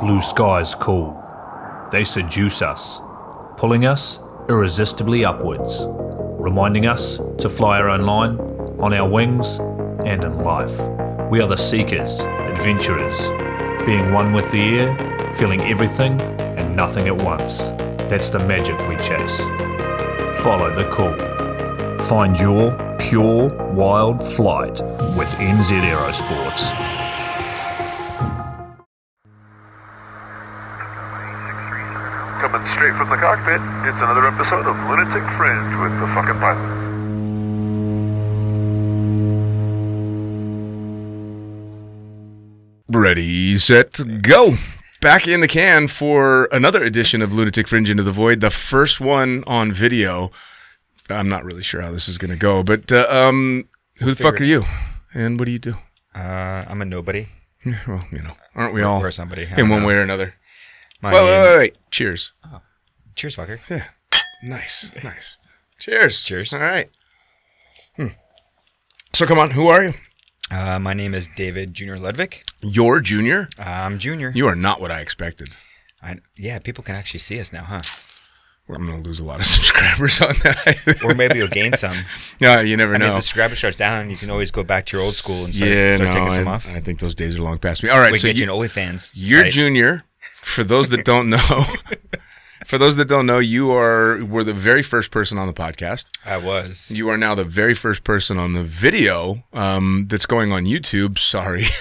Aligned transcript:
Blue 0.00 0.20
skies 0.20 0.74
call. 0.74 1.16
They 1.92 2.02
seduce 2.02 2.60
us, 2.60 3.00
pulling 3.56 3.86
us 3.86 4.18
irresistibly 4.48 5.24
upwards, 5.24 5.84
reminding 5.86 6.86
us 6.86 7.18
to 7.38 7.48
fly 7.48 7.78
our 7.78 7.88
own 7.88 8.02
line, 8.02 8.36
on 8.80 8.92
our 8.92 9.08
wings, 9.08 9.60
and 10.06 10.24
in 10.24 10.38
life. 10.42 10.78
We 11.30 11.40
are 11.40 11.48
the 11.48 11.56
seekers, 11.56 12.20
adventurers, 12.20 13.28
being 13.86 14.12
one 14.12 14.32
with 14.32 14.50
the 14.50 14.78
air, 14.78 15.32
feeling 15.32 15.60
everything 15.62 16.20
and 16.20 16.76
nothing 16.76 17.08
at 17.08 17.16
once. 17.16 17.58
That's 18.08 18.28
the 18.28 18.38
magic 18.40 18.78
we 18.88 18.96
chase. 18.96 19.38
Follow 20.42 20.74
the 20.74 20.88
call. 20.90 21.16
Find 22.06 22.36
your 22.36 22.76
pure 22.98 23.48
wild 23.72 24.24
flight 24.24 24.80
with 25.16 25.28
NZ 25.38 25.80
Aerosports. 25.80 26.72
Coming 32.40 32.66
straight 32.66 32.94
from 32.96 33.08
the 33.08 33.16
cockpit, 33.16 33.60
it's 33.88 34.00
another 34.00 34.26
episode 34.26 34.66
of 34.66 34.76
Lunatic 34.90 35.22
Fringe 35.38 35.80
with 35.80 35.94
the 36.00 36.06
fucking 36.08 36.40
pilot. 36.40 36.71
Ready, 43.16 43.58
set, 43.58 44.00
go. 44.22 44.54
Back 45.02 45.28
in 45.28 45.42
the 45.42 45.46
can 45.48 45.86
for 45.86 46.48
another 46.50 46.82
edition 46.82 47.20
of 47.20 47.30
Lunatic 47.34 47.68
Fringe 47.68 47.90
Into 47.90 48.02
the 48.02 48.10
Void, 48.10 48.40
the 48.40 48.48
first 48.48 49.02
one 49.02 49.44
on 49.46 49.70
video. 49.70 50.30
I'm 51.10 51.28
not 51.28 51.44
really 51.44 51.62
sure 51.62 51.82
how 51.82 51.90
this 51.92 52.08
is 52.08 52.16
going 52.16 52.30
to 52.30 52.38
go, 52.38 52.62
but 52.62 52.90
uh, 52.90 53.04
um, 53.10 53.68
who 53.96 54.14
the 54.14 54.16
fuck 54.22 54.40
are 54.40 54.44
you? 54.44 54.64
And 55.12 55.38
what 55.38 55.44
do 55.44 55.50
you 55.52 55.58
do? 55.58 55.74
Uh, 56.14 56.64
I'm 56.66 56.80
a 56.80 56.86
nobody. 56.86 57.26
Yeah, 57.66 57.80
Well, 57.86 58.02
you 58.10 58.22
know, 58.22 58.32
aren't 58.54 58.72
we 58.72 58.80
all 58.80 59.04
Or 59.04 59.10
somebody. 59.10 59.46
In 59.58 59.68
one 59.68 59.82
know. 59.82 59.88
way 59.88 59.94
or 59.96 60.00
another? 60.00 60.32
My 61.02 61.12
Wait, 61.12 61.20
wait, 61.22 61.26
name- 61.32 61.42
wait, 61.50 61.58
wait. 61.58 61.76
Cheers. 61.90 62.32
Cheers, 63.14 63.36
fucker. 63.36 63.58
Yeah. 63.68 63.84
Nice, 64.42 64.90
nice. 65.04 65.36
Cheers. 65.78 66.22
Cheers. 66.22 66.54
All 66.54 66.60
right. 66.60 66.88
Hmm. 67.96 68.06
So 69.12 69.26
come 69.26 69.38
on, 69.38 69.50
who 69.50 69.68
are 69.68 69.84
you? 69.84 69.92
Uh, 70.52 70.78
my 70.78 70.92
name 70.92 71.14
is 71.14 71.30
David 71.34 71.72
Junior 71.72 71.98
Ludwig. 71.98 72.42
You're 72.60 73.00
Junior. 73.00 73.48
I'm 73.58 73.98
Junior. 73.98 74.32
You 74.34 74.46
are 74.46 74.54
not 74.54 74.82
what 74.82 74.90
I 74.90 75.00
expected. 75.00 75.56
I, 76.02 76.18
yeah, 76.36 76.58
people 76.58 76.84
can 76.84 76.94
actually 76.94 77.20
see 77.20 77.40
us 77.40 77.54
now, 77.54 77.64
huh? 77.64 77.80
I'm 78.68 78.86
going 78.86 79.02
to 79.02 79.08
lose 79.08 79.18
a 79.18 79.24
lot 79.24 79.40
of 79.40 79.46
subscribers 79.46 80.20
on 80.20 80.34
that. 80.44 81.00
Or 81.04 81.14
maybe 81.14 81.38
you'll 81.38 81.48
gain 81.48 81.72
some. 81.72 82.04
no, 82.40 82.60
you 82.60 82.76
never 82.76 82.94
I 82.94 82.98
mean, 82.98 83.08
know. 83.08 83.14
if 83.14 83.18
the 83.20 83.22
subscriber 83.22 83.56
starts 83.56 83.78
down, 83.78 84.10
you 84.10 84.16
can 84.16 84.30
always 84.30 84.50
go 84.50 84.62
back 84.62 84.86
to 84.86 84.96
your 84.96 85.04
old 85.04 85.14
school 85.14 85.46
and 85.46 85.54
start, 85.54 85.70
yeah, 85.70 85.96
start 85.96 86.12
no, 86.12 86.20
taking 86.20 86.32
some 86.34 86.48
I, 86.48 86.52
off. 86.52 86.68
I 86.68 86.80
think 86.80 87.00
those 87.00 87.14
days 87.14 87.36
are 87.36 87.42
long 87.42 87.56
past 87.58 87.82
me. 87.82 87.88
All 87.88 87.98
right, 87.98 88.12
we 88.12 88.18
so 88.18 88.28
get 88.28 88.36
you 88.36 88.46
you, 88.46 88.52
an 88.52 88.58
OnlyFans. 88.58 89.12
you're 89.14 89.44
site. 89.44 89.52
Junior. 89.52 90.04
For 90.20 90.64
those 90.64 90.90
that 90.90 91.04
don't 91.04 91.30
know, 91.30 91.38
for 92.72 92.78
those 92.78 92.96
that 92.96 93.06
don't 93.06 93.26
know, 93.26 93.38
you 93.38 93.70
are 93.70 94.24
were 94.24 94.42
the 94.42 94.54
very 94.54 94.82
first 94.82 95.10
person 95.10 95.36
on 95.36 95.46
the 95.46 95.52
podcast. 95.52 96.08
I 96.24 96.38
was. 96.38 96.90
You 96.90 97.10
are 97.10 97.18
now 97.18 97.34
the 97.34 97.44
very 97.44 97.74
first 97.74 98.02
person 98.02 98.38
on 98.38 98.54
the 98.54 98.62
video 98.62 99.44
um, 99.52 100.06
that's 100.08 100.24
going 100.24 100.52
on 100.52 100.64
YouTube. 100.64 101.18
Sorry. 101.18 101.64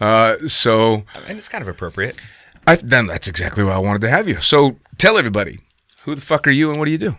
Uh, 0.00 0.38
so 0.48 1.04
and 1.28 1.36
it's 1.36 1.46
kind 1.50 1.60
of 1.60 1.68
appropriate. 1.68 2.18
I, 2.66 2.76
then 2.76 3.06
that's 3.06 3.28
exactly 3.28 3.62
why 3.62 3.72
I 3.72 3.78
wanted 3.78 4.00
to 4.00 4.08
have 4.08 4.26
you. 4.26 4.40
So 4.40 4.76
tell 4.96 5.18
everybody 5.18 5.58
who 6.04 6.14
the 6.14 6.22
fuck 6.22 6.46
are 6.46 6.50
you 6.50 6.70
and 6.70 6.78
what 6.78 6.86
do 6.86 6.90
you 6.90 6.96
do? 6.96 7.18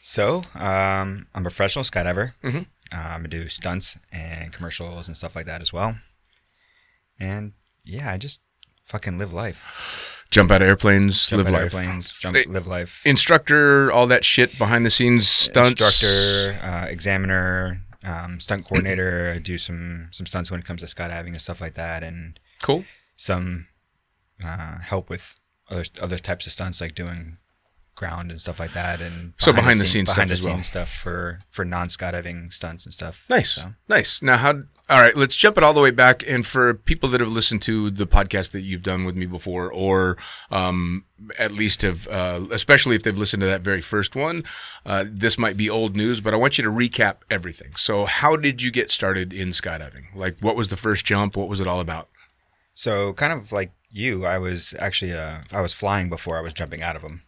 So, 0.00 0.38
um, 0.54 1.26
I'm 1.34 1.42
a 1.42 1.50
professional 1.50 1.84
skydiver. 1.84 2.32
Mhm. 2.42 2.64
Um, 2.90 3.24
I 3.24 3.26
do 3.28 3.50
stunts 3.50 3.98
and 4.10 4.50
commercials 4.50 5.08
and 5.08 5.14
stuff 5.14 5.36
like 5.36 5.44
that 5.44 5.60
as 5.60 5.74
well. 5.74 5.98
And 7.20 7.52
yeah, 7.84 8.10
I 8.10 8.16
just 8.16 8.40
fucking 8.86 9.18
live 9.18 9.34
life. 9.34 10.15
Jump 10.30 10.50
out 10.50 10.60
of 10.62 10.68
airplanes, 10.68 11.28
Jump 11.28 11.38
live 11.44 11.46
out 11.48 11.52
life. 11.62 11.74
airplanes, 11.74 12.18
jump, 12.18 12.36
live 12.48 12.66
life. 12.66 13.00
Instructor, 13.04 13.90
all 13.92 14.06
that 14.08 14.24
shit 14.24 14.58
behind 14.58 14.84
the 14.84 14.90
scenes 14.90 15.26
stunts. 15.28 15.80
instructor, 15.82 16.58
uh, 16.62 16.86
examiner, 16.88 17.80
um, 18.04 18.40
stunt 18.40 18.64
coordinator. 18.66 19.32
I 19.34 19.38
do 19.38 19.56
some 19.58 20.08
some 20.12 20.26
stunts 20.26 20.50
when 20.50 20.60
it 20.60 20.66
comes 20.66 20.80
to 20.80 20.86
skydiving 20.86 21.28
and 21.28 21.40
stuff 21.40 21.60
like 21.60 21.74
that, 21.74 22.02
and 22.02 22.38
Cool. 22.62 22.84
some 23.16 23.68
uh, 24.44 24.78
help 24.80 25.08
with 25.08 25.36
other 25.70 25.84
other 26.00 26.18
types 26.18 26.46
of 26.46 26.52
stunts 26.52 26.80
like 26.80 26.94
doing 26.94 27.38
ground 27.96 28.30
and 28.30 28.40
stuff 28.40 28.60
like 28.60 28.72
that, 28.74 29.00
and 29.00 29.32
So 29.38 29.52
behind 29.52 29.80
the 29.80 29.84
scene- 29.86 30.06
scenes 30.06 30.14
behind 30.14 30.30
stuff 30.30 30.40
the 30.42 30.46
well. 30.48 30.56
scenes 30.56 30.66
stuff 30.68 30.88
for 30.92 31.40
for 31.50 31.64
non 31.64 31.88
skydiving 31.88 32.52
stunts 32.52 32.84
and 32.84 32.94
stuff. 32.94 33.24
Nice, 33.28 33.52
So, 33.52 33.72
nice. 33.88 34.22
Now, 34.22 34.36
how? 34.36 34.62
All 34.88 35.00
right, 35.00 35.16
let's 35.16 35.34
jump 35.34 35.56
it 35.58 35.64
all 35.64 35.74
the 35.74 35.80
way 35.80 35.90
back. 35.90 36.22
And 36.28 36.46
for 36.46 36.72
people 36.72 37.08
that 37.08 37.20
have 37.20 37.30
listened 37.32 37.60
to 37.62 37.90
the 37.90 38.06
podcast 38.06 38.52
that 38.52 38.60
you've 38.60 38.84
done 38.84 39.04
with 39.04 39.16
me 39.16 39.26
before, 39.26 39.68
or 39.72 40.16
um, 40.52 41.04
at 41.40 41.50
least 41.50 41.82
have, 41.82 42.06
uh, 42.06 42.44
especially 42.52 42.94
if 42.94 43.02
they've 43.02 43.18
listened 43.18 43.40
to 43.40 43.48
that 43.48 43.62
very 43.62 43.80
first 43.80 44.14
one, 44.14 44.44
uh, 44.84 45.04
this 45.08 45.38
might 45.38 45.56
be 45.56 45.68
old 45.68 45.96
news. 45.96 46.20
But 46.20 46.34
I 46.34 46.36
want 46.36 46.56
you 46.56 46.62
to 46.62 46.70
recap 46.70 47.16
everything. 47.30 47.74
So, 47.74 48.04
how 48.04 48.36
did 48.36 48.62
you 48.62 48.70
get 48.70 48.92
started 48.92 49.32
in 49.32 49.48
skydiving? 49.48 50.14
Like, 50.14 50.36
what 50.40 50.54
was 50.54 50.68
the 50.68 50.76
first 50.76 51.04
jump? 51.04 51.36
What 51.36 51.48
was 51.48 51.58
it 51.60 51.66
all 51.66 51.80
about? 51.80 52.08
so 52.78 53.14
kind 53.14 53.32
of 53.32 53.50
like 53.52 53.72
you, 53.90 54.26
I 54.26 54.36
was 54.38 54.74
actually 54.78 55.14
uh, 55.14 55.38
I 55.50 55.62
was 55.62 55.72
flying 55.72 56.08
before 56.10 56.36
I 56.36 56.42
was 56.42 56.52
jumping 56.52 56.82
out 56.82 56.94
of 56.94 57.02
them. 57.02 57.22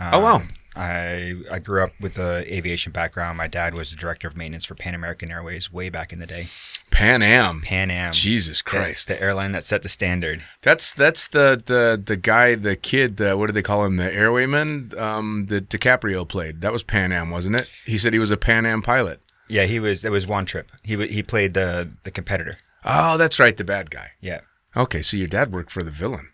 Oh, 0.00 0.20
wow. 0.20 0.42
I 0.76 1.36
I 1.52 1.60
grew 1.60 1.84
up 1.84 1.92
with 2.00 2.18
a 2.18 2.44
aviation 2.52 2.90
background. 2.90 3.38
My 3.38 3.46
dad 3.46 3.74
was 3.74 3.90
the 3.90 3.96
director 3.96 4.26
of 4.26 4.36
maintenance 4.36 4.64
for 4.64 4.74
Pan 4.74 4.94
American 4.94 5.30
Airways 5.30 5.72
way 5.72 5.88
back 5.88 6.12
in 6.12 6.18
the 6.18 6.26
day. 6.26 6.48
Pan 6.90 7.22
Am. 7.22 7.60
Pan 7.60 7.92
Am. 7.92 8.12
Jesus 8.12 8.60
Christ. 8.60 9.06
The, 9.06 9.20
airline 9.20 9.52
that 9.52 9.64
set 9.64 9.82
the 9.82 9.88
standard. 9.88 10.42
That's 10.62 10.92
that's 10.92 11.28
the 11.28 11.62
the 11.64 12.02
the 12.04 12.16
guy, 12.16 12.56
the 12.56 12.74
kid, 12.74 13.18
the, 13.18 13.36
what 13.36 13.46
do 13.46 13.52
they 13.52 13.62
call 13.62 13.84
him, 13.84 13.96
the 13.98 14.10
airwayman, 14.10 14.98
um, 14.98 15.46
that 15.46 15.68
DiCaprio 15.68 16.26
played. 16.26 16.60
That 16.60 16.72
was 16.72 16.82
Pan 16.82 17.12
Am, 17.12 17.30
wasn't 17.30 17.60
it? 17.60 17.68
He 17.86 17.96
said 17.96 18.12
he 18.12 18.18
was 18.18 18.32
a 18.32 18.36
Pan 18.36 18.66
Am 18.66 18.82
pilot. 18.82 19.20
Yeah, 19.48 19.64
he 19.66 19.78
was. 19.78 20.04
It 20.04 20.10
was 20.10 20.26
one 20.26 20.44
trip. 20.44 20.72
He 20.82 21.06
he 21.06 21.22
played 21.22 21.54
the 21.54 21.90
the 22.02 22.10
competitor. 22.10 22.58
Oh, 22.84 23.16
that's 23.16 23.38
right, 23.38 23.56
the 23.56 23.64
bad 23.64 23.90
guy. 23.90 24.10
Yeah, 24.20 24.40
Okay, 24.76 25.02
so 25.02 25.16
your 25.16 25.28
dad 25.28 25.52
worked 25.52 25.70
for 25.70 25.82
the 25.82 25.90
villain. 25.90 26.30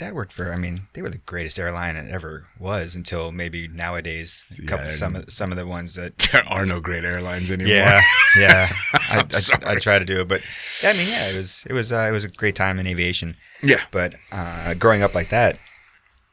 That 0.00 0.14
worked 0.14 0.32
for. 0.32 0.52
I 0.52 0.56
mean, 0.56 0.82
they 0.92 1.02
were 1.02 1.10
the 1.10 1.18
greatest 1.18 1.58
airline 1.58 1.96
it 1.96 2.10
ever 2.10 2.46
was 2.58 2.96
until 2.96 3.30
maybe 3.30 3.68
nowadays. 3.68 4.44
A 4.58 4.66
couple 4.66 4.86
Yeah, 4.86 4.92
some 4.92 5.16
of 5.16 5.32
some 5.32 5.52
of 5.52 5.56
the 5.56 5.66
ones 5.66 5.94
that. 5.94 6.14
There 6.32 6.46
are 6.48 6.66
no 6.66 6.80
great 6.80 7.04
airlines 7.04 7.50
anymore. 7.50 7.74
Yeah, 7.74 8.02
yeah. 8.36 8.72
I, 8.94 9.18
I, 9.18 9.72
I 9.72 9.74
try 9.76 9.98
to 9.98 10.04
do 10.04 10.20
it, 10.20 10.28
but 10.28 10.42
yeah, 10.82 10.90
I 10.90 10.92
mean, 10.92 11.08
yeah, 11.08 11.28
it 11.30 11.36
was 11.36 11.64
it 11.66 11.72
was 11.72 11.92
uh, 11.92 12.06
it 12.08 12.12
was 12.12 12.24
a 12.24 12.28
great 12.28 12.54
time 12.54 12.78
in 12.78 12.86
aviation. 12.86 13.36
Yeah. 13.62 13.80
But 13.90 14.14
uh, 14.32 14.74
growing 14.74 15.02
up 15.02 15.14
like 15.14 15.30
that, 15.30 15.58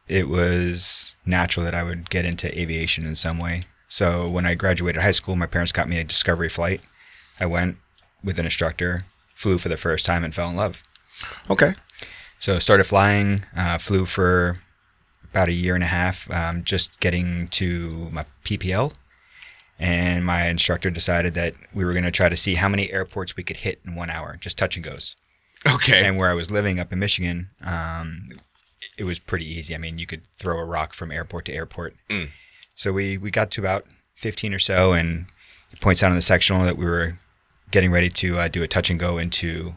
it 0.08 0.30
was 0.30 1.16
natural 1.26 1.64
that 1.66 1.76
I 1.76 1.84
would 1.84 2.10
get 2.10 2.26
into 2.26 2.58
aviation 2.60 3.06
in 3.06 3.16
some 3.16 3.40
way. 3.40 3.66
So 3.90 4.30
when 4.30 4.46
I 4.46 4.56
graduated 4.56 5.02
high 5.02 5.12
school, 5.12 5.36
my 5.36 5.48
parents 5.48 5.72
got 5.72 5.90
me 5.90 5.98
a 5.98 6.04
discovery 6.04 6.50
flight. 6.50 6.82
I 7.40 7.46
went 7.46 7.78
with 8.24 8.40
an 8.40 8.46
instructor, 8.46 9.06
flew 9.34 9.58
for 9.58 9.70
the 9.70 9.78
first 9.78 10.06
time, 10.06 10.24
and 10.24 10.34
fell 10.34 10.50
in 10.50 10.56
love. 10.56 10.84
Okay. 11.50 11.74
So 12.40 12.60
started 12.60 12.84
flying, 12.86 13.46
uh, 13.56 13.78
flew 13.78 14.06
for 14.06 14.58
about 15.32 15.50
a 15.50 15.54
year 15.54 15.76
and 15.76 15.84
a 15.84 15.88
half, 15.88 16.30
um, 16.32 16.64
just 16.64 17.00
getting 17.00 17.48
to 17.50 18.10
my 18.12 18.26
PPL. 18.44 18.94
And 19.80 20.26
my 20.26 20.48
instructor 20.48 20.90
decided 20.90 21.34
that 21.36 21.54
we 21.74 21.86
were 21.86 21.92
going 21.92 22.04
to 22.04 22.12
try 22.12 22.30
to 22.30 22.36
see 22.36 22.56
how 22.56 22.68
many 22.68 22.92
airports 22.92 23.36
we 23.36 23.44
could 23.44 23.58
hit 23.58 23.80
in 23.86 23.96
one 23.96 24.10
hour, 24.10 24.38
just 24.40 24.58
touch 24.58 24.76
and 24.76 24.84
goes. 24.84 25.16
Okay. 25.68 26.06
And 26.06 26.18
where 26.18 26.30
I 26.30 26.34
was 26.34 26.50
living 26.50 26.80
up 26.80 26.92
in 26.92 27.00
Michigan, 27.00 27.50
um, 27.64 28.30
it 28.98 29.04
was 29.04 29.20
pretty 29.20 29.46
easy. 29.46 29.76
I 29.76 29.78
mean, 29.78 30.00
you 30.00 30.08
could 30.08 30.22
throw 30.40 30.58
a 30.58 30.66
rock 30.66 30.94
from 30.94 31.12
airport 31.12 31.46
to 31.46 31.54
airport. 31.54 31.96
Mm. 32.10 32.30
So 32.76 32.92
we, 32.92 33.18
we 33.18 33.32
got 33.32 33.52
to 33.52 33.62
about 33.62 33.86
15 34.16 34.54
or 34.54 34.60
so, 34.60 34.94
and 34.94 35.28
he 35.70 35.78
points 35.78 36.02
out 36.02 36.10
on 36.10 36.16
the 36.16 36.22
sectional 36.22 36.64
that 36.64 36.78
we 36.78 36.86
were 36.86 37.18
getting 37.72 37.92
ready 37.92 38.10
to 38.10 38.40
uh, 38.40 38.48
do 38.48 38.64
a 38.64 38.68
touch 38.68 38.90
and 38.90 39.00
go 39.00 39.18
into, 39.18 39.76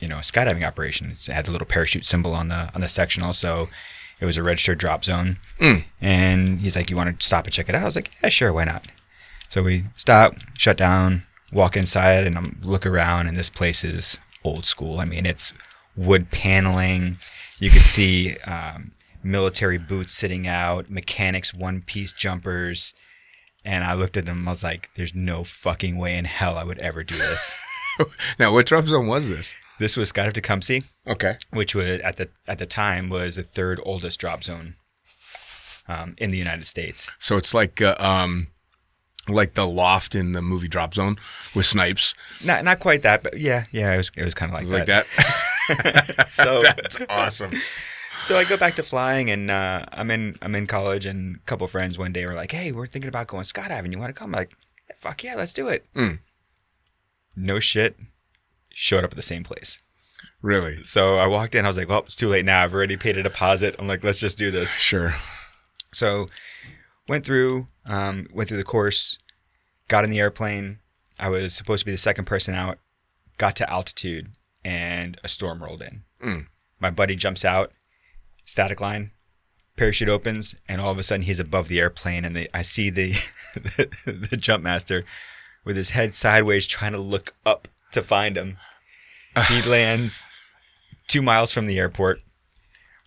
you 0.00 0.08
know, 0.08 0.16
a 0.16 0.22
skydiving 0.22 0.66
operation. 0.66 1.12
It 1.12 1.32
had 1.32 1.44
the 1.44 1.52
little 1.52 1.66
parachute 1.66 2.06
symbol 2.06 2.34
on 2.34 2.48
the 2.48 2.70
on 2.74 2.80
the 2.80 2.88
sectional, 2.88 3.32
so 3.32 3.68
it 4.20 4.26
was 4.26 4.36
a 4.36 4.42
registered 4.42 4.78
drop 4.78 5.04
zone. 5.04 5.38
Mm. 5.60 5.84
And 6.00 6.60
he's 6.60 6.76
like, 6.76 6.90
"You 6.90 6.96
want 6.96 7.18
to 7.20 7.26
stop 7.26 7.44
and 7.44 7.52
check 7.52 7.68
it 7.68 7.74
out?" 7.74 7.82
I 7.82 7.86
was 7.86 7.96
like, 7.96 8.10
"Yeah, 8.22 8.28
sure, 8.28 8.52
why 8.52 8.64
not?" 8.64 8.86
So 9.48 9.62
we 9.62 9.84
stop, 9.96 10.34
shut 10.56 10.76
down, 10.76 11.24
walk 11.52 11.76
inside, 11.76 12.26
and 12.26 12.36
I'm 12.36 12.58
look 12.62 12.86
around, 12.86 13.28
and 13.28 13.36
this 13.36 13.50
place 13.50 13.84
is 13.84 14.18
old 14.44 14.64
school. 14.64 15.00
I 15.00 15.04
mean, 15.04 15.26
it's 15.26 15.52
wood 15.96 16.30
paneling. 16.30 17.18
You 17.58 17.70
could 17.70 17.82
see 17.82 18.36
um, 18.38 18.92
military 19.22 19.78
boots 19.78 20.14
sitting 20.14 20.46
out, 20.46 20.90
mechanics 20.90 21.52
one 21.52 21.82
piece 21.82 22.12
jumpers. 22.12 22.94
And 23.62 23.84
I 23.84 23.92
looked 23.92 24.16
at 24.16 24.24
them. 24.24 24.48
I 24.48 24.52
was 24.52 24.62
like, 24.62 24.88
"There's 24.94 25.14
no 25.14 25.44
fucking 25.44 25.98
way 25.98 26.16
in 26.16 26.24
hell 26.24 26.56
I 26.56 26.64
would 26.64 26.80
ever 26.80 27.04
do 27.04 27.18
this." 27.18 27.58
now, 28.38 28.54
what 28.54 28.64
drop 28.64 28.86
zone 28.86 29.06
was 29.06 29.28
this? 29.28 29.52
This 29.80 29.96
was 29.96 30.12
Skydive 30.12 30.34
Tecumseh, 30.34 30.82
Okay. 31.06 31.34
which 31.50 31.74
was 31.74 32.00
at 32.02 32.16
the 32.18 32.28
at 32.46 32.58
the 32.58 32.66
time 32.66 33.08
was 33.08 33.34
the 33.36 33.42
third 33.42 33.80
oldest 33.82 34.20
drop 34.20 34.44
zone 34.44 34.74
um, 35.88 36.14
in 36.18 36.30
the 36.30 36.38
United 36.38 36.66
States. 36.66 37.08
So 37.18 37.36
it's 37.38 37.52
like 37.54 37.80
uh, 37.80 37.96
um, 37.98 38.48
like 39.28 39.54
the 39.54 39.66
loft 39.66 40.14
in 40.14 40.32
the 40.32 40.42
movie 40.42 40.68
Drop 40.68 40.92
Zone 40.94 41.16
with 41.54 41.64
Snipes. 41.66 42.14
Not 42.44 42.62
not 42.64 42.78
quite 42.80 43.02
that, 43.02 43.22
but 43.22 43.38
yeah, 43.38 43.64
yeah, 43.72 43.94
it 43.94 43.96
was 43.96 44.10
it 44.16 44.24
was 44.24 44.34
kind 44.34 44.52
of 44.52 44.54
like 44.60 44.68
like 44.70 44.86
that. 44.86 45.06
that. 45.16 46.26
So 46.30 46.60
That's 46.60 46.98
awesome. 47.08 47.52
so 48.22 48.36
I 48.38 48.44
go 48.44 48.56
back 48.56 48.76
to 48.76 48.82
flying, 48.82 49.30
and 49.30 49.50
uh, 49.50 49.84
I'm 49.92 50.10
in 50.10 50.36
I'm 50.42 50.54
in 50.54 50.66
college, 50.66 51.06
and 51.06 51.36
a 51.36 51.38
couple 51.40 51.66
friends 51.68 51.96
one 51.98 52.12
day 52.12 52.26
were 52.26 52.34
like, 52.34 52.52
"Hey, 52.52 52.70
we're 52.72 52.86
thinking 52.86 53.08
about 53.08 53.28
going 53.28 53.44
skydiving. 53.44 53.92
You 53.92 53.98
want 53.98 54.10
to 54.14 54.18
come?" 54.18 54.34
I'm 54.34 54.38
like, 54.40 54.52
"Fuck 54.98 55.24
yeah, 55.24 55.36
let's 55.36 55.52
do 55.54 55.68
it." 55.68 55.86
Mm. 55.94 56.18
No 57.36 57.60
shit. 57.60 57.96
Showed 58.72 59.04
up 59.04 59.12
at 59.12 59.16
the 59.16 59.22
same 59.22 59.44
place. 59.44 59.80
Really? 60.42 60.82
So 60.84 61.16
I 61.16 61.26
walked 61.26 61.54
in. 61.54 61.64
I 61.64 61.68
was 61.68 61.76
like, 61.76 61.88
"Well, 61.88 62.00
it's 62.00 62.16
too 62.16 62.28
late 62.28 62.44
now. 62.44 62.62
I've 62.62 62.74
already 62.74 62.96
paid 62.96 63.16
a 63.16 63.22
deposit." 63.22 63.76
I'm 63.78 63.88
like, 63.88 64.04
"Let's 64.04 64.20
just 64.20 64.38
do 64.38 64.50
this." 64.50 64.70
Sure. 64.72 65.14
So 65.92 66.26
went 67.08 67.24
through 67.24 67.66
um, 67.86 68.28
went 68.32 68.48
through 68.48 68.58
the 68.58 68.64
course, 68.64 69.18
got 69.88 70.04
in 70.04 70.10
the 70.10 70.20
airplane. 70.20 70.78
I 71.18 71.28
was 71.28 71.54
supposed 71.54 71.80
to 71.80 71.86
be 71.86 71.92
the 71.92 71.98
second 71.98 72.24
person 72.24 72.54
out. 72.54 72.78
Got 73.36 73.56
to 73.56 73.70
altitude, 73.70 74.32
and 74.64 75.18
a 75.24 75.28
storm 75.28 75.62
rolled 75.62 75.82
in. 75.82 76.04
Mm. 76.22 76.46
My 76.78 76.90
buddy 76.90 77.16
jumps 77.16 77.44
out, 77.44 77.72
static 78.44 78.80
line, 78.80 79.12
parachute 79.76 80.08
opens, 80.08 80.54
and 80.68 80.80
all 80.80 80.92
of 80.92 80.98
a 80.98 81.02
sudden 81.02 81.24
he's 81.24 81.40
above 81.40 81.68
the 81.68 81.80
airplane, 81.80 82.24
and 82.24 82.36
the, 82.36 82.48
I 82.54 82.62
see 82.62 82.90
the, 82.90 83.12
the 83.54 84.26
the 84.30 84.36
jump 84.36 84.62
master 84.62 85.04
with 85.64 85.76
his 85.76 85.90
head 85.90 86.14
sideways, 86.14 86.66
trying 86.66 86.92
to 86.92 86.98
look 86.98 87.34
up 87.44 87.68
to 87.92 88.02
find 88.02 88.36
him. 88.36 88.56
he 89.48 89.62
lands 89.68 90.28
two 91.08 91.22
miles 91.22 91.52
from 91.52 91.66
the 91.66 91.78
airport. 91.78 92.22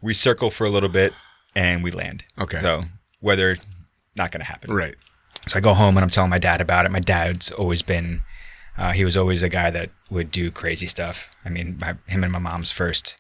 We 0.01 0.13
circle 0.13 0.49
for 0.49 0.65
a 0.65 0.69
little 0.69 0.89
bit, 0.89 1.13
and 1.55 1.83
we 1.83 1.91
land. 1.91 2.23
Okay. 2.37 2.59
So 2.61 2.83
weather 3.21 3.57
not 4.15 4.31
going 4.31 4.41
to 4.41 4.45
happen. 4.45 4.73
Right. 4.73 4.95
So 5.47 5.57
I 5.57 5.61
go 5.61 5.73
home 5.73 5.97
and 5.97 6.03
I'm 6.03 6.09
telling 6.09 6.29
my 6.29 6.39
dad 6.39 6.61
about 6.61 6.85
it. 6.85 6.91
My 6.91 6.99
dad's 6.99 7.51
always 7.51 7.81
been, 7.81 8.21
uh, 8.77 8.91
he 8.91 9.03
was 9.03 9.17
always 9.17 9.43
a 9.43 9.49
guy 9.49 9.69
that 9.71 9.89
would 10.09 10.31
do 10.31 10.51
crazy 10.51 10.87
stuff. 10.87 11.29
I 11.43 11.49
mean, 11.49 11.77
my, 11.79 11.95
him 12.07 12.23
and 12.23 12.31
my 12.31 12.39
mom's 12.39 12.71
first 12.71 13.15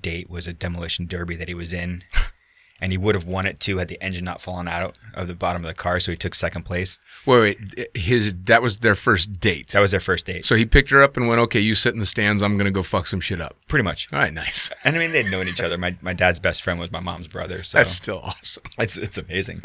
date 0.00 0.30
was 0.30 0.46
a 0.46 0.52
demolition 0.52 1.06
derby 1.06 1.36
that 1.36 1.48
he 1.48 1.54
was 1.54 1.72
in. 1.72 2.04
And 2.80 2.90
he 2.92 2.98
would 2.98 3.14
have 3.14 3.24
won 3.24 3.46
it 3.46 3.60
too 3.60 3.78
had 3.78 3.88
the 3.88 4.02
engine 4.02 4.24
not 4.24 4.40
fallen 4.42 4.66
out 4.66 4.96
of 5.14 5.28
the 5.28 5.34
bottom 5.34 5.62
of 5.64 5.68
the 5.68 5.74
car. 5.74 6.00
So 6.00 6.10
he 6.10 6.16
took 6.18 6.34
second 6.34 6.64
place. 6.64 6.98
Wait, 7.24 7.40
wait. 7.40 7.88
His 7.96 8.34
that 8.44 8.62
was 8.62 8.78
their 8.78 8.96
first 8.96 9.38
date. 9.38 9.68
That 9.68 9.80
was 9.80 9.92
their 9.92 10.00
first 10.00 10.26
date. 10.26 10.44
So 10.44 10.56
he 10.56 10.66
picked 10.66 10.90
her 10.90 11.02
up 11.02 11.16
and 11.16 11.28
went, 11.28 11.40
"Okay, 11.42 11.60
you 11.60 11.76
sit 11.76 11.94
in 11.94 12.00
the 12.00 12.06
stands. 12.06 12.42
I'm 12.42 12.58
gonna 12.58 12.72
go 12.72 12.82
fuck 12.82 13.06
some 13.06 13.20
shit 13.20 13.40
up." 13.40 13.56
Pretty 13.68 13.84
much. 13.84 14.08
All 14.12 14.18
right, 14.18 14.32
nice. 14.32 14.70
And 14.84 14.96
I 14.96 14.98
mean, 14.98 15.12
they'd 15.12 15.30
known 15.30 15.46
each 15.48 15.60
other. 15.62 15.78
My, 15.78 15.96
my 16.02 16.12
dad's 16.12 16.40
best 16.40 16.62
friend 16.62 16.78
was 16.80 16.90
my 16.90 17.00
mom's 17.00 17.28
brother. 17.28 17.62
So 17.62 17.78
That's 17.78 17.92
still 17.92 18.18
awesome. 18.24 18.64
It's 18.78 18.96
it's 18.98 19.18
amazing. 19.18 19.60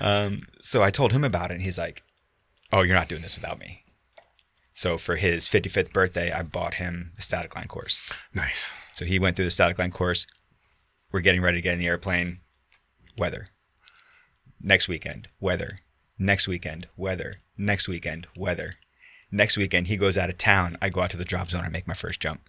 um, 0.00 0.40
so 0.60 0.82
I 0.82 0.90
told 0.90 1.12
him 1.12 1.24
about 1.24 1.50
it, 1.50 1.54
and 1.54 1.62
he's 1.62 1.78
like, 1.78 2.02
"Oh, 2.72 2.82
you're 2.82 2.96
not 2.96 3.08
doing 3.08 3.22
this 3.22 3.36
without 3.36 3.58
me." 3.60 3.84
So 4.74 4.98
for 4.98 5.16
his 5.16 5.46
55th 5.46 5.92
birthday, 5.92 6.32
I 6.32 6.42
bought 6.42 6.74
him 6.74 7.12
the 7.14 7.22
static 7.22 7.54
line 7.54 7.66
course. 7.68 8.10
Nice. 8.34 8.72
So 8.92 9.04
he 9.04 9.20
went 9.20 9.36
through 9.36 9.44
the 9.44 9.50
static 9.52 9.78
line 9.78 9.92
course. 9.92 10.26
We're 11.14 11.20
getting 11.20 11.42
ready 11.42 11.58
to 11.58 11.62
get 11.62 11.74
in 11.74 11.78
the 11.78 11.86
airplane. 11.86 12.40
Weather. 13.16 13.46
Next 14.60 14.88
weekend, 14.88 15.28
weather. 15.38 15.78
Next 16.18 16.48
weekend, 16.48 16.88
weather. 16.96 17.34
Next 17.56 17.86
weekend, 17.86 18.26
weather. 18.36 18.72
Next 19.30 19.56
weekend, 19.56 19.86
he 19.86 19.96
goes 19.96 20.18
out 20.18 20.28
of 20.28 20.38
town. 20.38 20.76
I 20.82 20.88
go 20.88 21.02
out 21.02 21.10
to 21.10 21.16
the 21.16 21.24
drop 21.24 21.50
zone 21.50 21.62
and 21.62 21.72
make 21.72 21.86
my 21.86 21.94
first 21.94 22.18
jump. 22.18 22.40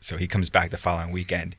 So 0.00 0.18
he 0.18 0.28
comes 0.28 0.50
back 0.50 0.70
the 0.70 0.76
following 0.76 1.10
weekend. 1.10 1.56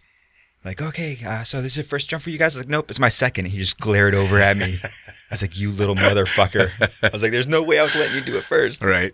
Like, 0.63 0.81
okay, 0.81 1.17
uh, 1.27 1.44
so 1.44 1.61
this 1.61 1.73
is 1.73 1.77
your 1.77 1.83
first 1.83 2.07
jump 2.07 2.23
for 2.23 2.29
you 2.29 2.38
guys? 2.38 2.55
I 2.55 2.59
was 2.59 2.65
like, 2.65 2.69
nope, 2.69 2.89
it's 2.89 2.97
my 2.97 3.09
second. 3.09 3.43
And 3.43 3.51
he 3.51 3.59
just 3.59 3.77
glared 3.77 4.15
over 4.15 4.39
at 4.39 4.55
me. 4.55 4.79
I 4.83 4.89
was 5.31 5.41
like, 5.41 5.57
you 5.57 5.69
little 5.69 5.95
motherfucker. 5.95 6.69
I 7.03 7.09
was 7.11 7.23
like, 7.23 7.33
there's 7.33 7.45
no 7.45 7.61
way 7.61 7.77
I 7.77 7.83
was 7.83 7.93
letting 7.93 8.15
you 8.15 8.21
do 8.21 8.38
it 8.38 8.45
first. 8.45 8.81
Right. 8.81 9.11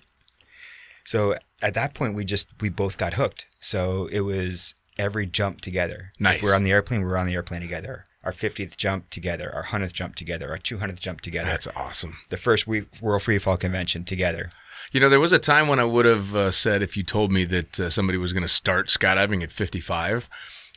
So 1.04 1.34
at 1.64 1.74
that 1.74 1.96
point, 1.96 2.14
we 2.14 2.26
just 2.26 2.48
we 2.62 2.70
both 2.70 3.00
got 3.00 3.16
hooked. 3.16 3.48
So 3.60 4.06
it 4.12 4.20
was 4.20 4.76
every 4.98 5.26
jump 5.26 5.62
together. 5.62 6.12
Nice. 6.20 6.38
If 6.38 6.44
we're 6.44 6.56
on 6.56 6.64
the 6.64 6.72
airplane, 6.72 7.02
we 7.02 7.08
we're 7.08 7.18
on 7.18 7.28
the 7.28 7.34
airplane 7.34 7.62
together. 7.62 8.06
Our 8.24 8.32
50th 8.32 8.78
jump 8.78 9.10
together. 9.10 9.54
Our 9.54 9.66
100th 9.66 9.92
jump 9.92 10.16
together. 10.16 10.50
Our 10.50 10.58
200th 10.58 11.00
jump 11.00 11.22
together. 11.22 11.50
That's 11.50 11.68
awesome. 11.76 12.18
the 12.30 12.38
first 12.38 12.68
we, 12.68 12.86
World 13.02 13.24
Free 13.24 13.38
Fall 13.38 13.58
Convention 13.58 14.06
together. 14.06 14.50
You 14.92 15.00
know, 15.00 15.10
there 15.10 15.20
was 15.20 15.34
a 15.34 15.40
time 15.40 15.68
when 15.68 15.80
I 15.80 15.86
would 15.86 16.06
have 16.06 16.36
uh, 16.36 16.52
said 16.52 16.82
if 16.82 16.96
you 16.96 17.04
told 17.04 17.32
me 17.32 17.44
that 17.46 17.80
uh, 17.80 17.90
somebody 17.90 18.18
was 18.18 18.32
going 18.32 18.44
to 18.44 18.50
start 18.50 18.88
skydiving 18.88 19.44
at 19.44 19.52
55, 19.52 20.30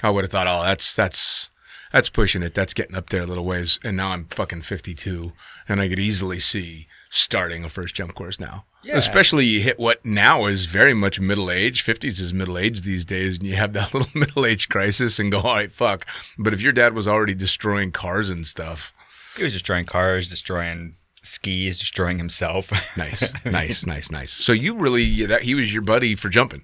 I 0.02 0.10
would 0.10 0.24
have 0.24 0.30
thought, 0.30 0.46
"Oh, 0.48 0.62
that's 0.64 0.96
that's 0.96 1.50
that's 1.92 2.08
pushing 2.08 2.42
it. 2.42 2.54
That's 2.54 2.74
getting 2.74 2.96
up 2.96 3.10
there 3.10 3.22
a 3.22 3.26
little 3.26 3.44
ways." 3.44 3.78
And 3.84 3.96
now 3.96 4.10
I'm 4.10 4.24
fucking 4.26 4.62
52, 4.62 5.32
and 5.68 5.80
I 5.80 5.88
could 5.88 5.98
easily 5.98 6.38
see 6.38 6.86
starting 7.10 7.64
a 7.64 7.68
first 7.68 7.94
jump 7.94 8.14
course 8.14 8.38
now. 8.40 8.64
Yeah. 8.82 8.96
Especially 8.96 9.44
you 9.46 9.60
hit 9.60 9.78
what 9.78 10.04
now 10.04 10.46
is 10.46 10.66
very 10.66 10.94
much 10.94 11.18
middle 11.20 11.50
age. 11.50 11.84
50s 11.84 12.20
is 12.20 12.32
middle 12.32 12.56
age 12.58 12.82
these 12.82 13.04
days, 13.04 13.38
and 13.38 13.46
you 13.46 13.56
have 13.56 13.72
that 13.72 13.92
little 13.94 14.10
middle 14.14 14.46
age 14.46 14.68
crisis 14.68 15.18
and 15.18 15.32
go, 15.32 15.40
"All 15.40 15.54
right, 15.54 15.72
fuck." 15.72 16.06
But 16.38 16.52
if 16.54 16.60
your 16.62 16.72
dad 16.72 16.94
was 16.94 17.08
already 17.08 17.34
destroying 17.34 17.90
cars 17.92 18.30
and 18.30 18.46
stuff, 18.46 18.92
He 19.36 19.42
was 19.44 19.52
destroying 19.52 19.84
cars, 19.86 20.28
destroying 20.28 20.96
skis, 21.22 21.78
destroying 21.80 22.18
himself. 22.18 22.70
nice, 22.96 23.32
nice, 23.44 23.84
nice, 23.84 24.10
nice. 24.10 24.32
So 24.32 24.52
you 24.52 24.74
really 24.76 25.24
that 25.26 25.42
he 25.42 25.54
was 25.56 25.72
your 25.74 25.82
buddy 25.82 26.14
for 26.14 26.28
jumping. 26.28 26.62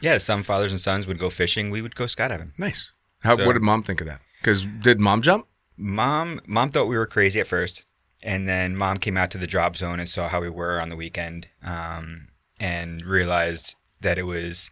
yeah, 0.00 0.18
some 0.18 0.42
fathers 0.44 0.70
and 0.70 0.80
sons 0.80 1.06
would 1.08 1.18
go 1.18 1.30
fishing. 1.30 1.70
We 1.70 1.82
would 1.82 1.96
go 1.96 2.04
skydiving. 2.04 2.52
Nice. 2.58 2.92
How, 3.20 3.36
So- 3.36 3.44
what 3.46 3.54
did 3.54 3.62
mom 3.62 3.82
think 3.82 4.00
of 4.00 4.06
that? 4.06 4.20
Because 4.40 4.64
did 4.82 5.00
mom 5.00 5.22
jump? 5.22 5.46
Mom, 5.76 6.40
mom 6.46 6.70
thought 6.70 6.86
we 6.86 6.96
were 6.96 7.06
crazy 7.06 7.40
at 7.40 7.46
first, 7.48 7.84
and 8.22 8.48
then 8.48 8.76
mom 8.76 8.96
came 8.98 9.16
out 9.16 9.30
to 9.32 9.38
the 9.38 9.46
drop 9.46 9.76
zone 9.76 10.00
and 10.00 10.08
saw 10.08 10.28
how 10.28 10.40
we 10.40 10.48
were 10.50 10.80
on 10.80 10.88
the 10.88 10.96
weekend, 10.96 11.48
um, 11.62 12.28
and 12.58 13.02
realized 13.04 13.74
that 14.00 14.18
it 14.18 14.24
was 14.24 14.70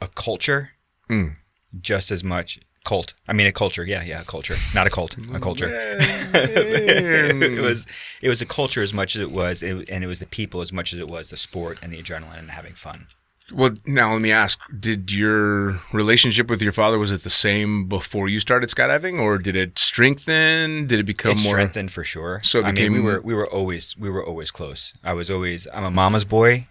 a 0.00 0.08
culture, 0.08 0.70
Mm. 1.08 1.36
just 1.80 2.10
as 2.10 2.22
much 2.24 2.58
cult. 2.84 3.14
I 3.28 3.32
mean, 3.32 3.46
a 3.46 3.52
culture. 3.52 3.84
Yeah, 3.84 4.02
yeah, 4.02 4.20
a 4.22 4.24
culture, 4.24 4.56
not 4.74 4.86
a 4.86 4.90
cult, 4.90 5.16
a 5.34 5.38
culture. 5.40 5.68
It 6.32 7.60
was 7.60 7.86
it 8.22 8.28
was 8.28 8.40
a 8.40 8.46
culture 8.46 8.82
as 8.82 8.92
much 8.94 9.16
as 9.16 9.22
it 9.22 9.30
was, 9.32 9.62
it, 9.62 9.88
and 9.90 10.02
it 10.04 10.06
was 10.06 10.18
the 10.18 10.26
people 10.26 10.60
as 10.62 10.72
much 10.72 10.92
as 10.92 10.98
it 11.00 11.08
was 11.08 11.30
the 11.30 11.36
sport 11.36 11.78
and 11.82 11.92
the 11.92 12.00
adrenaline 12.02 12.38
and 12.38 12.50
having 12.50 12.74
fun. 12.74 13.06
Well, 13.52 13.72
now 13.86 14.12
let 14.12 14.20
me 14.20 14.32
ask: 14.32 14.60
Did 14.78 15.12
your 15.12 15.80
relationship 15.92 16.48
with 16.48 16.62
your 16.62 16.72
father 16.72 16.98
was 16.98 17.12
it 17.12 17.22
the 17.22 17.30
same 17.30 17.86
before 17.86 18.28
you 18.28 18.40
started 18.40 18.70
skydiving, 18.70 19.20
or 19.20 19.38
did 19.38 19.56
it 19.56 19.78
strengthen? 19.78 20.86
Did 20.86 21.00
it 21.00 21.04
become 21.04 21.32
It 21.32 21.42
more? 21.42 21.52
strengthened 21.52 21.92
for 21.92 22.04
sure. 22.04 22.40
So 22.44 22.62
I 22.62 22.72
mean, 22.72 22.92
we 22.92 23.00
were 23.00 23.20
we 23.20 23.34
were 23.34 23.48
always 23.48 23.96
we 23.96 24.10
were 24.10 24.24
always 24.24 24.50
close. 24.50 24.92
I 25.02 25.12
was 25.12 25.30
always 25.30 25.66
I'm 25.72 25.84
a 25.84 25.90
mama's 25.90 26.24
boy 26.24 26.68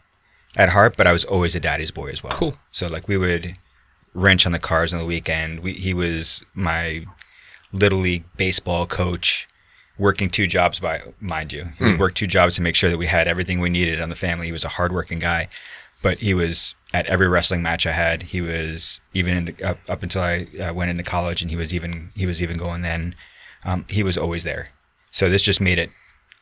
at 0.56 0.70
heart, 0.70 0.96
but 0.98 1.08
I 1.08 1.12
was 1.12 1.26
always 1.26 1.56
a 1.56 1.60
daddy's 1.60 1.92
boy 1.92 2.10
as 2.10 2.24
well. 2.24 2.34
Cool. 2.34 2.58
So 2.72 2.88
like 2.88 3.08
we 3.08 3.18
would 3.18 3.58
wrench 4.14 4.46
on 4.46 4.52
the 4.52 4.60
cars 4.60 4.94
on 4.94 5.00
the 5.00 5.06
weekend. 5.06 5.60
We, 5.62 5.74
he 5.74 5.94
was 5.94 6.44
my 6.54 7.06
little 7.72 8.00
league 8.00 8.24
baseball 8.36 8.86
coach, 8.88 9.48
working 9.98 10.30
two 10.30 10.48
jobs 10.48 10.80
by 10.80 11.02
mind 11.20 11.54
you. 11.54 11.70
He 11.78 11.84
would 11.84 11.94
hmm. 11.96 12.00
work 12.00 12.16
two 12.16 12.28
jobs 12.28 12.56
to 12.56 12.62
make 12.62 12.76
sure 12.76 12.90
that 12.90 12.98
we 12.98 13.06
had 13.06 13.28
everything 13.28 13.60
we 13.60 13.70
needed 13.70 14.02
on 14.02 14.10
the 14.10 14.16
family. 14.16 14.48
He 14.48 14.52
was 14.52 14.64
a 14.64 14.70
hardworking 14.70 15.20
guy, 15.20 15.50
but 16.02 16.20
he 16.20 16.34
was 16.34 16.76
at 16.94 17.06
every 17.08 17.28
wrestling 17.28 17.62
match 17.62 17.86
I 17.86 17.92
had. 17.92 18.24
He 18.24 18.42
was 18.42 19.00
even 19.14 19.48
in, 19.50 19.66
up, 19.66 19.78
up 19.88 20.02
until 20.04 20.22
I 20.22 20.48
uh, 20.62 20.74
went 20.74 20.90
into 20.92 21.04
college, 21.04 21.42
and 21.42 21.52
he 21.52 21.58
was 21.58 21.74
even 21.74 22.12
he 22.16 22.26
was 22.26 22.42
even 22.42 22.58
going 22.58 22.82
then. 22.82 23.16
Um, 23.66 23.86
he 23.90 24.04
was 24.04 24.18
always 24.18 24.44
there. 24.44 24.70
So 25.12 25.30
this 25.30 25.42
just 25.44 25.60
made 25.62 25.78
it 25.80 25.92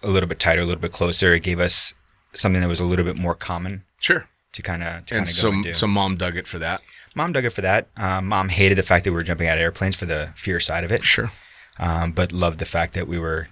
a 0.04 0.10
little 0.10 0.30
bit 0.30 0.40
tighter, 0.40 0.62
a 0.62 0.66
little 0.66 0.82
bit 0.82 0.92
closer. 0.92 1.34
It 1.34 1.42
gave 1.44 1.60
us 1.60 1.94
something 2.34 2.62
that 2.62 2.68
was 2.68 2.80
a 2.80 2.84
little 2.86 3.06
bit 3.06 3.18
more 3.18 3.34
common 3.34 3.84
Sure. 4.00 4.28
to 4.54 4.62
kind 4.62 4.84
of 4.84 5.06
to 5.08 5.16
And 5.16 5.26
kind 5.26 5.28
of 5.30 5.30
so, 5.34 5.50
go 5.50 5.54
and 5.56 5.64
do. 5.64 5.74
so 5.74 5.88
mom 5.88 6.18
dug 6.18 6.36
it 6.38 6.46
for 6.48 6.60
that. 6.60 6.82
Mom 7.16 7.32
dug 7.34 7.46
it 7.46 7.50
for 7.50 7.62
that. 7.62 7.88
Um, 7.98 8.28
Mom 8.28 8.50
hated 8.50 8.78
the 8.78 8.84
fact 8.84 9.06
that 9.06 9.12
we 9.12 9.16
were 9.16 9.24
jumping 9.24 9.48
out 9.48 9.58
of 9.58 9.62
airplanes 9.64 9.96
for 9.96 10.06
the 10.06 10.30
fear 10.36 10.60
side 10.60 10.84
of 10.84 10.92
it, 10.92 11.04
Sure. 11.04 11.32
um, 11.80 12.12
but 12.12 12.32
loved 12.32 12.60
the 12.60 12.66
fact 12.66 12.94
that 12.94 13.08
we 13.08 13.18
were 13.18 13.48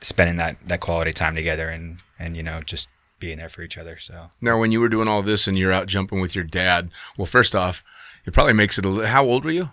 spending 0.00 0.36
that, 0.36 0.56
that 0.66 0.80
quality 0.80 1.12
time 1.12 1.34
together 1.34 1.68
and, 1.68 1.98
and 2.18 2.34
you 2.36 2.42
know 2.42 2.60
just 2.64 2.88
being 3.18 3.38
there 3.38 3.48
for 3.48 3.62
each 3.62 3.76
other. 3.78 3.98
So 3.98 4.30
Now, 4.40 4.58
when 4.58 4.72
you 4.72 4.80
were 4.80 4.88
doing 4.88 5.08
all 5.08 5.22
this 5.22 5.46
and 5.46 5.58
you're 5.58 5.72
out 5.72 5.86
jumping 5.86 6.20
with 6.20 6.34
your 6.34 6.44
dad, 6.44 6.90
well, 7.16 7.26
first 7.26 7.54
off, 7.54 7.82
it 8.24 8.32
probably 8.32 8.52
makes 8.52 8.78
it 8.78 8.84
a. 8.84 8.88
li- 8.88 9.06
How 9.06 9.24
old 9.24 9.44
were 9.44 9.50
you? 9.50 9.70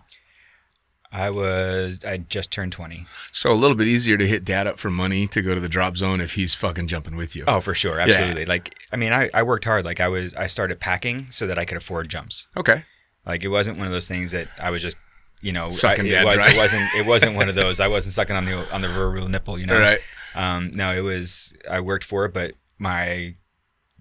I 1.11 1.29
was 1.29 2.03
I 2.03 2.17
just 2.17 2.51
turned 2.51 2.73
twenty. 2.73 3.05
So 3.31 3.49
a 3.51 3.53
little 3.55 3.75
bit 3.77 3.87
easier 3.87 4.17
to 4.17 4.27
hit 4.27 4.43
dad 4.43 4.67
up 4.67 4.77
for 4.77 4.89
money 4.89 5.27
to 5.27 5.41
go 5.41 5.55
to 5.55 5.61
the 5.61 5.69
drop 5.69 5.95
zone 5.95 6.19
if 6.19 6.33
he's 6.33 6.53
fucking 6.53 6.87
jumping 6.87 7.15
with 7.15 7.37
you. 7.37 7.45
Oh, 7.47 7.61
for 7.61 7.73
sure, 7.73 7.99
absolutely. 8.01 8.45
Like 8.45 8.75
I 8.91 8.97
mean, 8.97 9.13
I, 9.13 9.29
I 9.33 9.43
worked 9.43 9.63
hard. 9.63 9.85
Like 9.85 10.01
I 10.01 10.09
was 10.09 10.33
I 10.33 10.47
started 10.47 10.79
packing 10.81 11.27
so 11.31 11.47
that 11.47 11.57
I 11.57 11.63
could 11.63 11.77
afford 11.77 12.09
jumps. 12.09 12.47
Okay. 12.57 12.83
Like 13.25 13.43
it 13.43 13.47
wasn't 13.47 13.77
one 13.77 13.87
of 13.87 13.93
those 13.93 14.07
things 14.09 14.31
that 14.31 14.47
I 14.61 14.71
was 14.71 14.81
just 14.81 14.97
you 15.41 15.53
know 15.53 15.69
Sucking 15.69 16.05
I, 16.07 16.09
dad 16.09 16.21
it, 16.23 16.25
was, 16.25 16.35
it 16.53 16.57
wasn't 16.57 16.83
it 16.95 17.05
wasn't 17.05 17.35
one 17.35 17.47
of 17.47 17.55
those. 17.63 17.79
I 17.79 17.87
wasn't 17.87 18.13
sucking 18.13 18.35
on 18.35 18.43
the 18.45 18.73
on 18.73 18.81
the 18.81 18.89
real 18.89 19.29
nipple. 19.29 19.57
You 19.57 19.67
know. 19.67 19.79
Right. 19.79 19.99
Um, 20.33 20.71
no, 20.75 20.91
it 20.93 20.99
was 21.01 21.53
I 21.69 21.79
worked 21.79 22.03
for 22.03 22.25
it, 22.25 22.33
but 22.33 22.55
my 22.77 23.35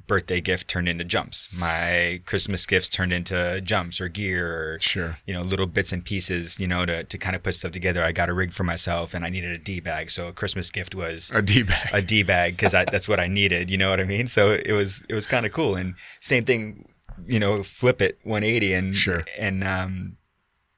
birthday 0.07 0.39
gift 0.41 0.69
turned 0.69 0.87
into 0.87 1.03
jumps. 1.05 1.49
My 1.51 2.21
Christmas 2.27 2.67
gifts 2.67 2.91
turned 2.91 3.11
into 3.11 3.59
jumps 3.63 4.03
or 4.03 4.09
gear 4.09 4.47
or 4.75 4.79
Sure. 4.81 5.17
you 5.27 5.33
know, 5.33 5.41
little 5.41 5.67
bits 5.67 5.93
and 5.93 6.05
pieces, 6.05 6.61
you 6.61 6.67
know, 6.67 6.85
to, 6.85 7.05
to 7.05 7.17
kind 7.17 7.35
of 7.35 7.43
put 7.43 7.55
stuff 7.55 7.73
together. 7.73 8.05
I 8.05 8.13
got 8.13 8.29
a 8.29 8.35
rig 8.35 8.53
for 8.53 8.65
myself 8.65 9.15
and 9.15 9.25
I 9.25 9.31
needed 9.31 9.53
a 9.57 9.59
D 9.59 9.81
bag. 9.81 10.11
So 10.11 10.29
a 10.29 10.33
Christmas 10.33 10.71
gift 10.71 10.95
was 10.95 11.31
A 11.35 11.41
D 11.41 11.63
bag. 11.63 11.89
a 11.93 12.03
D 12.03 12.23
bag 12.23 12.53
because 12.57 12.73
that's 12.73 13.09
what 13.09 13.19
I 13.19 13.27
needed. 13.29 13.71
You 13.71 13.79
know 13.79 13.89
what 13.89 13.99
I 14.01 14.05
mean? 14.05 14.29
So 14.29 14.51
it 14.51 14.73
was 14.73 15.03
it 15.09 15.15
was 15.15 15.27
kind 15.27 15.47
of 15.47 15.53
cool. 15.53 15.75
And 15.75 15.95
same 16.21 16.45
thing, 16.45 16.87
you 17.27 17.41
know, 17.41 17.63
flip 17.63 18.03
it 18.03 18.19
180 18.25 18.75
and 18.75 18.95
Sure. 18.95 19.23
And 19.39 19.65
um, 19.65 20.17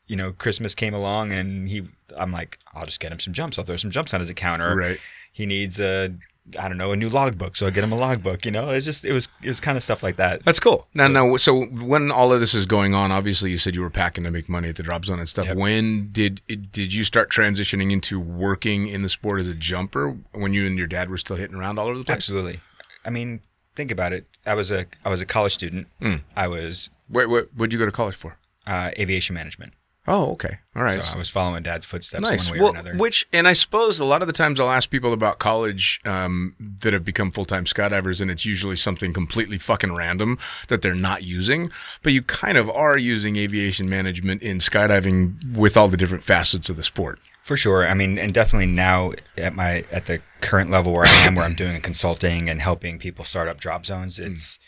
you 0.06 0.14
know, 0.14 0.30
Christmas 0.30 0.76
came 0.76 0.94
along 0.94 1.32
and 1.32 1.68
he, 1.68 1.82
I'm 2.16 2.30
like, 2.30 2.58
I'll 2.74 2.86
just 2.86 3.00
get 3.00 3.10
him 3.10 3.18
some 3.18 3.32
jumps. 3.32 3.58
I'll 3.58 3.64
throw 3.64 3.76
some 3.76 3.90
jumps 3.90 4.14
on 4.14 4.20
his 4.20 4.28
account. 4.28 4.62
Or 4.62 4.76
Right. 4.76 5.00
he 5.32 5.46
needs 5.46 5.80
a, 5.80 6.14
I 6.58 6.68
don't 6.68 6.78
know, 6.78 6.92
a 6.92 6.96
new 6.96 7.08
logbook, 7.08 7.56
so 7.56 7.66
I 7.66 7.70
get 7.70 7.82
him 7.82 7.92
a 7.92 7.96
logbook. 7.96 8.44
You 8.44 8.52
know, 8.52 8.70
it's 8.70 8.84
just 8.84 9.04
it 9.04 9.12
was 9.12 9.28
it 9.42 9.48
was 9.48 9.60
kind 9.60 9.76
of 9.76 9.82
stuff 9.82 10.02
like 10.02 10.16
that. 10.16 10.44
That's 10.44 10.60
cool. 10.60 10.86
Now, 10.94 11.08
now, 11.08 11.36
so 11.36 11.64
when 11.64 12.12
all 12.12 12.32
of 12.32 12.40
this 12.40 12.54
is 12.54 12.66
going 12.66 12.94
on, 12.94 13.10
obviously 13.10 13.50
you 13.50 13.58
said 13.58 13.74
you 13.74 13.82
were 13.82 13.90
packing 13.90 14.24
to 14.24 14.30
make 14.30 14.48
money 14.48 14.68
at 14.68 14.76
the 14.76 14.82
drop 14.82 15.04
zone 15.04 15.18
and 15.18 15.28
stuff. 15.28 15.46
Yep. 15.46 15.56
When 15.56 16.10
did 16.12 16.42
did 16.46 16.92
you 16.92 17.04
start 17.04 17.30
transitioning 17.30 17.90
into 17.90 18.20
working 18.20 18.88
in 18.88 19.02
the 19.02 19.08
sport 19.08 19.40
as 19.40 19.48
a 19.48 19.54
jumper? 19.54 20.16
When 20.32 20.52
you 20.52 20.66
and 20.66 20.78
your 20.78 20.86
dad 20.86 21.10
were 21.10 21.18
still 21.18 21.36
hitting 21.36 21.56
around 21.56 21.78
all 21.78 21.88
over 21.88 21.98
the 21.98 22.04
place? 22.04 22.16
Absolutely. 22.16 22.60
I 23.04 23.10
mean, 23.10 23.40
think 23.74 23.90
about 23.90 24.12
it. 24.12 24.26
I 24.44 24.54
was 24.54 24.70
a 24.70 24.86
I 25.04 25.10
was 25.10 25.20
a 25.20 25.26
college 25.26 25.54
student. 25.54 25.88
Hmm. 26.00 26.16
I 26.36 26.48
was 26.48 26.90
Wait, 27.08 27.26
what 27.28 27.54
would 27.56 27.72
you 27.72 27.78
go 27.78 27.86
to 27.86 27.92
college 27.92 28.16
for? 28.16 28.36
uh, 28.66 28.90
aviation 28.98 29.34
management. 29.34 29.72
Oh, 30.08 30.30
okay, 30.32 30.58
all 30.76 30.82
right. 30.84 31.02
So 31.02 31.16
I 31.16 31.18
was 31.18 31.28
following 31.28 31.62
dad's 31.64 31.84
footsteps 31.84 32.22
Nice. 32.22 32.48
one 32.48 32.58
way 32.58 32.62
Well, 32.62 32.68
or 32.72 32.74
another. 32.78 32.96
which, 32.96 33.26
and 33.32 33.48
I 33.48 33.54
suppose 33.54 33.98
a 33.98 34.04
lot 34.04 34.22
of 34.22 34.28
the 34.28 34.32
times 34.32 34.60
I'll 34.60 34.70
ask 34.70 34.88
people 34.88 35.12
about 35.12 35.38
college 35.40 36.00
um, 36.04 36.54
that 36.80 36.92
have 36.92 37.04
become 37.04 37.32
full 37.32 37.44
time 37.44 37.64
skydivers, 37.64 38.20
and 38.20 38.30
it's 38.30 38.46
usually 38.46 38.76
something 38.76 39.12
completely 39.12 39.58
fucking 39.58 39.94
random 39.94 40.38
that 40.68 40.80
they're 40.82 40.94
not 40.94 41.24
using. 41.24 41.70
But 42.02 42.12
you 42.12 42.22
kind 42.22 42.56
of 42.56 42.70
are 42.70 42.96
using 42.96 43.36
aviation 43.36 43.88
management 43.88 44.42
in 44.42 44.58
skydiving 44.58 45.56
with 45.56 45.76
all 45.76 45.88
the 45.88 45.96
different 45.96 46.22
facets 46.24 46.70
of 46.70 46.76
the 46.76 46.82
sport. 46.84 47.18
For 47.42 47.56
sure. 47.56 47.86
I 47.86 47.94
mean, 47.94 48.18
and 48.18 48.34
definitely 48.34 48.66
now 48.66 49.12
at 49.36 49.54
my 49.54 49.84
at 49.92 50.06
the 50.06 50.20
current 50.40 50.70
level 50.70 50.92
where 50.92 51.04
I 51.06 51.10
am, 51.26 51.34
where 51.36 51.44
I'm 51.44 51.54
doing 51.54 51.80
consulting 51.80 52.48
and 52.50 52.60
helping 52.60 52.98
people 52.98 53.24
start 53.24 53.48
up 53.48 53.60
drop 53.60 53.86
zones, 53.86 54.18
it's 54.18 54.58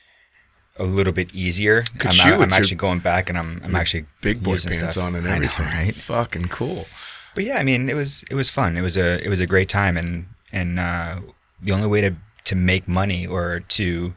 a 0.79 0.85
little 0.85 1.13
bit 1.13 1.35
easier. 1.35 1.83
Could 1.99 2.07
I'm, 2.09 2.13
shoot 2.13 2.35
I'm 2.41 2.53
actually 2.53 2.77
going 2.77 3.01
back 3.01 3.29
and 3.29 3.39
I'm 3.39 3.61
I'm 3.65 3.75
actually 3.75 4.07
Big 4.23 4.43
boy 4.43 4.59
pants 4.59 4.77
stuff. 4.95 4.97
on 4.99 5.15
and 5.15 5.27
I 5.29 5.31
know, 5.31 5.35
everything. 5.47 5.67
right? 5.67 5.95
Fucking 5.95 6.49
cool. 6.49 6.87
But 7.35 7.45
yeah, 7.45 7.59
I 7.59 7.63
mean, 7.63 7.89
it 7.89 7.95
was 7.95 8.25
it 8.31 8.35
was 8.35 8.51
fun. 8.51 8.77
It 8.77 8.83
was 8.83 8.97
a 8.97 9.23
it 9.25 9.29
was 9.29 9.41
a 9.41 9.47
great 9.47 9.69
time, 9.69 9.97
and 9.97 10.27
and 10.53 10.79
uh, 10.81 11.21
the 11.61 11.73
only 11.73 11.87
way 11.87 12.01
to 12.01 12.15
to 12.45 12.55
make 12.57 12.89
money 12.89 13.27
or 13.27 13.61
to 13.61 14.15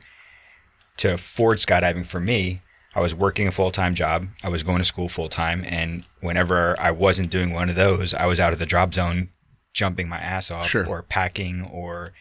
to 0.98 1.14
afford 1.14 1.58
skydiving 1.58 2.06
for 2.06 2.20
me, 2.20 2.58
I 2.96 3.02
was 3.02 3.14
working 3.16 3.48
a 3.48 3.52
full 3.52 3.72
time 3.72 3.96
job. 3.96 4.28
I 4.44 4.50
was 4.50 4.64
going 4.64 4.80
to 4.80 4.84
school 4.86 5.10
full 5.10 5.30
time, 5.30 5.64
and 5.68 6.04
whenever 6.22 6.76
I 6.80 6.92
wasn't 6.92 7.30
doing 7.30 7.52
one 7.54 7.70
of 7.70 7.76
those, 7.76 8.14
I 8.14 8.26
was 8.26 8.40
out 8.40 8.54
of 8.54 8.60
the 8.60 8.66
drop 8.66 8.94
zone, 8.94 9.30
jumping 9.74 10.08
my 10.10 10.18
ass 10.20 10.50
off, 10.52 10.68
Sure. 10.68 10.88
or 10.88 11.04
packing, 11.04 11.64
or 11.64 12.14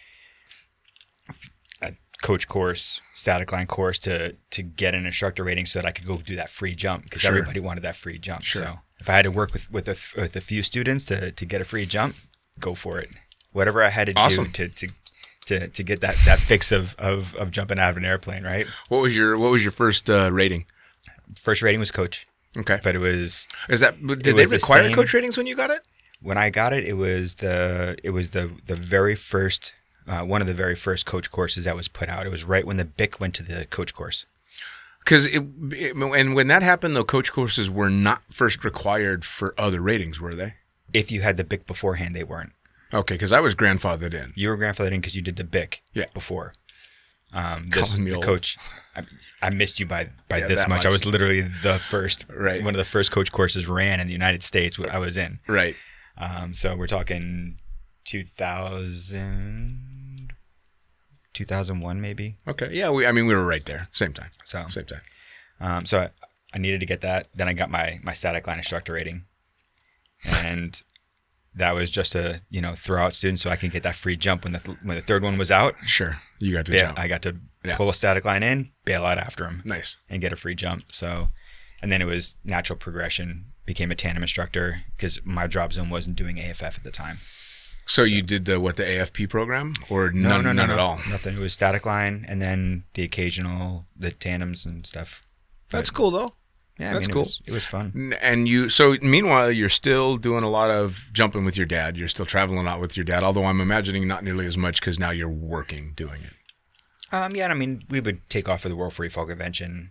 coach 2.22 2.46
course, 2.48 3.00
static 3.14 3.50
line 3.52 3.66
course 3.66 3.98
to 4.00 4.34
to 4.50 4.62
get 4.62 4.94
an 4.94 5.06
instructor 5.06 5.42
rating 5.44 5.66
so 5.66 5.78
that 5.80 5.86
I 5.86 5.92
could 5.92 6.06
go 6.06 6.16
do 6.18 6.36
that 6.36 6.50
free 6.50 6.74
jump 6.74 7.04
because 7.04 7.22
Sure. 7.22 7.30
everybody 7.30 7.60
wanted 7.60 7.82
that 7.82 7.96
free 7.96 8.18
jump. 8.18 8.42
Sure. 8.44 8.62
So 8.62 8.78
if 9.00 9.08
I 9.08 9.14
had 9.14 9.22
to 9.22 9.30
work 9.30 9.52
with 9.52 9.70
with 9.70 9.88
a, 9.88 9.96
with 10.20 10.36
a 10.36 10.40
few 10.40 10.62
students 10.62 11.04
to 11.06 11.32
to 11.32 11.44
get 11.46 11.60
a 11.60 11.64
free 11.64 11.86
jump, 11.86 12.16
go 12.58 12.74
for 12.74 12.98
it. 12.98 13.10
Whatever 13.52 13.82
I 13.82 13.88
had 13.90 14.06
to 14.08 14.12
Awesome. 14.16 14.44
do 14.52 14.68
to 14.68 14.68
to 14.86 14.94
to, 15.46 15.68
to 15.68 15.82
get 15.82 16.00
that, 16.02 16.16
that 16.26 16.38
fix 16.38 16.70
of, 16.70 16.94
of, 16.96 17.34
of 17.34 17.50
jumping 17.50 17.76
out 17.80 17.90
of 17.90 17.96
an 17.96 18.04
airplane, 18.04 18.44
right? 18.44 18.66
What 18.88 19.00
was 19.02 19.16
your 19.16 19.36
What 19.36 19.50
was 19.50 19.62
your 19.64 19.72
first 19.72 20.08
uh, 20.08 20.30
rating? 20.32 20.64
First 21.34 21.62
rating 21.62 21.80
was 21.80 21.90
coach, 21.90 22.26
Okay. 22.56 22.78
but 22.84 22.94
it 22.94 22.98
was 22.98 23.48
Is 23.68 23.80
that 23.80 23.96
did 24.06 24.22
they 24.36 24.44
the 24.44 24.56
require 24.56 24.84
same- 24.84 24.94
coach 24.94 25.12
ratings 25.14 25.36
when 25.36 25.46
you 25.48 25.56
got 25.56 25.70
it? 25.70 25.80
when 26.22 26.36
I 26.36 26.50
got 26.50 26.72
it, 26.74 26.84
it 26.84 26.92
was 26.98 27.36
the 27.36 27.96
it 28.04 28.10
was 28.10 28.30
the 28.30 28.50
the 28.66 28.74
very 28.76 29.16
first 29.16 29.72
uh, 30.06 30.22
one 30.24 30.40
of 30.40 30.46
the 30.46 30.54
very 30.54 30.74
first 30.74 31.06
coach 31.06 31.30
courses 31.30 31.64
that 31.64 31.76
was 31.76 31.88
put 31.88 32.08
out. 32.08 32.26
It 32.26 32.30
was 32.30 32.44
right 32.44 32.66
when 32.66 32.76
the 32.76 32.84
BIC 32.84 33.20
went 33.20 33.34
to 33.36 33.42
the 33.42 33.66
coach 33.66 33.94
course. 33.94 34.26
Because 35.00 35.26
it, 35.26 35.42
it, 35.72 35.96
and 35.96 36.34
when 36.34 36.48
that 36.48 36.62
happened, 36.62 36.94
though, 36.94 37.04
coach 37.04 37.32
courses 37.32 37.70
were 37.70 37.88
not 37.90 38.24
first 38.32 38.64
required 38.64 39.24
for 39.24 39.54
other 39.58 39.80
ratings, 39.80 40.20
were 40.20 40.34
they? 40.34 40.54
If 40.92 41.10
you 41.10 41.22
had 41.22 41.36
the 41.36 41.44
BIC 41.44 41.66
beforehand, 41.66 42.14
they 42.14 42.24
weren't. 42.24 42.52
Okay, 42.92 43.14
because 43.14 43.32
I 43.32 43.40
was 43.40 43.54
grandfathered 43.54 44.12
in. 44.14 44.32
You 44.34 44.48
were 44.48 44.58
grandfathered 44.58 44.92
in 44.92 45.00
because 45.00 45.14
you 45.16 45.22
did 45.22 45.36
the 45.36 45.44
BIC 45.44 45.82
Yeah. 45.94 46.06
before. 46.12 46.52
Um, 47.32 47.70
this, 47.70 47.96
the 47.96 48.12
old. 48.14 48.24
coach, 48.24 48.58
I, 48.96 49.02
I 49.40 49.50
missed 49.50 49.78
you 49.78 49.86
by 49.86 50.10
by 50.28 50.38
Yeah, 50.38 50.48
this 50.48 50.60
that 50.62 50.68
much. 50.68 50.84
I 50.84 50.88
was 50.90 51.06
literally 51.06 51.42
the 51.42 51.78
first, 51.78 52.26
Right. 52.28 52.62
One 52.64 52.74
of 52.74 52.78
the 52.78 52.84
first 52.84 53.12
coach 53.12 53.30
courses 53.30 53.68
ran 53.68 54.00
in 54.00 54.08
the 54.08 54.12
United 54.12 54.42
States. 54.42 54.78
I 54.90 54.98
was 54.98 55.16
in. 55.16 55.38
Right. 55.46 55.76
Um, 56.18 56.52
so 56.54 56.74
we're 56.74 56.88
talking 56.88 57.56
2000, 58.04 59.80
2001 61.34 62.00
maybe. 62.00 62.36
Okay. 62.48 62.68
Yeah. 62.72 62.90
We. 62.90 63.06
I 63.06 63.12
mean, 63.12 63.26
we 63.26 63.34
were 63.34 63.46
right 63.46 63.64
there. 63.64 63.88
Same 63.92 64.12
time. 64.12 64.30
So 64.44 64.64
Same 64.68 64.84
time. 64.86 65.00
Um, 65.60 65.86
so 65.86 66.00
I, 66.00 66.08
I 66.54 66.58
needed 66.58 66.80
to 66.80 66.86
get 66.86 67.00
that. 67.02 67.28
Then 67.34 67.48
I 67.48 67.52
got 67.52 67.70
my 67.70 68.00
my 68.02 68.12
static 68.12 68.46
line 68.46 68.58
instructor 68.58 68.92
rating, 68.94 69.24
and 70.24 70.82
that 71.54 71.74
was 71.74 71.90
just 71.90 72.12
to 72.12 72.40
you 72.50 72.60
know 72.60 72.74
throw 72.74 73.02
out 73.04 73.14
students 73.14 73.42
so 73.42 73.50
I 73.50 73.56
can 73.56 73.70
get 73.70 73.82
that 73.82 73.96
free 73.96 74.16
jump 74.16 74.44
when 74.44 74.52
the 74.52 74.58
th- 74.60 74.78
when 74.82 74.96
the 74.96 75.02
third 75.02 75.22
one 75.22 75.38
was 75.38 75.50
out. 75.50 75.74
Sure. 75.84 76.20
You 76.38 76.54
got 76.54 76.66
to 76.66 76.78
jump. 76.78 76.98
I 76.98 77.08
got 77.08 77.22
to 77.22 77.36
Yeah. 77.64 77.76
pull 77.76 77.90
a 77.90 77.94
static 77.94 78.24
line 78.24 78.42
in, 78.42 78.70
bail 78.84 79.04
out 79.04 79.18
after 79.18 79.44
him, 79.46 79.62
nice. 79.66 79.96
and 80.08 80.20
get 80.22 80.32
a 80.32 80.36
free 80.36 80.54
jump. 80.54 80.84
So, 80.92 81.28
and 81.82 81.92
then 81.92 82.00
it 82.00 82.06
was 82.06 82.36
natural 82.44 82.78
progression. 82.78 83.46
Became 83.66 83.90
a 83.90 83.94
tandem 83.94 84.22
instructor 84.24 84.80
because 84.96 85.20
my 85.24 85.46
drop 85.46 85.72
zone 85.74 85.90
wasn't 85.90 86.16
doing 86.16 86.40
AFF 86.40 86.62
at 86.78 86.82
the 86.84 86.90
time. 86.90 87.18
So, 87.90 88.04
you 88.04 88.22
did 88.22 88.44
the 88.44 88.60
what 88.60 88.76
the 88.76 88.86
AFF 89.00 89.28
program 89.28 89.74
or 89.88 90.12
none, 90.12 90.44
no, 90.44 90.52
no, 90.52 90.52
none 90.52 90.68
no, 90.68 90.74
at 90.74 90.78
all? 90.78 91.00
Nothing. 91.08 91.36
It 91.36 91.40
was 91.40 91.52
static 91.52 91.84
line, 91.84 92.24
and 92.28 92.40
then 92.40 92.84
the 92.94 93.02
occasional 93.02 93.86
the 93.96 94.12
tandems 94.12 94.64
and 94.64 94.86
stuff. 94.86 95.22
That's 95.70 95.90
cool 95.90 96.12
though. 96.12 96.34
Yeah, 96.78 96.90
I 96.90 96.94
That's 96.94 97.08
mean, 97.08 97.14
cool. 97.14 97.22
It 97.22 97.26
was, 97.26 97.42
it 97.46 97.52
was 97.52 97.64
fun. 97.66 98.14
And 98.22 98.48
you, 98.48 98.70
so 98.70 98.96
meanwhile, 99.02 99.50
you're 99.50 99.68
still 99.68 100.16
doing 100.16 100.44
a 100.44 100.48
lot 100.48 100.70
of 100.70 101.10
jumping 101.12 101.44
with 101.44 101.54
your 101.54 101.66
dad. 101.66 101.98
You're 101.98 102.08
still 102.08 102.24
traveling 102.24 102.60
a 102.60 102.62
lot 102.62 102.80
with 102.80 102.96
your 102.96 103.04
dad, 103.04 103.22
although 103.22 103.44
I'm 103.44 103.60
imagining 103.60 104.08
not 104.08 104.24
nearly 104.24 104.46
as 104.46 104.56
much 104.56 104.80
because 104.80 104.98
now 104.98 105.10
you're 105.10 105.28
working 105.28 105.92
doing 105.94 106.22
it. 106.22 106.32
Um, 107.12 107.36
yeah, 107.36 107.48
I 107.48 107.54
mean, 107.54 107.80
we 107.90 108.00
would 108.00 108.26
take 108.30 108.48
off 108.48 108.62
for 108.62 108.70
the 108.70 108.76
World 108.76 108.94
Free 108.94 109.10
Fall 109.10 109.26
Convention, 109.26 109.90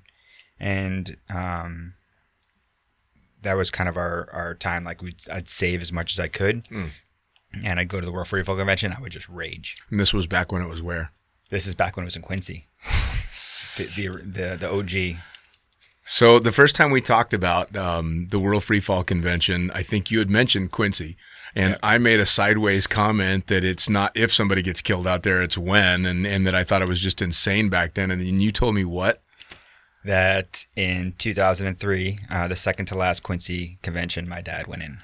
and 0.60 1.18
um, 1.30 1.94
that 3.44 3.54
was 3.56 3.70
kind 3.70 3.88
of 3.88 3.96
our, 3.96 4.28
our 4.34 4.56
time. 4.56 4.84
Like, 4.84 5.02
we'd, 5.04 5.22
I'd 5.32 5.48
save 5.48 5.84
as 5.84 5.92
much 5.92 6.14
as 6.14 6.20
I 6.20 6.28
could, 6.28 6.64
Mm. 6.70 6.90
And 7.64 7.80
I'd 7.80 7.88
go 7.88 8.00
to 8.00 8.06
the 8.06 8.12
World 8.12 8.28
Free 8.28 8.44
Fall 8.44 8.58
Convention. 8.58 8.94
I 8.98 9.02
would 9.02 9.12
just 9.12 9.30
rage. 9.30 9.78
And 9.90 10.00
this 10.00 10.14
was 10.14 10.28
back 10.28 10.52
when 10.52 10.62
it 10.62 10.70
was 10.70 10.82
where? 10.82 11.12
This 11.50 11.66
is 11.66 11.76
back 11.76 11.96
when 11.96 12.04
it 12.04 12.08
was 12.08 12.16
in 12.16 12.22
Quincy, 12.22 12.68
the, 13.78 13.86
the 13.86 14.08
the 14.24 14.58
the 14.58 14.72
OG. 14.72 15.20
So 16.12 16.40
the 16.40 16.52
first 16.52 16.76
time 16.76 16.90
we 16.90 17.02
talked 17.02 17.36
about 17.36 17.76
um, 17.76 18.30
the 18.32 18.40
World 18.40 18.64
Free 18.64 18.80
Fall 18.80 19.04
Convention, 19.04 19.70
I 19.76 19.84
think 19.84 20.10
you 20.10 20.18
had 20.18 20.30
mentioned 20.30 20.72
Quincy, 20.72 21.18
and 21.56 21.78
I 21.84 22.00
made 22.00 22.20
a 22.20 22.26
sideways 22.26 22.88
comment 22.88 23.46
that 23.46 23.64
it's 23.64 23.90
not 23.90 24.16
if 24.18 24.34
somebody 24.34 24.64
gets 24.64 24.82
killed 24.82 25.06
out 25.06 25.22
there, 25.22 25.42
it's 25.44 25.58
when, 25.58 26.08
and, 26.08 26.26
and 26.26 26.48
that 26.48 26.56
I 26.56 26.64
thought 26.64 26.82
it 26.82 26.88
was 26.88 27.00
just 27.00 27.22
insane 27.22 27.70
back 27.70 27.94
then. 27.94 28.10
And 28.10 28.22
then 28.22 28.42
you 28.42 28.52
told 28.52 28.74
me 28.74 28.84
what? 28.84 29.22
That 30.04 30.66
in 30.76 31.14
2003, 31.18 32.20
uh, 32.32 32.48
the 32.48 32.56
second 32.56 32.88
to 32.88 32.96
last 32.96 33.22
Quincy 33.22 33.78
convention, 33.84 34.28
my 34.28 34.42
dad 34.42 34.66
went 34.66 34.82
in. 34.82 35.00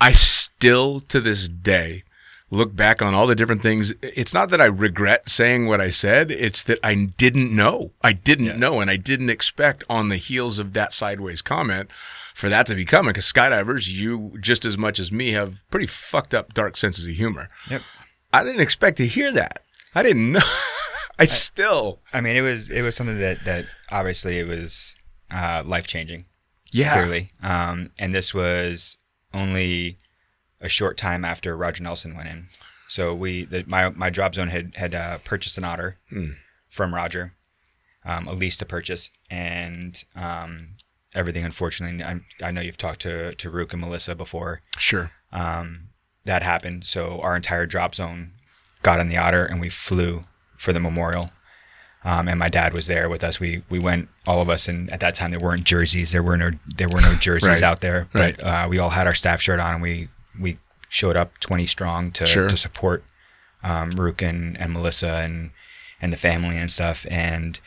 I 0.00 0.12
still 0.12 1.00
to 1.00 1.20
this 1.20 1.48
day 1.48 2.04
look 2.50 2.74
back 2.74 3.02
on 3.02 3.14
all 3.14 3.26
the 3.26 3.34
different 3.34 3.62
things. 3.62 3.92
It's 4.02 4.32
not 4.32 4.48
that 4.50 4.60
I 4.60 4.64
regret 4.66 5.28
saying 5.28 5.66
what 5.66 5.80
I 5.80 5.90
said, 5.90 6.30
it's 6.30 6.62
that 6.62 6.78
I 6.82 6.94
didn't 7.16 7.54
know. 7.54 7.92
I 8.02 8.12
didn't 8.12 8.46
Yeah. 8.46 8.56
know, 8.56 8.80
and 8.80 8.90
I 8.90 8.96
didn't 8.96 9.28
expect 9.30 9.84
on 9.90 10.08
the 10.08 10.16
heels 10.16 10.58
of 10.58 10.72
that 10.72 10.92
sideways 10.94 11.42
comment 11.42 11.90
for 12.34 12.48
that 12.48 12.66
to 12.66 12.74
be 12.74 12.84
coming. 12.86 13.10
Because 13.10 13.30
skydivers, 13.30 13.88
you 13.88 14.38
just 14.40 14.64
as 14.64 14.78
much 14.78 14.98
as 14.98 15.12
me 15.12 15.32
have 15.32 15.62
pretty 15.70 15.86
fucked 15.86 16.34
up, 16.34 16.54
dark 16.54 16.76
senses 16.78 17.06
of 17.06 17.14
humor. 17.14 17.48
Yep. 17.68 17.82
I 18.32 18.44
didn't 18.44 18.60
expect 18.62 18.96
to 18.98 19.06
hear 19.06 19.30
that. 19.32 19.62
I 19.94 20.02
didn't 20.02 20.32
know. 20.32 20.40
I 21.18 21.24
still, 21.26 21.98
I 22.12 22.20
mean, 22.20 22.36
it 22.36 22.42
was 22.42 22.70
it 22.70 22.82
was 22.82 22.94
something 22.94 23.18
that 23.18 23.44
that 23.44 23.64
obviously 23.90 24.38
it 24.38 24.46
was 24.48 24.94
uh, 25.30 25.64
life 25.66 25.86
changing. 25.88 26.26
yeah, 26.70 26.92
clearly. 26.94 27.28
Um, 27.42 27.90
and 27.98 28.14
this 28.14 28.32
was 28.32 28.96
only 29.34 29.96
a 30.60 30.68
short 30.68 30.96
time 30.96 31.24
after 31.24 31.56
Roger 31.56 31.82
Nelson 31.82 32.16
went 32.16 32.28
in. 32.28 32.48
So 32.88 33.14
we, 33.14 33.44
the, 33.44 33.64
my 33.66 33.90
my 33.90 34.10
drop 34.10 34.34
zone 34.34 34.48
had 34.48 34.74
had 34.76 34.94
uh, 34.94 35.18
purchased 35.18 35.58
an 35.58 35.64
otter 35.64 35.96
Hmm. 36.08 36.30
from 36.68 36.94
Roger, 36.94 37.34
um, 38.04 38.26
a 38.26 38.32
lease 38.32 38.56
to 38.58 38.64
purchase, 38.66 39.10
and 39.30 40.02
um, 40.16 40.70
everything. 41.14 41.44
Unfortunately, 41.44 42.02
I, 42.02 42.20
I 42.42 42.50
know 42.50 42.60
you've 42.62 42.78
talked 42.78 43.00
to 43.02 43.34
to 43.34 43.50
Rook 43.50 43.72
and 43.72 43.80
Melissa 43.82 44.14
before. 44.14 44.62
sure. 44.78 45.10
Um, 45.32 45.90
that 46.24 46.42
happened. 46.42 46.86
So 46.86 47.20
our 47.20 47.36
entire 47.36 47.66
drop 47.66 47.94
zone 47.94 48.32
got 48.82 49.00
on 49.00 49.08
the 49.08 49.16
otter, 49.18 49.44
and 49.44 49.60
we 49.60 49.68
flew 49.68 50.22
for 50.56 50.72
the 50.72 50.80
memorial. 50.80 51.30
Um, 52.10 52.26
and 52.28 52.38
my 52.38 52.48
dad 52.48 52.72
was 52.74 52.86
there 52.86 53.08
with 53.10 53.22
us. 53.22 53.38
We 53.40 53.62
we 53.68 53.78
went 53.78 54.08
all 54.26 54.40
of 54.40 54.48
us, 54.48 54.68
and 54.68 54.90
at 54.92 55.00
that 55.00 55.14
time 55.14 55.30
there 55.30 55.40
weren't 55.40 55.64
jerseys. 55.64 56.10
There 56.12 56.22
were 56.22 56.36
no 56.38 56.50
there 56.78 56.88
were 56.88 57.02
no 57.02 57.14
jerseys 57.26 57.48
Right. 57.48 57.62
out 57.62 57.80
there. 57.80 58.08
But 58.12 58.20
Right. 58.42 58.64
uh, 58.64 58.68
we 58.70 58.78
all 58.78 58.90
had 58.98 59.06
our 59.06 59.14
staff 59.14 59.40
shirt 59.42 59.60
on, 59.60 59.72
and 59.74 59.82
we 59.82 60.08
we 60.40 60.58
showed 60.88 61.16
up 61.16 61.38
twenty 61.38 61.66
strong 61.66 62.10
to 62.12 62.24
Sure. 62.26 62.48
to 62.48 62.56
support 62.56 63.04
um, 63.62 63.90
Rook 63.90 64.22
and, 64.22 64.56
and 64.60 64.72
Melissa 64.72 65.12
and 65.26 65.50
and 66.00 66.12
the 66.12 66.16
family 66.16 66.56
and 66.56 66.70
stuff. 66.72 67.04
And 67.10 67.58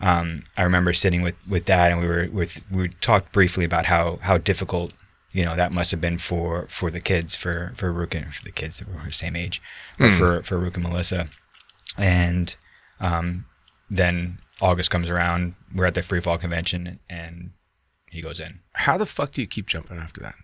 um, 0.00 0.42
I 0.56 0.62
remember 0.62 0.92
sitting 0.92 1.22
with, 1.22 1.36
with 1.48 1.64
dad, 1.66 1.92
and 1.92 2.00
we 2.00 2.08
were 2.08 2.28
with 2.32 2.62
we 2.70 2.88
talked 3.00 3.30
briefly 3.32 3.64
about 3.64 3.86
how 3.86 4.18
how 4.22 4.38
difficult 4.38 4.92
you 5.32 5.44
know 5.44 5.54
that 5.54 5.72
must 5.72 5.90
have 5.92 6.00
been 6.00 6.18
for 6.18 6.66
for 6.68 6.90
the 6.90 7.00
kids 7.00 7.36
for 7.36 7.74
for 7.76 7.92
Rook 7.92 8.14
and 8.14 8.34
for 8.34 8.42
the 8.42 8.50
kids 8.60 8.78
that 8.78 8.88
were 8.88 9.00
the 9.06 9.12
same 9.12 9.36
age, 9.36 9.62
but 9.98 10.12
for 10.14 10.42
for 10.42 10.58
Rook 10.58 10.74
and 10.76 10.82
Melissa. 10.88 11.26
And 11.96 12.56
um, 13.00 13.44
then 13.90 14.38
August 14.60 14.90
comes 14.90 15.08
around. 15.10 15.54
We're 15.74 15.86
at 15.86 15.94
the 15.94 16.02
free 16.02 16.20
fall 16.20 16.38
convention, 16.38 17.00
and 17.08 17.52
he 18.10 18.20
goes 18.20 18.40
in. 18.40 18.60
How 18.74 18.96
the 18.98 19.06
fuck 19.06 19.32
do 19.32 19.40
you 19.40 19.46
keep 19.46 19.66
jumping 19.66 19.98
after 19.98 20.20
that? 20.20 20.34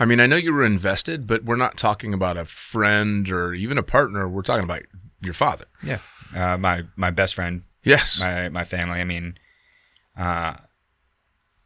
I 0.00 0.04
mean, 0.04 0.20
I 0.20 0.26
know 0.26 0.36
you 0.36 0.52
were 0.52 0.64
invested, 0.64 1.26
but 1.26 1.44
we're 1.44 1.56
not 1.56 1.76
talking 1.76 2.14
about 2.14 2.36
a 2.36 2.44
friend 2.44 3.28
or 3.30 3.52
even 3.54 3.78
a 3.78 3.82
partner. 3.82 4.28
We're 4.28 4.42
talking 4.42 4.64
about 4.64 4.82
your 5.20 5.34
father. 5.34 5.64
Yeah, 5.82 5.98
uh, 6.34 6.56
my 6.56 6.84
my 6.96 7.10
best 7.10 7.34
friend 7.34 7.62
Yes. 7.82 8.20
my 8.20 8.48
my 8.48 8.64
family. 8.64 9.00
I 9.00 9.04
mean, 9.04 9.38
uh, 10.16 10.54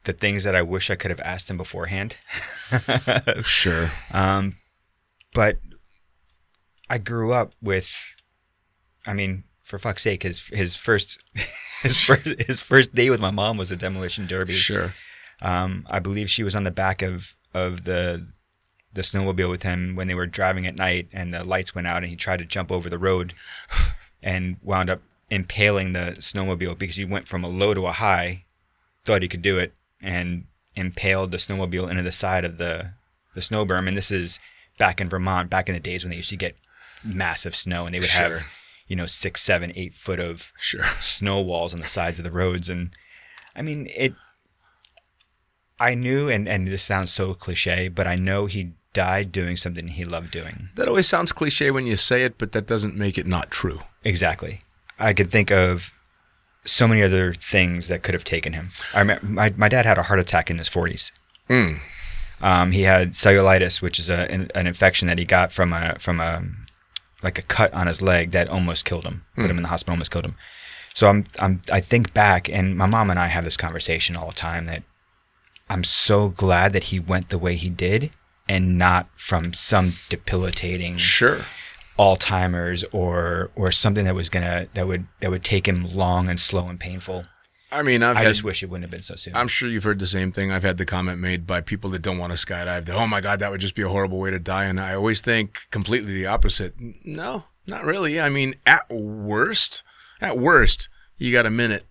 the 0.05 0.13
things 0.15 0.45
that 0.45 0.55
I 0.57 0.63
wish 0.63 0.91
I 0.91 0.95
could 0.95 1.11
have 1.11 1.21
asked 1.21 1.51
him 1.51 1.57
beforehand. 1.57 2.17
Sure. 3.45 3.93
Um, 4.13 4.55
but 5.35 5.59
I 6.89 6.97
grew 6.99 7.33
up 7.33 7.53
with, 7.61 7.91
I 9.07 9.13
mean, 9.13 9.45
for 9.73 9.79
fuck's 9.79 10.03
sake, 10.03 10.23
his 10.23 10.49
his 10.49 10.77
first 10.77 11.19
his 11.83 11.99
first 11.99 12.27
his 12.47 12.61
first 12.61 12.95
day 12.95 13.09
with 13.09 13.21
my 13.21 13.31
mom 13.31 13.57
was 13.57 13.71
a 13.73 13.77
demolition 13.77 14.27
derby. 14.27 14.53
Sure. 14.53 14.93
Um, 15.41 15.87
I 15.91 15.99
believe 15.99 16.29
she 16.29 16.43
was 16.43 16.55
on 16.55 16.65
the 16.65 16.71
back 16.71 17.01
of 17.01 17.35
of 17.55 17.85
the 17.85 18.29
the 18.93 19.01
snowmobile 19.01 19.49
with 19.49 19.63
him 19.63 19.97
when 19.97 20.09
they 20.09 20.15
were 20.15 20.27
driving 20.27 20.67
at 20.67 20.77
night, 20.77 21.09
and 21.11 21.33
the 21.33 21.43
lights 21.43 21.75
went 21.75 21.87
out, 21.87 22.03
and 22.03 22.09
he 22.09 22.17
tried 22.17 22.37
to 22.41 22.45
jump 22.45 22.71
over 22.71 22.91
the 22.91 22.99
road, 22.99 23.33
and 24.23 24.59
wound 24.63 24.91
up 24.91 25.01
impaling 25.31 25.95
the 25.95 26.17
snowmobile 26.19 26.77
because 26.77 26.97
he 26.97 27.07
went 27.07 27.27
from 27.27 27.43
a 27.43 27.49
low 27.49 27.73
to 27.73 27.87
a 27.87 27.93
high, 27.93 28.45
thought 29.07 29.23
he 29.23 29.29
could 29.29 29.41
do 29.41 29.57
it, 29.57 29.73
and 30.03 30.45
impaled 30.77 31.31
the 31.31 31.39
snowmobile 31.39 31.89
into 31.89 32.03
the 32.03 32.13
side 32.13 32.45
of 32.45 32.59
the 32.59 32.91
the 33.35 33.41
snow 33.41 33.65
berm. 33.65 33.89
And 33.89 33.97
this 33.97 34.11
is 34.11 34.39
back 34.77 35.01
in 35.01 35.09
Vermont, 35.09 35.49
back 35.49 35.71
in 35.71 35.75
the 35.75 35.81
days 35.81 36.05
when 36.05 36.11
they 36.11 36.17
used 36.19 36.29
to 36.29 36.37
get 36.37 36.57
massive 37.03 37.57
snow, 37.57 37.87
and 37.87 37.95
they 37.95 38.01
would 38.01 38.11
Sure. 38.11 38.37
have 38.39 38.47
you 38.93 38.97
know 39.01 39.07
six, 39.07 39.41
seven, 39.43 39.73
eight 39.75 39.95
foot 40.05 40.21
of 40.29 40.53
Sure. 40.61 40.85
snow 41.01 41.41
walls 41.41 41.73
on 41.75 41.81
the 41.81 41.89
sides 41.99 42.19
of 42.19 42.25
the 42.25 42.31
roads 42.43 42.69
and 42.69 42.91
i 43.59 43.63
mean 43.63 43.81
it 44.05 44.13
i 45.81 45.95
knew 45.95 46.29
and 46.29 46.49
and 46.49 46.69
this 46.69 46.83
sounds 46.83 47.11
so 47.13 47.35
cliche 47.35 47.89
but 47.89 48.07
i 48.07 48.15
know 48.15 48.47
he 48.47 48.73
died 48.93 49.33
doing 49.33 49.57
something 49.57 49.89
he 49.89 50.05
loved 50.05 50.31
doing 50.31 50.69
That 50.77 50.89
always 50.89 51.09
sounds 51.09 51.33
cliche 51.33 51.71
when 51.71 51.87
you 51.87 51.97
say 51.97 52.25
it, 52.25 52.37
but 52.37 52.53
that 52.53 52.67
doesn't 52.67 52.95
make 52.95 53.17
it 53.17 53.27
not 53.27 53.51
true. 53.51 53.81
exactly 54.05 54.61
i 54.99 55.13
could 55.15 55.31
think 55.31 55.51
of 55.51 55.93
so 56.65 56.87
many 56.87 57.03
other 57.03 57.33
things 57.35 57.89
that 57.89 58.03
could 58.03 58.15
have 58.15 58.25
taken 58.25 58.53
him 58.53 58.71
i 58.95 58.99
remember 59.01 59.27
my, 59.27 59.53
my 59.57 59.69
dad 59.69 59.87
had 59.87 59.99
a 59.99 60.03
heart 60.05 60.21
attack 60.21 60.51
in 60.51 60.59
his 60.59 60.69
40s 60.69 61.11
Mm. 61.51 61.81
um, 62.41 62.71
he 62.73 62.83
had 62.83 63.13
cellulitis 63.15 63.83
which 63.83 63.99
is 63.99 64.09
a, 64.09 64.31
an, 64.31 64.51
an 64.55 64.67
infection 64.67 65.09
that 65.09 65.19
he 65.19 65.25
got 65.25 65.53
from 65.53 65.73
a 65.73 65.97
from 65.99 66.21
a 66.21 66.43
like 67.23 67.39
a 67.39 67.43
cut 67.43 67.73
on 67.73 67.87
his 67.87 68.03
leg 68.03 68.31
that 68.33 68.49
almost 68.49 68.85
killed 68.85 69.05
him 69.05 69.25
put 69.35 69.45
him 69.45 69.53
hmm. 69.53 69.59
in 69.59 69.63
the 69.63 69.69
hospital 69.69 69.93
almost 69.93 70.11
killed 70.11 70.25
him. 70.25 70.35
So 70.95 71.09
I'm, 71.09 71.27
I'm 71.39 71.63
i 71.73 71.81
think 71.81 72.13
back 72.13 72.49
and 72.49 72.77
my 72.77 72.87
mom 72.87 73.11
and 73.11 73.19
i 73.19 73.29
have 73.29 73.45
this 73.45 73.57
conversation 73.57 74.17
all 74.17 74.29
the 74.29 74.35
time 74.35 74.67
that 74.67 74.83
i'm 75.71 75.85
so 75.85 76.29
glad 76.29 76.73
that 76.75 76.85
he 76.85 77.01
went 77.01 77.31
the 77.31 77.39
way 77.39 77.57
he 77.57 77.71
did 77.71 78.11
and 78.49 78.77
not 78.77 79.09
from 79.17 79.55
some 79.55 79.95
debilitating 80.09 80.99
Sure. 80.99 81.47
alzheimer's 81.99 82.85
or 82.93 83.51
or 83.55 83.73
something 83.73 84.05
that 84.05 84.15
was 84.15 84.29
gonna 84.29 84.69
that 84.75 84.87
would 84.87 85.07
that 85.21 85.31
would 85.31 85.45
take 85.45 85.67
him 85.67 85.95
long 85.95 86.29
and 86.29 86.39
slow 86.39 86.67
and 86.67 86.79
painful 86.79 87.25
I 87.73 87.83
mean, 87.83 88.03
I've 88.03 88.17
i 88.17 88.21
had, 88.21 88.29
just 88.29 88.45
wish 88.45 88.63
it 88.63 88.69
wouldn't 88.69 88.85
have 88.85 88.91
been 88.91 89.03
so 89.03 89.17
soon 89.17 89.35
I'm 89.35 89.49
sure 89.49 89.69
you've 89.69 89.85
heard 89.85 89.99
the 89.99 90.07
same 90.07 90.31
thing. 90.31 90.53
I've 90.53 90.63
had 90.63 90.79
the 90.79 90.85
comment 90.85 91.19
made 91.21 91.47
by 91.47 91.61
people 91.61 91.91
that 91.91 92.03
don't 92.03 92.19
want 92.19 92.37
to 92.37 92.47
skydive 92.47 92.85
that, 92.87 92.95
oh 92.95 93.07
my 93.07 93.21
God, 93.21 93.39
that 93.39 93.51
would 93.51 93.61
just 93.61 93.75
be 93.75 93.83
a 93.83 93.89
horrible 93.89 94.19
way 94.19 94.31
to 94.31 94.39
die. 94.39 94.65
And 94.65 94.79
I 94.79 94.95
always 94.95 95.21
think 95.21 95.67
completely 95.71 96.15
the 96.15 96.27
opposite. 96.27 96.75
No, 97.05 97.45
not 97.67 97.85
really. 97.85 98.21
I 98.21 98.29
mean, 98.29 98.55
at 98.67 98.89
worst, 98.91 99.83
at 100.21 100.39
worst, 100.39 100.89
you 101.17 101.33
got 101.33 101.47
a 101.47 101.51
minute 101.51 101.87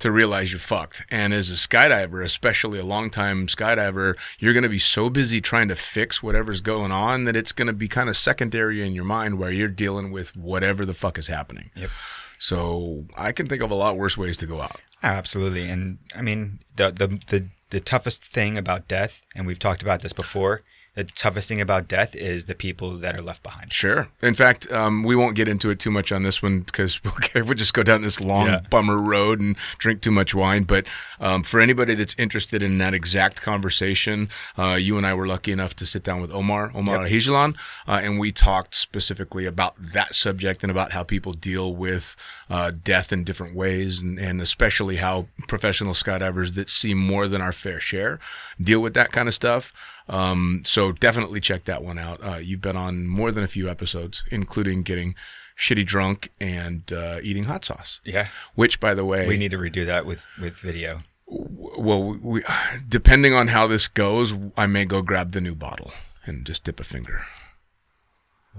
to 0.00 0.10
realize 0.10 0.50
you're 0.50 0.58
fucked. 0.58 1.04
And 1.10 1.32
as 1.32 1.50
a 1.50 1.54
skydiver, 1.54 2.24
especially 2.24 2.78
a 2.78 2.84
longtime 2.84 3.46
skydiver, 3.46 4.14
you're 4.38 4.54
going 4.54 4.64
to 4.64 4.68
be 4.68 4.78
so 4.78 5.10
busy 5.10 5.40
trying 5.40 5.68
to 5.68 5.76
fix 5.76 6.22
whatever's 6.22 6.60
going 6.60 6.90
on 6.90 7.24
that 7.24 7.36
it's 7.36 7.52
going 7.52 7.66
to 7.66 7.72
be 7.72 7.86
kind 7.86 8.08
of 8.08 8.16
secondary 8.16 8.82
in 8.82 8.94
your 8.94 9.04
mind 9.04 9.38
where 9.38 9.50
you're 9.50 9.68
dealing 9.68 10.10
with 10.10 10.36
whatever 10.36 10.84
the 10.84 10.94
fuck 10.94 11.18
is 11.18 11.28
happening. 11.28 11.70
Yep. 11.76 11.90
So 12.38 13.04
I 13.16 13.32
can 13.32 13.46
think 13.46 13.62
of 13.62 13.70
a 13.70 13.74
lot 13.74 13.98
worse 13.98 14.16
ways 14.16 14.38
to 14.38 14.46
go 14.46 14.62
out. 14.62 14.80
Oh, 15.02 15.08
absolutely, 15.08 15.68
and 15.68 15.98
I 16.14 16.22
mean 16.22 16.60
the, 16.76 16.90
the 16.90 17.06
the 17.26 17.46
the 17.70 17.80
toughest 17.80 18.24
thing 18.24 18.58
about 18.58 18.88
death, 18.88 19.22
and 19.34 19.46
we've 19.46 19.58
talked 19.58 19.82
about 19.82 20.02
this 20.02 20.12
before. 20.12 20.62
The 20.96 21.04
toughest 21.04 21.48
thing 21.48 21.60
about 21.60 21.86
death 21.86 22.16
is 22.16 22.46
the 22.46 22.54
people 22.54 22.98
that 22.98 23.14
are 23.16 23.22
left 23.22 23.44
behind. 23.44 23.72
Sure. 23.72 24.08
In 24.22 24.34
fact, 24.34 24.70
um, 24.72 25.04
we 25.04 25.14
won't 25.14 25.36
get 25.36 25.46
into 25.48 25.70
it 25.70 25.78
too 25.78 25.90
much 25.90 26.10
on 26.10 26.24
this 26.24 26.42
one 26.42 26.60
because 26.60 27.00
we'll, 27.34 27.44
we'll 27.44 27.54
just 27.54 27.72
go 27.74 27.82
down 27.84 28.02
this 28.02 28.20
long 28.20 28.46
Yeah. 28.48 28.60
bummer 28.70 28.98
road 29.00 29.38
and 29.40 29.56
drink 29.78 30.00
too 30.00 30.10
much 30.10 30.34
wine. 30.34 30.64
But 30.64 30.86
um, 31.20 31.44
for 31.44 31.60
anybody 31.60 31.94
that's 31.94 32.14
interested 32.18 32.60
in 32.62 32.76
that 32.78 32.92
exact 32.92 33.40
conversation, 33.40 34.28
uh, 34.58 34.74
you 34.80 34.98
and 34.98 35.06
I 35.06 35.14
were 35.14 35.28
lucky 35.28 35.52
enough 35.52 35.76
to 35.76 35.86
sit 35.86 36.02
down 36.02 36.20
with 36.20 36.32
Omar, 36.32 36.72
Omar 36.74 37.06
Hijalan, 37.06 37.56
uh, 37.86 38.00
and 38.02 38.18
we 38.18 38.32
talked 38.32 38.74
specifically 38.74 39.46
about 39.46 39.74
that 39.78 40.14
subject 40.14 40.64
and 40.64 40.70
about 40.72 40.90
how 40.92 41.04
people 41.04 41.32
deal 41.32 41.72
with 41.74 42.16
uh, 42.50 42.72
death 42.82 43.12
in 43.12 43.22
different 43.22 43.54
ways, 43.54 44.00
and, 44.00 44.18
and 44.18 44.40
especially 44.40 44.96
how 44.96 45.28
professional 45.46 45.92
skydivers 45.94 46.54
that 46.56 46.68
see 46.68 46.94
more 46.94 47.28
than 47.28 47.40
our 47.40 47.52
fair 47.52 47.78
share 47.78 48.18
deal 48.60 48.80
with 48.80 48.94
that 48.94 49.12
kind 49.12 49.28
of 49.28 49.34
stuff. 49.34 49.72
Um, 50.10 50.62
so 50.66 50.92
definitely 50.92 51.40
check 51.40 51.64
that 51.64 51.82
one 51.82 51.98
out. 51.98 52.22
Uh, 52.22 52.36
you've 52.36 52.60
been 52.60 52.76
on 52.76 53.06
more 53.06 53.30
than 53.30 53.44
a 53.44 53.48
few 53.48 53.68
episodes, 53.70 54.24
including 54.30 54.82
getting 54.82 55.14
shitty 55.56 55.86
drunk 55.86 56.30
and 56.40 56.92
uh, 56.92 57.18
eating 57.22 57.44
hot 57.44 57.64
sauce. 57.64 58.00
Yeah, 58.04 58.26
Which, 58.54 58.80
by 58.80 58.94
the 58.94 59.04
way, 59.04 59.28
we 59.28 59.38
need 59.38 59.52
to 59.52 59.58
redo 59.58 59.86
that 59.86 60.04
with 60.06 60.26
with 60.40 60.56
video. 60.58 60.98
well, 61.26 62.18
we, 62.20 62.42
depending 62.88 63.34
on 63.34 63.48
how 63.48 63.66
this 63.68 63.86
goes, 63.86 64.34
I 64.56 64.66
may 64.66 64.84
go 64.84 65.00
grab 65.00 65.30
the 65.32 65.40
new 65.40 65.54
bottle 65.54 65.92
and 66.26 66.44
just 66.44 66.64
dip 66.64 66.80
a 66.80 66.84
finger. 66.84 67.22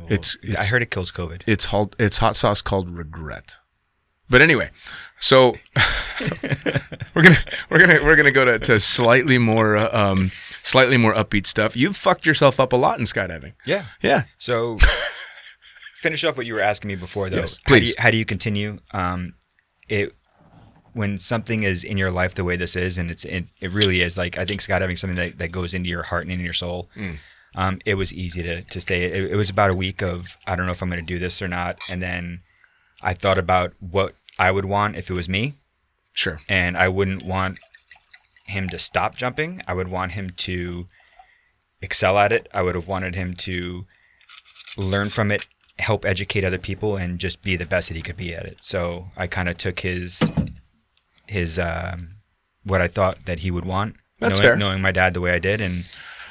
It's, 0.08 0.38
I 0.58 0.64
heard 0.64 0.82
it 0.82 0.90
kills 0.90 1.12
COVID. 1.12 1.42
it's 1.46 1.66
hot 1.66 1.96
it's 2.00 2.20
hot 2.20 2.36
sauce 2.38 2.62
called 2.62 2.90
regret. 2.90 3.58
But 4.30 4.42
anyway, 4.42 4.70
so 5.20 5.58
we're 7.14 7.24
gonna 7.24 7.38
we're 7.70 7.80
gonna 7.80 8.00
we're 8.02 8.16
gonna 8.16 8.32
go 8.32 8.46
to, 8.46 8.58
to 8.60 8.80
slightly 8.80 9.38
more 9.38 9.76
uh, 9.76 9.90
um 9.92 10.32
slightly 10.64 10.98
more 10.98 11.14
upbeat 11.14 11.48
stuff. 11.48 11.76
You've 11.76 11.96
fucked 11.98 12.26
yourself 12.26 12.60
up 12.60 12.74
a 12.74 12.76
lot 12.78 13.00
in 13.00 13.06
skydiving. 13.06 13.54
Yeah. 13.66 13.86
Yeah. 14.02 14.24
So 14.38 14.78
finish 15.96 16.24
off 16.24 16.38
what 16.38 16.46
you 16.46 16.54
were 16.54 16.62
asking 16.62 16.88
me 16.90 16.96
before, 16.96 17.30
though. 17.30 17.38
Yes, 17.38 17.58
How 17.66 17.76
do 17.76 17.80
please. 17.80 17.90
you, 17.90 17.96
how 18.00 18.12
do 18.12 18.18
you 18.18 18.26
continue? 18.26 18.78
Um, 18.94 19.34
it 19.88 20.14
when 20.94 21.18
something 21.18 21.64
is 21.64 21.84
in 21.86 21.98
your 21.98 22.12
life 22.12 22.36
the 22.36 22.44
way 22.44 22.56
this 22.58 22.76
is, 22.76 22.98
and 22.98 23.10
it's 23.10 23.24
it, 23.26 23.46
it 23.62 23.72
really 23.72 24.02
is 24.02 24.18
like 24.18 24.38
I 24.38 24.46
think 24.46 24.62
skydiving 24.62 24.98
something 24.98 25.16
that, 25.18 25.38
that 25.38 25.52
goes 25.52 25.74
into 25.74 25.90
your 25.90 26.04
heart 26.04 26.24
and 26.24 26.32
into 26.32 26.44
your 26.44 26.54
soul. 26.54 26.90
Mm. 26.98 27.18
Um, 27.56 27.80
it 27.86 27.96
was 27.96 28.14
easy 28.14 28.42
to 28.44 28.62
to 28.64 28.82
stay. 28.82 29.04
It, 29.04 29.32
it 29.32 29.36
was 29.36 29.50
about 29.50 29.70
a 29.70 29.74
week 29.76 30.02
of 30.02 30.38
I 30.48 30.56
don't 30.56 30.66
know 30.66 30.72
if 30.72 30.82
I'm 30.82 30.90
going 30.90 31.06
to 31.06 31.14
do 31.14 31.20
this 31.20 31.42
or 31.42 31.48
not, 31.48 31.80
and 31.90 32.02
then 32.02 32.42
I 33.02 33.14
thought 33.14 33.38
about 33.38 33.74
what 33.80 34.16
I 34.40 34.52
would 34.52 34.66
want 34.66 34.96
if 34.96 35.10
it 35.10 35.14
was 35.14 35.28
me, 35.30 35.56
Sure. 36.14 36.40
and 36.48 36.78
I 36.78 36.88
wouldn't 36.88 37.24
want 37.24 37.60
him 38.52 38.70
to 38.70 38.80
stop 38.80 39.16
jumping. 39.18 39.62
I 39.68 39.74
would 39.74 39.88
want 39.90 40.14
him 40.14 40.30
to 40.30 40.86
excel 41.82 42.18
at 42.18 42.32
it. 42.32 42.48
I 42.54 42.62
would 42.62 42.76
have 42.76 42.88
wanted 42.88 43.16
him 43.16 43.34
to 43.36 43.86
learn 44.78 45.10
from 45.10 45.32
it, 45.32 45.48
help 45.80 46.06
educate 46.06 46.44
other 46.44 46.58
people, 46.58 46.96
and 46.96 47.20
just 47.20 47.42
be 47.42 47.56
the 47.56 47.66
best 47.66 47.90
that 47.90 47.96
he 47.96 48.02
could 48.02 48.18
be 48.18 48.34
at 48.34 48.46
it. 48.46 48.58
So 48.62 49.08
I 49.18 49.28
kind 49.28 49.50
of 49.50 49.58
took 49.58 49.80
his 49.82 50.22
his 51.28 51.58
um, 51.58 52.16
what 52.64 52.82
I 52.82 52.88
thought 52.88 53.26
that 53.26 53.40
he 53.40 53.52
would 53.52 53.66
want, 53.66 53.96
That's 54.20 54.40
knowing, 54.40 54.50
fair. 54.52 54.58
knowing 54.58 54.82
my 54.82 54.92
dad 54.92 55.14
the 55.14 55.22
way 55.22 55.32
I 55.32 55.40
did, 55.40 55.62
and 55.62 55.86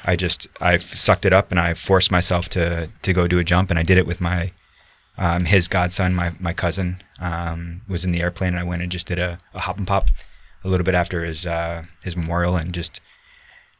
I 0.05 0.15
just 0.15 0.47
I 0.59 0.77
sucked 0.77 1.25
it 1.25 1.33
up 1.33 1.51
and 1.51 1.59
I 1.59 1.73
forced 1.73 2.11
myself 2.11 2.49
to 2.49 2.89
to 3.01 3.13
go 3.13 3.27
do 3.27 3.39
a 3.39 3.43
jump, 3.43 3.69
and 3.69 3.77
I 3.79 3.83
did 3.83 3.97
it 3.97 4.07
with 4.07 4.21
my 4.21 4.51
um, 5.17 5.45
his 5.45 5.67
godson, 5.67 6.13
my 6.15 6.33
my 6.39 6.53
cousin, 6.53 7.03
um, 7.19 7.81
was 7.87 8.05
in 8.05 8.11
the 8.11 8.21
airplane, 8.21 8.53
and 8.53 8.59
I 8.59 8.63
went 8.63 8.81
and 8.81 8.91
just 8.91 9.07
did 9.07 9.19
a, 9.19 9.37
a 9.53 9.61
hop 9.61 9.77
and 9.77 9.87
pop 9.87 10.07
a 10.63 10.67
little 10.67 10.83
bit 10.83 10.95
after 10.95 11.23
his 11.23 11.45
uh, 11.45 11.83
his 12.03 12.15
memorial, 12.15 12.55
and 12.55 12.73
just 12.73 13.01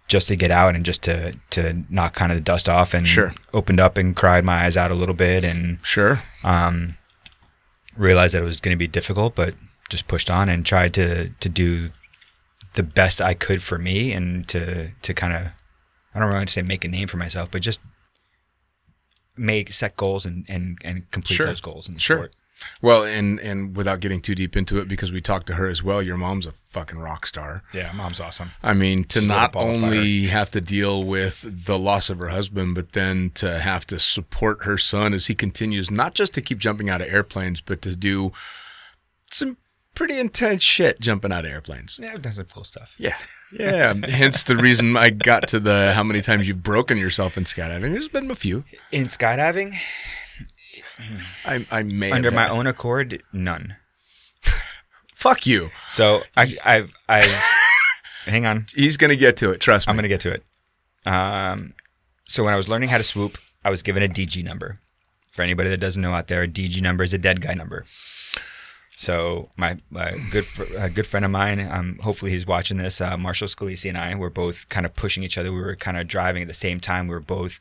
just 0.08 0.28
to 0.28 0.36
get 0.36 0.52
out 0.52 0.76
and 0.76 0.84
just 0.86 1.04
to 1.04 1.34
to 1.52 1.84
knock 1.90 2.14
kind 2.14 2.32
of 2.32 2.38
the 2.38 2.42
dust 2.44 2.68
off, 2.68 2.94
and 2.94 3.08
Sure. 3.08 3.34
opened 3.54 3.80
up 3.80 3.98
and 3.98 4.16
cried 4.16 4.44
my 4.44 4.66
eyes 4.66 4.76
out 4.78 4.92
a 4.92 4.96
little 4.96 5.16
bit, 5.16 5.44
and 5.44 5.80
Sure. 5.84 6.24
um, 6.44 6.98
realized 7.96 8.34
that 8.34 8.42
it 8.42 8.46
was 8.46 8.60
going 8.62 8.76
to 8.76 8.80
be 8.80 8.88
difficult, 8.88 9.36
but 9.36 9.54
just 9.90 10.08
pushed 10.08 10.30
on 10.30 10.50
and 10.50 10.66
tried 10.66 10.94
to 10.96 11.30
to 11.40 11.50
do 11.50 11.92
the 12.74 12.84
best 12.84 13.20
I 13.22 13.34
could 13.34 13.62
for 13.62 13.78
me 13.78 14.12
and 14.14 14.48
to 14.50 14.92
to 15.02 15.14
kind 15.14 15.34
of 15.34 15.52
I 16.16 16.20
don't 16.20 16.32
want 16.32 16.48
to 16.48 16.54
say 16.54 16.62
make 16.62 16.84
a 16.86 16.88
name 16.88 17.08
for 17.08 17.18
myself, 17.18 17.50
but 17.52 17.62
just 17.62 17.80
make 19.38 19.72
set 19.74 19.96
goals 19.98 20.26
and 20.26 20.46
and, 20.48 20.78
and 20.84 21.10
complete 21.12 21.36
Sure. 21.38 21.46
those 21.48 21.62
goals 21.62 21.88
in 21.88 21.94
the 21.96 22.00
Sure. 22.00 22.18
sport. 22.18 22.36
Well, 22.82 23.04
and 23.04 23.40
and 23.40 23.76
without 23.76 24.00
getting 24.00 24.22
too 24.22 24.36
deep 24.36 24.56
into 24.56 24.78
it, 24.78 24.88
because 24.88 25.12
we 25.12 25.22
talked 25.22 25.48
to 25.48 25.56
her 25.56 25.68
as 25.68 25.84
well. 25.84 26.02
Your 26.02 26.18
mom's 26.18 26.46
a 26.46 26.52
fucking 26.52 27.00
rock 27.00 27.26
star. 27.26 27.64
Yeah, 27.74 27.92
mom's 27.94 28.20
awesome. 28.20 28.52
I 28.64 28.74
mean, 28.74 29.04
to 29.06 29.20
She's 29.20 29.28
not 29.28 29.56
only 29.56 30.28
have 30.28 30.52
to 30.52 30.62
deal 30.62 31.04
with 31.04 31.66
the 31.66 31.78
loss 31.78 32.10
of 32.10 32.20
her 32.20 32.30
husband, 32.30 32.76
but 32.76 32.94
then 32.94 33.32
to 33.36 33.60
have 33.60 33.86
to 33.88 34.00
support 34.00 34.64
her 34.64 34.78
son 34.78 35.14
as 35.14 35.28
he 35.28 35.36
continues 35.36 35.92
not 35.92 36.14
just 36.14 36.34
to 36.36 36.42
keep 36.42 36.58
jumping 36.58 36.90
out 36.90 37.02
of 37.02 37.08
airplanes, 37.08 37.62
but 37.62 37.82
to 37.84 37.96
do 37.96 38.32
some 39.30 39.58
pretty 39.94 40.18
intense 40.20 40.64
shit 40.64 41.00
jumping 41.00 41.32
out 41.32 41.46
of 41.46 41.52
airplanes. 41.52 42.00
Yeah, 42.02 42.12
I've 42.14 42.22
done 42.22 42.34
some 42.34 42.46
cool 42.46 42.64
stuff. 42.64 42.96
Yeah. 42.98 43.18
Yeah. 43.52 43.94
Hence 43.94 44.44
the 44.44 44.56
reason 44.56 44.96
I 44.96 45.10
got 45.10 45.48
to 45.50 45.60
the 45.60 45.94
how 45.94 46.04
many 46.04 46.22
times 46.22 46.48
you've 46.48 46.64
broken 46.64 46.98
yourself 46.98 47.38
in 47.38 47.44
skydiving. 47.44 47.92
There's 47.92 48.10
been 48.10 48.32
a 48.32 48.36
few. 48.36 48.64
In 48.92 49.06
skydiving, 49.06 49.74
I, 51.46 51.66
I 51.72 51.84
may 51.84 52.12
under 52.12 52.32
my 52.32 52.50
own 52.50 52.68
accord, 52.68 53.22
none. 53.34 53.76
Fuck 55.14 55.46
you. 55.46 55.70
So 55.90 56.24
I, 56.36 56.54
I've, 56.66 56.96
I've, 57.08 57.32
hang 58.26 58.46
on. 58.46 58.66
He's 58.74 58.98
gonna 58.98 59.16
get 59.16 59.38
to 59.38 59.52
it. 59.52 59.62
Trust 59.62 59.88
me. 59.88 59.92
I'm 59.92 59.96
gonna 59.98 60.08
get 60.08 60.22
to 60.22 60.32
it. 60.32 60.44
Um, 61.06 61.74
so 62.28 62.44
when 62.44 62.54
I 62.54 62.58
was 62.58 62.68
learning 62.68 62.90
how 62.90 62.98
to 62.98 63.04
swoop, 63.04 63.38
I 63.64 63.70
was 63.70 63.84
given 63.84 64.02
a 64.04 64.08
DG 64.08 64.44
number. 64.44 64.80
For 65.32 65.44
anybody 65.44 65.70
that 65.70 65.78
doesn't 65.78 66.02
know 66.02 66.14
out 66.14 66.28
there, 66.28 66.44
a 66.44 66.48
DG 66.48 66.82
number 66.82 67.04
is 67.04 67.14
a 67.14 67.18
dead 67.18 67.42
guy 67.42 67.54
number. 67.54 67.86
So 68.98 69.50
my, 69.58 69.78
my 69.90 70.14
good 70.30 70.46
fr- 70.46 70.76
a 70.78 70.90
good 70.90 71.08
friend 71.08 71.26
of 71.26 71.32
mine, 71.32 71.68
um, 71.72 71.98
hopefully 72.04 72.32
he's 72.32 72.46
watching 72.46 72.78
this. 72.78 73.02
Uh, 73.02 73.18
Marshall 73.18 73.48
Scalisi 73.48 73.90
and 73.90 73.98
I 73.98 74.14
were 74.16 74.30
both 74.30 74.70
kind 74.70 74.86
of 74.86 74.94
pushing 74.94 75.24
each 75.24 75.38
other. 75.38 75.52
We 75.52 75.62
were 75.62 75.76
kind 75.76 75.98
of 75.98 76.08
driving 76.08 76.44
at 76.44 76.48
the 76.48 76.54
same 76.54 76.80
time. 76.80 77.08
We 77.08 77.16
were 77.16 77.20
both 77.20 77.60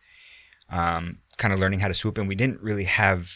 um, 0.68 1.18
kind 1.40 1.52
of 1.52 1.58
learning 1.58 1.80
how 1.80 1.88
to 1.88 1.94
swoop, 1.94 2.16
and 2.18 2.28
we 2.28 2.36
didn't 2.36 2.60
really 2.62 2.84
have. 2.84 3.32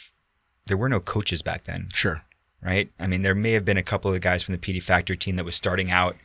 There 0.67 0.77
were 0.77 0.89
no 0.89 1.01
coaches 1.01 1.43
back 1.43 1.65
then 1.65 1.89
Sure. 1.93 2.23
right? 2.63 2.89
I 3.01 3.07
mean, 3.07 3.23
there 3.23 3.35
may 3.35 3.53
have 3.53 3.65
been 3.65 3.77
a 3.77 3.83
couple 3.83 4.09
of 4.11 4.15
the 4.15 4.21
guys 4.21 4.43
from 4.45 4.53
the 4.53 4.59
PD 4.59 4.81
Factory 4.83 5.17
team 5.17 5.37
that 5.37 5.45
was 5.45 5.55
starting 5.55 5.91
out, 5.91 6.17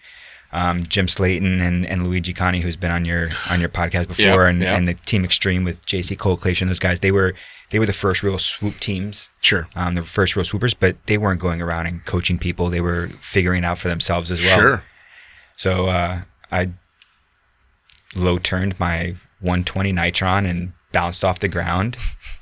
um, 0.53 0.85
Jim 0.85 1.07
Slaton 1.07 1.59
and, 1.61 1.85
and 1.85 2.05
Luigi 2.07 2.33
Cani, 2.33 2.61
who's 2.61 2.77
been 2.77 2.91
on 2.91 3.03
your 3.05 3.27
on 3.49 3.59
your 3.59 3.69
podcast 3.69 4.07
before, 4.07 4.23
Yeah, 4.43 4.47
and, 4.49 4.61
yeah. 4.61 4.75
and 4.77 4.87
the 4.87 4.93
Team 4.93 5.25
Extreme 5.25 5.63
with 5.65 5.85
JC 5.85 6.15
Colclasure. 6.17 6.67
Those 6.67 6.79
guys, 6.79 6.99
they 7.01 7.11
were 7.11 7.33
they 7.71 7.79
were 7.79 7.85
the 7.85 7.93
first 7.93 8.23
real 8.23 8.39
swoop 8.39 8.79
teams, 8.79 9.29
Sure. 9.41 9.67
um, 9.75 9.95
the 9.95 10.03
first 10.03 10.35
real 10.35 10.45
swoopers, 10.45 10.73
but 10.73 10.95
they 11.07 11.17
weren't 11.17 11.39
going 11.41 11.61
around 11.61 11.85
and 11.87 12.03
coaching 12.05 12.37
people. 12.39 12.69
They 12.69 12.81
were 12.81 13.09
figuring 13.19 13.63
out 13.65 13.77
for 13.77 13.89
themselves 13.89 14.31
as 14.31 14.41
well. 14.41 14.57
Sure. 14.59 14.83
So 15.55 15.87
uh, 15.87 16.21
I 16.51 16.69
low 18.15 18.37
turned 18.37 18.79
my 18.79 19.15
120 19.41 19.93
Nitron 19.93 20.49
and 20.49 20.73
bounced 20.91 21.23
off 21.23 21.39
the 21.39 21.47
ground, 21.47 21.97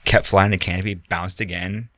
kept 0.05 0.27
flying 0.27 0.51
the 0.51 0.57
canopy, 0.57 0.95
bounced 0.95 1.39
again, 1.39 1.89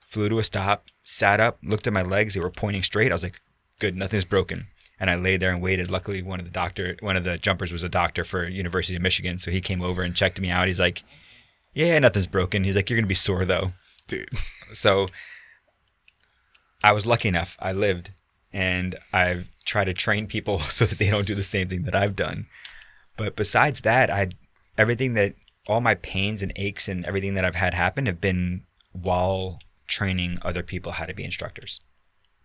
flew 0.00 0.28
to 0.28 0.38
a 0.38 0.44
stop, 0.44 0.86
sat 1.02 1.40
up, 1.40 1.58
looked 1.62 1.86
at 1.86 1.92
my 1.92 2.02
legs. 2.02 2.34
They 2.34 2.40
were 2.40 2.50
pointing 2.50 2.82
straight. 2.82 3.12
I 3.12 3.14
was 3.14 3.22
like, 3.22 3.40
good, 3.78 3.96
nothing's 3.96 4.24
broken. 4.24 4.66
And 4.98 5.08
I 5.08 5.14
laid 5.14 5.40
there 5.40 5.50
and 5.50 5.62
waited. 5.62 5.90
Luckily, 5.90 6.22
one 6.22 6.40
of 6.40 6.44
the 6.44 6.52
doctor, 6.52 6.96
one 7.00 7.16
of 7.16 7.24
the 7.24 7.38
jumpers 7.38 7.72
was 7.72 7.82
a 7.82 7.88
doctor 7.88 8.22
for 8.22 8.46
University 8.46 8.96
of 8.96 9.02
Michigan, 9.02 9.38
so 9.38 9.50
he 9.50 9.60
came 9.60 9.80
over 9.80 10.02
and 10.02 10.14
checked 10.14 10.40
me 10.40 10.50
out. 10.50 10.66
He's 10.66 10.78
like, 10.78 11.02
"Yeah, 11.72 11.98
nothing's 11.98 12.26
broken." 12.26 12.64
He's 12.64 12.76
like, 12.76 12.90
"You're 12.90 12.98
gonna 12.98 13.06
be 13.06 13.14
sore 13.14 13.46
though." 13.46 13.72
Dude. 14.06 14.28
So 14.74 15.08
I 16.84 16.92
was 16.92 17.06
lucky 17.06 17.28
enough. 17.28 17.56
I 17.60 17.72
lived, 17.72 18.10
and 18.52 18.94
I've 19.10 19.48
tried 19.64 19.84
to 19.84 19.94
train 19.94 20.26
people 20.26 20.58
so 20.68 20.84
that 20.84 20.98
they 20.98 21.10
don't 21.10 21.26
do 21.26 21.34
the 21.34 21.42
same 21.42 21.68
thing 21.68 21.84
that 21.84 21.94
I've 21.94 22.14
done. 22.14 22.46
But 23.16 23.36
besides 23.36 23.80
that, 23.80 24.10
I 24.10 24.30
everything 24.76 25.14
that 25.14 25.34
all 25.68 25.80
my 25.80 25.94
pains 25.94 26.42
and 26.42 26.52
aches 26.56 26.88
and 26.88 27.04
everything 27.04 27.34
that 27.34 27.44
I've 27.44 27.54
had 27.54 27.74
happen 27.74 28.06
have 28.06 28.20
been 28.20 28.64
while 28.92 29.58
training 29.86 30.38
other 30.42 30.62
people 30.62 30.92
how 30.92 31.06
to 31.06 31.14
be 31.14 31.24
instructors. 31.24 31.80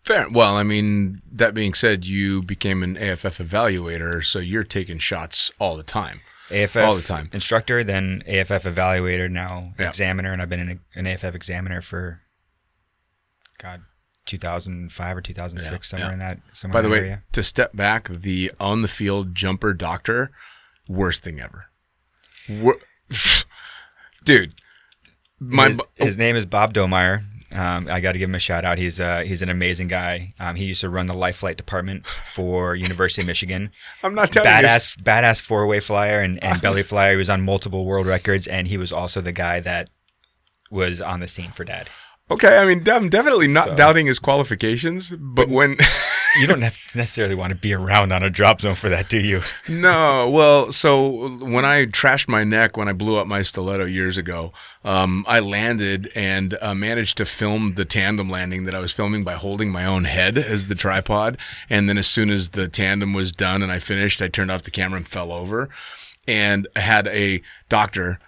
Fair. 0.04 0.28
Well, 0.30 0.56
I 0.56 0.64
mean, 0.64 1.22
that 1.32 1.54
being 1.56 1.74
said, 1.74 2.06
you 2.06 2.44
became 2.44 2.84
an 2.84 2.96
AFF 2.98 3.40
evaluator, 3.40 4.24
so 4.24 4.38
you're 4.40 4.64
taking 4.64 5.00
shots 5.00 5.52
all 5.60 5.76
the 5.76 5.84
time. 5.84 6.22
AFF 6.52 6.78
All 6.78 6.96
the 6.96 7.02
time. 7.02 7.28
instructor, 7.34 7.84
then 7.84 8.22
AFF 8.28 8.66
evaluator, 8.66 9.28
now 9.32 9.74
Yeah. 9.80 9.90
examiner, 9.90 10.32
and 10.32 10.44
I've 10.44 10.50
been 10.50 10.60
an, 10.60 10.80
an 10.94 11.08
AFF 11.08 11.34
examiner 11.34 11.82
for 11.82 12.22
God, 13.58 13.82
2005 14.28 15.18
or 15.18 15.22
2006, 15.22 15.90
somewhere 15.90 16.10
yeah. 16.10 16.14
in 16.14 16.20
that 16.20 16.40
somewhere 16.54 16.82
By 16.84 16.88
the 16.88 16.92
way, 16.92 17.00
area. 17.00 17.24
to 17.32 17.42
step 17.42 17.76
back, 17.76 18.08
the 18.10 18.52
on 18.60 18.84
the 18.84 18.88
field 18.88 19.34
jumper 19.34 19.74
doctor, 19.74 20.30
worst 20.88 21.24
thing 21.24 21.40
ever. 21.40 21.66
Wor- 22.48 22.78
Dude, 24.26 24.54
my 25.40 25.70
his, 25.70 25.82
his 25.96 26.18
name 26.18 26.36
is 26.36 26.46
Bob 26.46 26.74
Domeyer. 26.74 27.24
Um, 27.52 27.88
I 27.90 28.02
got 28.02 28.14
to 28.14 28.20
give 28.20 28.30
him 28.30 28.36
a 28.36 28.40
shout 28.40 28.66
out. 28.66 28.78
He's 28.78 29.00
uh, 29.00 29.22
he's 29.26 29.42
an 29.42 29.50
amazing 29.50 29.88
guy. 29.88 30.30
Um, 30.40 30.56
he 30.56 30.66
used 30.66 30.82
to 30.82 30.90
run 30.90 31.06
the 31.06 31.14
life 31.14 31.38
flight 31.38 31.58
department 31.58 32.06
for 32.06 32.76
University 32.76 33.22
of 33.22 33.28
Michigan. 33.28 33.72
I'm 34.04 34.16
not 34.16 34.32
telling 34.32 34.50
you. 34.50 34.56
Badass, 34.56 34.98
badass 34.98 35.42
four 35.42 35.66
way 35.66 35.80
flyer 35.80 36.20
and, 36.20 36.44
and 36.44 36.62
belly 36.62 36.84
flyer. 36.84 37.12
He 37.12 37.18
was 37.18 37.30
on 37.30 37.42
multiple 37.42 37.86
world 37.86 38.08
records, 38.08 38.48
and 38.48 38.68
he 38.68 38.78
was 38.78 38.92
also 38.92 39.22
the 39.22 39.32
guy 39.32 39.60
that 39.62 39.90
was 40.70 41.00
on 41.00 41.20
the 41.20 41.28
scene 41.28 41.52
for 41.52 41.64
Dad. 41.64 41.90
Okay, 42.30 42.58
I 42.58 42.66
mean, 42.66 42.84
I'm 42.90 43.10
definitely 43.10 43.48
not 43.48 43.66
So- 43.66 43.76
doubting 43.76 44.08
his 44.08 44.20
qualifications, 44.20 45.14
but 45.18 45.48
when 45.50 45.78
You 46.38 46.48
don't 46.48 46.62
have 46.64 46.78
necessarily 46.94 47.36
want 47.36 47.52
to 47.52 47.56
be 47.56 47.74
around 47.74 48.12
on 48.12 48.22
a 48.22 48.30
drop 48.30 48.60
zone 48.60 48.76
for 48.76 48.90
that, 48.90 49.08
do 49.08 49.18
you? 49.18 49.42
no, 49.70 50.30
well, 50.30 50.70
so 50.72 51.30
when 51.38 51.64
I 51.64 51.86
trashed 51.86 52.28
my 52.28 52.44
neck 52.44 52.76
when 52.76 52.90
I 52.90 52.94
blew 52.94 53.16
up 53.16 53.26
my 53.26 53.42
stiletto 53.42 53.86
years 53.86 54.18
ago, 54.18 54.52
um, 54.84 55.24
I 55.30 55.40
landed 55.40 56.12
and 56.14 56.58
uh, 56.62 56.76
managed 56.76 57.18
to 57.18 57.26
film 57.26 57.76
the 57.76 57.86
tandem 57.86 58.30
landing 58.30 58.66
that 58.66 58.76
I 58.76 58.80
was 58.80 58.92
filming 58.92 59.24
by 59.24 59.36
holding 59.36 59.72
my 59.72 59.86
own 59.86 60.04
head 60.04 60.38
as 60.38 60.68
the 60.68 60.76
tripod. 60.76 61.38
And 61.70 61.88
then 61.88 61.98
as 61.98 62.08
soon 62.08 62.30
as 62.30 62.50
the 62.50 62.68
tandem 62.68 63.14
was 63.14 63.32
done 63.32 63.62
and 63.64 63.72
I 63.72 63.80
finished, 63.80 64.22
I 64.22 64.28
turned 64.28 64.52
off 64.52 64.64
the 64.64 64.72
camera 64.72 64.98
and 64.98 65.08
fell 65.08 65.32
over, 65.32 65.70
and 66.28 66.68
I 66.76 66.82
had 66.82 67.08
a 67.08 67.42
doctor, 67.70 68.20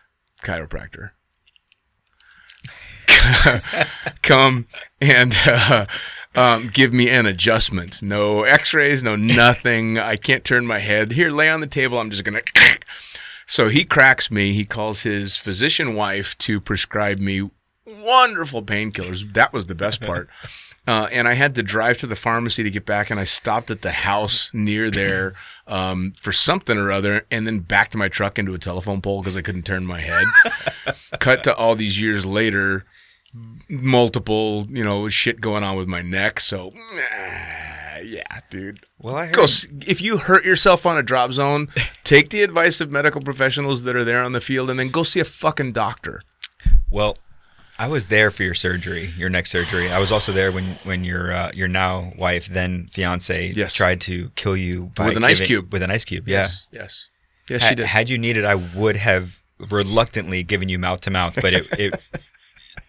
chiropractor, 0.44 1.12
come 4.22 4.66
and 5.02 5.36
uh, 5.46 5.86
um, 6.36 6.70
give 6.72 6.94
me 6.94 7.10
an 7.10 7.26
adjustment. 7.26 8.02
No 8.02 8.44
X-rays, 8.44 9.04
no 9.04 9.16
nothing. 9.16 9.98
I 9.98 10.16
can't 10.16 10.44
turn 10.44 10.68
my 10.68 10.80
head. 10.80 11.14
Here, 11.14 11.32
lay 11.32 11.50
on 11.50 11.62
the 11.62 11.68
table. 11.68 12.00
I'm 12.00 12.10
just 12.10 12.24
gonna. 12.24 12.42
So 13.50 13.70
he 13.70 13.86
cracks 13.86 14.30
me. 14.30 14.52
He 14.52 14.66
calls 14.66 15.04
his 15.04 15.38
physician 15.38 15.96
wife 15.96 16.38
to 16.40 16.60
prescribe 16.60 17.20
me 17.20 17.50
wonderful 17.86 18.62
painkillers. 18.62 19.34
That 19.36 19.54
was 19.54 19.68
the 19.68 19.76
best 19.76 20.02
part. 20.02 20.28
Uh, 20.88 21.06
and 21.12 21.28
I 21.28 21.34
had 21.34 21.54
to 21.56 21.64
drive 21.64 21.98
to 21.98 22.08
the 22.08 22.16
pharmacy 22.16 22.64
to 22.64 22.72
get 22.72 22.86
back, 22.86 23.10
and 23.10 23.20
I 23.20 23.26
stopped 23.26 23.70
at 23.70 23.82
the 23.82 23.92
house 23.92 24.50
near 24.54 24.90
there 24.90 25.34
um, 25.68 26.14
for 26.16 26.32
something 26.32 26.78
or 26.78 26.94
other, 26.94 27.26
and 27.30 27.46
then 27.46 27.60
back 27.60 27.92
to 27.92 27.98
my 27.98 28.08
truck 28.08 28.40
into 28.40 28.54
a 28.54 28.58
telephone 28.58 29.02
pole 29.02 29.22
because 29.22 29.36
I 29.36 29.42
couldn't 29.42 29.64
turn 29.64 29.86
my 29.86 30.00
head. 30.00 30.24
Cut 31.20 31.44
to 31.44 31.54
all 31.54 31.76
these 31.76 32.02
years 32.02 32.26
later, 32.26 32.86
multiple, 33.70 34.66
you 34.70 34.84
know, 34.84 35.10
shit 35.10 35.42
going 35.42 35.64
on 35.64 35.76
with 35.76 35.88
my 35.88 36.02
neck. 36.02 36.40
So, 36.40 36.72
ah, 36.76 37.98
yeah, 38.04 38.40
dude. 38.50 38.80
Well, 39.00 39.16
I 39.16 39.26
heard 39.28 39.36
Go 39.36 39.46
if 39.86 40.02
you 40.02 40.18
hurt 40.18 40.46
yourself 40.46 40.86
on 40.86 40.98
a 40.98 41.04
drop 41.04 41.34
zone, 41.34 41.68
take 42.04 42.30
the 42.30 42.44
advice 42.44 42.82
of 42.82 42.92
medical 42.92 43.22
professionals 43.22 43.84
that 43.84 43.96
are 43.96 44.04
there 44.04 44.24
on 44.24 44.32
the 44.34 44.40
field, 44.40 44.70
and 44.70 44.80
then 44.80 44.90
go 44.90 45.04
see 45.04 45.20
a 45.20 45.26
fucking 45.26 45.74
doctor. 45.74 46.22
Well, 46.90 47.18
I 47.80 47.88
was 47.88 48.08
there 48.08 48.32
for 48.32 48.42
your 48.44 48.56
surgery, 48.56 49.12
your 49.18 49.30
neck 49.30 49.46
surgery. 49.46 49.92
I 49.92 50.00
was 50.00 50.12
also 50.12 50.32
there 50.32 50.52
when 50.52 50.80
when 50.84 51.04
your 51.04 51.32
uh, 51.32 51.52
your 51.54 51.68
now 51.68 52.12
wife, 52.18 52.48
then 52.48 52.88
fiance, 52.88 53.52
Yes. 53.56 53.76
tried 53.76 54.02
to 54.02 54.32
kill 54.36 54.58
you 54.58 54.92
by 54.96 55.08
With 55.10 55.18
an 55.18 55.24
ice 55.24 55.42
cube. 55.42 55.72
With 55.72 55.84
an 55.84 55.92
ice 55.92 56.04
cube, 56.06 56.28
yeah. 56.28 56.42
Yes, 56.44 56.68
yes, 56.72 57.10
yes. 57.50 57.62
Ha- 57.64 57.70
She 57.70 57.76
did. 57.76 57.86
Had 57.86 58.10
you 58.10 58.18
needed, 58.18 58.46
I 58.46 58.56
would 58.56 58.96
have 58.96 59.42
reluctantly 59.70 60.42
given 60.44 60.70
you 60.70 60.80
mouth 60.80 61.02
to 61.02 61.12
mouth, 61.12 61.38
but 61.42 61.54
it, 61.54 61.68
it 61.80 62.02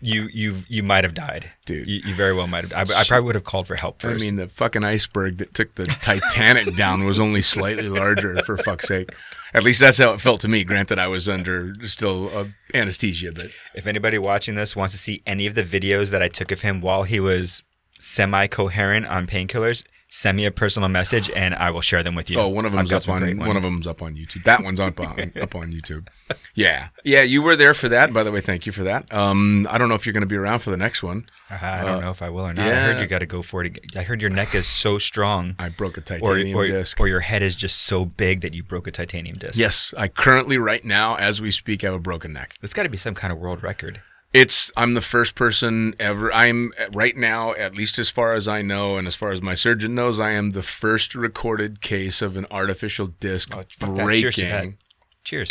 you 0.01 0.29
you 0.33 0.57
you 0.69 0.83
might 0.83 1.05
have 1.05 1.15
died, 1.15 1.51
Dude. 1.65 1.87
You, 1.89 2.01
you 2.05 2.15
very 2.15 2.35
well 2.35 2.47
might 2.47 2.71
have. 2.71 2.91
I, 2.91 3.01
I 3.01 3.05
probably 3.05 3.27
would 3.27 3.35
have 3.35 3.45
called 3.45 3.67
for 3.67 3.75
help 3.75 4.05
I 4.05 4.15
mean, 4.15 4.37
the 4.37 4.49
fucking 4.49 4.85
iceberg 4.85 5.39
that 5.39 5.55
took 5.55 5.75
the 5.75 5.85
Titanic 5.85 6.77
down 6.77 7.05
was 7.05 7.19
only 7.19 7.43
slightly 7.43 7.89
larger, 7.89 8.37
for 8.45 8.57
fuck's 8.57 8.89
sake. 8.89 9.11
At 9.55 9.63
least 9.63 9.81
that's 9.81 9.99
how 9.99 10.13
it 10.13 10.21
felt 10.21 10.41
to 10.43 10.49
me. 10.49 10.63
Granted, 10.63 10.99
I 10.99 11.09
was 11.09 11.29
under 11.29 11.75
still 11.83 12.31
uh, 12.37 12.45
anesthesia, 12.75 13.33
but 13.35 13.51
if 13.75 13.87
anybody 13.87 14.19
watching 14.19 14.55
this 14.55 14.77
wants 14.77 14.95
to 14.95 14.99
see 14.99 15.23
any 15.27 15.47
of 15.47 15.55
the 15.55 15.65
videos 15.65 16.11
that 16.11 16.23
I 16.23 16.29
took 16.29 16.53
of 16.53 16.61
him 16.61 16.81
while 16.81 17.03
he 17.05 17.19
was 17.19 17.65
semi-coherent 17.99 19.07
on 19.07 19.27
painkillers, 19.27 19.85
send 20.11 20.37
me 20.37 20.47
a 20.47 20.51
personal 20.51 20.89
message 20.89 21.31
and 21.31 21.55
I 21.55 21.71
will 21.71 21.83
share 21.83 22.03
them 22.03 22.15
with 22.15 22.31
you. 22.31 22.39
Oh, 22.39 22.49
one 22.49 22.65
of 22.65 22.73
them's 22.73 22.93
up 22.93 23.09
on 23.09 23.21
one 23.23 23.39
ones. 23.39 23.57
of 23.57 23.63
them's 23.63 23.87
up 23.87 24.03
on 24.03 24.15
YouTube. 24.15 24.43
That 24.45 24.63
one's 24.65 24.81
up 24.81 24.99
on 24.99 25.33
up 25.41 25.55
on 25.55 25.73
YouTube. 25.73 26.09
Yeah, 26.55 26.89
yeah. 27.05 27.23
You 27.23 27.43
were 27.43 27.57
there 27.57 27.75
for 27.75 27.89
that, 27.91 28.13
by 28.13 28.23
the 28.25 28.33
way. 28.33 28.41
Thank 28.41 28.67
you 28.67 28.73
for 28.73 28.85
that. 28.85 29.13
Um, 29.13 29.67
I 29.71 29.79
don't 29.79 29.89
know 29.89 29.95
if 29.95 30.07
you're 30.07 30.13
going 30.15 30.23
to 30.23 30.27
be 30.27 30.37
around 30.37 30.61
for 30.61 30.71
the 30.71 30.77
next 30.77 31.03
one. 31.03 31.27
I 31.51 31.83
don't 31.85 32.01
know 32.01 32.11
if 32.11 32.23
I 32.23 32.31
will 32.31 32.47
or 32.47 32.55
not. 32.55 32.67
I 32.67 32.75
heard 32.75 33.01
you 33.01 33.07
got 33.07 33.21
to 33.21 33.27
go 33.27 33.43
for 33.43 33.65
it. 33.65 33.79
I 33.97 34.03
heard 34.03 34.21
your 34.21 34.31
neck 34.31 34.55
is 34.55 34.67
so 34.67 34.99
strong, 34.99 35.55
I 35.59 35.69
broke 35.69 35.97
a 35.97 36.01
or 36.01 36.05
titanium 36.05 36.59
or, 36.59 36.67
disc. 36.67 36.99
or 37.01 37.09
your 37.09 37.21
head 37.21 37.43
is 37.43 37.55
just 37.55 37.83
so 37.83 38.05
big 38.05 38.41
that 38.41 38.55
you 38.55 38.63
broke 38.63 38.87
a 38.87 38.91
titanium 38.91 39.37
disc. 39.37 39.59
yes, 39.59 39.95
I 39.97 40.09
currently, 40.09 40.59
right 40.59 40.85
now, 40.85 41.17
as 41.17 41.41
we 41.41 41.51
speak, 41.51 41.83
have 41.83 41.95
a 41.95 41.99
broken 41.99 42.33
neck. 42.33 42.55
it's 42.63 42.75
got 42.75 42.85
to 42.85 42.89
be 42.89 42.99
some 42.99 43.15
kind 43.15 43.33
of 43.33 43.39
world 43.39 43.63
record. 43.63 44.01
It's 44.35 44.71
I'm 44.77 44.93
the 44.95 45.01
first 45.01 45.35
person 45.35 45.95
ever. 45.99 46.33
I'm 46.35 46.73
right 46.93 47.17
now, 47.17 47.55
at 47.55 47.75
least 47.75 47.99
as 47.99 48.11
far 48.11 48.35
as 48.35 48.47
I 48.47 48.61
know, 48.63 48.97
and 48.99 49.07
as 49.07 49.15
far 49.15 49.31
as 49.33 49.41
my 49.41 49.55
surgeon 49.55 49.95
knows, 49.95 50.21
I 50.21 50.33
am 50.33 50.51
the 50.51 50.63
first 50.63 51.15
recorded 51.15 51.81
case 51.81 52.21
of 52.21 52.37
an 52.37 52.47
artificial 52.51 53.07
disc 53.07 53.51
Oh, 53.55 53.65
breaking. 53.81 54.77
Cheers. 55.25 55.51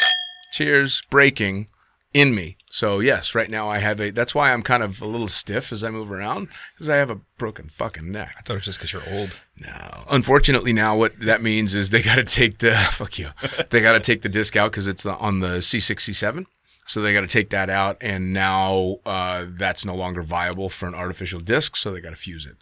cheers 0.54 1.04
breaking 1.10 1.68
in 2.14 2.34
me 2.34 2.58
so 2.68 3.00
yes 3.00 3.36
right 3.36 3.50
now 3.50 3.70
i 3.70 3.78
have 3.78 4.00
a 4.00 4.10
that's 4.12 4.34
why 4.34 4.52
i'm 4.52 4.64
kind 4.64 4.82
of 4.82 5.02
a 5.02 5.06
little 5.06 5.28
stiff 5.28 5.72
as 5.74 5.84
i 5.84 5.90
move 5.92 6.10
around 6.12 6.48
because 6.74 6.90
i 6.90 6.96
have 6.96 7.12
a 7.12 7.20
broken 7.38 7.68
fucking 7.70 8.10
neck 8.12 8.34
I 8.40 8.42
thought 8.42 8.54
it 8.54 8.58
was 8.58 8.66
just 8.66 8.80
because 8.80 8.94
you're 8.94 9.04
old. 9.12 9.38
no 9.60 10.06
unfortunately 10.10 10.74
now 10.74 10.98
what 10.98 11.20
that 11.20 11.44
means 11.44 11.76
is 11.76 11.90
they 11.92 12.02
got 12.02 12.16
to 12.16 12.24
take 12.24 12.58
the 12.60 12.72
fuck 12.92 13.20
you 13.20 13.30
they 13.70 13.82
got 13.82 13.94
to 13.94 14.00
take 14.00 14.22
the 14.24 14.30
disc 14.30 14.56
out 14.56 14.72
because 14.72 14.88
it's 14.88 15.06
on 15.06 15.42
the 15.42 15.58
c67 15.60 16.46
so 16.88 17.02
they 17.02 17.14
got 17.14 17.22
to 17.22 17.28
take 17.28 17.50
that 17.52 17.70
out 17.70 17.98
and 18.02 18.34
now 18.34 18.98
uh, 19.06 19.46
that's 19.48 19.86
no 19.86 19.94
longer 19.96 20.22
viable 20.22 20.70
for 20.70 20.88
an 20.88 20.96
artificial 20.96 21.40
disc 21.40 21.76
so 21.76 21.92
they 21.92 22.02
got 22.02 22.10
to 22.12 22.16
fuse 22.16 22.46
it 22.46 22.56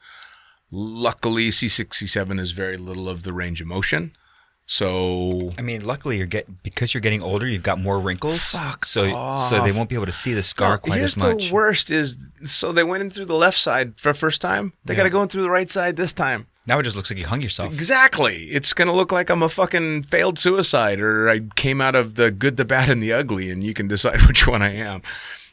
luckily 0.71 1.49
c67 1.49 2.39
is 2.39 2.51
very 2.51 2.77
little 2.77 3.07
of 3.07 3.23
the 3.23 3.31
range 3.31 3.61
of 3.61 3.67
motion 3.67 4.11
so 4.67 5.51
I 5.59 5.61
mean, 5.61 5.85
luckily 5.85 6.17
you're 6.17 6.25
get 6.25 6.63
because 6.63 6.93
you're 6.93 7.01
getting 7.01 7.21
older. 7.21 7.45
You've 7.45 7.61
got 7.61 7.79
more 7.79 7.99
wrinkles. 7.99 8.43
Fuck 8.43 8.85
so 8.85 9.05
so 9.49 9.63
they 9.63 9.71
won't 9.71 9.89
be 9.89 9.95
able 9.95 10.07
to 10.07 10.11
see 10.11 10.33
the 10.33 10.41
scar 10.41 10.69
Well, 10.69 10.77
quite 10.79 10.97
here's 10.97 11.17
as 11.17 11.23
much. 11.23 11.49
the 11.49 11.53
worst 11.53 11.91
is 11.91 12.17
so 12.45 12.71
they 12.71 12.83
went 12.83 13.03
in 13.03 13.09
through 13.11 13.25
the 13.25 13.35
left 13.35 13.59
side 13.59 13.99
for 13.99 14.09
the 14.11 14.17
first 14.17 14.41
time. 14.41 14.73
They 14.85 14.95
got 14.95 15.03
to 15.03 15.09
go 15.11 15.21
in 15.21 15.27
through 15.29 15.43
the 15.43 15.51
right 15.51 15.69
side 15.69 15.97
this 15.97 16.13
time. 16.13 16.47
Now 16.67 16.80
it 16.80 16.84
just 16.84 16.95
looks 16.95 17.12
like 17.12 17.19
you 17.19 17.28
hung 17.28 17.41
yourself. 17.41 17.73
Exactly. 17.73 18.45
It's 18.45 18.73
gonna 18.73 18.93
look 18.93 19.12
like 19.12 19.30
I'm 19.30 19.43
a 19.43 19.49
fucking 19.49 20.04
failed 20.04 20.39
suicide, 20.39 20.99
or 20.99 21.30
I 21.30 21.41
came 21.56 21.80
out 21.82 21.95
of 21.95 22.15
the 22.15 22.32
good, 22.32 22.58
the 22.58 22.65
bad, 22.65 22.89
and 22.89 23.01
the 23.04 23.13
ugly, 23.13 23.49
and 23.49 23.63
you 23.63 23.73
can 23.73 23.88
decide 23.88 24.21
which 24.28 24.47
one 24.47 24.62
I 24.62 24.73
am. 24.73 25.01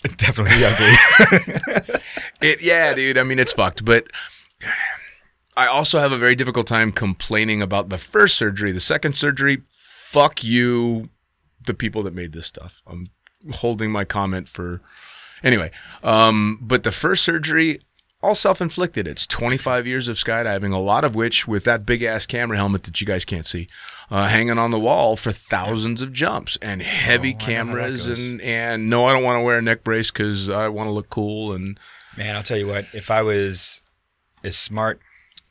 Definitely 0.16 0.64
ugly. 0.64 1.98
It, 2.42 2.60
yeah, 2.60 2.92
dude. 2.92 3.18
I 3.18 3.22
mean, 3.22 3.38
it's 3.38 3.52
fucked, 3.52 3.84
but. 3.84 4.08
I 5.56 5.66
also 5.66 6.00
have 6.00 6.12
a 6.12 6.18
very 6.18 6.34
difficult 6.34 6.66
time 6.66 6.90
complaining 6.90 7.62
about 7.62 7.88
the 7.88 7.98
first 7.98 8.36
surgery. 8.36 8.72
The 8.72 8.80
second 8.80 9.16
surgery, 9.16 9.62
fuck 9.70 10.42
you, 10.42 11.10
the 11.66 11.74
people 11.74 12.02
that 12.02 12.14
made 12.14 12.32
this 12.32 12.46
stuff. 12.46 12.82
I'm 12.86 13.06
holding 13.52 13.92
my 13.92 14.04
comment 14.04 14.48
for 14.48 14.80
anyway. 15.44 15.70
Um, 16.02 16.58
but 16.60 16.84
the 16.84 16.90
first 16.90 17.22
surgery, 17.22 17.80
all 18.22 18.34
self-inflicted. 18.34 19.08
It's 19.08 19.26
25 19.26 19.86
years 19.86 20.08
of 20.08 20.16
skydiving, 20.16 20.72
a 20.72 20.78
lot 20.78 21.04
of 21.04 21.14
which 21.14 21.48
with 21.48 21.64
that 21.64 21.84
big 21.84 22.02
ass 22.02 22.26
camera 22.26 22.56
helmet 22.56 22.84
that 22.84 23.00
you 23.00 23.06
guys 23.06 23.24
can't 23.24 23.46
see, 23.46 23.68
uh, 24.10 24.28
hanging 24.28 24.58
on 24.58 24.70
the 24.70 24.78
wall 24.78 25.16
for 25.16 25.32
thousands 25.32 26.02
of 26.02 26.12
jumps 26.12 26.56
and 26.62 26.82
heavy 26.82 27.28
Oh, 27.28 27.30
I 27.30 27.32
know 27.32 27.38
how 27.38 27.38
that 27.38 27.52
cameras 27.52 28.06
and 28.06 28.40
and 28.40 28.90
no, 28.90 29.06
I 29.06 29.12
don't 29.12 29.24
want 29.24 29.36
to 29.36 29.42
wear 29.42 29.58
a 29.58 29.62
neck 29.62 29.84
brace 29.84 30.10
because 30.10 30.48
I 30.48 30.68
want 30.68 30.86
to 30.86 30.92
look 30.92 31.10
cool 31.10 31.52
and 31.52 31.78
Man, 32.16 32.36
I'll 32.36 32.42
tell 32.42 32.58
you 32.58 32.66
what. 32.66 32.86
If 32.92 33.10
I 33.10 33.22
was 33.22 33.80
as 34.44 34.56
smart 34.56 35.00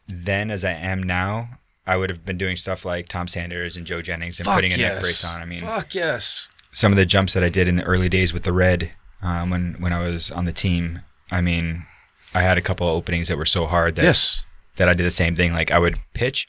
then 0.08 0.52
as 0.52 0.66
I 0.66 0.74
am 0.74 1.02
now, 1.02 1.60
I 1.88 1.98
would 1.98 2.10
have 2.10 2.26
been 2.26 2.38
doing 2.38 2.56
stuff 2.56 2.86
like 2.86 3.08
Tom 3.08 3.28
Sanders 3.28 3.78
and 3.78 3.86
Joe 3.86 4.02
Jennings 4.02 4.40
and 4.40 4.46
fuck 4.46 4.56
putting 4.56 4.74
a 4.74 4.78
yes. 4.78 4.94
neck 4.94 5.02
brace 5.02 5.26
on. 5.26 5.42
I 5.42 5.46
mean, 5.46 5.62
fuck 5.62 5.96
yes. 5.96 6.50
some 6.72 6.92
of 6.92 6.98
the 6.98 7.06
jumps 7.06 7.34
that 7.34 7.44
I 7.44 7.50
did 7.50 7.68
in 7.68 7.78
the 7.78 7.84
early 7.84 8.10
days 8.10 8.34
with 8.34 8.44
the 8.44 8.54
red 8.54 8.92
um, 9.22 9.50
when 9.50 9.76
when 9.80 9.94
I 9.94 10.08
was 10.08 10.32
on 10.32 10.46
the 10.46 10.54
team. 10.54 11.02
I 11.32 11.42
mean, 11.42 11.86
I 12.34 12.42
had 12.42 12.58
a 12.58 12.62
couple 12.62 12.88
of 12.88 12.96
openings 12.96 13.28
that 13.28 13.38
were 13.38 13.46
so 13.46 13.66
hard 13.66 13.96
that 13.96 14.04
Yes. 14.04 14.44
that 14.78 14.88
I 14.88 14.94
did 14.94 15.06
the 15.06 15.12
same 15.12 15.36
thing. 15.36 15.54
Like 15.54 15.72
I 15.72 15.80
would 15.80 15.96
pitch 16.14 16.48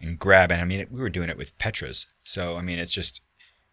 and 0.00 0.18
grab, 0.18 0.50
and 0.52 0.60
I 0.60 0.64
mean, 0.64 0.86
we 0.90 1.00
were 1.00 1.10
doing 1.10 1.28
it 1.28 1.36
with 1.36 1.56
Petras. 1.58 2.06
So 2.24 2.56
I 2.56 2.62
mean, 2.62 2.78
it's 2.78 2.92
just 2.92 3.20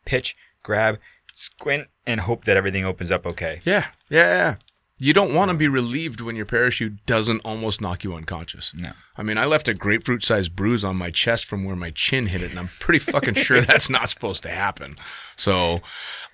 pitch, 0.06 0.36
grab, 0.64 1.00
squint, 1.34 1.88
and 2.08 2.22
hope 2.22 2.46
that 2.46 2.58
everything 2.58 2.86
opens 2.86 3.12
up 3.12 3.26
okay. 3.26 3.62
Yeah, 3.64 3.88
yeah, 4.10 4.28
yeah. 4.36 4.56
You 5.02 5.14
don't 5.14 5.34
want 5.34 5.50
to 5.50 5.58
be 5.58 5.68
relieved 5.68 6.22
when 6.22 6.36
your 6.36 6.46
parachute 6.46 7.06
doesn't 7.06 7.40
almost 7.44 7.82
knock 7.82 8.04
you 8.04 8.14
unconscious. 8.14 8.74
No. 8.78 8.92
I 9.18 9.24
mean, 9.24 9.38
I 9.38 9.46
left 9.46 9.68
a 9.68 9.74
grapefruit-sized 9.74 10.56
bruise 10.56 10.84
on 10.84 10.96
my 10.96 11.10
chest 11.10 11.46
from 11.46 11.64
where 11.64 11.76
my 11.76 11.90
chin 11.90 12.28
hit 12.28 12.42
it, 12.44 12.52
and 12.52 12.60
I'm 12.60 12.70
pretty 12.80 13.00
fucking 13.00 13.34
sure 13.34 13.62
that's 13.62 13.90
not 13.90 14.10
supposed 14.10 14.44
to 14.44 14.50
happen. 14.50 14.94
So, 15.36 15.80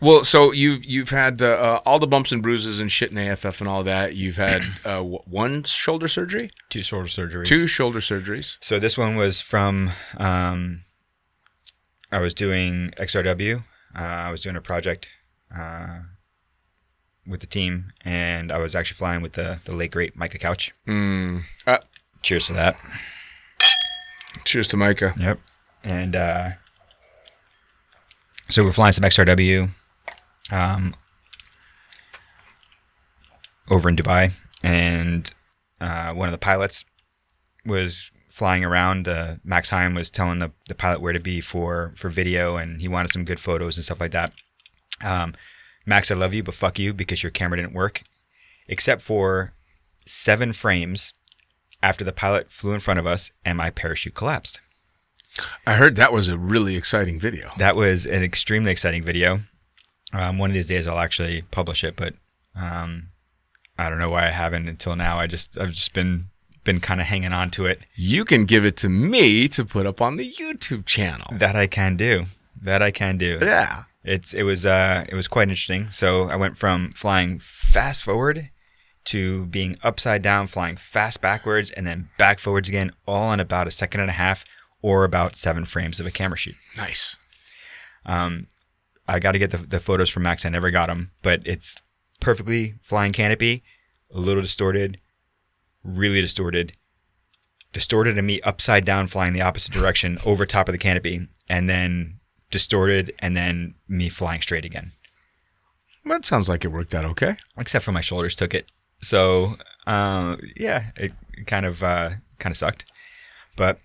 well, 0.01 0.23
so 0.25 0.51
you've 0.51 0.84
you've 0.86 1.10
had 1.12 1.41
uh, 1.41 1.45
uh, 1.47 1.80
all 1.86 1.97
the 1.99 2.08
bumps 2.08 2.32
and 2.34 2.43
bruises 2.43 2.80
and 2.80 2.91
shit 2.91 3.12
in 3.12 3.17
AFF 3.17 3.62
and 3.62 3.69
all 3.69 3.84
that. 3.84 4.15
You've 4.15 4.36
had 4.36 4.63
uh, 4.86 5.01
one 5.01 5.63
shoulder 5.63 6.08
surgery, 6.10 6.51
Two 6.69 6.84
shoulder 6.84 7.08
surgeries. 7.08 7.45
two 7.45 7.67
shoulder 7.67 7.99
surgeries. 7.99 8.58
So 8.60 8.80
this 8.80 8.97
one 8.97 9.15
was 9.15 9.39
from 9.41 9.91
um, 10.17 10.84
I 12.12 12.19
was 12.19 12.34
doing 12.34 12.91
XRW. 12.97 13.63
Uh, 13.97 13.99
I 14.01 14.30
was 14.30 14.41
doing 14.43 14.56
a 14.56 14.62
project 14.62 15.08
uh, 15.58 15.99
with 17.28 17.42
the 17.42 17.48
team, 17.48 17.92
and 18.06 18.52
I 18.52 18.58
was 18.60 18.76
actually 18.76 18.96
flying 18.98 19.22
with 19.22 19.34
the 19.34 19.60
the 19.66 19.74
late 19.74 19.92
great 19.92 20.16
Micah 20.16 20.38
Couch. 20.38 20.74
Mm. 20.88 21.44
Uh, 21.66 21.80
Cheers 22.22 22.48
to 22.48 22.54
that. 22.54 22.80
cheers 24.46 24.68
to 24.68 24.78
Micah. 24.78 25.13
Yep. 25.20 25.40
And 25.84 26.16
uh, 26.16 26.50
so 28.50 28.63
we're 28.63 28.74
flying 28.74 28.94
some 28.94 29.04
XRW 29.04 29.70
um, 30.52 30.96
over 33.70 33.88
in 33.90 33.96
Dubai, 33.96 34.32
and 34.63 35.32
uh, 35.80 36.13
one 36.13 36.28
of 36.28 36.32
the 36.32 36.38
pilots 36.38 36.84
was 37.66 38.12
flying 38.32 38.63
around. 38.63 39.08
Uh, 39.08 39.36
Max 39.44 39.70
Haim 39.70 39.94
was 39.94 40.10
telling 40.12 40.40
the, 40.40 40.52
the 40.68 40.76
pilot 40.76 41.02
where 41.02 41.13
to 41.13 41.20
be 41.20 41.42
for, 41.42 41.94
for 41.96 42.10
video, 42.10 42.56
and 42.58 42.82
he 42.82 42.88
wanted 42.88 43.12
some 43.12 43.26
good 43.26 43.40
photos 43.40 43.78
and 43.78 43.84
stuff 43.84 44.00
like 44.00 44.12
that. 44.12 44.34
Um, 45.04 45.34
Max, 45.88 46.12
I 46.12 46.15
love 46.15 46.34
you, 46.34 46.43
but 46.43 46.54
fuck 46.54 46.78
you 46.78 46.93
because 46.93 47.23
your 47.23 47.32
camera 47.32 47.58
didn't 47.58 47.73
work, 47.73 48.04
except 48.67 49.02
for 49.02 49.54
seven 50.06 50.52
frames 50.52 51.13
after 51.82 52.04
the 52.04 52.12
pilot 52.12 52.52
flew 52.52 52.73
in 52.73 52.82
front 52.82 53.00
of 53.00 53.08
us 53.08 53.32
and 53.45 53.58
my 53.58 53.69
parachute 53.69 54.13
collapsed. 54.13 54.60
I 55.65 55.76
heard 55.76 55.95
that 55.95 56.12
was 56.12 56.28
a 56.28 56.38
really 56.38 56.76
exciting 56.76 57.19
video. 57.19 57.52
That 57.58 57.78
was 57.78 58.06
an 58.06 58.21
extremely 58.21 58.71
exciting 58.71 59.04
video. 59.04 59.41
Um, 60.12 60.38
one 60.38 60.50
of 60.50 60.54
these 60.54 60.67
days 60.67 60.88
I'll 60.88 61.00
actually 61.00 61.43
publish 61.52 61.84
it, 61.84 61.95
but 61.95 62.15
um, 62.56 63.08
I 63.78 63.89
don't 63.89 64.00
know 64.00 64.10
why 64.10 64.28
I 64.28 64.32
haven't 64.32 64.67
until 64.67 64.95
now. 64.95 65.19
I 65.19 65.28
just 65.28 65.58
I've 65.58 65.71
just 65.71 65.93
been 65.93 66.26
been 66.63 66.80
kind 66.82 67.00
of 67.00 67.08
hanging 67.08 67.34
on 67.34 67.50
to 67.52 67.65
it. 67.65 67.82
You 67.95 68.26
can 68.26 68.45
give 68.45 68.65
it 68.65 68.76
to 68.78 68.89
me 68.89 69.47
to 69.50 69.63
put 69.63 69.86
up 69.86 70.02
on 70.02 70.17
the 70.17 70.30
YouTube 70.30 70.86
channel. 70.86 71.28
That 71.32 71.56
I 71.56 71.67
can 71.67 71.95
do. 71.95 72.26
That 72.62 72.82
I 72.82 72.91
can 72.91 73.17
do. 73.17 73.39
Yeah. 73.41 73.84
It's 74.08 74.34
it 74.34 74.43
was 74.43 74.65
uh 74.65 75.06
it 75.10 75.15
was 75.15 75.28
quite 75.28 75.50
interesting. 75.50 75.91
So 75.91 76.30
I 76.30 76.36
went 76.36 76.58
from 76.58 76.91
flying 76.91 77.39
fast 77.39 78.04
forward 78.04 78.50
to 79.06 79.46
being 79.48 79.78
upside 79.84 80.22
down, 80.22 80.48
flying 80.48 80.78
fast 80.78 81.22
backwards, 81.22 81.72
and 81.72 81.86
then 81.86 82.10
back 82.17 82.39
forwards 82.39 82.67
again, 82.67 82.91
all 83.06 83.32
in 83.32 83.39
about 83.39 83.67
a 83.67 83.72
second 83.72 84.02
and 84.02 84.10
a 84.10 84.13
half, 84.13 84.43
or 84.82 85.04
about 85.04 85.36
seven 85.36 85.65
frames 85.65 86.00
of 86.00 86.06
a 86.06 86.12
camera 86.12 86.38
shoot. 86.38 86.56
Nice. 86.76 87.17
Um, 88.06 88.48
I 89.08 89.20
got 89.20 89.34
to 89.34 89.39
get 89.39 89.52
the, 89.52 89.58
the 89.58 89.80
photos 89.80 90.10
from 90.10 90.24
Max. 90.24 90.46
I 90.46 90.50
never 90.50 90.72
got 90.72 90.88
them, 90.88 91.12
but 91.22 91.41
it's 91.46 91.76
perfectly 92.20 92.76
flying 92.82 93.13
canopy, 93.13 93.63
a 94.13 94.20
little 94.20 94.41
distorted, 94.41 95.00
really 95.84 96.20
distorted, 96.20 96.74
distorted, 97.72 98.17
and 98.17 98.28
me 98.28 98.41
upside 98.41 98.84
down 98.84 99.08
flying 99.08 99.34
the 99.34 99.41
opposite 99.41 99.72
direction 99.74 100.17
over 100.26 100.46
top 100.46 100.67
of 100.67 100.74
the 100.74 100.80
canopy, 100.80 101.28
and 101.50 101.70
then 101.70 102.16
distorted, 102.52 103.14
and 103.20 103.36
then 103.36 103.76
me 103.88 104.10
flying 104.10 104.42
straight 104.42 104.66
again. 104.66 104.94
That 106.06 106.26
sounds 106.26 106.48
like 106.48 106.64
it 106.64 106.72
worked 106.72 106.96
out 106.96 107.06
okay. 107.06 107.36
Except 107.58 107.84
for 107.84 107.92
my 107.92 108.02
shoulders 108.02 108.36
took 108.36 108.54
it. 108.54 108.72
So 109.02 109.58
uh, 109.86 110.38
yeah, 110.56 110.92
it 110.96 111.14
kind 111.46 111.66
of 111.66 111.84
uh, 111.84 112.12
kind 112.40 112.52
of 112.52 112.58
sucked. 112.58 112.86
But 113.56 113.80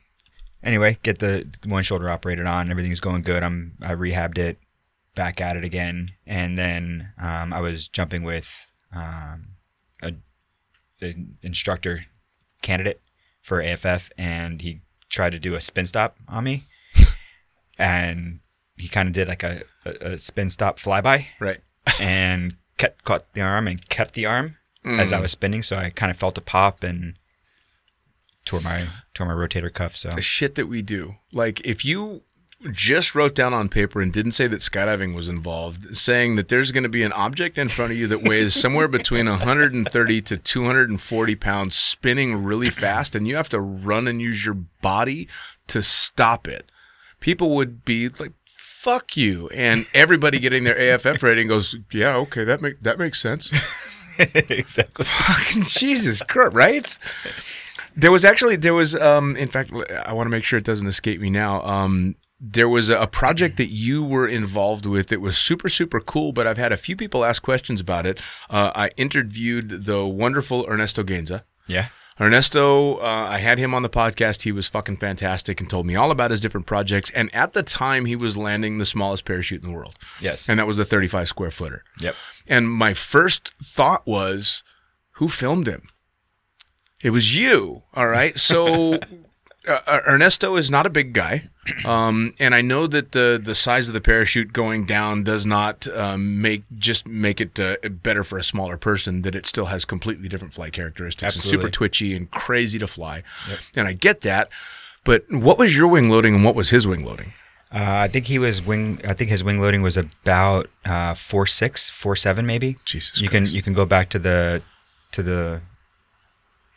anyway, 0.63 0.99
get 1.03 1.19
the 1.19 1.49
one 1.65 1.83
shoulder 1.83 2.11
operated 2.11 2.47
on. 2.47 2.71
Everything's 2.71 3.01
going 3.01 3.23
good. 3.23 3.43
I'm 3.43 3.73
I 3.83 3.95
rehabbed 3.95 4.39
it, 4.39 4.59
back 5.15 5.41
at 5.41 5.57
it 5.57 5.65
again, 5.65 6.09
and 6.27 6.57
then 6.57 7.13
um, 7.21 7.53
I 7.53 7.61
was 7.61 7.89
jumping 7.89 8.23
with 8.23 8.71
um, 8.95 9.49
a, 10.03 10.15
an 11.01 11.39
instructor 11.43 12.07
candidate 12.63 13.01
for 13.41 13.61
AFF, 13.61 14.11
and 14.17 14.61
he 14.63 14.81
tried 15.09 15.31
to 15.31 15.39
do 15.39 15.55
a 15.55 15.61
spin 15.61 15.87
stop 15.87 16.17
on 16.29 16.45
me, 16.45 16.67
and 17.79 18.41
he 18.83 18.89
kind 18.89 19.09
of 19.09 19.15
did 19.15 19.29
like 19.29 19.45
a, 19.45 19.63
a, 19.85 19.91
a 20.13 20.19
spin 20.19 20.51
stop 20.51 20.79
flyby 20.79 21.27
Right. 21.39 21.61
and 22.01 22.57
kept 22.79 23.05
caught 23.05 23.33
the 23.35 23.41
arm 23.41 23.69
and 23.69 23.89
kept 23.89 24.15
the 24.15 24.27
arm 24.27 24.57
as 24.85 25.13
I 25.13 25.19
mm. 25.19 25.23
was 25.23 25.31
spinning. 25.31 25.63
So 25.63 25.77
I 25.77 25.91
kind 25.91 26.11
of 26.11 26.17
felt 26.17 26.37
a 26.37 26.41
pop 26.41 26.83
and 26.83 27.15
tore 28.45 28.61
my 28.61 28.89
tore 29.15 29.27
my 29.27 29.35
rotator 29.35 29.73
cuff. 29.73 29.97
So 29.97 30.11
the 30.11 30.23
shit 30.23 30.57
that 30.57 30.67
we 30.67 30.83
do. 30.83 31.17
Like 31.33 31.61
if 31.67 31.85
you 31.85 32.23
just 32.71 33.15
wrote 33.15 33.35
down 33.35 33.53
on 33.53 33.69
paper 33.69 34.01
and 34.01 34.13
didn't 34.13 34.33
say 34.33 34.47
that 34.47 34.61
skydiving 34.61 35.15
was 35.15 35.29
involved, 35.29 35.97
saying 35.97 36.37
that 36.37 36.49
there's 36.49 36.71
going 36.71 36.85
to 36.85 36.89
be 36.89 37.03
an 37.03 37.13
object 37.13 37.59
in 37.59 37.69
front 37.69 37.93
of 37.93 37.99
you 37.99 38.07
that 38.07 38.23
weighs 38.23 38.55
somewhere 38.55 38.89
between 38.89 39.27
130 39.27 40.21
to 40.23 40.37
240 40.37 41.35
pounds 41.37 41.77
spinning 41.77 42.45
really 42.45 42.71
fast, 42.71 43.17
and 43.17 43.27
you 43.27 43.35
have 43.35 43.49
to 43.49 43.61
run 43.61 44.07
and 44.07 44.23
use 44.23 44.45
your 44.45 44.55
body 44.55 45.29
to 45.67 45.83
stop 45.83 46.47
it, 46.47 46.71
people 47.19 47.57
would 47.57 47.85
be 47.85 48.09
like, 48.09 48.33
"Fuck 48.83 49.17
you!" 49.17 49.49
And 49.55 49.87
everybody 49.95 50.41
getting 50.41 50.65
their 50.65 50.77
AFF 50.77 51.23
rating 51.29 51.47
goes, 51.47 51.77
"Yeah, 51.93 52.17
okay, 52.17 52.43
that 52.43 52.61
make 52.61 52.83
that 52.83 52.99
makes 52.99 53.21
sense." 53.21 53.53
exactly. 54.19 55.05
Fucking 55.05 55.63
Jesus 55.65 56.21
Christ, 56.23 56.55
right? 56.55 56.99
There 57.95 58.11
was 58.11 58.25
actually 58.25 58.57
there 58.57 58.75
was 58.75 58.97
um 58.97 59.37
in 59.37 59.49
fact 59.49 59.73
I 60.05 60.13
want 60.13 60.27
to 60.27 60.31
make 60.31 60.43
sure 60.45 60.59
it 60.59 60.65
doesn't 60.65 60.89
escape 60.89 61.21
me 61.21 61.31
now. 61.31 61.63
Um 61.63 62.17
there 62.41 62.69
was 62.69 62.91
a 62.91 63.07
project 63.07 63.57
that 63.59 63.71
you 63.71 64.03
were 64.03 64.27
involved 64.27 64.85
with 64.85 65.07
that 65.09 65.21
was 65.21 65.39
super 65.39 65.69
super 65.69 66.01
cool, 66.01 66.33
but 66.33 66.49
I've 66.49 66.59
had 66.59 66.73
a 66.73 66.77
few 66.77 66.97
people 66.97 67.25
ask 67.25 67.41
questions 67.41 67.81
about 67.81 68.05
it. 68.05 68.21
Uh, 68.51 68.73
I 68.75 68.91
interviewed 68.97 69.85
the 69.85 70.05
wonderful 70.05 70.67
Ernesto 70.69 71.05
Gainza. 71.05 71.45
Yeah. 71.69 71.89
Ernesto, 72.21 72.97
uh, 72.97 73.27
I 73.31 73.39
had 73.39 73.59
him 73.59 73.75
on 73.75 73.83
the 73.83 73.89
podcast. 73.89 74.43
He 74.43 74.53
was 74.53 74.69
fucking 74.69 74.99
fantastic 74.99 75.61
and 75.61 75.69
told 75.69 75.87
me 75.87 75.97
all 75.97 76.11
about 76.11 76.31
his 76.31 76.41
different 76.41 76.67
projects. 76.67 77.11
And 77.11 77.35
at 77.35 77.53
the 77.53 77.63
time, 77.63 78.05
he 78.05 78.17
was 78.17 78.37
landing 78.37 78.79
the 78.79 78.85
smallest 78.85 79.25
parachute 79.25 79.63
in 79.63 79.71
the 79.71 79.75
world. 79.75 79.97
Yes. 80.21 80.49
And 80.49 80.59
that 80.59 80.67
was 80.67 80.79
a 80.79 80.85
35 80.85 81.29
square 81.29 81.51
footer. 81.51 81.85
Yep. 82.01 82.15
And 82.47 82.71
my 82.71 82.93
first 82.93 83.55
thought 83.63 84.07
was, 84.07 84.63
who 85.13 85.29
filmed 85.29 85.67
him? 85.67 85.89
It 87.03 87.11
was 87.11 87.37
you. 87.37 87.83
All 87.95 88.09
right. 88.09 88.39
So 88.39 88.99
uh, 89.69 90.01
Ernesto 90.09 90.57
is 90.57 90.71
not 90.71 90.87
a 90.87 90.91
big 90.91 91.13
guy. 91.13 91.45
Um, 91.85 92.35
and 92.41 92.55
I 92.55 92.61
know 92.61 92.87
that 92.89 93.13
the 93.13 93.41
the 93.43 93.55
size 93.55 93.87
of 93.89 93.95
the 93.95 94.01
parachute 94.01 94.53
going 94.53 94.85
down 94.85 95.23
does 95.23 95.47
not 95.47 95.87
um, 95.97 96.43
make 96.43 96.65
just 96.77 97.07
make 97.07 97.41
it 97.41 97.59
uh, 97.61 97.77
better 97.89 98.25
for 98.25 98.37
a 98.37 98.43
smaller 98.43 98.77
person. 98.77 99.23
That 99.23 99.35
it 99.35 99.47
still 99.47 99.67
has 99.67 99.85
completely 99.85 100.29
different 100.29 100.55
flight 100.55 100.73
characteristics. 100.73 101.37
It's 101.37 101.45
super 101.49 101.69
twitchy 101.71 102.15
and 102.15 102.31
crazy 102.31 102.79
to 102.81 102.87
fly. 102.87 103.23
And 103.77 103.87
I 103.87 103.93
get 103.93 104.23
that. 104.23 104.49
But 105.05 105.25
what 105.31 105.59
was 105.59 105.77
your 105.77 105.89
wing 105.89 106.09
loading 106.09 106.35
and 106.35 106.45
what 106.45 106.55
was 106.55 106.71
his 106.71 106.87
wing 106.87 107.05
loading? 107.05 107.33
Uh, 107.75 108.05
I 108.05 108.09
think 108.09 108.27
he 108.27 108.39
was 108.39 108.61
wing. 108.61 109.01
I 109.09 109.15
think 109.15 109.31
his 109.31 109.43
wing 109.43 109.61
loading 109.61 109.83
was 109.83 109.97
about 109.97 110.69
uh, 110.85 111.15
four 111.15 111.47
six, 111.47 111.89
four 111.89 112.17
seven, 112.17 112.45
maybe. 112.45 112.77
Jesus 112.85 113.21
you 113.21 113.29
Christ. 113.29 113.53
can 113.53 113.57
you 113.57 113.63
can 113.63 113.73
go 113.73 113.87
back 113.87 114.11
to 114.11 114.19
the 114.19 114.63
to 115.13 115.23
the 115.23 115.61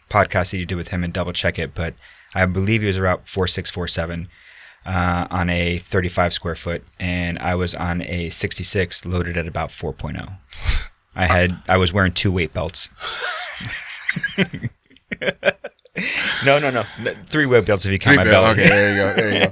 podcast 0.09 0.51
that 0.51 0.57
you 0.57 0.65
did 0.65 0.75
with 0.75 0.89
him 0.89 1.03
and 1.03 1.11
double 1.11 1.33
check 1.33 1.57
it, 1.57 1.73
but 1.73 1.95
I 2.35 2.45
believe 2.45 2.81
he 2.81 2.87
was 2.87 2.97
around 2.97 3.21
four 3.25 3.47
six, 3.47 3.71
four 3.71 3.87
seven 3.87 4.27
uh, 4.85 5.27
on 5.31 5.49
a 5.49 5.77
thirty 5.77 6.09
five 6.09 6.33
square 6.33 6.55
foot, 6.55 6.83
and 6.99 7.39
I 7.39 7.55
was 7.55 7.73
on 7.73 8.01
a 8.03 8.29
sixty 8.29 8.63
six, 8.63 9.05
loaded 9.05 9.37
at 9.37 9.47
about 9.47 9.71
four 9.71 9.95
oh. 10.03 10.27
I 11.15 11.25
had 11.25 11.57
I 11.67 11.77
was 11.77 11.93
wearing 11.93 12.11
two 12.11 12.31
weight 12.31 12.53
belts. 12.53 12.89
no, 16.45 16.59
no, 16.59 16.69
no, 16.69 16.83
three 17.25 17.45
weight 17.45 17.65
belts 17.65 17.85
if 17.85 17.91
you 17.91 17.99
count 17.99 18.17
my 18.17 18.25
belt. 18.25 18.57
Okay, 18.57 18.67
there 18.67 18.91
you 18.91 18.97
go. 18.97 19.13
There 19.15 19.33
you 19.33 19.47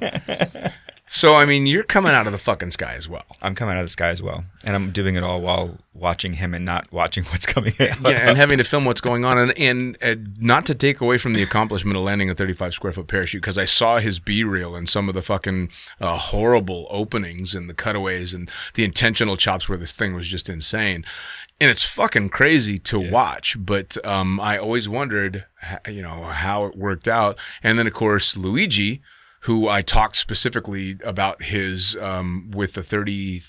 go. 0.62 0.70
So 1.06 1.36
I 1.36 1.46
mean, 1.46 1.68
you're 1.68 1.84
coming 1.84 2.14
out 2.14 2.28
of 2.28 2.32
the 2.32 2.38
fucking 2.38 2.72
sky 2.72 2.94
as 2.96 3.10
well. 3.10 3.26
I'm 3.42 3.56
coming 3.56 3.74
out 3.74 3.80
of 3.80 3.86
the 3.86 3.90
sky 3.90 4.08
as 4.08 4.22
well, 4.22 4.46
and 4.64 4.74
I'm 4.76 4.92
doing 4.92 5.16
it 5.16 5.24
all 5.24 5.42
while 5.42 5.78
watching 5.94 6.34
him 6.34 6.54
and 6.54 6.64
not 6.64 6.92
watching 6.94 7.24
what's 7.32 7.46
coming 7.46 7.74
out. 7.80 8.02
yeah, 8.02 8.30
and 8.30 8.38
having 8.38 8.58
to 8.58 8.64
film 8.64 8.86
what's 8.86 9.02
going 9.02 9.26
on, 9.26 9.38
and, 9.38 9.54
and 9.60 9.98
uh, 10.02 10.16
not 10.40 10.66
to 10.68 10.76
take 10.76 11.02
away 11.02 11.18
from 11.18 11.34
the 11.34 11.44
accomplishment 11.44 11.98
of 11.98 12.04
landing 12.04 12.30
a 12.30 12.36
35 12.36 12.74
square 12.74 12.94
foot 12.94 13.08
parachute, 13.08 13.42
because 13.42 13.58
I 13.58 13.66
saw 13.66 14.00
his 14.00 14.20
B 14.20 14.44
reel 14.46 14.76
and 14.76 14.90
some 14.90 15.10
of 15.10 15.16
the 15.16 15.22
fucking 15.22 15.70
uh, 16.00 16.18
horrible 16.18 16.88
openings 16.90 17.54
and 17.54 17.70
the 17.70 17.74
cutaways 17.74 18.34
and 18.34 18.50
the 18.76 18.86
intentional 18.86 19.36
chops 19.36 19.68
where 19.68 19.78
this 19.78 19.92
thing 19.92 20.16
was 20.16 20.28
just 20.30 20.50
insane, 20.50 21.06
and 21.60 21.70
it's 21.70 21.84
fucking 21.84 22.30
crazy 22.30 22.80
to 22.80 22.98
watch. 23.12 23.58
But 23.60 23.98
um, 24.06 24.40
I 24.40 24.58
always 24.58 24.88
wondered, 24.88 25.46
you 25.88 26.02
know, 26.02 26.24
how 26.24 26.66
it 26.66 26.78
worked 26.78 27.10
out, 27.10 27.38
and 27.62 27.78
then 27.78 27.88
of 27.88 27.94
course 27.94 28.38
Luigi, 28.38 29.02
who 29.44 29.68
I 29.68 29.82
talked 29.82 30.18
specifically 30.18 30.98
about 31.04 31.44
his 31.44 31.96
um, 31.98 32.52
with 32.52 32.74
the 32.74 32.84
30. 32.84 33.42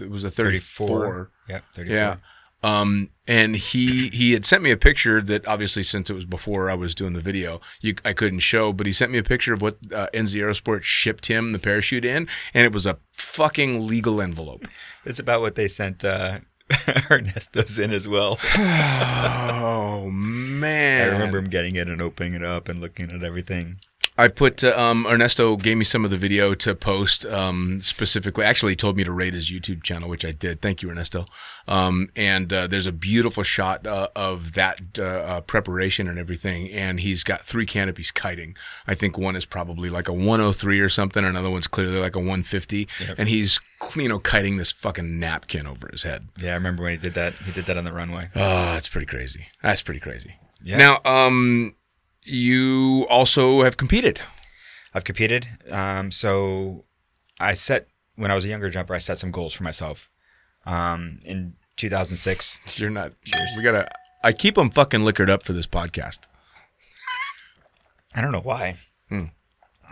It 0.00 0.10
was 0.10 0.24
a 0.24 0.30
34. 0.30 1.30
Yep, 1.48 1.64
34. 1.74 1.96
Yeah. 1.96 2.16
Um, 2.62 3.08
and 3.26 3.56
he 3.56 4.08
he 4.08 4.32
had 4.32 4.44
sent 4.44 4.62
me 4.62 4.70
a 4.70 4.76
picture 4.76 5.22
that 5.22 5.48
obviously 5.48 5.82
since 5.82 6.10
it 6.10 6.14
was 6.14 6.26
before 6.26 6.68
I 6.70 6.74
was 6.74 6.94
doing 6.94 7.14
the 7.14 7.20
video, 7.20 7.60
you 7.80 7.94
I 8.04 8.12
couldn't 8.12 8.40
show, 8.40 8.72
but 8.72 8.86
he 8.86 8.92
sent 8.92 9.10
me 9.10 9.18
a 9.18 9.22
picture 9.22 9.54
of 9.54 9.62
what 9.62 9.78
uh, 9.94 10.08
NZ 10.12 10.34
Aerosport 10.36 10.82
shipped 10.82 11.26
him 11.26 11.52
the 11.52 11.58
parachute 11.58 12.04
in, 12.04 12.28
and 12.52 12.64
it 12.66 12.72
was 12.72 12.86
a 12.86 12.98
fucking 13.12 13.86
legal 13.86 14.20
envelope. 14.20 14.68
It's 15.06 15.18
about 15.18 15.40
what 15.40 15.54
they 15.54 15.68
sent 15.68 16.04
uh, 16.04 16.40
Ernesto's 17.10 17.78
in 17.78 17.92
as 17.92 18.06
well. 18.06 18.38
Oh 19.62 20.08
man! 20.10 21.08
I 21.08 21.12
remember 21.12 21.38
him 21.38 21.50
getting 21.50 21.76
it 21.76 21.88
and 21.88 22.00
opening 22.00 22.34
it 22.34 22.42
up 22.42 22.68
and 22.68 22.80
looking 22.80 23.12
at 23.12 23.22
everything. 23.22 23.80
I 24.20 24.28
put 24.28 24.62
uh, 24.62 24.74
um, 24.76 25.06
Ernesto 25.06 25.56
gave 25.56 25.78
me 25.78 25.84
some 25.84 26.04
of 26.04 26.10
the 26.10 26.18
video 26.18 26.54
to 26.54 26.74
post 26.74 27.24
um, 27.24 27.80
specifically. 27.80 28.44
Actually, 28.44 28.72
he 28.72 28.76
told 28.76 28.98
me 28.98 29.04
to 29.04 29.12
rate 29.12 29.32
his 29.32 29.50
YouTube 29.50 29.82
channel, 29.82 30.10
which 30.10 30.26
I 30.26 30.32
did. 30.32 30.60
Thank 30.60 30.82
you, 30.82 30.90
Ernesto. 30.90 31.24
Um, 31.66 32.08
and 32.14 32.52
uh, 32.52 32.66
there's 32.66 32.86
a 32.86 32.92
beautiful 32.92 33.44
shot 33.44 33.86
uh, 33.86 34.08
of 34.14 34.52
that 34.52 34.78
uh, 34.98 35.02
uh, 35.02 35.40
preparation 35.40 36.06
and 36.06 36.18
everything. 36.18 36.68
And 36.70 37.00
he's 37.00 37.24
got 37.24 37.40
three 37.46 37.64
canopies 37.64 38.10
kiting. 38.10 38.56
I 38.86 38.94
think 38.94 39.16
one 39.16 39.36
is 39.36 39.46
probably 39.46 39.88
like 39.88 40.06
a 40.06 40.12
103 40.12 40.80
or 40.80 40.90
something. 40.90 41.24
Another 41.24 41.48
one's 41.48 41.66
clearly 41.66 41.98
like 41.98 42.14
a 42.14 42.18
150. 42.18 42.88
And 43.16 43.26
he's 43.26 43.58
you 43.96 44.08
know 44.08 44.18
kiting 44.18 44.58
this 44.58 44.70
fucking 44.70 45.18
napkin 45.18 45.66
over 45.66 45.88
his 45.90 46.02
head. 46.02 46.28
Yeah, 46.38 46.50
I 46.50 46.54
remember 46.56 46.82
when 46.82 46.92
he 46.92 46.98
did 46.98 47.14
that. 47.14 47.32
He 47.38 47.52
did 47.52 47.64
that 47.64 47.78
on 47.78 47.84
the 47.84 47.92
runway. 47.94 48.28
Oh, 48.34 48.72
that's 48.74 48.88
pretty 48.88 49.06
crazy. 49.06 49.46
That's 49.62 49.80
pretty 49.80 50.00
crazy. 50.00 50.34
Yeah. 50.62 50.76
Now, 50.76 51.00
um, 51.06 51.74
you 52.24 53.06
also 53.08 53.62
have 53.62 53.76
competed. 53.76 54.20
I've 54.94 55.04
competed. 55.04 55.46
Um, 55.70 56.10
so 56.10 56.84
I 57.38 57.54
set 57.54 57.88
when 58.16 58.30
I 58.30 58.34
was 58.34 58.44
a 58.44 58.48
younger 58.48 58.70
jumper. 58.70 58.94
I 58.94 58.98
set 58.98 59.18
some 59.18 59.30
goals 59.30 59.52
for 59.52 59.62
myself. 59.62 60.10
Um, 60.66 61.20
in 61.24 61.54
2006, 61.76 62.78
You're 62.78 62.90
not. 62.90 63.12
Cheers. 63.24 63.50
We 63.56 63.62
gotta. 63.62 63.88
I 64.22 64.32
keep 64.32 64.56
them 64.56 64.70
fucking 64.70 65.02
liquored 65.02 65.30
up 65.30 65.42
for 65.42 65.52
this 65.52 65.66
podcast. 65.66 66.20
I 68.14 68.20
don't 68.20 68.32
know 68.32 68.40
why. 68.40 68.76
Hmm. 69.08 69.26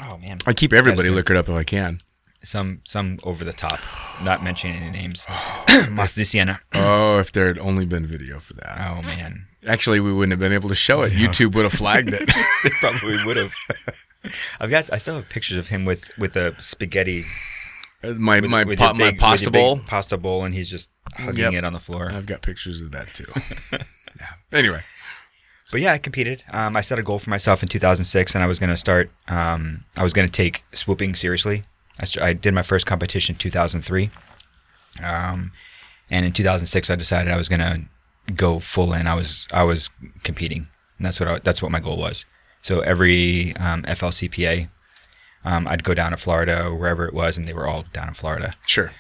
Oh 0.03 0.19
man, 0.19 0.39
I 0.47 0.53
keep 0.53 0.73
everybody 0.73 1.11
liquored 1.11 1.37
up 1.37 1.49
if 1.49 1.55
I 1.55 1.65
can. 1.65 2.01
Some 2.43 2.81
some 2.85 3.19
over 3.23 3.45
the 3.45 3.53
top. 3.53 3.81
Not 4.23 4.43
mentioning 4.43 4.77
any 4.77 4.91
names. 4.91 5.27
Mas 5.91 6.13
de 6.13 6.25
Siena. 6.25 6.61
Oh, 6.75 7.19
if 7.19 7.33
there 7.33 7.47
had 7.49 7.59
only 7.59 7.85
been 7.85 8.07
video 8.07 8.39
for 8.39 8.55
that. 8.55 8.79
Oh 8.91 9.03
man, 9.03 9.47
Actually, 9.67 10.01
we 10.01 10.13
wouldn't 10.13 10.31
have 10.33 10.39
been 10.41 10.53
able 10.53 10.69
to 10.69 10.75
show 10.75 11.03
it. 11.03 11.13
YouTube 11.13 11.55
would 11.55 11.65
have 11.65 11.73
flagged 11.73 12.11
it. 12.13 12.27
they 12.65 12.71
probably 12.81 13.19
would 13.25 13.37
have. 13.37 13.53
I've 14.61 14.71
got. 14.71 14.93
I 14.93 14.99
still 14.99 15.17
have 15.17 15.29
pictures 15.29 15.59
of 15.59 15.69
him 15.69 15.85
with 15.85 16.17
with 16.19 16.37
a 16.37 16.55
spaghetti. 16.61 17.25
my 18.03 18.41
With, 18.41 18.51
my 18.51 18.65
with 18.65 18.79
your 18.81 18.95
my 18.95 19.13
pasta 19.13 19.51
bowl. 19.51 19.77
big 19.77 19.87
pasta 19.87 20.17
bowl, 20.17 20.45
and 20.45 20.55
he's 20.55 20.71
just 20.71 20.91
hugging 21.15 21.45
Yep. 21.45 21.55
it 21.55 21.65
on 21.65 21.73
the 21.73 21.81
floor. 21.81 22.11
I've 22.13 22.27
got 22.27 22.43
pictures 22.43 22.81
of 22.83 22.93
that 22.93 23.13
too. 23.15 23.31
yeah. 24.21 24.29
Anyway, 24.53 24.83
But 25.73 25.81
yeah, 25.81 25.93
I 25.93 25.99
competed. 25.99 26.45
Um, 26.53 26.77
I 26.77 26.81
set 26.81 26.99
a 26.99 27.03
goal 27.03 27.19
for 27.19 27.31
myself 27.31 27.63
in 27.63 27.69
2006, 27.69 28.35
and 28.35 28.45
I 28.45 28.47
was 28.47 28.59
going 28.59 28.71
to 28.71 28.77
start. 28.77 29.11
Um, 29.29 29.85
I 29.97 30.03
was 30.05 30.13
going 30.13 30.27
to 30.29 30.33
take 30.33 30.65
swooping 30.73 31.15
seriously. 31.17 31.65
I, 32.01 32.29
I 32.29 32.33
did 32.33 32.55
my 32.55 32.63
first 32.63 32.87
competition 32.87 33.35
in 33.35 33.39
2003, 33.39 34.11
um, 35.03 35.53
and 36.11 36.27
in 36.27 36.33
2006, 36.33 36.91
I 36.91 36.95
decided 36.95 37.33
I 37.33 37.37
was 37.37 37.49
going 37.49 37.61
to 37.61 37.83
go 38.35 38.59
full 38.59 38.93
in. 38.93 39.07
I 39.07 39.15
was 39.15 39.47
I 39.53 39.65
was 39.65 39.91
competing, 40.23 40.69
and 40.97 41.07
that's 41.07 41.21
what 41.21 41.29
I, 41.29 41.39
that's 41.41 41.63
what 41.63 41.73
my 41.73 41.81
goal 41.81 41.99
was. 41.99 42.25
So 42.63 42.81
every 42.81 43.57
um, 43.57 43.83
FLCPA, 43.85 44.69
um, 45.45 45.67
I'd 45.69 45.85
go 45.85 45.95
down 45.95 46.11
to 46.11 46.17
Florida 46.17 46.67
or 46.67 46.75
wherever 46.75 47.07
it 47.07 47.15
was, 47.15 47.39
and 47.39 47.47
they 47.47 47.53
were 47.55 47.67
all 47.67 47.85
down 47.93 48.09
in 48.09 48.15
Florida 48.15 48.55
sure. 48.67 48.93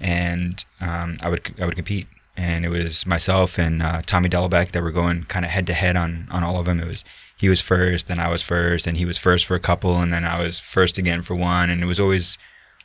and 0.00 0.64
um, 0.80 1.16
I 1.22 1.28
would 1.28 1.54
I 1.60 1.66
would 1.66 1.76
compete. 1.76 2.06
And 2.36 2.64
it 2.64 2.68
was 2.68 3.06
myself 3.06 3.60
and 3.60 3.80
uh, 3.80 4.02
Tommy 4.04 4.28
Delbeck 4.28 4.72
that 4.72 4.82
were 4.82 4.90
going 4.90 5.22
kind 5.24 5.44
of 5.44 5.52
head 5.52 5.68
to 5.68 5.72
head 5.72 5.94
on 5.96 6.26
on 6.32 6.42
all 6.42 6.58
of 6.58 6.66
them. 6.66 6.80
It 6.80 6.86
was 6.88 7.04
he 7.36 7.48
was 7.48 7.60
first, 7.60 8.06
then 8.08 8.18
I 8.20 8.28
was 8.28 8.42
first, 8.42 8.86
and 8.86 8.96
he 8.96 9.04
was 9.04 9.18
first 9.18 9.44
for 9.46 9.54
a 9.54 9.60
couple, 9.60 9.98
and 9.98 10.12
then 10.12 10.24
I 10.24 10.42
was 10.42 10.58
first 10.60 10.98
again 10.98 11.22
for 11.22 11.34
one, 11.34 11.68
and 11.70 11.82
it 11.82 11.86
was 11.86 11.98
always 12.00 12.38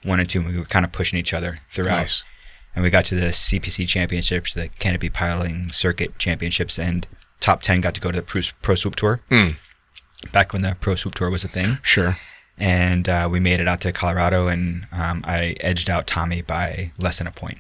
one 0.03 0.19
and 0.19 0.29
two. 0.29 0.39
And 0.41 0.49
we 0.51 0.57
were 0.59 0.65
kind 0.65 0.85
of 0.85 0.91
pushing 0.91 1.19
each 1.19 1.33
other 1.33 1.57
throughout. 1.71 1.97
Nice. 1.99 2.23
And 2.75 2.83
we 2.83 2.89
got 2.89 3.05
to 3.05 3.15
the 3.15 3.27
CPC 3.27 3.87
championships, 3.87 4.53
the 4.53 4.69
Canopy 4.79 5.09
Piloting 5.09 5.71
Circuit 5.71 6.17
championships, 6.19 6.77
and 6.79 7.07
top 7.39 7.61
ten 7.61 7.81
got 7.81 7.93
to 7.95 8.01
go 8.01 8.11
to 8.11 8.17
the 8.17 8.23
Pro, 8.23 8.41
Pro 8.61 8.75
Swoop 8.75 8.95
Tour. 8.95 9.21
Mm. 9.29 9.55
Back 10.31 10.53
when 10.53 10.61
the 10.61 10.75
Pro 10.79 10.95
Swoop 10.95 11.15
Tour 11.15 11.29
was 11.29 11.43
a 11.43 11.47
thing 11.47 11.77
Sure. 11.81 12.17
and 12.57 13.07
uh, 13.07 13.27
we 13.31 13.39
made 13.39 13.59
it 13.59 13.67
out 13.67 13.81
to 13.81 13.91
Colorado, 13.93 14.47
and 14.47 14.87
um, 14.91 15.23
I 15.25 15.55
edged 15.61 15.89
out 15.89 16.07
Tommy 16.07 16.41
by 16.41 16.91
less 16.99 17.17
than 17.19 17.27
a 17.27 17.31
point 17.31 17.59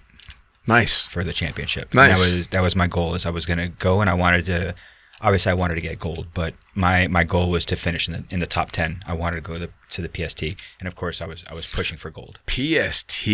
Nice. 0.67 1.07
for 1.07 1.23
the 1.23 1.33
championship. 1.33 1.93
Nice. 1.93 2.09
And 2.11 2.17
that 2.17 2.35
was 2.37 2.47
that 2.49 2.61
was 2.61 2.75
my 2.75 2.87
goal. 2.87 3.15
Is 3.15 3.25
I 3.25 3.29
was 3.29 3.45
gonna 3.45 3.69
go, 3.69 4.01
and 4.01 4.09
I 4.09 4.13
wanted 4.13 4.45
to. 4.47 4.75
Obviously 5.21 5.51
I 5.51 5.55
wanted 5.55 5.75
to 5.75 5.81
get 5.81 5.99
gold, 5.99 6.27
but 6.33 6.53
my, 6.75 7.07
my 7.07 7.23
goal 7.23 7.49
was 7.49 7.65
to 7.65 7.75
finish 7.75 8.07
in 8.07 8.13
the 8.13 8.23
in 8.29 8.39
the 8.39 8.47
top 8.47 8.71
ten. 8.71 8.99
I 9.07 9.13
wanted 9.13 9.37
to 9.37 9.41
go 9.41 9.53
to 9.53 9.59
the, 9.67 9.71
to 9.91 10.01
the 10.01 10.09
PST, 10.09 10.43
and 10.79 10.87
of 10.87 10.95
course 10.95 11.21
I 11.21 11.27
was 11.27 11.43
I 11.49 11.53
was 11.53 11.67
pushing 11.67 11.97
for 11.97 12.09
gold. 12.09 12.39
PST. 12.47 13.27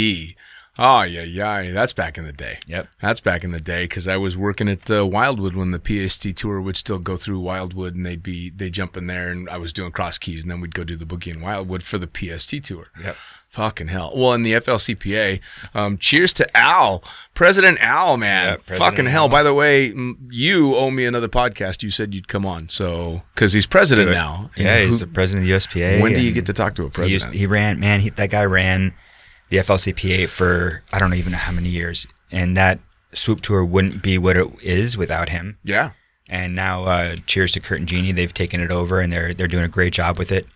Oh 0.78 1.04
yeah, 1.04 1.24
yeah. 1.24 1.72
That's 1.72 1.94
back 1.94 2.18
in 2.18 2.26
the 2.26 2.34
day. 2.34 2.60
Yep. 2.68 2.90
That's 3.02 3.22
back 3.22 3.46
in 3.46 3.52
the 3.52 3.62
day 3.62 3.86
because 3.86 4.08
I 4.08 4.18
was 4.18 4.36
working 4.36 4.68
at 4.68 4.92
uh, 4.92 5.06
Wildwood 5.06 5.56
when 5.56 5.72
the 5.72 5.80
PST 5.80 6.36
tour 6.36 6.60
would 6.60 6.76
still 6.76 7.00
go 7.00 7.16
through 7.16 7.40
Wildwood, 7.40 7.96
and 7.96 8.06
they'd 8.06 8.22
be 8.22 8.50
they 8.50 8.70
jump 8.70 8.98
in 8.98 9.08
there, 9.08 9.30
and 9.30 9.50
I 9.50 9.58
was 9.58 9.72
doing 9.72 9.92
cross 9.92 10.18
keys, 10.18 10.44
and 10.44 10.52
then 10.52 10.60
we'd 10.60 10.76
go 10.76 10.84
do 10.84 10.98
the 10.98 11.06
boogie 11.06 11.34
in 11.34 11.40
Wildwood 11.40 11.84
for 11.84 11.98
the 11.98 12.08
PST 12.08 12.64
tour. 12.64 12.88
Yep. 13.02 13.16
Fucking 13.56 13.88
hell. 13.88 14.12
Well, 14.14 14.34
in 14.34 14.44
the 14.44 14.52
FLCPA, 14.54 15.40
um, 15.74 15.98
cheers 15.98 16.34
to 16.34 16.58
Al, 16.58 17.02
President 17.34 17.78
Al, 17.80 18.18
man. 18.18 18.48
Yeah, 18.48 18.56
President 18.58 18.78
Fucking 18.80 19.06
hell. 19.06 19.24
Al. 19.24 19.30
By 19.30 19.44
the 19.44 19.54
way, 19.54 19.94
you 20.30 20.76
owe 20.76 20.92
me 20.92 21.06
another 21.06 21.30
podcast. 21.30 21.82
You 21.82 21.90
said 21.90 22.14
you'd 22.14 22.28
come 22.28 22.46
on, 22.46 22.68
so 22.68 23.22
because 23.34 23.54
he's 23.54 23.66
president 23.66 24.12
now. 24.12 24.50
Yeah, 24.58 24.76
And 24.76 24.86
he's 24.90 25.00
who- 25.00 25.06
the 25.06 25.12
president 25.14 25.44
of 25.50 25.50
the 25.50 25.56
USPA. 25.80 26.02
When 26.02 26.12
do 26.14 26.20
you 26.20 26.34
get 26.34 26.46
to 26.48 26.54
talk 26.54 26.76
to 26.76 26.82
a 26.84 26.86
He, 26.86 26.92
president? 26.92 27.32
used, 27.32 27.40
he 27.40 27.46
ran, 27.48 27.80
man. 27.80 28.02
He, 28.02 28.10
that 28.10 28.30
guy 28.30 28.44
ran 28.44 28.94
the 29.50 29.58
FLCPA 29.58 30.28
for 30.28 30.84
I 30.92 31.00
don't 31.00 31.14
even 31.14 31.32
know 31.32 31.38
how 31.38 31.54
many 31.54 31.70
years, 31.70 32.08
and 32.32 32.58
that 32.58 32.80
swoop 33.14 33.40
tour 33.40 33.64
wouldn't 33.64 34.04
be 34.04 34.18
what 34.18 34.36
it 34.36 34.48
is 34.62 34.98
without 34.98 35.30
him. 35.30 35.58
yeah. 35.64 35.92
And 36.28 36.56
now, 36.56 36.86
uh, 36.86 37.16
cheers 37.28 37.52
to 37.52 37.60
Kurt 37.60 37.78
and 37.80 37.88
Jeannie. 37.88 38.12
They've 38.12 38.34
taken 38.34 38.60
it 38.60 38.72
over, 38.72 39.00
and 39.00 39.14
they're 39.14 39.32
they're 39.34 39.48
doing 39.48 39.64
a 39.64 39.68
great 39.70 39.94
job 39.94 40.18
with 40.18 40.32
it. 40.32 40.48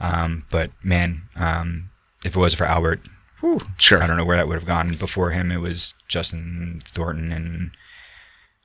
Um, 0.00 0.46
but 0.50 0.70
man, 0.82 1.22
um, 1.36 1.89
if 2.24 2.36
it 2.36 2.38
wasn't 2.38 2.58
for 2.58 2.66
Albert, 2.66 3.00
whew, 3.40 3.60
Sure. 3.78 4.02
I 4.02 4.06
don't 4.06 4.16
know 4.16 4.24
where 4.24 4.36
that 4.36 4.46
would 4.48 4.54
have 4.58 4.66
gone. 4.66 4.90
Before 4.94 5.30
him, 5.30 5.50
it 5.50 5.58
was 5.60 5.94
Justin 6.08 6.82
Thornton 6.86 7.32
and 7.32 7.70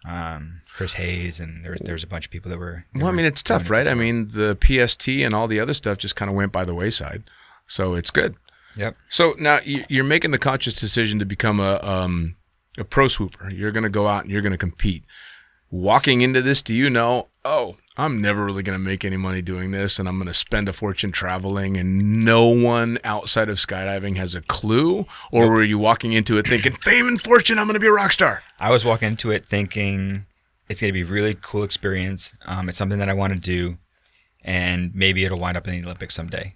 um, 0.07 0.61
Chris 0.73 0.93
Hayes, 0.93 1.39
and 1.39 1.63
there 1.63 1.71
was 1.71 1.81
there 1.83 1.93
was 1.95 2.03
a 2.03 2.07
bunch 2.07 2.25
of 2.25 2.31
people 2.31 2.51
that 2.51 2.59
were. 2.59 2.85
Well, 2.93 3.07
I 3.07 3.11
mean, 3.11 3.25
it's 3.25 3.41
tough, 3.41 3.69
right? 3.69 3.87
I 3.87 3.93
mean, 3.93 4.27
the 4.29 4.55
PST 4.61 5.07
and 5.09 5.33
all 5.33 5.47
the 5.47 5.59
other 5.59 5.73
stuff 5.73 5.97
just 5.97 6.15
kind 6.15 6.29
of 6.29 6.35
went 6.35 6.51
by 6.51 6.63
the 6.65 6.75
wayside. 6.75 7.23
So 7.65 7.95
it's 7.95 8.11
good. 8.11 8.35
Yep. 8.75 8.97
So 9.09 9.33
now 9.39 9.61
you- 9.63 9.85
you're 9.89 10.03
making 10.03 10.31
the 10.31 10.37
conscious 10.37 10.73
decision 10.73 11.17
to 11.19 11.25
become 11.25 11.59
a 11.59 11.79
um, 11.81 12.35
a 12.77 12.83
pro 12.83 13.07
swooper. 13.07 13.49
You're 13.49 13.71
going 13.71 13.83
to 13.85 13.89
go 13.89 14.07
out 14.07 14.23
and 14.23 14.31
you're 14.31 14.41
going 14.41 14.51
to 14.51 14.57
compete. 14.57 15.03
Walking 15.71 16.21
into 16.21 16.41
this, 16.41 16.61
do 16.61 16.73
you 16.73 16.89
know? 16.89 17.27
Oh, 17.43 17.77
I'm 17.97 18.21
never 18.21 18.43
really 18.43 18.61
going 18.63 18.77
to 18.77 18.83
make 18.83 19.05
any 19.05 19.15
money 19.15 19.41
doing 19.41 19.71
this, 19.71 19.99
and 19.99 20.07
I'm 20.09 20.17
going 20.17 20.27
to 20.27 20.33
spend 20.33 20.67
a 20.67 20.73
fortune 20.73 21.11
traveling, 21.13 21.77
and 21.77 22.25
no 22.25 22.47
one 22.49 22.97
outside 23.05 23.47
of 23.47 23.57
skydiving 23.57 24.17
has 24.17 24.35
a 24.35 24.41
clue. 24.41 25.05
Or 25.31 25.49
were 25.49 25.63
you 25.63 25.79
walking 25.79 26.11
into 26.11 26.37
it 26.37 26.45
thinking 26.47 26.73
fame 26.73 27.07
and 27.07 27.21
fortune? 27.21 27.57
I'm 27.57 27.67
going 27.67 27.75
to 27.75 27.79
be 27.79 27.87
a 27.87 27.93
rock 27.93 28.11
star. 28.11 28.41
I 28.59 28.69
was 28.69 28.83
walking 28.83 29.07
into 29.09 29.31
it 29.31 29.45
thinking 29.45 30.25
it's 30.67 30.81
going 30.81 30.89
to 30.89 30.93
be 30.93 31.03
a 31.03 31.05
really 31.05 31.35
cool 31.41 31.63
experience. 31.63 32.33
Um, 32.45 32.67
it's 32.67 32.77
something 32.77 32.99
that 32.99 33.07
I 33.07 33.13
want 33.13 33.31
to 33.33 33.39
do, 33.39 33.77
and 34.43 34.93
maybe 34.93 35.23
it'll 35.23 35.39
wind 35.39 35.55
up 35.55 35.65
in 35.67 35.73
the 35.79 35.85
Olympics 35.85 36.15
someday. 36.15 36.53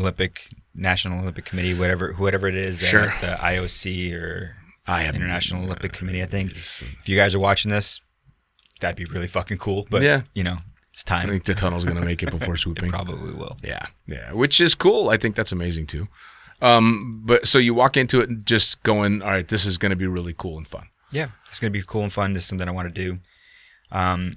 Olympic 0.00 0.48
National 0.74 1.20
Olympic 1.20 1.44
Committee, 1.44 1.74
whatever, 1.74 2.14
whoever 2.14 2.48
it 2.48 2.56
is, 2.56 2.80
Sure. 2.80 3.12
the 3.20 3.36
IOC 3.38 4.12
or 4.14 4.56
I 4.86 5.02
have 5.02 5.14
International 5.14 5.62
Olympic 5.64 5.92
Committee. 5.92 6.22
I 6.22 6.26
think 6.26 6.52
if 6.56 7.06
you 7.08 7.16
guys 7.16 7.34
are 7.34 7.38
watching 7.38 7.70
this, 7.70 8.00
that'd 8.84 8.96
be 9.08 9.12
really 9.12 9.26
fucking 9.26 9.58
cool. 9.58 9.86
But 9.90 10.02
Yeah. 10.02 10.22
you 10.34 10.44
know, 10.44 10.58
it's 10.92 11.02
time. 11.02 11.26
I 11.28 11.32
think 11.32 11.44
the 11.44 11.54
tunnel's 11.54 11.84
going 11.84 11.96
to 11.96 12.04
make 12.04 12.22
it 12.22 12.30
before 12.30 12.54
It 12.54 12.58
swooping. 12.64 12.90
probably 12.90 13.32
will. 13.32 13.56
Yeah, 13.62 13.86
yeah, 14.06 14.32
which 14.32 14.60
is 14.60 14.74
cool. 14.74 15.08
I 15.10 15.16
think 15.16 15.34
that's 15.34 15.52
amazing 15.52 15.86
too. 15.86 16.06
Um, 16.62 17.22
but 17.24 17.46
so 17.48 17.58
you 17.58 17.74
walk 17.74 17.96
into 17.96 18.20
it 18.20 18.44
just 18.44 18.82
going, 18.84 19.20
all 19.22 19.30
right, 19.30 19.48
this 19.48 19.66
is 19.66 19.76
going 19.76 19.90
to 19.90 19.96
be 19.96 20.06
really 20.06 20.34
cool 20.36 20.56
and 20.56 20.66
fun. 20.68 20.86
yeah, 21.10 21.28
it's 21.48 21.60
gonna 21.60 21.70
be 21.70 21.82
cool 21.82 22.02
and 22.02 22.12
fun. 22.12 22.32
This 22.32 22.42
is 22.44 22.48
something 22.48 22.68
I 22.68 22.72
want 22.72 22.92
to 22.94 22.94
do. 22.94 23.18
Um, 23.92 24.32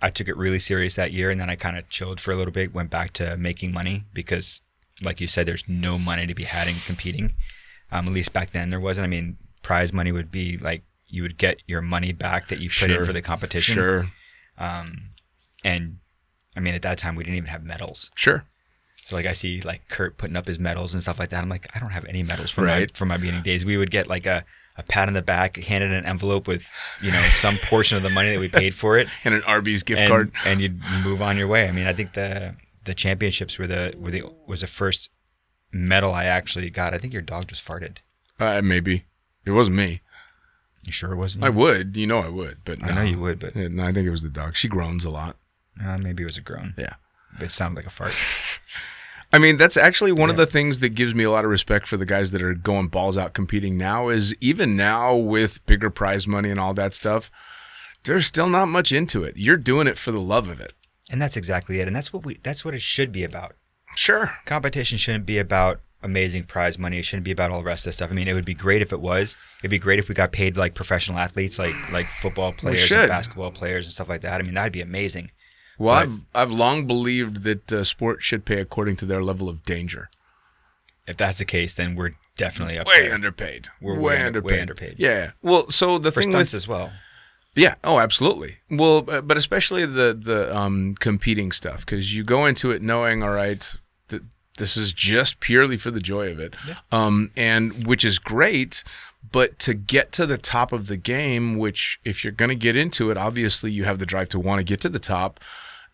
I 0.00 0.10
took 0.10 0.28
it 0.28 0.36
really 0.36 0.58
serious 0.58 0.94
that 0.96 1.12
year, 1.12 1.30
and 1.30 1.40
then 1.40 1.48
I 1.50 1.54
kind 1.56 1.76
of 1.78 1.88
chilled 1.88 2.20
for 2.20 2.30
a 2.32 2.36
little 2.36 2.52
bit. 2.52 2.74
Went 2.74 2.90
back 2.90 3.12
to 3.14 3.36
making 3.36 3.72
money 3.72 4.04
because, 4.12 4.60
like 5.02 5.20
you 5.20 5.26
said, 5.26 5.46
there's 5.46 5.68
no 5.68 5.98
money 5.98 6.26
to 6.26 6.34
be 6.34 6.44
had 6.44 6.68
in 6.68 6.74
competing. 6.86 7.32
Um, 7.90 8.06
at 8.06 8.12
least 8.12 8.32
back 8.32 8.50
then 8.52 8.70
there 8.70 8.80
wasn't. 8.80 9.04
I 9.04 9.08
mean, 9.08 9.36
prize 9.62 9.92
money 9.92 10.10
would 10.12 10.30
be 10.30 10.56
like 10.58 10.82
you 11.12 11.22
would 11.22 11.36
get 11.38 11.58
your 11.66 11.80
money 11.82 12.10
back 12.12 12.48
that 12.48 12.58
you 12.60 12.68
put 12.70 12.90
in 12.90 13.04
for 13.04 13.12
the 13.12 13.22
competition. 13.22 13.74
Sure, 13.74 14.10
Um, 14.58 15.10
and 15.64 15.98
I 16.56 16.60
mean, 16.60 16.74
at 16.74 16.82
that 16.82 16.98
time 16.98 17.14
we 17.16 17.22
didn't 17.24 17.36
even 17.36 17.48
have 17.50 17.62
medals. 17.64 18.10
sure. 18.16 18.44
So 19.06 19.16
like 19.16 19.26
I 19.26 19.32
see 19.32 19.60
like 19.62 19.88
Kurt 19.88 20.16
putting 20.16 20.36
up 20.36 20.46
his 20.46 20.58
medals 20.60 20.94
and 20.94 21.02
stuff 21.02 21.18
like 21.18 21.30
that. 21.30 21.42
I'm 21.42 21.48
like, 21.48 21.66
I 21.74 21.80
don't 21.80 21.90
have 21.90 22.04
any 22.06 22.22
medals 22.22 22.50
from 22.52 22.64
Right. 22.64 22.90
my 22.92 22.96
from 22.98 23.08
my 23.08 23.16
beginning 23.16 23.42
days. 23.42 23.64
We 23.64 23.76
would 23.76 23.90
get 23.90 24.06
like 24.06 24.26
a, 24.26 24.44
a 24.76 24.82
pat 24.84 25.08
on 25.08 25.14
the 25.14 25.22
back, 25.22 25.56
handed 25.56 25.90
an 25.92 26.06
envelope 26.06 26.46
with, 26.46 26.66
you 27.00 27.10
know, 27.10 27.20
some 27.34 27.56
portion 27.64 27.96
of 27.96 28.04
the 28.04 28.10
money 28.10 28.30
that 28.30 28.38
we 28.38 28.48
paid 28.48 28.74
for 28.74 28.96
it. 28.98 29.08
And 29.24 29.34
an 29.34 29.42
Arby's 29.42 29.82
gift 29.82 30.00
and, 30.02 30.08
card. 30.08 30.32
and 30.44 30.60
you'd 30.62 30.80
move 31.02 31.20
on 31.20 31.36
your 31.36 31.48
way. 31.48 31.68
I 31.68 31.72
mean, 31.72 31.86
I 31.88 31.92
think 31.92 32.12
the 32.12 32.54
the 32.84 32.94
championships 32.94 33.58
were 33.58 33.66
the 33.66 33.92
were 33.98 34.10
the 34.12 34.22
was 34.46 34.60
the 34.60 34.66
first 34.68 35.10
medal 35.72 36.14
I 36.14 36.24
actually 36.26 36.70
got. 36.70 36.94
I 36.94 36.98
think 36.98 37.12
your 37.12 37.22
dog 37.22 37.48
just 37.48 37.66
farted. 37.66 37.98
Uh, 38.38 38.62
maybe 38.62 39.04
it 39.44 39.50
wasn't 39.50 39.76
me. 39.78 40.00
You 40.84 40.92
sure 40.92 41.12
it 41.12 41.16
wasn't? 41.16 41.44
I 41.44 41.48
you? 41.48 41.52
would, 41.54 41.96
you 41.96 42.06
know, 42.06 42.18
I 42.18 42.28
would, 42.28 42.58
but 42.64 42.82
I 42.82 42.94
know 42.94 43.02
you 43.02 43.18
would, 43.18 43.38
but 43.38 43.54
Yeah, 43.54 43.68
no, 43.68 43.84
I 43.84 43.92
think 43.92 44.06
it 44.06 44.10
was 44.10 44.22
the 44.22 44.28
dog. 44.28 44.56
She 44.56 44.68
groans 44.68 45.04
a 45.04 45.10
lot. 45.10 45.36
uh, 45.82 45.98
maybe 46.02 46.22
it 46.22 46.26
was 46.26 46.36
a 46.36 46.40
groan. 46.40 46.74
Yeah. 46.76 46.94
But 47.38 47.46
it 47.46 47.52
sounded 47.52 47.76
like 47.76 47.86
a 47.86 47.90
fart. 47.90 48.12
I 49.34 49.38
mean, 49.38 49.56
that's 49.56 49.78
actually 49.78 50.12
one 50.12 50.28
of 50.28 50.36
the 50.36 50.44
things 50.44 50.80
that 50.80 50.90
gives 50.90 51.14
me 51.14 51.24
a 51.24 51.30
lot 51.30 51.44
of 51.46 51.50
respect 51.50 51.86
for 51.86 51.96
the 51.96 52.04
guys 52.04 52.32
that 52.32 52.42
are 52.42 52.52
going 52.52 52.88
balls 52.88 53.16
out 53.16 53.32
competing 53.32 53.78
now 53.78 54.10
is 54.10 54.34
even 54.42 54.76
now 54.76 55.16
with 55.16 55.64
bigger 55.64 55.88
prize 55.88 56.26
money 56.26 56.50
and 56.50 56.60
all 56.60 56.74
that 56.74 56.92
stuff, 56.92 57.30
there's 58.04 58.26
still 58.26 58.48
not 58.48 58.68
much 58.68 58.92
into 58.92 59.24
it. 59.24 59.38
You're 59.38 59.56
doing 59.56 59.86
it 59.86 59.96
for 59.96 60.12
the 60.12 60.20
love 60.20 60.48
of 60.48 60.60
it. 60.60 60.74
And 61.10 61.22
that's 61.22 61.36
exactly 61.38 61.80
it. 61.80 61.86
And 61.86 61.96
that's 61.96 62.12
what 62.12 62.26
we 62.26 62.40
that's 62.42 62.62
what 62.64 62.74
it 62.74 62.82
should 62.82 63.10
be 63.10 63.24
about. 63.24 63.54
Sure. 63.96 64.38
competition 64.44 64.98
shouldn't 64.98 65.26
be 65.26 65.38
about 65.38 65.80
amazing 66.02 66.44
prize 66.44 66.78
money. 66.78 66.98
It 66.98 67.04
shouldn't 67.04 67.24
be 67.24 67.30
about 67.30 67.50
all 67.50 67.58
the 67.58 67.64
rest 67.64 67.86
of 67.86 67.90
the 67.90 67.94
stuff. 67.94 68.10
I 68.10 68.14
mean, 68.14 68.28
it 68.28 68.34
would 68.34 68.44
be 68.44 68.54
great 68.54 68.82
if 68.82 68.92
it 68.92 69.00
was. 69.00 69.36
It'd 69.60 69.70
be 69.70 69.78
great 69.78 69.98
if 69.98 70.08
we 70.08 70.14
got 70.14 70.32
paid 70.32 70.56
like 70.56 70.74
professional 70.74 71.18
athletes, 71.18 71.58
like 71.58 71.74
like 71.92 72.08
football 72.08 72.52
players 72.52 72.90
and 72.90 73.08
basketball 73.08 73.50
players 73.50 73.86
and 73.86 73.92
stuff 73.92 74.08
like 74.08 74.20
that. 74.22 74.40
I 74.40 74.44
mean, 74.44 74.54
that'd 74.54 74.72
be 74.72 74.80
amazing. 74.80 75.30
Well, 75.78 75.94
But- 75.94 76.02
I've 76.02 76.24
I've 76.34 76.52
long 76.52 76.86
believed 76.86 77.42
that 77.44 77.72
uh, 77.72 77.84
sport 77.84 78.22
should 78.22 78.44
pay 78.44 78.60
according 78.60 78.96
to 78.96 79.06
their 79.06 79.22
level 79.22 79.48
of 79.48 79.64
danger. 79.64 80.10
If 81.06 81.16
that's 81.16 81.38
the 81.38 81.44
case, 81.44 81.74
then 81.74 81.96
we're 81.96 82.12
definitely 82.36 82.78
up 82.78 82.86
Way 82.86 83.02
there. 83.06 83.14
underpaid. 83.14 83.68
We're 83.80 83.94
way, 83.94 84.00
way 84.00 84.14
under- 84.16 84.38
underpaid. 84.38 84.50
way 84.52 84.60
underpaid. 84.60 84.94
Yeah. 84.98 85.30
Well, 85.42 85.68
so 85.70 85.98
the 85.98 86.12
for 86.12 86.22
thing 86.22 86.30
stunts 86.30 86.52
with 86.52 86.58
as 86.62 86.68
well. 86.68 86.92
yeah, 87.56 87.74
oh, 87.82 87.98
absolutely. 87.98 88.58
Well, 88.70 89.04
uh, 89.08 89.20
but 89.20 89.36
especially 89.36 89.84
the 89.84 90.16
the 90.20 90.56
um, 90.56 90.94
competing 91.00 91.50
stuff 91.52 91.80
because 91.84 92.14
you 92.14 92.22
go 92.22 92.46
into 92.46 92.70
it 92.70 92.82
knowing, 92.82 93.22
all 93.22 93.30
right, 93.30 93.78
this 94.58 94.76
is 94.76 94.92
just 94.92 95.40
purely 95.40 95.76
for 95.76 95.90
the 95.90 96.00
joy 96.00 96.30
of 96.30 96.38
it, 96.38 96.54
um, 96.90 97.30
and 97.36 97.86
which 97.86 98.04
is 98.04 98.18
great. 98.18 98.84
But 99.30 99.58
to 99.60 99.72
get 99.72 100.12
to 100.12 100.26
the 100.26 100.36
top 100.36 100.72
of 100.72 100.88
the 100.88 100.96
game, 100.96 101.56
which 101.56 101.98
if 102.04 102.22
you're 102.24 102.32
going 102.32 102.48
to 102.50 102.54
get 102.54 102.76
into 102.76 103.10
it, 103.10 103.16
obviously 103.16 103.70
you 103.70 103.84
have 103.84 103.98
the 103.98 104.06
drive 104.06 104.28
to 104.30 104.40
want 104.40 104.58
to 104.58 104.64
get 104.64 104.80
to 104.82 104.88
the 104.88 104.98
top, 104.98 105.40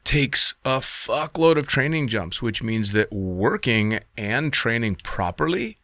takes 0.02 0.54
a 0.64 0.78
fuckload 0.78 1.58
of 1.58 1.66
training 1.66 2.08
jumps, 2.08 2.40
which 2.40 2.62
means 2.62 2.92
that 2.92 3.12
working 3.12 4.00
and 4.16 4.52
training 4.52 4.96
properly, 4.96 5.78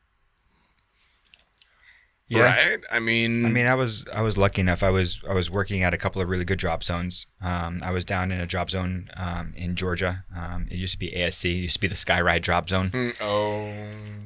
Yeah. 2.29 2.55
right? 2.55 2.79
I 2.91 3.01
mean, 3.01 3.45
I 3.45 3.51
mean, 3.51 3.66
I 3.66 3.75
was 3.75 4.05
I 4.14 4.22
was 4.22 4.39
lucky 4.39 4.61
enough. 4.62 4.83
I 4.83 4.91
was 4.91 5.20
I 5.29 5.35
was 5.35 5.51
working 5.51 5.83
at 5.83 5.93
a 5.93 5.99
couple 5.99 6.22
of 6.22 6.29
really 6.29 6.45
good 6.47 6.59
drop 6.59 6.83
zones. 6.83 7.27
Um, 7.43 7.81
I 7.83 7.91
was 7.91 8.05
down 8.05 8.33
in 8.33 8.41
a 8.41 8.47
drop 8.47 8.70
zone 8.70 9.11
um, 9.16 9.53
in 9.57 9.77
Georgia. 9.77 10.25
Um, 10.35 10.66
it 10.70 10.77
used 10.77 10.93
to 10.95 10.99
be 10.99 11.11
ASC. 11.11 11.45
It 11.45 11.49
used 11.57 11.75
to 11.75 11.81
be 11.81 11.87
the 11.89 11.95
Skyride 11.95 12.43
drop 12.43 12.68
zone. 12.68 12.91
mm, 12.91 13.14
oh, 13.20 13.68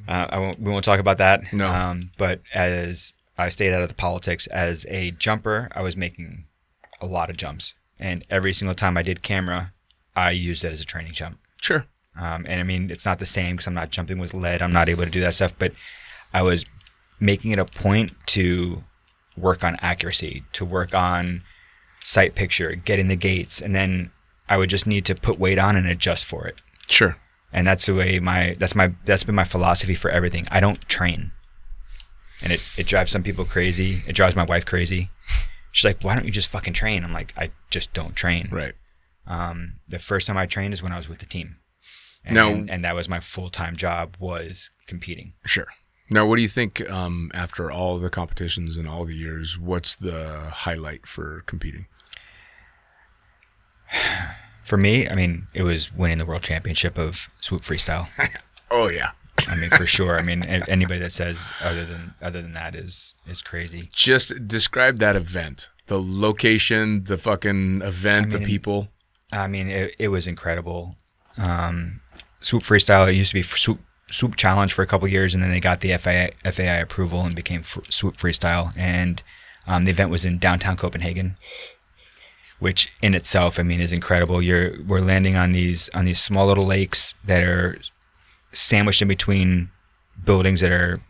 Uh, 0.06 0.26
I 0.30 0.38
won't, 0.38 0.60
we 0.60 0.70
won't 0.70 0.84
talk 0.84 1.00
about 1.00 1.18
that. 1.18 1.52
No. 1.52 1.68
Um, 1.68 2.10
but 2.16 2.40
as 2.54 3.14
I 3.36 3.48
stayed 3.48 3.72
out 3.72 3.82
of 3.82 3.88
the 3.88 3.94
politics, 3.94 4.46
as 4.48 4.86
a 4.88 5.10
jumper, 5.10 5.68
I 5.74 5.82
was 5.82 5.96
making 5.96 6.44
a 7.00 7.06
lot 7.06 7.30
of 7.30 7.36
jumps. 7.36 7.74
And 7.98 8.22
every 8.30 8.52
single 8.54 8.76
time 8.76 8.96
I 8.96 9.02
did 9.02 9.22
camera, 9.22 9.72
I 10.14 10.30
used 10.30 10.64
it 10.64 10.72
as 10.72 10.80
a 10.80 10.84
training 10.84 11.12
jump. 11.14 11.38
sure. 11.60 11.86
Um, 12.16 12.46
and 12.48 12.60
I 12.60 12.64
mean, 12.64 12.90
it's 12.90 13.04
not 13.04 13.18
the 13.20 13.26
same 13.26 13.56
because 13.56 13.66
I'm 13.68 13.74
not 13.74 13.90
jumping 13.90 14.18
with 14.18 14.34
lead. 14.34 14.60
I'm 14.62 14.72
not 14.72 14.88
able 14.88 15.04
to 15.04 15.10
do 15.10 15.20
that 15.20 15.34
stuff. 15.34 15.54
But 15.58 15.72
I 16.34 16.42
was 16.42 16.64
making 17.20 17.50
it 17.52 17.58
a 17.58 17.64
point 17.64 18.12
to 18.26 18.84
work 19.36 19.62
on 19.64 19.76
accuracy, 19.80 20.44
to 20.52 20.64
work 20.64 20.94
on 20.94 21.42
sight 22.02 22.34
picture, 22.34 22.74
getting 22.74 23.08
the 23.08 23.16
gates. 23.16 23.60
And 23.60 23.74
then 23.74 24.10
I 24.48 24.56
would 24.56 24.70
just 24.70 24.86
need 24.86 25.04
to 25.06 25.14
put 25.14 25.38
weight 25.38 25.58
on 25.58 25.76
and 25.76 25.86
adjust 25.86 26.24
for 26.24 26.46
it 26.46 26.60
Sure. 26.88 27.16
and 27.52 27.66
that's 27.66 27.86
the 27.86 27.94
way 27.94 28.18
my 28.18 28.56
that's 28.58 28.74
my 28.74 28.92
that's 29.04 29.24
been 29.24 29.34
my 29.34 29.44
philosophy 29.44 29.94
for 29.94 30.10
everything. 30.10 30.46
I 30.50 30.60
don't 30.60 30.80
train, 30.88 31.32
and 32.42 32.52
it 32.52 32.62
it 32.78 32.86
drives 32.86 33.10
some 33.12 33.22
people 33.22 33.44
crazy. 33.44 34.02
It 34.06 34.14
drives 34.14 34.34
my 34.36 34.44
wife 34.44 34.64
crazy. 34.64 35.10
She's 35.70 35.84
like, 35.84 36.02
"Why 36.02 36.14
don't 36.14 36.24
you 36.24 36.30
just 36.30 36.48
fucking 36.50 36.72
train?" 36.72 37.04
I'm 37.04 37.12
like, 37.12 37.34
"I 37.36 37.50
just 37.70 37.92
don't 37.92 38.16
train." 38.16 38.48
Right. 38.50 38.72
Um, 39.26 39.74
the 39.86 39.98
first 39.98 40.26
time 40.26 40.38
I 40.38 40.46
trained 40.46 40.72
is 40.72 40.82
when 40.82 40.92
I 40.92 40.96
was 40.96 41.08
with 41.10 41.18
the 41.18 41.26
team, 41.26 41.56
and, 42.24 42.34
Now- 42.34 42.48
and 42.72 42.82
that 42.84 42.94
was 42.94 43.08
my 43.08 43.20
full 43.20 43.50
time 43.50 43.76
job 43.76 44.16
was 44.18 44.70
competing. 44.86 45.34
Sure. 45.44 45.66
Now, 46.10 46.26
what 46.26 46.36
do 46.36 46.42
you 46.42 46.48
think 46.48 46.88
um, 46.90 47.30
after 47.34 47.70
all 47.70 47.98
the 47.98 48.10
competitions 48.10 48.76
and 48.76 48.88
all 48.88 49.04
the 49.04 49.14
years? 49.14 49.58
What's 49.58 49.94
the 49.94 50.50
highlight 50.50 51.06
for 51.06 51.42
competing? 51.46 51.86
For 54.64 54.76
me, 54.76 55.08
I 55.08 55.14
mean, 55.14 55.46
it 55.54 55.62
was 55.62 55.94
winning 55.94 56.18
the 56.18 56.26
world 56.26 56.42
championship 56.42 56.98
of 56.98 57.30
swoop 57.40 57.62
freestyle. 57.62 58.08
Oh 58.70 58.88
yeah. 58.88 59.12
I 59.46 59.54
mean, 59.56 59.70
for 59.70 59.86
sure. 59.86 60.18
I 60.18 60.22
mean, 60.22 60.42
anybody 60.44 61.00
that 61.00 61.12
says 61.12 61.50
other 61.62 61.86
than 61.86 62.14
other 62.20 62.42
than 62.42 62.52
that 62.52 62.74
is 62.74 63.14
is 63.26 63.40
crazy. 63.40 63.88
Just 63.92 64.46
describe 64.48 64.98
that 64.98 65.16
event. 65.16 65.70
The 65.86 66.00
location, 66.00 67.04
the 67.04 67.16
fucking 67.16 67.82
event, 67.82 68.30
the 68.30 68.40
mean, 68.40 68.46
people. 68.46 68.88
I 69.32 69.46
mean, 69.46 69.68
it, 69.68 69.94
it 69.98 70.08
was 70.08 70.26
incredible. 70.26 70.96
Um, 71.38 72.00
swoop 72.40 72.62
freestyle. 72.62 73.08
It 73.08 73.14
used 73.14 73.30
to 73.30 73.34
be 73.36 73.42
swoop 73.42 73.80
swoop 74.10 74.36
challenge 74.36 74.72
for 74.72 74.82
a 74.82 74.86
couple 74.86 75.08
years, 75.08 75.34
and 75.34 75.42
then 75.42 75.50
they 75.50 75.60
got 75.60 75.80
the 75.80 75.96
FAI, 75.96 76.30
FAI 76.44 76.76
approval 76.76 77.22
and 77.22 77.34
became 77.34 77.62
fr- 77.62 77.80
swoop 77.88 78.16
freestyle. 78.16 78.76
And 78.76 79.22
um, 79.66 79.84
the 79.84 79.90
event 79.90 80.10
was 80.10 80.24
in 80.24 80.38
downtown 80.38 80.76
Copenhagen, 80.76 81.36
which 82.58 82.90
in 83.02 83.14
itself, 83.14 83.58
I 83.58 83.62
mean, 83.62 83.80
is 83.80 83.92
incredible. 83.92 84.42
You're 84.42 84.82
we're 84.82 85.00
landing 85.00 85.36
on 85.36 85.52
these 85.52 85.88
on 85.94 86.04
these 86.04 86.20
small 86.20 86.46
little 86.46 86.66
lakes 86.66 87.14
that 87.24 87.42
are 87.42 87.78
sandwiched 88.52 89.02
in 89.02 89.08
between 89.08 89.70
buildings 90.24 90.60
that 90.60 90.72
are 90.72 91.00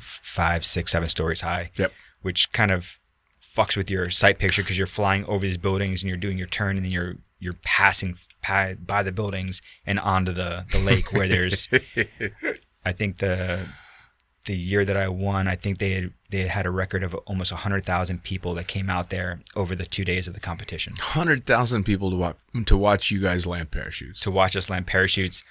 five, 0.00 0.64
six, 0.64 0.92
seven 0.92 1.08
stories 1.08 1.40
high. 1.40 1.70
Yep. 1.76 1.92
Which 2.22 2.52
kind 2.52 2.70
of 2.70 2.98
fucks 3.42 3.76
with 3.76 3.90
your 3.90 4.10
sight 4.10 4.38
picture 4.38 4.62
because 4.62 4.78
you're 4.78 4.86
flying 4.86 5.24
over 5.24 5.44
these 5.44 5.58
buildings 5.58 6.02
and 6.02 6.08
you're 6.08 6.18
doing 6.18 6.38
your 6.38 6.46
turn 6.46 6.76
and 6.76 6.84
then 6.84 6.92
you're 6.92 7.16
you're 7.38 7.56
passing 7.62 8.16
by, 8.46 8.74
by 8.74 9.02
the 9.02 9.12
buildings 9.12 9.62
and 9.86 9.98
onto 10.00 10.32
the 10.32 10.66
the 10.72 10.78
lake 10.78 11.12
where 11.12 11.28
there's 11.28 11.68
I 12.84 12.92
think 12.92 13.18
the 13.18 13.66
the 14.46 14.56
year 14.56 14.84
that 14.84 14.96
I 14.96 15.08
won, 15.08 15.46
I 15.46 15.56
think 15.56 15.78
they 15.78 15.92
had 15.92 16.12
they 16.30 16.40
had 16.48 16.64
a 16.66 16.70
record 16.70 17.02
of 17.02 17.14
almost 17.26 17.52
hundred 17.52 17.84
thousand 17.84 18.22
people 18.22 18.54
that 18.54 18.66
came 18.66 18.88
out 18.88 19.10
there 19.10 19.40
over 19.54 19.74
the 19.74 19.84
two 19.86 20.04
days 20.04 20.26
of 20.26 20.34
the 20.34 20.40
competition 20.40 20.94
Hundred 20.98 21.44
thousand 21.46 21.84
people 21.84 22.10
to 22.10 22.16
watch 22.16 22.36
to 22.66 22.76
watch 22.76 23.10
you 23.10 23.20
guys 23.20 23.46
land 23.46 23.70
parachutes. 23.70 24.20
to 24.20 24.30
watch 24.30 24.56
us 24.56 24.70
land 24.70 24.86
parachutes 24.86 25.42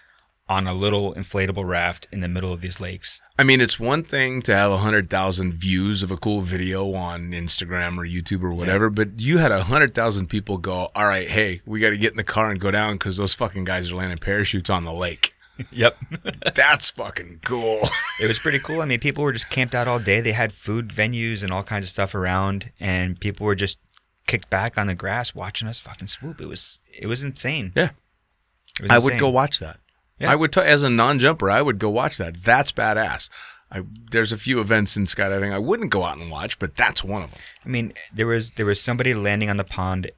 on 0.49 0.67
a 0.67 0.73
little 0.73 1.13
inflatable 1.13 1.67
raft 1.67 2.07
in 2.11 2.21
the 2.21 2.27
middle 2.27 2.53
of 2.53 2.61
these 2.61 2.79
lakes. 2.79 3.21
I 3.37 3.43
mean, 3.43 3.59
it's 3.61 3.79
one 3.79 4.03
thing 4.03 4.41
to 4.43 4.55
have 4.55 4.71
a 4.71 4.77
hundred 4.77 5.09
thousand 5.09 5.53
views 5.53 6.03
of 6.03 6.11
a 6.11 6.17
cool 6.17 6.41
video 6.41 6.93
on 6.93 7.31
Instagram 7.31 7.97
or 7.97 8.05
YouTube 8.05 8.43
or 8.43 8.53
whatever, 8.53 8.89
but 8.89 9.19
you 9.19 9.39
had 9.39 9.51
a 9.51 9.63
hundred 9.63 9.93
thousand 9.93 10.27
people 10.27 10.57
go, 10.57 10.89
"All 10.95 11.05
right, 11.07 11.27
hey, 11.27 11.61
we 11.65 11.79
got 11.79 11.89
to 11.89 11.97
get 11.97 12.11
in 12.11 12.17
the 12.17 12.23
car 12.23 12.49
and 12.49 12.59
go 12.59 12.71
down 12.71 12.93
because 12.93 13.17
those 13.17 13.33
fucking 13.33 13.65
guys 13.65 13.91
are 13.91 13.95
landing 13.95 14.17
parachutes 14.17 14.69
on 14.69 14.85
the 14.85 14.93
lake." 14.93 15.33
Yep. 15.71 15.97
That's 16.55 16.91
fucking 16.91 17.39
cool. 17.43 17.81
it 18.19 18.27
was 18.27 18.37
pretty 18.37 18.59
cool. 18.59 18.79
I 18.81 18.85
mean, 18.85 18.99
people 18.99 19.23
were 19.23 19.33
just 19.33 19.49
camped 19.49 19.73
out 19.73 19.87
all 19.87 19.97
day. 19.97 20.21
They 20.21 20.33
had 20.33 20.53
food 20.53 20.89
venues 20.89 21.41
and 21.41 21.51
all 21.51 21.63
kinds 21.63 21.85
of 21.85 21.89
stuff 21.89 22.13
around, 22.13 22.71
and 22.79 23.19
people 23.19 23.43
were 23.47 23.55
just 23.55 23.79
kicked 24.27 24.51
back 24.51 24.77
on 24.77 24.85
the 24.85 24.93
grass 24.93 25.33
watching 25.33 25.67
us 25.67 25.79
fucking 25.79 26.07
swoop. 26.09 26.39
It 26.41 26.47
was 26.47 26.79
it 26.93 27.07
was 27.07 27.23
insane. 27.23 27.71
Yeah. 27.75 27.89
Was 28.81 28.91
I 28.91 28.99
would 28.99 29.17
go 29.19 29.29
watch 29.29 29.57
that. 29.59 29.79
Yeah. 30.19 30.31
I 30.31 30.35
would 30.35 30.51
t- 30.51 30.61
as 30.61 30.83
a 30.83 30.89
non-jumper, 30.89 31.49
I 31.49 31.61
would 31.61 31.79
go 31.79 31.89
watch 31.89 32.17
that. 32.17 32.43
That's 32.43 32.71
badass. 32.71 33.29
I, 33.71 33.83
there's 34.11 34.31
a 34.31 34.37
few 34.37 34.59
events 34.61 34.95
in 34.95 35.05
skydiving 35.05 35.51
I 35.51 35.59
wouldn't 35.59 35.91
go 35.91 36.05
out 36.05 36.17
and 36.17 36.31
watch, 36.31 36.57
but 36.57 36.75
that's 36.75 37.03
one 37.03 37.21
of 37.21 37.31
them. 37.31 37.39
I 37.65 37.69
mean, 37.69 37.93
there 38.13 38.27
was 38.27 38.51
there 38.51 38.65
was 38.65 38.79
somebody 38.79 39.13
landing 39.13 39.49
on 39.49 39.57
the 39.57 39.63
pond 39.65 40.09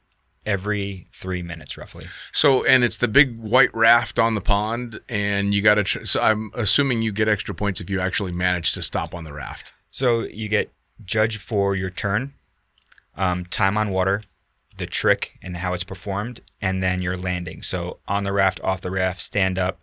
every 0.45 1.07
three 1.13 1.41
minutes, 1.41 1.77
roughly. 1.77 2.05
So, 2.31 2.63
and 2.65 2.83
it's 2.83 2.97
the 2.97 3.07
big 3.07 3.39
white 3.39 3.73
raft 3.75 4.19
on 4.19 4.35
the 4.35 4.41
pond, 4.41 4.99
and 5.09 5.53
you 5.53 5.61
got 5.61 5.75
to. 5.75 5.83
Tr- 5.83 6.05
so, 6.05 6.21
I'm 6.21 6.51
assuming 6.53 7.01
you 7.01 7.11
get 7.11 7.27
extra 7.27 7.55
points 7.55 7.81
if 7.81 7.89
you 7.89 7.99
actually 7.99 8.31
manage 8.31 8.73
to 8.73 8.81
stop 8.81 9.15
on 9.15 9.23
the 9.23 9.33
raft. 9.33 9.73
So 9.91 10.21
you 10.21 10.47
get 10.47 10.71
judged 11.03 11.41
for 11.41 11.75
your 11.75 11.89
turn, 11.89 12.33
um, 13.17 13.45
time 13.45 13.77
on 13.77 13.89
water, 13.89 14.21
the 14.77 14.85
trick 14.85 15.37
and 15.41 15.57
how 15.57 15.73
it's 15.73 15.83
performed, 15.83 16.41
and 16.61 16.83
then 16.83 17.01
your 17.01 17.17
landing. 17.17 17.61
So 17.63 17.97
on 18.07 18.23
the 18.23 18.33
raft, 18.33 18.61
off 18.63 18.81
the 18.81 18.91
raft, 18.91 19.21
stand 19.21 19.57
up, 19.57 19.79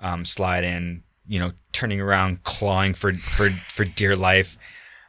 um, 0.00 0.24
slide 0.24 0.64
in, 0.64 1.02
you 1.26 1.38
know, 1.38 1.52
turning 1.72 2.00
around, 2.00 2.44
clawing 2.44 2.94
for 2.94 3.12
for 3.14 3.50
for 3.50 3.84
dear 3.84 4.16
life. 4.16 4.56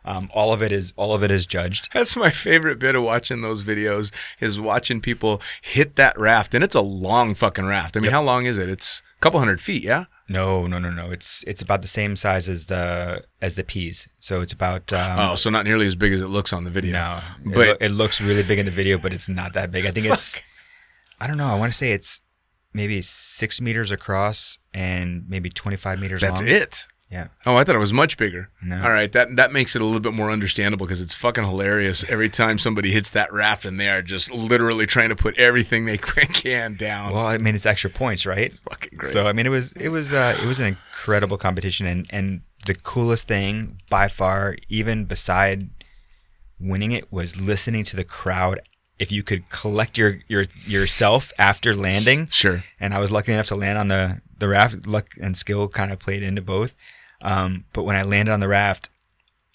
Um, 0.05 0.29
all 0.33 0.53
of 0.53 0.63
it 0.63 0.71
is 0.71 0.93
all 0.95 1.13
of 1.13 1.23
it 1.23 1.31
is 1.31 1.45
judged. 1.45 1.89
That's 1.93 2.15
my 2.15 2.29
favorite 2.29 2.79
bit 2.79 2.95
of 2.95 3.03
watching 3.03 3.41
those 3.41 3.63
videos 3.63 4.11
is 4.39 4.59
watching 4.59 5.01
people 5.01 5.41
hit 5.61 5.97
that 5.97 6.17
raft, 6.19 6.53
and 6.53 6.63
it's 6.63 6.75
a 6.75 6.81
long 6.81 7.35
fucking 7.35 7.65
raft. 7.65 7.97
I 7.97 7.99
mean, 7.99 8.11
how 8.11 8.23
long 8.23 8.45
is 8.45 8.57
it? 8.57 8.69
It's 8.69 9.03
a 9.17 9.19
couple 9.19 9.39
hundred 9.39 9.61
feet, 9.61 9.83
yeah. 9.83 10.05
No, 10.27 10.67
no, 10.67 10.79
no, 10.79 10.89
no. 10.89 11.11
It's 11.11 11.43
it's 11.47 11.61
about 11.61 11.81
the 11.81 11.87
same 11.87 12.15
size 12.15 12.47
as 12.47 12.67
the 12.67 13.23
as 13.41 13.55
the 13.55 13.63
peas. 13.63 14.07
So 14.19 14.41
it's 14.41 14.53
about 14.53 14.93
um, 14.93 15.19
oh, 15.19 15.35
so 15.35 15.49
not 15.49 15.65
nearly 15.65 15.87
as 15.87 15.95
big 15.95 16.13
as 16.13 16.21
it 16.21 16.27
looks 16.27 16.53
on 16.53 16.63
the 16.63 16.69
video. 16.69 16.91
No, 16.91 17.21
it, 17.45 17.55
but 17.55 17.81
it 17.81 17.89
looks 17.89 18.21
really 18.21 18.43
big 18.43 18.59
in 18.59 18.65
the 18.65 18.71
video, 18.71 18.97
but 18.97 19.11
it's 19.11 19.27
not 19.27 19.53
that 19.53 19.71
big. 19.71 19.85
I 19.85 19.91
think 19.91 20.05
it's, 20.11 20.41
I 21.19 21.27
don't 21.27 21.37
know. 21.37 21.47
I 21.47 21.57
want 21.57 21.71
to 21.71 21.77
say 21.77 21.91
it's 21.91 22.21
maybe 22.73 23.01
six 23.01 23.59
meters 23.61 23.91
across 23.91 24.57
and 24.73 25.25
maybe 25.27 25.49
25 25.49 25.99
meters 25.99 26.21
that's 26.21 26.41
long. 26.41 26.49
it. 26.49 26.87
Yeah. 27.11 27.29
Oh, 27.43 27.55
I 27.55 27.63
thought 27.63 27.73
it 27.73 27.79
was 27.79 27.91
much 27.91 28.17
bigger. 28.17 28.51
No. 28.61 28.83
All 28.83 28.91
right, 28.91 29.11
that 29.13 29.35
that 29.35 29.51
makes 29.51 29.75
it 29.75 29.81
a 29.81 29.85
little 29.85 29.99
bit 29.99 30.13
more 30.13 30.29
understandable 30.29 30.85
because 30.85 31.01
it's 31.01 31.15
fucking 31.15 31.43
hilarious 31.43 32.05
every 32.07 32.29
time 32.29 32.59
somebody 32.59 32.91
hits 32.91 33.09
that 33.11 33.33
raft 33.33 33.65
and 33.65 33.79
they 33.79 33.89
are 33.89 34.03
just 34.03 34.31
literally 34.31 34.85
trying 34.85 35.09
to 35.09 35.15
put 35.15 35.35
everything 35.39 35.85
they 35.85 35.97
can 35.97 36.75
down. 36.75 37.11
Well, 37.13 37.25
I 37.25 37.39
mean, 37.39 37.55
it's 37.55 37.65
extra 37.65 37.89
points, 37.89 38.27
right? 38.27 38.53
fucking 38.69 38.95
great. 38.99 39.11
So 39.11 39.25
I 39.25 39.33
mean, 39.33 39.47
it 39.47 39.49
was 39.49 39.73
it 39.73 39.89
was 39.89 40.13
uh, 40.13 40.37
it 40.39 40.45
was 40.45 40.59
an 40.59 40.67
incredible 40.67 41.39
competition, 41.39 41.87
and 41.87 42.05
and 42.11 42.41
the 42.67 42.75
coolest 42.75 43.27
thing 43.27 43.79
by 43.89 44.07
far, 44.07 44.57
even 44.67 45.05
beside 45.05 45.67
winning 46.59 46.91
it, 46.91 47.11
was 47.11 47.41
listening 47.41 47.83
to 47.85 47.95
the 47.95 48.03
crowd. 48.03 48.59
If 48.99 49.11
you 49.11 49.23
could 49.23 49.49
collect 49.49 49.97
your 49.97 50.19
your 50.27 50.45
yourself 50.65 51.31
after 51.39 51.73
landing, 51.73 52.27
sure. 52.27 52.63
and 52.79 52.93
I 52.93 52.99
was 52.99 53.11
lucky 53.11 53.31
enough 53.31 53.47
to 53.47 53.55
land 53.55 53.77
on 53.77 53.87
the 53.87 54.21
the 54.37 54.47
raft. 54.47 54.85
Luck 54.85 55.15
and 55.21 55.37
skill 55.37 55.67
kind 55.67 55.91
of 55.91 55.99
played 55.99 56.21
into 56.21 56.41
both. 56.41 56.73
Um, 57.21 57.65
but 57.73 57.83
when 57.83 57.95
I 57.95 58.03
landed 58.03 58.31
on 58.31 58.39
the 58.39 58.47
raft, 58.47 58.89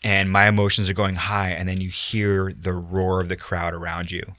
and 0.03 0.31
my 0.31 0.49
emotions 0.49 0.91
are 0.91 0.95
going 0.95 1.15
high, 1.15 1.51
and 1.51 1.69
then 1.69 1.81
you 1.81 1.89
hear 1.89 2.53
the 2.53 2.73
roar 2.73 3.21
of 3.21 3.29
the 3.29 3.37
crowd 3.37 3.75
around 3.75 4.11
you, 4.11 4.35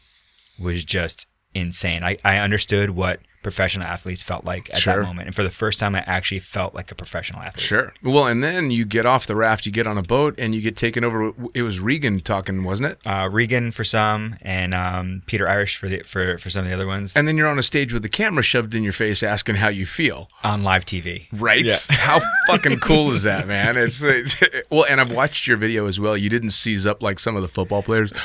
was 0.60 0.84
just 0.84 1.26
insane. 1.54 2.04
I, 2.04 2.18
I 2.24 2.38
understood 2.38 2.92
what 2.92 3.20
professional 3.46 3.86
athletes 3.86 4.24
felt 4.24 4.44
like 4.44 4.74
at 4.74 4.80
Sure. 4.80 4.96
that 4.98 5.04
moment, 5.04 5.28
and 5.28 5.36
for 5.36 5.44
the 5.44 5.52
first 5.52 5.80
time, 5.80 5.94
I 5.94 6.00
actually 6.08 6.40
felt 6.40 6.74
like 6.74 6.92
a 6.92 6.96
professional 6.96 7.42
athlete. 7.42 7.62
Sure. 7.64 7.94
Well, 8.02 8.26
and 8.26 8.44
then 8.44 8.72
you 8.72 8.86
get 8.86 9.06
off 9.06 9.28
the 9.28 9.36
raft, 9.36 9.68
you 9.68 9.72
get 9.72 9.86
on 9.86 9.98
a 10.00 10.02
boat, 10.02 10.34
and 10.40 10.56
you 10.56 10.62
get 10.62 10.76
taken 10.76 11.04
over. 11.04 11.32
It 11.54 11.62
was 11.62 11.80
Regan 11.80 12.20
talking, 12.22 12.64
wasn't 12.64 12.94
it? 12.94 12.98
Uh, 13.06 13.30
Regan 13.32 13.70
for 13.72 13.84
some, 13.84 14.38
and 14.42 14.74
um, 14.74 15.22
Peter 15.28 15.48
Irish 15.48 15.78
for 15.78 15.88
the 15.88 16.00
for 16.00 16.40
for 16.40 16.50
some 16.50 16.64
of 16.64 16.70
the 16.70 16.74
other 16.74 16.88
ones 16.88 17.16
And 17.16 17.28
then 17.28 17.38
you're 17.38 17.48
on 17.48 17.60
a 17.60 17.64
stage 17.64 17.94
with 17.94 18.02
the 18.02 18.10
camera 18.10 18.42
shoved 18.42 18.74
in 18.74 18.82
your 18.82 18.94
face, 18.94 19.22
asking 19.22 19.56
how 19.58 19.68
you 19.68 19.86
feel. 19.86 20.28
on 20.44 20.64
live 20.64 20.86
TV. 20.86 21.28
Right? 21.32 21.64
Yeah. 21.66 21.76
How 21.92 22.20
fucking 22.48 22.80
cool 22.90 23.12
is 23.12 23.24
that, 23.24 23.48
man? 23.48 23.78
It's, 23.78 24.02
it's 24.02 24.42
well, 24.72 24.86
and 24.90 25.00
I've 25.00 25.12
watched 25.12 25.46
your 25.48 25.58
video 25.58 25.86
as 25.88 26.00
well. 26.00 26.18
You 26.18 26.30
didn't 26.30 26.52
seize 26.52 26.86
up 26.88 27.02
like 27.04 27.20
some 27.20 27.36
of 27.36 27.42
the 27.44 27.48
football 27.48 27.84
players. 27.84 28.12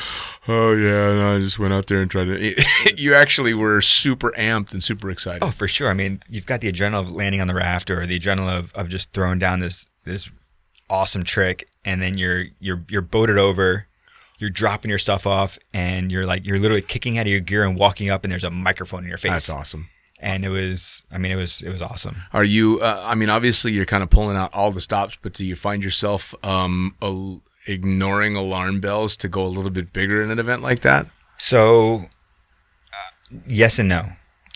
Oh 0.47 0.73
yeah, 0.73 1.13
no, 1.13 1.35
I 1.35 1.39
just 1.39 1.59
went 1.59 1.71
out 1.71 1.85
there 1.85 2.01
and 2.01 2.09
tried 2.09 2.25
to. 2.25 2.63
you 2.97 3.13
actually 3.13 3.53
were 3.53 3.79
super 3.79 4.31
amped 4.31 4.73
and 4.73 4.83
super 4.83 5.10
excited. 5.11 5.43
Oh, 5.43 5.51
for 5.51 5.67
sure. 5.67 5.89
I 5.89 5.93
mean, 5.93 6.21
you've 6.29 6.45
got 6.45 6.61
the 6.61 6.71
adrenaline 6.71 7.01
of 7.01 7.11
landing 7.11 7.41
on 7.41 7.47
the 7.47 7.55
raft 7.55 7.89
or 7.89 8.05
the 8.05 8.19
adrenaline 8.19 8.57
of, 8.57 8.73
of 8.73 8.89
just 8.89 9.11
throwing 9.13 9.39
down 9.39 9.59
this 9.59 9.87
this 10.03 10.29
awesome 10.89 11.23
trick 11.23 11.67
and 11.85 12.01
then 12.01 12.17
you're 12.17 12.45
you're 12.59 12.83
you're 12.89 13.01
boated 13.01 13.37
over, 13.37 13.87
you're 14.39 14.49
dropping 14.49 14.89
your 14.89 14.99
stuff 14.99 15.25
off 15.25 15.57
and 15.73 16.11
you're 16.11 16.25
like 16.25 16.45
you're 16.45 16.59
literally 16.59 16.81
kicking 16.81 17.17
out 17.17 17.25
of 17.25 17.31
your 17.31 17.39
gear 17.39 17.63
and 17.63 17.77
walking 17.77 18.09
up 18.09 18.23
and 18.23 18.31
there's 18.31 18.43
a 18.43 18.51
microphone 18.51 19.03
in 19.03 19.09
your 19.09 19.17
face. 19.17 19.31
That's 19.31 19.49
awesome. 19.49 19.89
And 20.19 20.45
it 20.45 20.49
was 20.49 21.03
I 21.11 21.17
mean 21.17 21.31
it 21.31 21.35
was 21.35 21.61
it 21.61 21.69
was 21.69 21.81
awesome. 21.81 22.17
Are 22.33 22.43
you? 22.43 22.79
Uh, 22.81 23.01
I 23.05 23.15
mean, 23.15 23.29
obviously, 23.29 23.71
you're 23.71 23.85
kind 23.85 24.03
of 24.03 24.09
pulling 24.09 24.37
out 24.37 24.53
all 24.53 24.71
the 24.71 24.81
stops, 24.81 25.17
but 25.21 25.33
do 25.33 25.43
you 25.43 25.55
find 25.55 25.83
yourself 25.83 26.35
um, 26.43 26.95
a, 27.01 27.37
ignoring 27.67 28.35
alarm 28.35 28.79
bells 28.79 29.15
to 29.17 29.27
go 29.27 29.43
a 29.43 29.47
little 29.47 29.71
bit 29.71 29.93
bigger 29.93 30.21
in 30.21 30.29
an 30.29 30.37
event 30.37 30.61
like 30.61 30.81
that? 30.81 31.07
So 31.39 32.05
uh, 32.93 33.37
yes 33.47 33.79
and 33.79 33.89
no. 33.89 34.09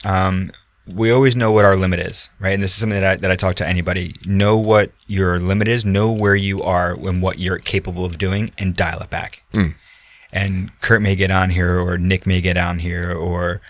Um 0.06 0.52
we 0.94 1.10
always 1.10 1.36
know 1.36 1.52
what 1.52 1.66
our 1.66 1.76
limit 1.76 2.00
is, 2.00 2.30
right? 2.40 2.54
And 2.54 2.62
this 2.62 2.72
is 2.72 2.78
something 2.78 3.00
that 3.00 3.12
I, 3.12 3.16
that 3.16 3.32
I 3.32 3.36
talk 3.36 3.56
to 3.56 3.68
anybody. 3.68 4.14
Know 4.26 4.56
what 4.56 4.92
your 5.08 5.40
limit 5.40 5.68
is, 5.68 5.84
know 5.84 6.12
where 6.12 6.36
you 6.36 6.62
are 6.62 6.94
and 6.94 7.22
what 7.22 7.40
you're 7.40 7.58
capable 7.58 8.06
of 8.06 8.18
doing, 8.18 8.52
and 8.58 8.76
dial 8.76 9.00
it 9.02 9.10
back. 9.10 9.42
And 10.32 10.70
Kurt 10.82 11.02
may 11.02 11.16
get 11.16 11.32
on 11.32 11.50
here, 11.50 11.80
or 11.80 11.98
Nick 11.98 12.28
may 12.28 12.40
get 12.42 12.58
on 12.58 12.80
here, 12.80 13.12
or 13.14 13.62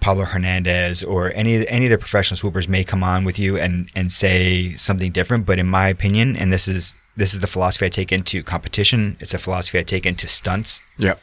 Pablo 0.00 0.24
Hernandez, 0.24 1.02
or 1.04 1.32
any 1.34 1.66
any 1.68 1.86
of 1.86 1.90
the 1.90 1.98
professional 1.98 2.38
swoopers 2.38 2.68
may 2.68 2.84
come 2.84 3.02
on 3.02 3.24
with 3.24 3.38
you 3.38 3.58
and 3.58 3.90
and 3.94 4.10
say 4.10 4.72
something 4.76 5.12
different. 5.12 5.44
But 5.44 5.58
in 5.58 5.66
my 5.66 5.88
opinion, 5.88 6.36
and 6.36 6.52
this 6.52 6.68
is 6.68 6.94
this 7.16 7.34
is 7.34 7.40
the 7.40 7.46
philosophy 7.46 7.86
I 7.86 7.88
take 7.90 8.12
into 8.12 8.42
competition. 8.42 9.16
It's 9.20 9.34
a 9.34 9.38
philosophy 9.38 9.78
I 9.78 9.82
take 9.82 10.06
into 10.06 10.28
stunts. 10.28 10.80
Yep. 10.98 11.20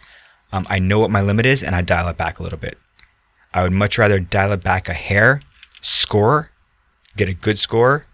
Um, 0.52 0.66
I 0.70 0.78
know 0.78 1.00
what 1.00 1.10
my 1.10 1.22
limit 1.22 1.48
is, 1.48 1.64
and 1.64 1.76
I 1.76 1.82
dial 1.82 2.08
it 2.10 2.18
back 2.18 2.40
a 2.40 2.44
little 2.44 2.60
bit. 2.60 2.78
I 3.54 3.64
would 3.64 3.72
much 3.74 3.98
rather 3.98 4.20
dial 4.20 4.52
it 4.52 4.64
back 4.64 4.90
a 4.90 4.94
hair, 4.94 5.40
score, 5.82 6.50
get 7.16 7.30
a 7.30 7.34
good 7.34 7.60
score, 7.60 8.06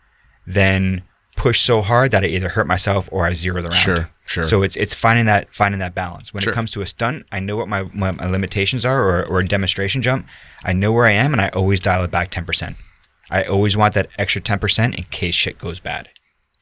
than 0.46 1.04
push 1.36 1.62
so 1.62 1.82
hard 1.82 2.12
that 2.12 2.24
I 2.24 2.28
either 2.28 2.50
hurt 2.50 2.68
myself 2.68 3.08
or 3.12 3.26
I 3.26 3.34
zero 3.34 3.62
the 3.62 3.70
round. 3.70 3.82
Sure, 3.82 4.10
sure. 4.26 4.44
So 4.44 4.64
it's 4.64 4.76
it's 4.76 4.94
finding 4.94 5.26
that 5.28 5.54
finding 5.54 5.80
that 5.80 5.96
balance. 5.96 6.34
When 6.34 6.42
Sure. 6.44 6.52
it 6.52 6.56
comes 6.56 6.72
to 6.72 6.82
a 6.82 6.88
stunt, 6.88 7.26
I 7.32 7.40
know 7.40 7.56
what 7.56 7.68
my, 7.68 7.84
what 7.84 8.18
my 8.18 8.26
limitations 8.30 8.86
are, 8.86 9.02
or, 9.02 9.26
or 9.28 9.40
a 9.40 9.46
demonstration 9.46 10.02
jump. 10.02 10.28
I 10.66 10.74
know 10.74 10.92
where 10.92 11.06
I 11.06 11.12
am, 11.12 11.32
and 11.32 11.42
I 11.42 11.50
always 11.50 11.80
dial 11.80 12.04
it 12.04 12.12
back 12.12 12.30
ten 12.32 12.46
percent. 12.46 12.76
I 13.32 13.44
always 13.44 13.78
want 13.78 13.94
that 13.94 14.10
extra 14.18 14.42
ten 14.42 14.60
percent 14.60 14.96
in 14.96 15.04
case 15.06 15.36
shit 15.36 15.58
goes 15.58 15.80
bad. 15.80 16.10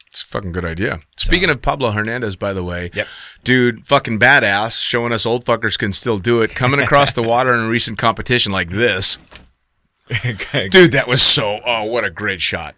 It's 0.08 0.24
a 0.24 0.26
fucking 0.26 0.52
good 0.54 0.66
idea. 0.66 1.02
Speaking 1.18 1.50
of 1.50 1.62
Pablo 1.62 1.92
Hernandez, 1.92 2.36
by 2.36 2.54
the 2.54 2.64
way, 2.64 2.90
Yep. 2.94 3.08
dude, 3.44 3.86
fucking 3.86 4.20
badass, 4.20 4.82
showing 4.82 5.12
us 5.12 5.26
old 5.26 5.46
fuckers 5.46 5.78
can 5.78 5.94
still 5.94 6.18
do 6.18 6.42
it. 6.42 6.56
Coming 6.56 6.80
across 6.80 7.14
the 7.14 7.22
water 7.34 7.54
in 7.54 7.60
a 7.66 7.68
recent 7.68 7.98
competition 7.98 8.52
like 8.52 8.70
this, 8.70 9.18
dude, 10.70 10.92
that 10.94 11.06
was 11.08 11.22
so. 11.22 11.60
Oh, 11.66 11.84
what 11.86 12.04
a 12.06 12.10
great 12.10 12.42
shot! 12.42 12.76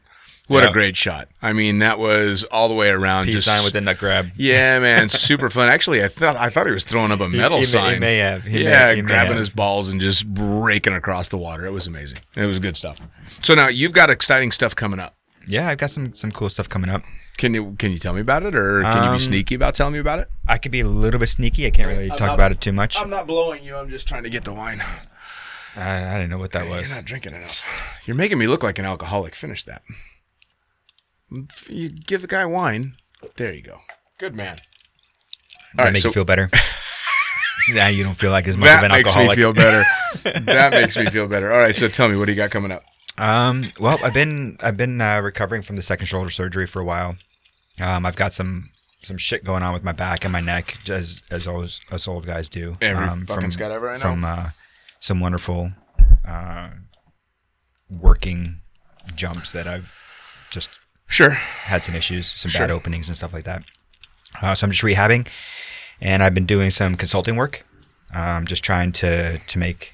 What 0.48 0.68
a 0.68 0.72
great 0.72 0.96
shot! 0.96 1.30
I 1.44 1.54
mean, 1.54 1.78
that 1.80 2.00
was 2.00 2.44
all 2.46 2.68
the 2.70 2.74
way 2.74 2.90
around. 2.90 3.26
Peace 3.26 3.36
just 3.36 3.46
sign 3.46 3.64
with 3.64 3.74
the 3.74 3.82
nut 3.82 4.00
grab. 4.00 4.32
Yeah, 4.36 4.80
man, 4.80 5.08
super 5.10 5.52
fun. 5.52 5.70
Actually, 5.70 6.04
I 6.04 6.08
thought 6.08 6.36
I 6.38 6.50
thought 6.50 6.66
he 6.66 6.74
was 6.74 6.84
throwing 6.84 7.12
up 7.12 7.20
a 7.20 7.30
metal 7.30 7.58
he 7.58 7.62
may- 7.62 7.66
sign. 7.66 7.94
he 7.94 8.00
may 8.00 8.18
have. 8.18 8.44
He 8.46 8.58
may- 8.58 8.64
yeah, 8.64 8.94
he 8.96 9.02
may 9.04 9.08
grabbing 9.08 9.34
have. 9.34 9.38
his 9.40 9.50
balls 9.52 9.90
and 9.92 10.02
just 10.02 10.28
breaking 10.34 10.94
across 10.96 11.28
the 11.28 11.38
water. 11.38 11.66
It 11.68 11.72
was 11.72 11.86
amazing. 11.86 12.18
It 12.36 12.48
was 12.48 12.58
good 12.58 12.76
stuff. 12.76 13.00
So 13.44 13.54
now 13.54 13.68
you've 13.68 13.94
got 13.94 14.10
exciting 14.10 14.52
stuff 14.52 14.76
coming 14.76 15.00
up. 15.00 15.16
Yeah, 15.50 15.68
I've 15.68 15.78
got 15.80 15.90
some 15.92 16.14
some 16.14 16.32
cool 16.32 16.50
stuff 16.50 16.70
coming 16.70 16.90
up. 16.90 17.02
Can 17.38 17.54
you 17.54 17.76
can 17.80 17.92
you 17.92 17.98
tell 17.98 18.14
me 18.14 18.22
about 18.22 18.44
it, 18.44 18.56
or 18.56 18.82
can 18.84 18.96
you 19.04 19.10
be 19.10 19.14
Um, 19.16 19.20
sneaky 19.20 19.56
about 19.56 19.74
telling 19.76 19.94
me 19.94 20.00
about 20.00 20.20
it? 20.20 20.30
I 20.48 20.58
could 20.58 20.72
be 20.72 20.80
a 20.82 20.88
little 20.88 21.20
bit 21.20 21.28
sneaky. 21.30 21.66
I 21.66 21.72
can't 21.72 21.88
really 21.88 22.10
talk 22.10 22.20
not- 22.22 22.34
about 22.36 22.52
it 22.52 22.62
too 22.62 22.72
much. 22.72 22.98
I'm 23.00 23.10
not 23.10 23.26
blowing 23.28 23.64
you. 23.64 23.76
I'm 23.76 23.90
just 23.90 24.08
trying 24.08 24.24
to 24.24 24.30
get 24.30 24.44
the 24.46 24.54
wine. 24.54 24.82
I, 25.76 26.04
I 26.04 26.14
didn't 26.16 26.30
know 26.30 26.38
what 26.38 26.52
that 26.52 26.68
was. 26.68 26.88
You're 26.90 26.98
not 26.98 27.06
drinking 27.06 27.34
enough. 27.36 27.66
You're 28.06 28.16
making 28.18 28.38
me 28.38 28.48
look 28.48 28.64
like 28.64 28.78
an 28.80 28.86
alcoholic. 28.86 29.34
Finish 29.36 29.64
that. 29.66 29.82
You 31.70 31.90
give 31.90 32.24
a 32.24 32.28
guy 32.28 32.46
wine. 32.46 32.96
There 33.38 33.54
you 33.54 33.62
go. 33.62 33.80
Good 34.18 34.36
man. 34.36 34.56
Does 34.56 34.66
All 34.68 35.78
that 35.78 35.84
right, 35.86 35.94
make 35.94 36.02
so 36.02 36.10
you 36.10 36.14
feel 36.14 36.26
better? 36.26 36.50
now 37.70 37.88
you 37.88 38.04
don't 38.04 38.16
feel 38.16 38.32
like 38.32 38.48
as 38.48 38.58
much 38.58 38.70
of 38.70 38.82
that 38.82 38.86
an 38.86 38.92
makes 38.92 39.08
alcoholic. 39.10 39.38
me 39.38 39.44
feel 39.44 39.54
better. 39.54 39.84
that 40.46 40.72
makes 40.72 40.98
me 40.98 41.06
feel 41.06 41.28
better. 41.28 41.52
All 41.52 41.60
right, 41.60 41.76
so 41.76 41.88
tell 41.88 42.10
me, 42.10 42.16
what 42.18 42.26
do 42.26 42.32
you 42.32 42.36
got 42.36 42.50
coming 42.52 42.72
up? 42.72 42.84
Um, 43.20 43.66
well, 43.80 44.00
I've 44.04 44.14
been 44.14 44.58
I've 44.62 44.78
been 44.78 45.02
uh, 45.02 45.20
recovering 45.22 45.62
from 45.62 45.76
the 45.76 45.82
second 45.82 46.06
shoulder 46.08 46.30
surgery 46.30 46.66
for 46.66 46.82
a 46.82 46.86
while. 46.86 47.16
Um, 47.80 48.06
I've 48.06 48.16
got 48.16 48.34
some 48.34 48.70
some 49.04 49.18
shit 49.18 49.44
going 49.44 49.62
on 49.64 49.74
with 49.74 49.84
my 49.84 49.92
back 49.92 50.24
and 50.24 50.32
my 50.32 50.40
neck, 50.40 50.78
as 50.90 51.22
as 51.30 51.46
always 51.48 51.82
us 51.92 52.08
old 52.08 52.26
guys 52.26 52.48
do. 52.50 52.78
Every 52.82 53.06
um, 53.08 53.26
fucking 53.26 53.52
Scott 53.52 53.72
ever 53.72 53.90
I 53.90 53.94
know. 53.96 54.00
from 54.00 54.24
uh, 54.24 54.50
some 55.00 55.20
wonderful 55.20 55.72
uh, 56.28 56.70
working 57.90 58.62
jumps 59.16 59.52
that 59.52 59.68
I've 59.68 59.94
just 60.50 60.70
Sure. 61.08 61.32
had 61.32 61.82
some 61.84 61.96
issues, 61.96 62.34
some 62.40 62.52
Sure. 62.52 62.62
bad 62.62 62.72
openings 62.72 63.08
and 63.08 63.18
stuff 63.18 63.34
like 63.34 63.46
that. 63.46 63.64
Uh, 64.42 64.54
so 64.56 64.66
I'm 64.66 64.72
just 64.72 64.84
rehabbing, 64.84 65.28
and 66.00 66.22
I've 66.24 66.34
been 66.36 66.46
doing 66.46 66.70
some 66.70 66.96
consulting 66.96 67.36
work. 67.36 67.66
Um, 68.14 68.46
just 68.48 68.64
trying 68.64 68.92
to 68.94 69.40
to 69.40 69.60
make 69.60 69.94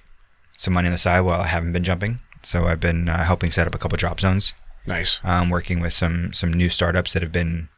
some 0.58 0.74
money 0.74 0.88
on 0.88 0.92
the 0.92 0.98
side 0.98 1.22
while 1.22 1.42
I 1.42 1.48
haven't 1.48 1.74
been 1.74 1.84
jumping. 1.84 2.20
So 2.46 2.66
I've 2.66 2.80
been 2.80 3.10
uh, 3.10 3.24
helping 3.24 3.52
set 3.52 3.68
up 3.68 3.74
a 3.76 3.78
couple 3.78 3.98
drop 3.98 4.20
zones. 4.20 4.54
Nice. 4.88 5.20
Um, 5.24 5.50
working 5.50 5.80
with 5.80 5.94
some 5.94 6.32
some 6.32 6.54
new 6.54 6.70
startups 6.70 7.14
that 7.14 7.24
have 7.24 7.32
been 7.32 7.70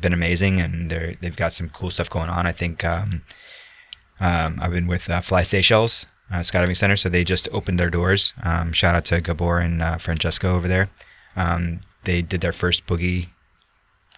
been 0.00 0.12
amazing, 0.12 0.60
and 0.60 0.90
they're 0.90 1.16
they've 1.20 1.36
got 1.36 1.52
some 1.52 1.68
cool 1.68 1.90
stuff 1.90 2.08
going 2.08 2.28
on. 2.28 2.46
I 2.46 2.52
think 2.52 2.84
um, 2.84 3.22
um, 4.20 4.58
I've 4.62 4.70
been 4.70 4.86
with 4.86 5.10
uh, 5.10 5.20
Fly 5.20 5.42
Seychelles 5.42 6.06
uh, 6.30 6.40
Skydiving 6.40 6.76
Center, 6.76 6.96
so 6.96 7.08
they 7.08 7.24
just 7.24 7.48
opened 7.52 7.78
their 7.80 7.90
doors. 7.90 8.32
Um, 8.42 8.72
shout 8.72 8.94
out 8.94 9.04
to 9.06 9.20
Gabor 9.20 9.58
and 9.58 9.82
uh, 9.82 9.98
Francesco 9.98 10.54
over 10.54 10.68
there. 10.68 10.90
Um, 11.36 11.80
they 12.04 12.22
did 12.22 12.40
their 12.40 12.52
first 12.52 12.86
boogie 12.86 13.28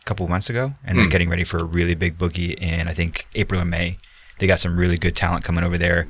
a 0.00 0.04
couple 0.04 0.28
months 0.28 0.50
ago, 0.50 0.74
and 0.84 0.98
they're 0.98 1.08
getting 1.08 1.30
ready 1.30 1.44
for 1.44 1.58
a 1.58 1.64
really 1.64 1.94
big 1.94 2.18
boogie 2.18 2.54
in 2.60 2.86
I 2.86 2.92
think 2.92 3.26
April 3.34 3.60
or 3.60 3.64
May. 3.64 3.98
They 4.38 4.46
got 4.46 4.60
some 4.60 4.76
really 4.76 4.98
good 4.98 5.16
talent 5.16 5.44
coming 5.44 5.64
over 5.64 5.78
there. 5.78 6.06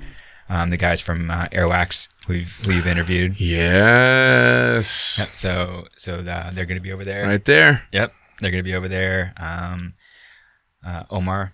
Um, 0.49 0.71
the 0.71 0.77
guys 0.77 1.01
from 1.01 1.31
uh, 1.31 1.47
Airwax, 1.49 2.07
who 2.27 2.35
we've 2.35 2.53
who 2.65 2.73
you've 2.73 2.87
interviewed. 2.87 3.41
Yes. 3.41 5.17
Yep, 5.19 5.29
So 5.35 5.87
so 5.97 6.15
uh, 6.17 6.51
they're 6.53 6.67
going 6.67 6.77
to 6.79 6.83
be 6.83 6.93
over 6.93 7.05
there. 7.05 7.27
Right 7.27 7.45
there. 7.45 7.83
Yep, 7.93 8.13
they're 8.41 8.51
going 8.51 8.63
to 8.65 8.69
be 8.71 8.75
over 8.75 8.89
there. 8.89 9.33
Um, 9.37 9.95
uh, 10.85 11.05
Omar 11.11 11.53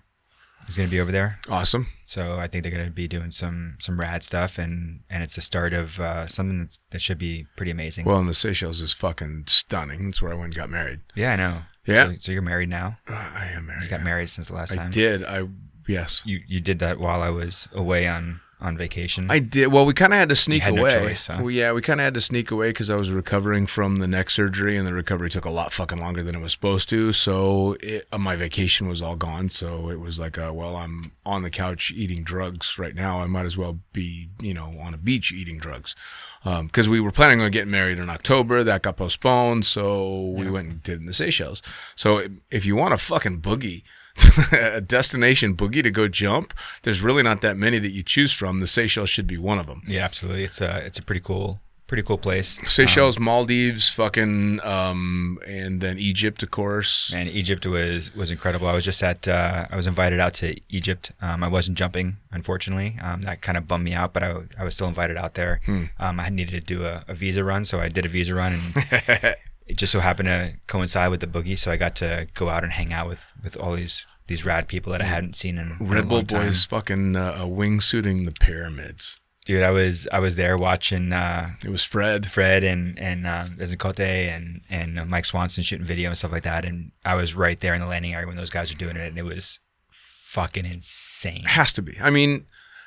is 0.67 0.77
going 0.77 0.87
to 0.87 0.91
be 0.91 0.99
over 0.99 1.11
there. 1.11 1.39
Awesome. 1.49 1.87
So 2.05 2.37
I 2.37 2.47
think 2.47 2.63
they're 2.63 2.71
going 2.71 2.85
to 2.85 2.91
be 2.91 3.07
doing 3.07 3.31
some 3.31 3.77
some 3.79 3.99
rad 3.99 4.23
stuff, 4.23 4.59
and 4.59 5.01
and 5.09 5.23
it's 5.23 5.35
the 5.35 5.41
start 5.41 5.73
of 5.73 5.99
uh, 5.99 6.27
something 6.27 6.59
that's, 6.59 6.77
that 6.91 7.01
should 7.01 7.17
be 7.17 7.47
pretty 7.55 7.71
amazing. 7.71 8.05
Well, 8.05 8.19
and 8.19 8.29
the 8.29 8.33
Seychelles 8.35 8.81
is 8.81 8.93
fucking 8.93 9.45
stunning. 9.47 10.05
That's 10.05 10.21
where 10.21 10.31
I 10.31 10.35
went 10.35 10.53
and 10.53 10.55
got 10.55 10.69
married. 10.69 11.01
yeah, 11.15 11.33
I 11.33 11.35
know. 11.37 11.57
Yeah. 11.87 12.09
So, 12.09 12.15
so 12.19 12.31
you're 12.31 12.41
married 12.43 12.69
now. 12.69 12.97
Uh, 13.09 13.13
I 13.13 13.49
am 13.55 13.65
married. 13.65 13.83
You 13.83 13.89
got 13.89 14.03
married 14.03 14.29
since 14.29 14.49
the 14.49 14.53
last 14.53 14.71
I 14.73 14.75
time. 14.75 14.87
I 14.87 14.91
did. 14.91 15.23
I 15.23 15.47
yes. 15.87 16.21
You 16.25 16.41
you 16.47 16.61
did 16.61 16.77
that 16.79 16.99
while 16.99 17.23
I 17.23 17.29
was 17.29 17.67
away 17.73 18.07
on 18.07 18.39
on 18.63 18.77
vacation. 18.77 19.25
I 19.29 19.39
did. 19.39 19.67
Well, 19.67 19.85
we 19.85 19.93
kind 19.93 20.13
of 20.13 20.19
had 20.19 20.29
to 20.29 20.35
sneak 20.35 20.63
had 20.63 20.73
no 20.73 20.83
away. 20.83 20.93
choice, 20.93 21.27
huh? 21.27 21.37
Well, 21.39 21.51
yeah, 21.51 21.73
we 21.73 21.81
kind 21.81 21.99
of 21.99 22.05
had 22.05 22.13
to 22.13 22.21
sneak 22.21 22.49
away 22.49 22.69
because 22.69 22.89
I 22.89 22.95
was 22.95 23.11
recovering 23.11 23.67
from 23.67 23.97
the 23.97 24.07
neck 24.07 24.29
surgery, 24.29 24.77
and 24.77 24.87
the 24.87 24.93
recovery 24.93 25.29
took 25.29 25.43
a 25.43 25.49
lot 25.49 25.73
fucking 25.73 25.99
longer 25.99 26.23
than 26.23 26.33
it 26.33 26.39
was 26.39 26.53
supposed 26.53 26.87
to. 26.89 27.11
So 27.11 27.75
it, 27.81 28.07
uh, 28.11 28.17
my 28.17 28.37
vacation 28.37 28.87
was 28.87 29.01
all 29.01 29.17
gone. 29.17 29.49
So 29.49 29.89
it 29.89 29.99
was 29.99 30.17
like, 30.17 30.37
uh, 30.37 30.51
well, 30.53 30.77
I'm 30.77 31.11
on 31.25 31.43
the 31.43 31.49
couch 31.49 31.91
eating 31.93 32.23
drugs 32.23 32.79
right 32.79 32.95
now. 32.95 33.21
I 33.21 33.27
might 33.27 33.45
as 33.45 33.57
well 33.57 33.79
be, 33.91 34.29
you 34.41 34.53
know, 34.53 34.73
on 34.81 34.93
a 34.93 34.97
beach 34.97 35.31
eating 35.33 35.59
drugs. 35.59 35.95
Because 36.43 36.89
we 36.89 36.99
were 36.99 37.11
planning 37.11 37.39
on 37.39 37.51
getting 37.51 37.71
married 37.71 37.99
in 37.99 38.09
October, 38.09 38.63
that 38.63 38.81
got 38.81 38.97
postponed, 38.97 39.65
so 39.65 40.33
we 40.35 40.49
went 40.49 40.67
and 40.69 40.83
did 40.83 40.95
it 40.95 40.99
in 40.99 41.05
the 41.05 41.13
Seychelles. 41.13 41.61
So 41.95 42.27
if 42.51 42.65
you 42.65 42.75
want 42.75 42.93
a 42.93 42.97
fucking 42.97 43.39
boogie, 43.39 43.83
a 44.51 44.81
destination 44.81 45.55
boogie 45.55 45.83
to 45.83 45.91
go 45.91 46.07
jump, 46.07 46.53
there's 46.83 47.01
really 47.01 47.23
not 47.23 47.41
that 47.41 47.57
many 47.57 47.79
that 47.79 47.91
you 47.91 48.03
choose 48.03 48.31
from. 48.31 48.59
The 48.59 48.67
Seychelles 48.67 49.09
should 49.09 49.27
be 49.27 49.37
one 49.37 49.59
of 49.59 49.65
them. 49.67 49.81
yeah, 49.87 50.03
absolutely. 50.03 50.43
It's 50.43 50.61
a 50.61 50.77
it's 50.85 50.99
a 50.99 51.03
pretty 51.03 51.21
cool 51.21 51.59
pretty 51.87 52.03
cool 52.03 52.17
place. 52.17 52.57
Seychelles, 52.67 53.19
Maldives, 53.19 53.87
fucking, 53.89 54.63
um, 54.65 55.37
and 55.45 55.79
then 55.79 55.99
Egypt, 55.99 56.41
of 56.41 56.49
course. 56.49 57.13
And 57.13 57.29
Egypt 57.29 57.65
was 57.67 58.15
was 58.15 58.31
incredible. 58.31 58.67
I 58.67 58.73
was 58.73 58.85
just 58.85 59.03
at 59.03 59.27
uh, 59.27 59.67
I 59.69 59.75
was 59.75 59.85
invited 59.85 60.19
out 60.19 60.33
to 60.35 60.55
Egypt. 60.69 61.11
Um, 61.21 61.43
I 61.43 61.47
wasn't 61.47 61.77
jumping, 61.77 62.17
unfortunately. 62.31 62.97
Um, 63.03 63.21
that 63.23 63.41
kind 63.41 63.57
of 63.57 63.67
bummed 63.67 63.83
me 63.83 63.93
out, 63.93 64.13
but 64.13 64.23
I, 64.23 64.35
I 64.57 64.63
was 64.63 64.73
still 64.73 64.87
invited 64.87 65.17
out 65.17 65.35
there. 65.35 65.59
Um, 65.99 66.19
I 66.19 66.29
needed 66.29 66.65
to 66.65 66.75
do 66.75 66.85
a, 66.85 67.03
a 67.07 67.13
visa 67.13 67.43
run, 67.43 67.65
so 67.65 67.79
I 67.79 67.89
did 67.89 68.05
a 68.05 68.09
visa 68.09 68.33
run, 68.33 68.53
and 68.53 69.35
it 69.67 69.77
just 69.77 69.91
so 69.91 69.99
happened 69.99 70.27
to 70.27 70.53
coincide 70.67 71.11
with 71.11 71.19
the 71.19 71.27
boogie. 71.27 71.57
So 71.57 71.71
I 71.71 71.77
got 71.77 71.95
to 71.97 72.27
go 72.33 72.49
out 72.49 72.63
and 72.63 72.73
hang 72.73 72.93
out 72.93 73.07
with 73.07 73.33
with 73.43 73.57
all 73.57 73.73
these 73.73 74.05
these 74.27 74.45
rad 74.45 74.67
people 74.67 74.91
that 74.91 75.01
I 75.01 75.05
hadn't 75.05 75.35
seen 75.35 75.57
in, 75.57 75.77
Red 75.79 76.07
Bull. 76.07 76.23
Boys 76.23 76.65
fucking 76.65 77.15
uh, 77.15 77.43
wingsuiting 77.45 78.25
the 78.25 78.31
pyramids. 78.31 79.19
Dude, 79.45 79.63
I 79.63 79.71
was 79.71 80.07
I 80.13 80.19
was 80.19 80.37
there 80.37 80.55
watching 80.55 81.11
uh, 81.11 81.51
It 81.65 81.69
was 81.69 81.83
Fred. 81.83 82.31
Fred 82.31 82.63
and 82.63 82.97
and 82.97 83.27
uh, 83.27 83.47
and 83.59 84.61
and 84.69 84.99
uh, 84.99 85.05
Mike 85.05 85.25
Swanson 85.25 85.63
shooting 85.63 85.85
video 85.85 86.09
and 86.09 86.17
stuff 86.17 86.31
like 86.31 86.43
that, 86.43 86.63
and 86.63 86.91
I 87.03 87.15
was 87.15 87.35
right 87.35 87.59
there 87.59 87.73
in 87.73 87.81
the 87.81 87.87
landing 87.87 88.13
area 88.13 88.27
when 88.27 88.37
those 88.37 88.49
guys 88.49 88.71
were 88.71 88.77
doing 88.77 88.95
it, 88.95 89.07
and 89.07 89.17
it 89.17 89.25
was 89.25 89.59
fucking 89.89 90.65
insane. 90.65 91.41
It 91.43 91.47
Has 91.47 91.73
to 91.73 91.81
be. 91.81 91.97
I 92.01 92.09
mean, 92.09 92.45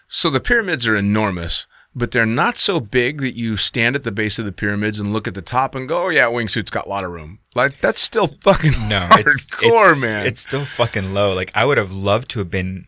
so 0.09 0.31
the 0.31 0.41
pyramids 0.41 0.87
are 0.87 0.97
enormous, 0.97 1.67
but 1.97 2.11
they're 2.13 2.27
not 2.27 2.59
so 2.59 2.79
big 2.79 3.21
that 3.23 3.35
you 3.35 3.57
stand 3.57 3.97
at 3.97 4.05
the 4.05 4.13
base 4.13 4.39
of 4.39 4.45
the 4.45 4.53
pyramids 4.53 5.01
and 5.01 5.13
look 5.13 5.27
at 5.27 5.35
the 5.35 5.43
top 5.43 5.75
and 5.75 5.89
go, 5.89 6.05
"Oh 6.05 6.09
yeah, 6.11 6.27
wingsuit's 6.27 6.71
got 6.71 6.87
a 6.87 6.89
lot 6.89 7.03
of 7.05 7.11
room." 7.11 7.39
Like 7.55 7.79
that's 7.81 8.03
still 8.03 8.29
fucking 8.43 8.73
No, 8.89 9.01
hardcore, 9.11 9.27
it's, 9.33 9.49
it's, 9.63 9.99
man. 10.01 10.27
It's 10.27 10.41
still 10.43 10.65
fucking 10.67 11.15
low. 11.15 11.33
Like 11.35 11.51
I 11.55 11.65
would 11.65 11.79
have 11.79 11.91
loved 11.93 12.29
to 12.31 12.39
have 12.41 12.51
been 12.51 12.87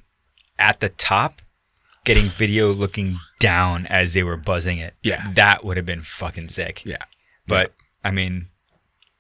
at 0.59 0.81
the 0.81 0.91
top, 0.91 1.41
getting 2.05 2.27
video 2.27 2.71
looking 2.73 3.17
down 3.41 3.87
as 3.87 4.13
they 4.13 4.23
were 4.23 4.37
buzzing 4.37 4.79
it. 4.79 4.95
Yeah. 5.03 5.27
that 5.35 5.65
would 5.65 5.77
have 5.79 5.87
been 5.87 6.03
fucking 6.03 6.51
sick. 6.51 6.85
yeah. 6.85 6.99
But 7.47 7.73
I 8.05 8.11
mean, 8.11 8.49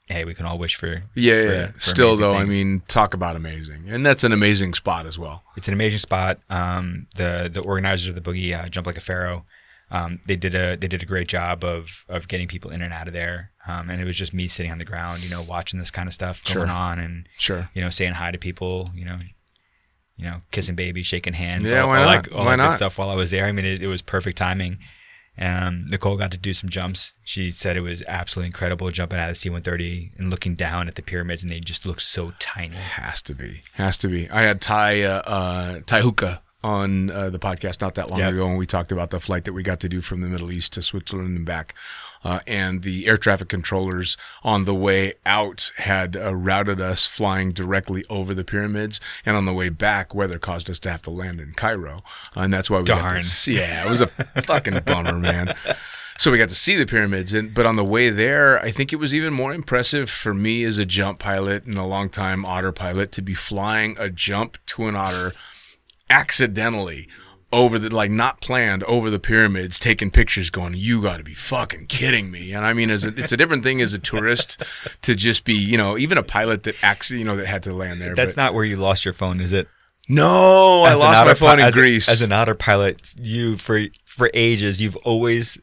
hey, 0.08 0.24
we 0.26 0.34
can 0.34 0.44
all 0.44 0.58
wish 0.58 0.74
for 0.74 1.04
Yeah, 1.14 1.46
for- 1.46 1.52
yeah. 1.54 1.66
for 1.72 1.80
Still, 1.80 2.16
though, 2.16 2.34
I 2.34 2.44
mean, 2.44 2.82
talk 2.88 3.14
about 3.14 3.36
amazing, 3.36 3.84
and 3.88 4.04
that's 4.04 4.22
an 4.24 4.32
amazing 4.32 4.74
spot 4.74 5.06
as 5.06 5.18
well. 5.18 5.44
it's 5.56 5.66
an 5.68 5.72
amazing 5.74 5.98
spot. 6.00 6.40
Um, 6.50 7.06
the 7.16 7.48
the 7.50 7.60
organizers 7.62 8.06
of 8.08 8.14
the 8.14 8.20
boogie 8.20 8.52
uh, 8.58 8.68
jump 8.68 8.86
like 8.86 8.98
a 8.98 9.00
pharaoh. 9.00 9.46
Um, 9.90 10.20
they 10.26 10.36
did 10.36 10.54
a 10.54 10.76
they 10.76 10.86
did 10.88 11.02
a 11.02 11.06
great 11.06 11.28
job 11.28 11.64
of 11.64 12.04
of 12.08 12.28
getting 12.28 12.46
people 12.48 12.70
in 12.70 12.82
and 12.82 12.92
out 12.92 13.08
of 13.08 13.14
there. 13.14 13.52
Um, 13.66 13.90
and 13.90 14.00
it 14.00 14.04
was 14.04 14.16
just 14.16 14.32
me 14.32 14.48
sitting 14.48 14.72
on 14.72 14.78
the 14.78 14.84
ground, 14.84 15.22
you 15.22 15.28
know, 15.30 15.42
watching 15.42 15.78
this 15.78 15.90
kind 15.90 16.08
of 16.08 16.14
stuff 16.14 16.42
Sure. 16.46 16.64
going 16.64 16.70
on, 16.74 16.98
and 16.98 17.28
Sure. 17.38 17.68
you 17.74 17.82
know, 17.82 17.90
saying 17.90 18.12
hi 18.12 18.30
to 18.30 18.38
people, 18.38 18.90
you 18.94 19.04
know, 19.04 19.18
you 20.16 20.24
know, 20.24 20.40
kissing 20.52 20.74
babies, 20.74 21.06
shaking 21.06 21.34
hands, 21.34 21.70
Yeah, 21.70 21.82
all, 21.82 21.88
why 21.88 21.98
all 21.98 22.04
not? 22.14 22.24
that, 22.24 22.32
all 22.32 22.44
Why 22.46 22.56
that 22.56 22.62
not? 22.64 22.74
stuff 22.74 22.98
while 22.98 23.10
I 23.10 23.14
was 23.14 23.30
there. 23.30 23.44
I 23.46 23.52
mean, 23.52 23.64
it, 23.66 23.82
it 23.82 23.86
was 23.88 24.00
perfect 24.02 24.38
timing. 24.38 24.78
Um, 25.40 25.86
Nicole 25.88 26.16
got 26.16 26.32
to 26.32 26.38
do 26.38 26.52
some 26.52 26.68
jumps. 26.68 27.12
She 27.22 27.52
said 27.52 27.76
it 27.76 27.82
was 27.82 28.02
absolutely 28.08 28.48
incredible 28.48 28.90
jumping 28.90 29.20
out 29.20 29.30
of 29.30 29.36
C-130 29.36 30.18
and 30.18 30.30
looking 30.30 30.56
down 30.56 30.88
at 30.88 30.96
the 30.96 31.02
pyramids, 31.02 31.42
and 31.44 31.52
they 31.52 31.60
just 31.60 31.86
look 31.86 32.00
so 32.00 32.32
tiny. 32.40 32.74
Has 32.74 33.22
to 33.22 33.34
be. 33.34 33.62
Has 33.74 33.96
to 33.98 34.08
be. 34.08 34.28
I 34.30 34.42
had 34.42 34.60
Ty 34.60 35.02
uh, 35.02 35.22
uh, 35.24 35.80
Ty 35.86 36.00
Hookah 36.00 36.42
on 36.64 37.10
uh, 37.10 37.30
the 37.30 37.38
podcast 37.38 37.80
not 37.80 37.94
that 37.94 38.10
long 38.10 38.18
Yep. 38.18 38.32
ago 38.32 38.46
when 38.48 38.56
we 38.56 38.66
talked 38.66 38.90
about 38.90 39.10
the 39.10 39.20
flight 39.20 39.44
that 39.44 39.52
we 39.52 39.62
got 39.62 39.78
to 39.80 39.88
do 39.88 40.00
from 40.00 40.20
the 40.20 40.26
Middle 40.26 40.50
East 40.50 40.72
to 40.74 40.82
Switzerland 40.82 41.36
and 41.36 41.46
back. 41.46 41.74
Uh, 42.24 42.40
and 42.48 42.82
the 42.82 43.06
air 43.06 43.16
traffic 43.16 43.48
controllers 43.48 44.16
on 44.42 44.64
the 44.64 44.74
way 44.74 45.12
out 45.24 45.70
had 45.76 46.16
uh, 46.16 46.34
routed 46.34 46.80
us 46.80 47.06
flying 47.06 47.52
directly 47.52 48.04
over 48.10 48.34
the 48.34 48.42
pyramids, 48.42 49.00
and 49.24 49.36
on 49.36 49.44
the 49.44 49.54
way 49.54 49.68
back, 49.68 50.12
weather 50.16 50.38
caused 50.40 50.68
us 50.68 50.80
to 50.80 50.90
have 50.90 51.00
to 51.02 51.10
land 51.10 51.40
in 51.40 51.52
Cairo, 51.52 52.00
and 52.34 52.52
that's 52.52 52.68
why 52.68 52.78
we 52.78 52.84
got 52.84 53.02
Darn. 53.08 53.14
to 53.20 53.22
see. 53.22 53.56
Yeah, 53.58 53.86
it 53.86 53.88
was 53.88 54.00
a 54.00 54.06
fucking 54.42 54.80
bummer, 54.84 55.16
man. 55.20 55.54
So 56.18 56.32
we 56.32 56.38
got 56.38 56.48
to 56.48 56.56
see 56.56 56.74
the 56.74 56.86
pyramids, 56.86 57.32
and 57.32 57.54
but 57.54 57.66
on 57.66 57.76
the 57.76 57.84
way 57.84 58.10
there, 58.10 58.60
I 58.60 58.72
think 58.72 58.92
it 58.92 58.96
was 58.96 59.14
even 59.14 59.32
more 59.32 59.54
impressive 59.54 60.10
for 60.10 60.34
me 60.34 60.64
as 60.64 60.76
a 60.78 60.84
jump 60.84 61.20
pilot 61.20 61.66
and 61.66 61.76
a 61.76 61.84
long 61.84 62.08
time 62.10 62.44
otter 62.44 62.72
pilot 62.72 63.12
to 63.12 63.22
be 63.22 63.34
flying 63.34 63.94
a 63.96 64.10
jump 64.10 64.58
to 64.66 64.88
an 64.88 64.96
otter 64.96 65.34
accidentally 66.10 67.08
over 67.50 67.78
the 67.78 67.88
like 67.94 68.10
not 68.10 68.40
planned 68.42 68.84
over 68.84 69.08
the 69.08 69.18
pyramids 69.18 69.78
taking 69.78 70.10
pictures 70.10 70.50
going 70.50 70.74
you 70.76 71.00
got 71.00 71.16
to 71.16 71.24
be 71.24 71.32
fucking 71.32 71.86
kidding 71.86 72.30
me. 72.30 72.52
And 72.52 72.64
i 72.66 72.74
mean 72.74 72.90
as 72.90 73.06
a, 73.06 73.08
it's 73.16 73.32
a 73.32 73.36
different 73.38 73.62
thing 73.62 73.80
as 73.80 73.94
a 73.94 73.98
tourist 73.98 74.62
to 75.02 75.14
just 75.14 75.44
be 75.44 75.54
you 75.54 75.78
know 75.78 75.96
even 75.96 76.18
a 76.18 76.22
pilot 76.22 76.64
that 76.64 76.76
actually 76.82 77.20
you 77.20 77.24
know 77.24 77.36
that 77.36 77.46
had 77.46 77.62
to 77.62 77.72
land 77.72 78.02
there 78.02 78.14
That's 78.14 78.34
but- 78.34 78.42
not 78.42 78.54
where 78.54 78.64
you 78.66 78.76
lost 78.76 79.04
your 79.04 79.14
phone, 79.14 79.40
is 79.40 79.52
it? 79.52 79.66
no 80.10 80.82
i 80.84 80.92
As 80.92 81.00
an 81.00 81.04
lost 81.06 81.24
my 81.24 81.34
phone 81.34 81.48
pi- 81.48 81.54
in 81.54 81.60
as 81.68 81.76
a- 81.76 81.78
greece. 81.80 82.08
as 82.08 82.20
an 82.22 82.32
otter 82.32 82.54
pilot, 82.54 83.14
you 83.18 83.56
for 83.56 83.82
for 84.04 84.30
ages 84.34 84.80
you've 84.80 84.96
always, 84.96 85.58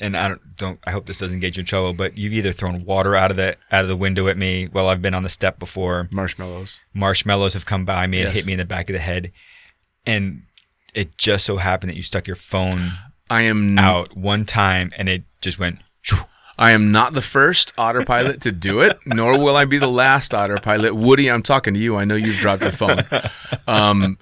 and 0.00 0.16
I 0.16 0.28
don't, 0.28 0.56
don't 0.56 0.78
I 0.86 0.90
hope 0.90 1.06
this 1.06 1.18
doesn't 1.18 1.40
get 1.40 1.56
you 1.56 1.60
in 1.60 1.66
trouble, 1.66 1.92
but 1.94 2.18
you've 2.18 2.32
either 2.34 2.52
thrown 2.52 2.84
water 2.84 3.14
out 3.14 3.30
of 3.30 3.36
the 3.38 3.56
out 3.70 3.82
of 3.82 3.88
the 3.88 3.96
window 3.96 4.28
at 4.28 4.36
me 4.36 4.66
while 4.66 4.88
I've 4.88 5.00
been 5.02 5.14
on 5.14 5.22
the 5.22 5.28
step 5.30 5.58
before. 5.58 6.08
marshmallows. 6.12 6.80
Marshmallows 6.94 7.54
have 7.54 7.64
come 7.66 7.84
by 7.86 8.06
me 8.06 8.20
and 8.22 8.32
hit 8.34 8.44
me 8.46 8.52
in 8.54 8.58
the 8.58 8.64
back 8.66 8.88
of 8.90 8.94
the 8.94 8.98
head, 9.00 9.30
and 10.06 10.42
it 10.94 11.18
just 11.18 11.44
so 11.44 11.56
happened 11.56 11.90
that 11.90 11.96
you 11.96 12.02
stuck 12.02 12.26
your 12.26 12.36
phone 12.36 12.92
i 13.28 13.42
am 13.42 13.78
out 13.78 14.16
one 14.16 14.44
time 14.44 14.92
and 14.96 15.08
it 15.08 15.22
just 15.40 15.58
went. 15.58 15.78
shoo. 16.02 16.18
I 16.58 16.70
am 16.72 16.90
not 16.90 17.12
the 17.12 17.22
first 17.22 17.72
otter 17.76 18.04
pilot 18.04 18.40
to 18.42 18.52
do 18.52 18.80
it, 18.80 18.98
nor 19.04 19.38
will 19.38 19.56
I 19.56 19.66
be 19.66 19.78
the 19.78 19.88
last 19.88 20.32
otter 20.32 20.56
pilot. 20.56 20.94
Woody, 20.94 21.30
I'm 21.30 21.42
talking 21.42 21.74
to 21.74 21.80
you. 21.80 21.96
I 21.96 22.04
know 22.04 22.14
you've 22.14 22.38
dropped 22.38 22.62
your 22.62 22.72
phone. 22.72 22.98
Um, 23.68 24.18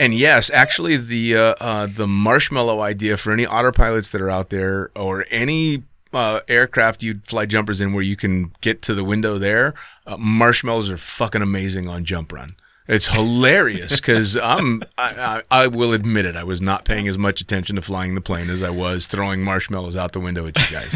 and 0.00 0.14
yes, 0.14 0.50
actually, 0.52 0.96
the 0.96 1.36
uh, 1.36 1.54
uh, 1.60 1.86
the 1.86 2.06
marshmallow 2.06 2.80
idea 2.80 3.16
for 3.16 3.30
any 3.30 3.44
otter 3.46 3.72
pilots 3.72 4.10
that 4.10 4.20
are 4.20 4.30
out 4.30 4.50
there, 4.50 4.90
or 4.96 5.26
any 5.30 5.84
uh, 6.12 6.40
aircraft 6.48 7.02
you 7.02 7.20
fly 7.24 7.46
jumpers 7.46 7.80
in, 7.80 7.92
where 7.92 8.02
you 8.02 8.16
can 8.16 8.52
get 8.62 8.80
to 8.82 8.94
the 8.94 9.04
window 9.04 9.38
there, 9.38 9.74
uh, 10.06 10.16
marshmallows 10.16 10.90
are 10.90 10.96
fucking 10.96 11.42
amazing 11.42 11.88
on 11.88 12.04
jump 12.04 12.32
run. 12.32 12.56
It's 12.88 13.08
hilarious 13.08 13.96
because 13.96 14.36
I'm 14.36 14.82
I, 14.96 15.42
I, 15.50 15.64
I 15.64 15.66
will 15.66 15.92
admit 15.92 16.24
it. 16.24 16.36
I 16.36 16.44
was 16.44 16.60
not 16.60 16.84
paying 16.84 17.08
as 17.08 17.18
much 17.18 17.40
attention 17.40 17.76
to 17.76 17.82
flying 17.82 18.14
the 18.14 18.20
plane 18.20 18.48
as 18.48 18.62
I 18.62 18.70
was 18.70 19.06
throwing 19.06 19.42
marshmallows 19.42 19.96
out 19.96 20.12
the 20.12 20.20
window 20.20 20.46
at 20.46 20.56
you 20.58 20.76
guys. 20.76 20.94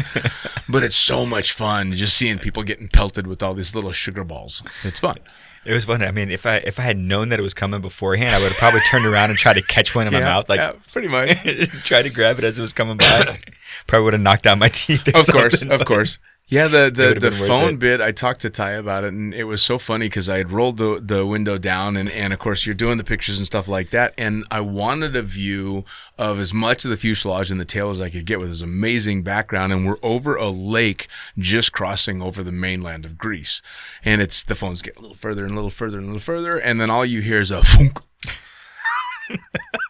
but 0.69 0.83
it's 0.83 0.95
so 0.95 1.25
much 1.25 1.51
fun 1.51 1.91
just 1.91 2.17
seeing 2.17 2.39
people 2.39 2.63
getting 2.63 2.87
pelted 2.87 3.27
with 3.27 3.43
all 3.43 3.53
these 3.53 3.75
little 3.75 3.91
sugar 3.91 4.23
balls. 4.23 4.63
It's 4.83 5.01
fun. 5.01 5.17
It 5.63 5.73
was 5.73 5.85
fun. 5.85 6.01
I 6.01 6.11
mean, 6.11 6.31
if 6.31 6.45
I 6.45 6.55
if 6.57 6.79
I 6.79 6.83
had 6.83 6.97
known 6.97 7.29
that 7.29 7.39
it 7.39 7.43
was 7.43 7.53
coming 7.53 7.81
beforehand, 7.81 8.35
I 8.35 8.39
would 8.39 8.49
have 8.49 8.57
probably 8.57 8.81
turned 8.81 9.05
around 9.05 9.29
and 9.29 9.37
tried 9.37 9.53
to 9.53 9.61
catch 9.61 9.93
one 9.93 10.07
in 10.07 10.13
my 10.13 10.21
mouth, 10.21 10.49
like 10.49 10.59
yeah, 10.59 10.71
pretty 10.91 11.07
much. 11.07 11.37
try 11.83 12.01
to 12.01 12.09
grab 12.09 12.39
it 12.39 12.45
as 12.45 12.57
it 12.57 12.61
was 12.61 12.73
coming 12.73 12.97
by. 12.97 13.37
probably 13.87 14.05
would 14.05 14.13
have 14.13 14.21
knocked 14.21 14.47
out 14.47 14.57
my 14.57 14.69
teeth. 14.69 15.07
of 15.09 15.27
course, 15.27 15.59
something, 15.59 15.71
of 15.71 15.79
but- 15.79 15.87
course. 15.87 16.17
Yeah, 16.51 16.67
the 16.67 16.91
the, 16.93 17.17
the 17.17 17.31
phone 17.31 17.77
bit. 17.77 18.01
I 18.01 18.11
talked 18.11 18.41
to 18.41 18.49
Ty 18.49 18.71
about 18.71 19.05
it, 19.05 19.13
and 19.13 19.33
it 19.33 19.45
was 19.45 19.63
so 19.63 19.77
funny 19.77 20.07
because 20.07 20.29
I 20.29 20.35
had 20.35 20.51
rolled 20.51 20.75
the 20.75 21.01
the 21.01 21.25
window 21.25 21.57
down, 21.57 21.95
and 21.95 22.09
and 22.09 22.33
of 22.33 22.39
course 22.39 22.65
you're 22.65 22.75
doing 22.75 22.97
the 22.97 23.05
pictures 23.05 23.37
and 23.37 23.45
stuff 23.45 23.69
like 23.69 23.91
that, 23.91 24.13
and 24.17 24.43
I 24.51 24.59
wanted 24.59 25.15
a 25.15 25.21
view 25.21 25.85
of 26.17 26.41
as 26.41 26.53
much 26.53 26.83
of 26.83 26.91
the 26.91 26.97
fuselage 26.97 27.51
and 27.51 27.59
the 27.61 27.65
tail 27.65 27.89
as 27.89 28.01
I 28.01 28.09
could 28.09 28.25
get 28.25 28.41
with 28.41 28.49
this 28.49 28.61
amazing 28.61 29.23
background, 29.23 29.71
and 29.71 29.87
we're 29.87 29.95
over 30.03 30.35
a 30.35 30.49
lake 30.49 31.07
just 31.37 31.71
crossing 31.71 32.21
over 32.21 32.43
the 32.43 32.51
mainland 32.51 33.05
of 33.05 33.17
Greece, 33.17 33.61
and 34.03 34.21
it's 34.21 34.43
the 34.43 34.53
phones 34.53 34.81
get 34.81 34.97
a 34.97 35.01
little 35.01 35.15
further 35.15 35.45
and 35.45 35.53
a 35.53 35.55
little 35.55 35.69
further 35.69 35.99
and 35.99 36.07
a 36.07 36.09
little 36.09 36.19
further, 36.19 36.57
and 36.57 36.81
then 36.81 36.89
all 36.89 37.05
you 37.05 37.21
hear 37.21 37.39
is 37.39 37.51
a 37.51 37.63
funk. 37.63 38.01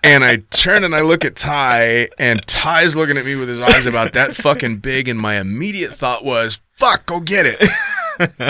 And 0.04 0.24
I 0.24 0.38
turn 0.50 0.84
and 0.84 0.96
I 0.96 1.02
look 1.02 1.24
at 1.24 1.36
Ty, 1.36 2.10
and 2.18 2.46
Ty's 2.48 2.96
looking 2.96 3.18
at 3.18 3.26
me 3.26 3.36
with 3.36 3.48
his 3.50 3.62
eyes 3.62 3.86
about 3.86 4.14
that 4.14 4.34
fucking 4.36 4.78
big. 4.78 5.08
And 5.08 5.20
my 5.20 5.40
immediate 5.40 5.94
thought 5.96 6.26
was, 6.26 6.62
fuck, 6.78 7.06
go 7.06 7.20
get 7.20 7.46
it. 7.46 8.50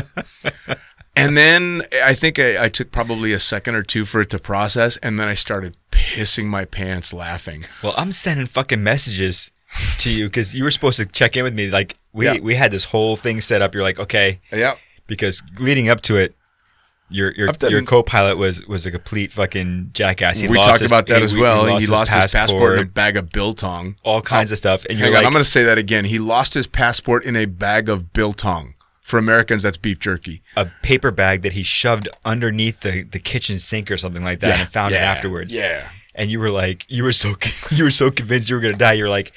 and 1.15 1.35
then 1.35 1.83
I 2.03 2.13
think 2.13 2.39
I, 2.39 2.63
I 2.65 2.69
took 2.69 2.91
probably 2.91 3.33
a 3.33 3.39
second 3.39 3.75
or 3.75 3.83
two 3.83 4.05
for 4.05 4.21
it 4.21 4.29
to 4.29 4.39
process. 4.39 4.97
And 4.97 5.19
then 5.19 5.27
I 5.27 5.33
started 5.33 5.75
pissing 5.91 6.45
my 6.45 6.65
pants 6.65 7.11
laughing. 7.13 7.65
Well, 7.83 7.93
I'm 7.97 8.11
sending 8.13 8.45
fucking 8.47 8.81
messages 8.83 9.51
to 9.99 10.09
you 10.09 10.27
because 10.27 10.53
you 10.55 10.63
were 10.63 10.71
supposed 10.71 10.97
to 10.97 11.05
check 11.05 11.35
in 11.35 11.43
with 11.43 11.53
me. 11.53 11.69
Like 11.69 11.97
we 12.13 12.25
Yeah. 12.25 12.39
we 12.39 12.55
had 12.55 12.71
this 12.71 12.85
whole 12.85 13.15
thing 13.15 13.41
set 13.41 13.61
up. 13.61 13.73
You're 13.73 13.83
like, 13.83 13.99
okay, 13.99 14.39
Yeah. 14.51 14.75
because 15.07 15.41
leading 15.59 15.89
up 15.89 16.01
to 16.03 16.15
it, 16.15 16.35
your 17.11 17.31
your 17.33 17.47
done- 17.51 17.71
your 17.71 17.83
co-pilot 17.83 18.37
was 18.37 18.65
was 18.67 18.85
a 18.85 18.91
complete 18.91 19.31
fucking 19.31 19.91
jackass. 19.93 20.39
He 20.39 20.47
we 20.47 20.57
lost 20.57 20.69
talked 20.69 20.81
his- 20.81 20.91
about 20.91 21.07
that 21.07 21.19
he- 21.19 21.23
as 21.25 21.31
he 21.33 21.39
well. 21.39 21.77
He 21.77 21.87
lost, 21.87 22.13
his 22.13 22.31
passport 22.31 22.73
in 22.79 22.83
a 22.83 22.85
bag 22.85 23.17
of 23.17 23.29
biltong. 23.29 23.95
all 24.03 24.21
kinds 24.21 24.51
of 24.51 24.57
stuff, 24.57 24.85
and 24.89 24.97
you're 24.97 25.07
Hang 25.07 25.13
like, 25.15 25.21
on, 25.21 25.27
I'm 25.27 25.33
going 25.33 25.43
to 25.43 25.49
say 25.49 25.63
that 25.63 25.77
again. 25.77 26.05
He 26.05 26.19
lost 26.19 26.53
his 26.53 26.67
passport 26.67 27.25
in 27.25 27.35
a 27.35 27.45
bag 27.45 27.89
of 27.89 28.13
biltong. 28.13 28.73
For 29.01 29.17
Americans, 29.17 29.63
that's 29.63 29.75
beef 29.77 29.99
jerky. 29.99 30.41
a 30.55 30.67
paper 30.83 31.11
bag 31.11 31.41
that 31.41 31.51
he 31.53 31.63
shoved 31.63 32.07
underneath 32.23 32.79
the, 32.79 33.03
the 33.03 33.19
kitchen 33.19 33.59
sink 33.59 33.91
or 33.91 33.97
something 33.97 34.23
like 34.23 34.39
that, 34.39 34.59
and 34.59 34.69
found 34.69 34.93
it 34.93 34.97
afterwards. 34.99 35.53
Yeah. 35.53 35.89
and 36.15 36.31
you 36.31 36.39
were 36.39 36.51
like, 36.51 36.85
you 36.89 37.03
were 37.03 37.11
so 37.11 37.35
you 37.71 37.83
were 37.83 37.91
so 37.91 38.09
convinced 38.09 38.49
you 38.49 38.55
were 38.55 38.61
gonna 38.61 38.73
die. 38.73 38.93
You're 38.93 39.09
like, 39.09 39.33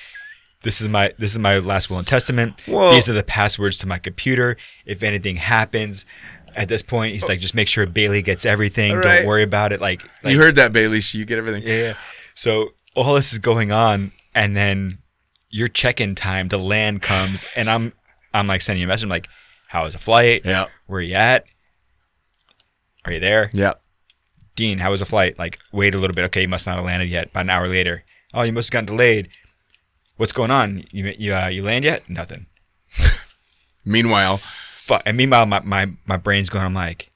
this 0.63 0.81
is 0.81 0.89
my 0.89 1.13
this 1.19 1.33
is 1.33 1.39
my 1.41 1.59
last 1.59 1.91
will 1.91 1.99
and 1.99 2.07
testament. 2.07 2.63
Well- 2.69 2.93
These 2.93 3.09
are 3.09 3.13
the 3.15 3.25
passwords 3.25 3.77
to 3.79 3.87
my 3.89 3.99
computer. 3.99 4.57
If 4.87 5.03
anything 5.03 5.37
happens, 5.37 6.07
at 6.57 6.69
this 6.69 6.83
point, 6.83 7.15
he's 7.15 7.29
like, 7.29 7.41
just 7.41 7.55
make 7.55 7.69
sure 7.69 7.87
Bailey 7.87 8.23
gets 8.23 8.45
everything. 8.45 8.95
Right. 8.95 9.19
Don't 9.19 9.27
worry 9.27 9.43
about 9.43 9.73
it. 9.73 9.81
Like, 9.81 10.03
like 10.23 10.33
you 10.33 10.41
heard 10.41 10.57
that, 10.57 10.73
Bailey. 10.73 11.01
So 11.01 11.19
you 11.19 11.25
get 11.25 11.39
everything. 11.39 11.63
yeah. 11.63 11.75
yeah. 11.75 11.95
So 12.35 12.71
all 12.95 13.15
this 13.15 13.33
is 13.33 13.39
going 13.39 13.73
on, 13.73 14.13
and 14.35 14.57
then 14.57 14.99
your 15.51 15.69
check-in 15.69 16.15
time 16.15 16.49
to 16.49 16.59
land 16.59 17.03
comes, 17.03 17.45
and 17.57 17.69
I'm 17.71 17.93
I'm 18.33 18.47
like 18.47 18.61
sending 18.61 18.81
you 18.81 18.87
a 18.87 18.89
message. 18.89 19.05
I'm 19.05 19.11
like, 19.11 19.29
how 19.69 19.85
was 19.85 19.93
the 19.93 19.99
flight? 19.99 20.43
Yeah. 20.45 20.67
Where 20.87 20.99
are 20.99 21.03
you 21.03 21.15
at? 21.15 21.47
Are 23.05 23.13
you 23.13 23.21
there? 23.21 23.51
Yeah. 23.53 23.75
Dean, 24.57 24.79
how 24.79 24.91
was 24.91 25.01
the 25.01 25.07
flight? 25.07 25.39
Like, 25.39 25.59
wait 25.73 25.95
a 25.95 25.99
little 25.99 26.15
bit. 26.15 26.25
Okay, 26.27 26.43
you 26.43 26.49
must 26.49 26.67
not 26.67 26.77
have 26.77 26.85
landed 26.85 27.09
yet. 27.09 27.27
About 27.31 27.43
an 27.43 27.51
hour 27.51 27.69
later. 27.69 28.05
Oh, 28.33 28.43
you 28.43 28.53
must 28.53 28.69
have 28.69 28.73
gotten 28.73 28.97
delayed. 28.97 29.29
What's 30.17 30.33
going 30.33 30.51
on? 30.51 30.85
You 30.93 31.13
you 31.19 31.35
uh, 31.35 31.49
you 31.49 31.63
land 31.63 31.85
yet? 31.85 32.09
Nothing. 32.09 32.47
Meanwhile, 33.85 34.41
Fuck. 34.85 35.01
And 35.07 35.17
meanwhile, 35.17 35.47
my, 35.47 35.61
my 35.61 35.87
my 36.05 36.19
brain's 36.19 36.51
going. 36.51 36.67
I'm 36.67 36.75
like, 36.75 37.09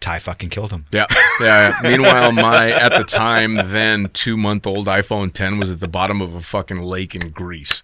Ty 0.00 0.18
fucking 0.18 0.50
killed 0.50 0.70
him. 0.70 0.84
Yeah, 0.92 1.06
yeah. 1.40 1.78
Meanwhile, 1.82 2.32
my 2.32 2.72
at 2.72 2.90
the 2.90 3.04
time 3.04 3.54
then 3.54 4.10
two 4.12 4.36
month 4.36 4.66
old 4.66 4.86
iPhone 4.86 5.32
10 5.32 5.58
was 5.58 5.70
at 5.70 5.80
the 5.80 5.88
bottom 5.88 6.20
of 6.20 6.34
a 6.34 6.42
fucking 6.42 6.82
lake 6.82 7.14
in 7.14 7.30
Greece 7.30 7.82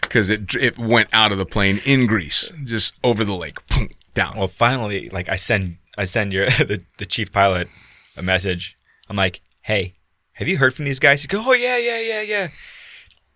because 0.00 0.28
it 0.28 0.56
it 0.56 0.76
went 0.76 1.08
out 1.12 1.30
of 1.30 1.38
the 1.38 1.46
plane 1.46 1.80
in 1.86 2.08
Greece, 2.08 2.52
just 2.64 2.94
over 3.04 3.24
the 3.24 3.36
lake, 3.36 3.64
boom, 3.68 3.90
down. 4.12 4.36
Well, 4.36 4.48
finally, 4.48 5.08
like 5.10 5.28
I 5.28 5.36
send 5.36 5.76
I 5.96 6.02
send 6.02 6.32
your 6.32 6.46
the, 6.50 6.82
the 6.98 7.06
chief 7.06 7.30
pilot 7.30 7.68
a 8.16 8.24
message. 8.24 8.76
I'm 9.08 9.16
like, 9.16 9.40
hey, 9.62 9.92
have 10.32 10.48
you 10.48 10.58
heard 10.58 10.74
from 10.74 10.84
these 10.84 10.98
guys? 10.98 11.22
He 11.22 11.28
go, 11.28 11.44
oh 11.46 11.52
yeah, 11.52 11.76
yeah, 11.76 12.00
yeah, 12.00 12.22
yeah. 12.22 12.48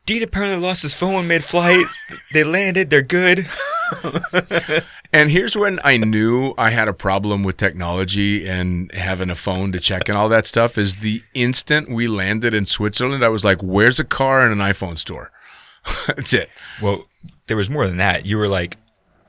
Dean 0.06 0.22
apparently 0.22 0.58
lost 0.58 0.82
his 0.82 0.94
phone 0.94 1.28
mid-flight. 1.28 1.86
They 2.32 2.44
landed. 2.44 2.90
They're 2.90 3.02
good. 3.02 3.48
And 5.14 5.30
here's 5.30 5.54
when 5.54 5.78
I 5.84 5.98
knew 5.98 6.54
I 6.56 6.70
had 6.70 6.88
a 6.88 6.94
problem 6.94 7.42
with 7.42 7.58
technology 7.58 8.48
and 8.48 8.90
having 8.92 9.28
a 9.28 9.34
phone 9.34 9.70
to 9.72 9.78
check 9.78 10.08
and 10.08 10.16
all 10.16 10.30
that 10.30 10.46
stuff. 10.46 10.78
Is 10.78 10.96
the 10.96 11.20
instant 11.34 11.92
we 11.92 12.08
landed 12.08 12.54
in 12.54 12.64
Switzerland, 12.64 13.22
I 13.22 13.28
was 13.28 13.44
like, 13.44 13.62
"Where's 13.62 14.00
a 14.00 14.04
car 14.04 14.42
and 14.42 14.58
an 14.58 14.66
iPhone 14.66 14.96
store?" 14.96 15.30
That's 16.06 16.32
it. 16.32 16.48
Well, 16.80 17.08
there 17.46 17.58
was 17.58 17.68
more 17.68 17.86
than 17.86 17.98
that. 17.98 18.24
You 18.26 18.38
were 18.38 18.48
like, 18.48 18.78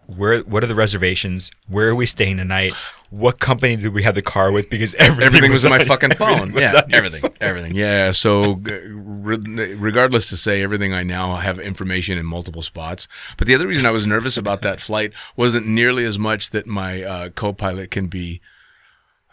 where? 0.08 0.40
What 0.42 0.64
are 0.64 0.68
the 0.68 0.76
reservations? 0.76 1.52
Where 1.68 1.90
are 1.90 1.96
we 1.96 2.06
staying 2.06 2.38
tonight? 2.38 2.74
What 3.14 3.40
company 3.40 3.76
did 3.76 3.94
we 3.94 4.02
have 4.04 4.16
the 4.16 4.24
car 4.24 4.52
with? 4.52 4.70
Because 4.72 4.96
everything, 4.96 5.28
everything 5.28 5.52
was, 5.52 5.66
on 5.66 5.72
my 5.72 5.84
fucking 5.84 6.16
phone. 6.16 6.30
everything 6.30 6.54
was 6.56 6.74
Yeah, 6.74 6.82
everything, 6.98 7.22
phone. 7.22 7.34
everything. 7.42 7.76
Yeah. 7.76 8.12
So, 8.12 8.56
re- 8.64 9.76
regardless 9.76 10.30
to 10.30 10.38
say, 10.38 10.64
everything 10.64 10.94
I 10.94 11.04
now 11.04 11.36
have 11.36 11.60
information 11.60 12.18
in 12.18 12.26
multiple 12.26 12.64
spots. 12.64 13.08
But 13.38 13.46
the 13.48 13.54
other 13.54 13.68
reason 13.68 13.86
I 13.86 13.92
was 13.92 14.08
nervous 14.08 14.36
about 14.36 14.64
that 14.64 14.80
flight 14.88 15.14
wasn't 15.36 15.68
nearly 15.68 16.06
as 16.06 16.18
much 16.18 16.50
that 16.50 16.66
my 16.66 17.04
uh, 17.04 17.30
co-pilot 17.30 17.92
can 17.92 18.08
be 18.08 18.42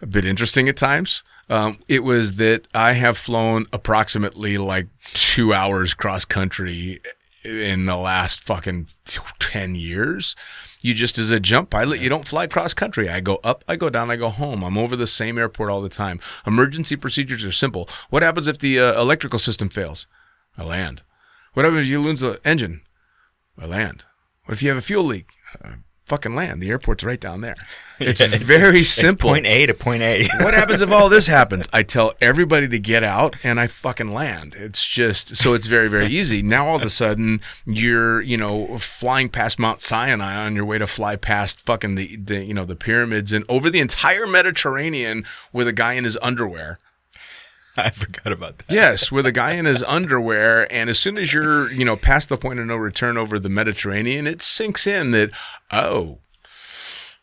a 0.03 0.07
bit 0.07 0.25
interesting 0.27 0.69
at 0.69 0.77
times. 0.77 1.23
Um, 1.49 1.79
it 1.89 2.05
was 2.05 2.35
that 2.37 2.69
I 2.75 2.93
have 2.93 3.17
flown 3.17 3.67
approximately 3.73 4.59
like 4.59 4.89
two 5.15 5.53
hours 5.55 5.95
cross 5.95 6.25
country 6.25 7.01
in 7.45 7.87
the 7.87 7.97
last 7.97 8.43
fucking 8.43 8.89
10 9.39 9.75
years. 9.75 10.37
You 10.83 10.95
just, 10.95 11.19
as 11.19 11.31
a 11.31 11.41
jump 11.41 11.71
pilot, 11.71 12.01
you 12.01 12.09
don't 12.09 12.27
fly 12.27 12.47
cross 12.47 12.73
country. 12.73 13.09
I 13.09 13.21
go 13.21 13.39
up, 13.45 13.65
I 13.69 13.77
go 13.77 13.91
down, 13.91 14.11
I 14.11 14.17
go 14.17 14.31
home. 14.31 14.65
I'm 14.65 14.79
over 14.79 14.97
the 14.97 15.07
same 15.07 15.39
airport 15.39 15.71
all 15.71 15.83
the 15.83 15.89
time. 15.89 16.21
Emergency 16.47 16.97
procedures 16.97 17.45
are 17.45 17.53
simple. 17.53 17.89
What 18.09 18.23
happens 18.23 18.49
if 18.49 18.59
the 18.59 18.79
uh, 18.79 19.01
electrical 19.01 19.39
system 19.39 19.69
fails? 19.69 20.07
I 20.57 20.65
land. 20.65 21.03
What 21.53 21.65
happens 21.65 21.87
if 21.87 21.91
you 21.91 22.01
lose 22.01 22.21
the 22.21 22.41
engine? 22.45 22.83
I 23.59 23.67
land. 23.67 24.05
What 24.45 24.55
if 24.55 24.63
you 24.63 24.71
have 24.71 24.79
a 24.79 24.83
fuel 24.83 25.05
leak? 25.05 25.33
Uh, 25.63 25.73
fucking 26.11 26.35
land. 26.35 26.61
The 26.61 26.69
airport's 26.69 27.05
right 27.05 27.21
down 27.21 27.41
there. 27.41 27.55
It's 28.03 28.23
very 28.23 28.81
It's 28.81 28.89
simple. 28.89 29.29
point 29.29 29.45
A 29.45 29.67
to 29.67 29.75
point 29.75 30.03
A. 30.03 30.27
what 30.41 30.55
happens 30.55 30.81
if 30.81 30.91
all 30.91 31.11
this 31.11 31.27
happens? 31.39 31.69
I 31.71 31.83
tell 31.83 32.15
everybody 32.23 32.67
to 32.67 32.79
get 32.79 33.05
out 33.05 33.37
and 33.45 33.61
I 33.61 33.67
fucking 33.67 34.15
land. 34.15 34.55
It's 34.57 34.83
just 34.87 35.37
so 35.37 35.53
it's 35.53 35.67
very 35.67 35.87
very 35.91 36.07
easy. 36.07 36.41
Now 36.43 36.67
all 36.67 36.77
of 36.77 36.83
a 36.83 36.89
sudden 36.89 37.43
you're, 37.67 38.23
you 38.23 38.39
know, 38.39 38.79
flying 38.79 39.29
past 39.29 39.59
Mount 39.59 39.83
Sinai 39.83 40.35
on 40.35 40.57
your 40.57 40.65
way 40.65 40.79
to 40.79 40.87
fly 40.87 41.17
past 41.17 41.61
fucking 41.61 41.97
the, 41.97 42.17
the 42.17 42.43
you 42.43 42.55
know, 42.55 42.65
the 42.65 42.75
pyramids 42.75 43.35
and 43.35 43.45
over 43.51 43.69
the 43.69 43.81
entire 43.81 44.27
Mediterranean 44.27 45.27
with 45.53 45.69
a 45.69 45.73
guy 45.75 45.93
in 45.93 46.05
his 46.05 46.17
underwear. 46.23 46.79
I 47.77 47.91
forgot 47.91 48.33
about 48.33 48.59
that. 48.59 48.71
Yes, 48.71 49.13
with 49.13 49.27
a 49.27 49.33
guy 49.33 49.53
in 49.53 49.65
his 49.65 49.83
underwear, 49.85 50.71
and 50.73 50.91
as 50.91 50.99
soon 50.99 51.17
as 51.17 51.33
you're, 51.33 51.71
you 51.71 51.85
know, 51.85 51.97
past 51.97 52.29
the 52.29 52.37
point 52.37 52.59
of 52.59 52.67
no 52.67 52.77
return 52.77 53.17
over 53.17 53.39
the 53.39 53.49
Mediterranean, 53.49 54.27
it 54.27 54.43
sinks 54.43 54.87
in 54.87 55.13
that, 55.13 55.31
oh, 55.71 56.19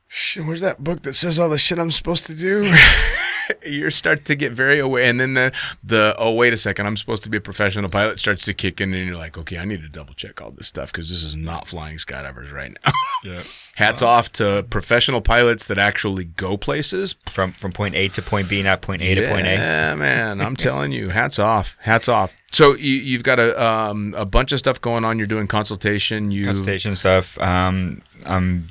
shit, 0.08 0.46
where's 0.46 0.62
that 0.62 0.84
book 0.84 1.02
that 1.04 1.16
says 1.16 1.40
all 1.40 1.50
the 1.50 1.58
shit 1.58 1.80
I'm 1.80 1.92
supposed 1.92 2.26
to 2.28 2.36
do? 2.36 2.74
you 3.66 3.90
start 3.90 4.26
to 4.26 4.36
get 4.36 4.54
very 4.54 4.80
away, 4.80 5.08
and 5.08 5.20
then 5.20 5.34
the 5.34 5.52
the 5.84 6.16
oh 6.18 6.34
wait 6.34 6.54
a 6.54 6.58
second, 6.58 6.86
I'm 6.88 6.98
supposed 6.98 7.24
to 7.24 7.30
be 7.30 7.38
a 7.38 7.42
professional 7.42 7.90
pilot 7.90 8.20
starts 8.20 8.46
to 8.46 8.54
kick 8.54 8.82
in, 8.82 8.94
and 8.94 9.08
you're 9.08 9.18
like, 9.18 9.38
okay, 9.38 9.58
I 9.58 9.66
need 9.66 9.82
to 9.82 9.90
double 9.90 10.14
check 10.14 10.42
all 10.42 10.52
this 10.52 10.68
stuff 10.68 10.92
because 10.92 11.10
this 11.10 11.24
is 11.24 11.36
not 11.36 11.68
flying 11.68 11.98
skydivers 11.98 12.52
right 12.52 12.78
now. 12.86 12.92
Yeah. 13.24 13.44
Hats 13.76 14.02
off 14.02 14.32
to 14.34 14.66
professional 14.72 15.22
pilots 15.22 15.66
that 15.66 15.78
actually 15.78 16.26
go 16.26 16.58
places, 16.58 17.16
From 17.28 17.52
from 17.52 17.72
point 17.72 17.94
A 17.94 18.08
to 18.10 18.24
point 18.24 18.50
B, 18.50 18.64
not 18.64 18.82
point 18.82 19.04
A 19.04 19.14
to 19.14 19.28
point 19.28 19.46
A. 19.46 19.52
yeah, 19.52 19.94
man, 19.94 20.42
I'm 20.42 20.56
telling 20.68 20.92
you, 20.92 21.10
hats 21.10 21.38
off, 21.38 21.78
hats 21.82 22.10
off. 22.10 22.36
So 22.52 22.74
you, 22.74 22.94
you've 22.94 23.22
got 23.24 23.40
a 23.40 23.64
um, 23.64 24.16
a 24.18 24.26
bunch 24.26 24.52
of 24.52 24.58
stuff 24.58 24.82
going 24.82 25.06
on. 25.06 25.20
You're 25.20 25.28
doing 25.28 25.46
consultation. 25.46 26.32
You 26.32 26.46
Consultation 26.46 26.96
stuff. 26.96 27.38
Um, 27.40 28.02
I'm 28.26 28.70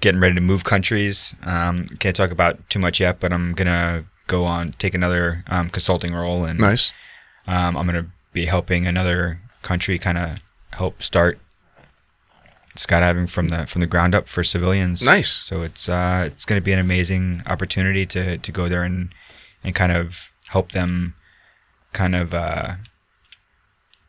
getting 0.00 0.20
ready 0.20 0.34
to 0.34 0.40
move 0.40 0.64
countries. 0.64 1.34
Um, 1.42 1.88
can't 1.98 2.16
talk 2.16 2.30
about 2.30 2.68
too 2.68 2.78
much 2.78 3.00
yet, 3.00 3.20
but 3.20 3.32
I'm 3.32 3.54
gonna 3.54 4.04
go 4.26 4.44
on 4.44 4.72
take 4.78 4.94
another 4.94 5.44
um, 5.48 5.70
consulting 5.70 6.14
role, 6.14 6.44
and 6.44 6.58
nice. 6.58 6.92
um, 7.46 7.76
I'm 7.76 7.86
gonna 7.86 8.06
be 8.32 8.46
helping 8.46 8.86
another 8.86 9.40
country 9.62 9.98
kind 9.98 10.18
of 10.18 10.38
help 10.72 11.02
start 11.02 11.38
skydiving 12.76 13.28
from 13.28 13.48
the 13.48 13.66
from 13.66 13.80
the 13.80 13.86
ground 13.86 14.14
up 14.14 14.28
for 14.28 14.44
civilians. 14.44 15.02
Nice. 15.02 15.30
So 15.30 15.62
it's 15.62 15.88
uh, 15.88 16.24
it's 16.26 16.44
going 16.44 16.60
to 16.60 16.64
be 16.64 16.72
an 16.72 16.78
amazing 16.78 17.42
opportunity 17.46 18.06
to 18.06 18.38
to 18.38 18.52
go 18.52 18.68
there 18.68 18.84
and 18.84 19.12
and 19.64 19.74
kind 19.74 19.92
of 19.92 20.30
help 20.48 20.72
them 20.72 21.14
kind 21.92 22.14
of 22.14 22.34
uh, 22.34 22.74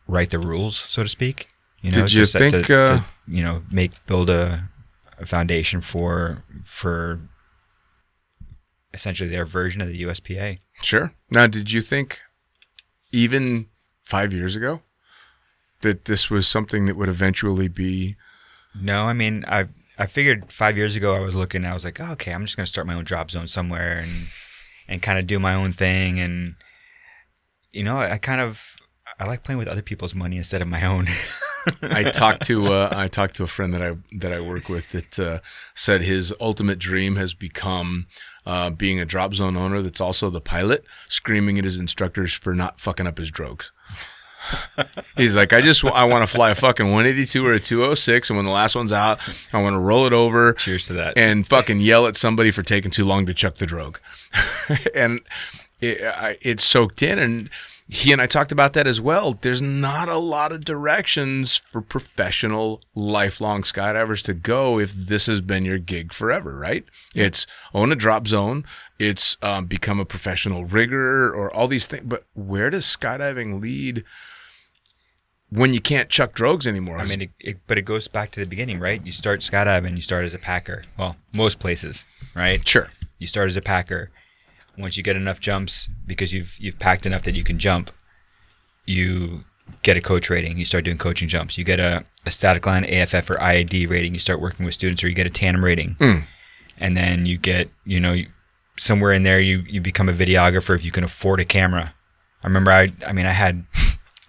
write 0.08 0.30
the 0.30 0.40
rules, 0.40 0.78
so 0.78 1.04
to 1.04 1.10
speak. 1.10 1.48
You 1.82 1.92
know, 1.92 2.02
Did 2.02 2.14
you 2.14 2.26
think, 2.26 2.66
to, 2.66 2.78
uh, 2.78 2.98
to, 2.98 3.06
you 3.28 3.44
know 3.44 3.64
make 3.72 3.92
build 4.06 4.30
a, 4.30 4.70
a 5.18 5.26
foundation 5.26 5.82
for 5.82 6.44
for 6.64 7.20
essentially 8.94 9.30
their 9.30 9.46
version 9.46 9.82
of 9.82 9.88
the 9.88 10.04
USPA? 10.04 10.60
Sure. 10.82 11.14
Now, 11.30 11.48
did 11.48 11.72
you 11.72 11.82
think 11.82 12.22
even 13.12 13.68
five 14.06 14.34
years 14.34 14.56
ago 14.56 14.82
that 15.82 16.06
this 16.06 16.30
was 16.30 16.48
something 16.48 16.86
that 16.86 16.96
would 16.96 17.10
eventually 17.10 17.68
be? 17.68 18.16
No, 18.80 19.04
I 19.04 19.14
mean, 19.14 19.46
I 19.48 19.68
I 19.98 20.06
figured 20.06 20.52
five 20.52 20.78
years 20.78 20.96
ago 20.96 21.16
I 21.16 21.20
was 21.20 21.36
looking, 21.36 21.66
I 21.66 21.74
was 21.74 21.84
like, 21.84 22.00
oh, 22.00 22.12
okay, 22.14 22.32
I'm 22.32 22.46
just 22.46 22.56
gonna 22.56 22.68
start 22.68 22.88
my 22.88 22.96
own 22.96 23.04
drop 23.04 23.32
zone 23.32 23.48
somewhere 23.48 23.98
and 23.98 24.28
and 24.88 25.02
kind 25.02 25.20
of 25.20 25.28
do 25.28 25.40
my 25.40 25.54
own 25.54 25.74
thing, 25.74 26.20
and 26.20 26.56
you 27.74 27.84
know, 27.84 28.00
I 28.00 28.18
kind 28.18 28.42
of 28.42 28.77
I 29.20 29.26
like 29.26 29.44
playing 29.44 29.58
with 29.58 29.68
other 29.68 29.82
people's 29.82 30.14
money 30.14 30.38
instead 30.38 30.62
of 30.62 30.68
my 30.68 30.86
own. 30.86 31.08
I 31.82 32.04
talked 32.04 32.44
to 32.44 32.68
uh, 32.68 32.90
I 32.92 33.08
talked 33.08 33.36
to 33.38 33.44
a 33.44 33.48
friend 33.48 33.74
that 33.74 33.82
I 33.82 33.96
that 34.18 34.32
I 34.32 34.40
work 34.40 34.70
with 34.70 34.90
that 34.92 35.20
uh, 35.20 35.40
said 35.74 36.02
his 36.02 36.34
ultimate 36.40 36.80
dream 36.80 37.16
has 37.16 37.34
become 37.34 38.06
uh, 38.46 38.70
being 38.70 39.00
a 39.00 39.06
drop 39.06 39.34
zone 39.34 39.58
owner 39.58 39.82
that's 39.82 40.00
also 40.00 40.30
the 40.30 40.40
pilot, 40.40 40.86
screaming 41.10 41.58
at 41.58 41.66
his 41.66 41.78
instructors 41.78 42.34
for 42.34 42.54
not 42.54 42.80
fucking 42.80 43.08
up 43.08 43.18
his 43.18 43.32
drogues. 43.32 43.72
He's 45.18 45.36
like, 45.36 45.52
I 45.52 45.62
just 45.62 45.84
I 45.84 46.06
want 46.06 46.26
to 46.26 46.34
fly 46.34 46.52
a 46.52 46.56
fucking 46.56 46.86
182 46.86 47.46
or 47.46 47.54
a 47.54 47.60
206, 47.60 48.30
and 48.30 48.38
when 48.38 48.46
the 48.46 48.52
last 48.52 48.76
one's 48.76 48.94
out, 48.94 49.20
I 49.52 49.62
want 49.62 49.74
to 49.74 49.80
roll 49.80 50.06
it 50.06 50.14
over 50.14 50.54
Cheers 50.54 50.86
to 50.88 50.94
that. 50.94 51.18
and 51.18 51.46
fucking 51.46 51.80
yell 51.80 52.08
at 52.08 52.16
somebody 52.16 52.52
for 52.52 52.62
taking 52.64 52.92
too 52.92 53.04
long 53.04 53.26
to 53.26 53.34
chuck 53.34 53.56
the 53.56 53.66
drogue. 53.66 53.98
and 54.96 55.20
it, 55.82 56.02
I, 56.04 56.38
it 56.42 56.62
soaked 56.62 57.02
in, 57.02 57.20
and 57.20 57.50
he 57.90 58.12
and 58.12 58.22
I 58.22 58.28
talked 58.28 58.52
about 58.52 58.74
that 58.74 58.86
as 58.86 59.00
well. 59.00 59.38
There's 59.40 59.62
not 59.62 60.10
a 60.10 60.18
lot 60.18 60.52
of 60.52 60.66
directions 60.66 61.56
for 61.56 61.80
professional, 61.82 62.82
lifelong 62.96 63.62
skydivers 63.62 64.22
to 64.24 64.34
go 64.34 64.78
if 64.78 64.92
this 64.94 65.28
has 65.28 65.40
been 65.40 65.64
your 65.64 65.78
gig 65.78 66.12
forever, 66.12 66.58
right? 66.58 66.84
It's 67.16 67.48
own 67.74 67.92
a 67.94 67.96
drop 67.96 68.28
zone, 68.28 68.66
it's 69.00 69.38
um, 69.42 69.68
become 69.68 70.00
a 70.02 70.06
professional 70.06 70.66
rigger, 70.66 71.34
or 71.34 71.54
all 71.54 71.68
these 71.68 71.88
things. 71.88 72.04
But 72.06 72.26
where 72.34 72.70
does 72.70 72.86
skydiving 72.86 73.62
lead? 73.62 74.04
When 75.50 75.74
you 75.74 75.80
can't 75.80 76.10
chuck 76.10 76.36
drogues 76.36 76.68
anymore, 76.68 76.98
I 76.98 77.06
mean, 77.06 77.22
it, 77.22 77.30
it, 77.40 77.58
but 77.68 77.78
it 77.78 77.84
goes 77.84 78.10
back 78.10 78.32
to 78.32 78.42
the 78.42 78.46
beginning, 78.46 78.82
right? 78.82 79.02
You 79.06 79.14
start 79.14 79.40
skydiving, 79.40 79.96
you 79.96 80.02
start 80.02 80.26
as 80.26 80.34
a 80.34 80.40
packer. 80.40 80.84
Well, 81.00 81.16
most 81.34 81.60
places, 81.60 82.06
right? 82.36 82.68
sure, 82.68 82.90
You 83.18 83.28
start 83.28 83.48
as 83.48 83.56
a 83.56 83.62
packer. 83.62 84.12
Once 84.78 84.96
you 84.98 85.04
get 85.04 85.16
enough 85.16 85.40
jumps, 85.40 85.90
because 86.06 86.34
you've 86.34 86.56
you've 86.60 86.78
packed 86.80 87.06
enough 87.06 87.24
that 87.24 87.36
you 87.36 87.44
can 87.44 87.58
jump, 87.60 87.92
you 88.86 89.44
get 89.84 89.98
a 89.98 90.02
coach 90.02 90.30
rating. 90.30 90.58
You 90.58 90.66
start 90.66 90.86
doing 90.86 90.98
coaching 90.98 91.28
jumps. 91.28 91.58
You 91.58 91.64
get 91.64 91.80
a, 91.80 92.04
a 92.26 92.32
static 92.32 92.66
line 92.66 92.86
AFF 92.86 93.30
or 93.30 93.36
IAD 93.36 93.90
rating. 93.90 94.14
You 94.14 94.20
start 94.20 94.40
working 94.42 94.66
with 94.66 94.76
students, 94.76 95.04
or 95.04 95.10
you 95.10 95.16
get 95.16 95.28
a 95.28 95.32
TANM 95.32 95.64
rating, 95.64 95.96
Mm. 96.00 96.24
and 96.80 96.96
then 96.96 97.26
you 97.26 97.38
get 97.38 97.70
you 97.86 98.00
know 98.00 98.16
somewhere 98.78 99.12
in 99.12 99.24
there 99.24 99.40
you 99.40 99.60
you 99.68 99.82
become 99.82 100.08
a 100.08 100.14
videographer 100.14 100.76
if 100.76 100.86
you 100.86 100.92
can 100.92 101.04
afford 101.04 101.40
a 101.40 101.46
camera. 101.46 101.94
I 102.44 102.48
remember 102.48 102.72
I 102.72 102.90
I 103.06 103.12
mean 103.14 103.26
I 103.26 103.32
had 103.32 103.66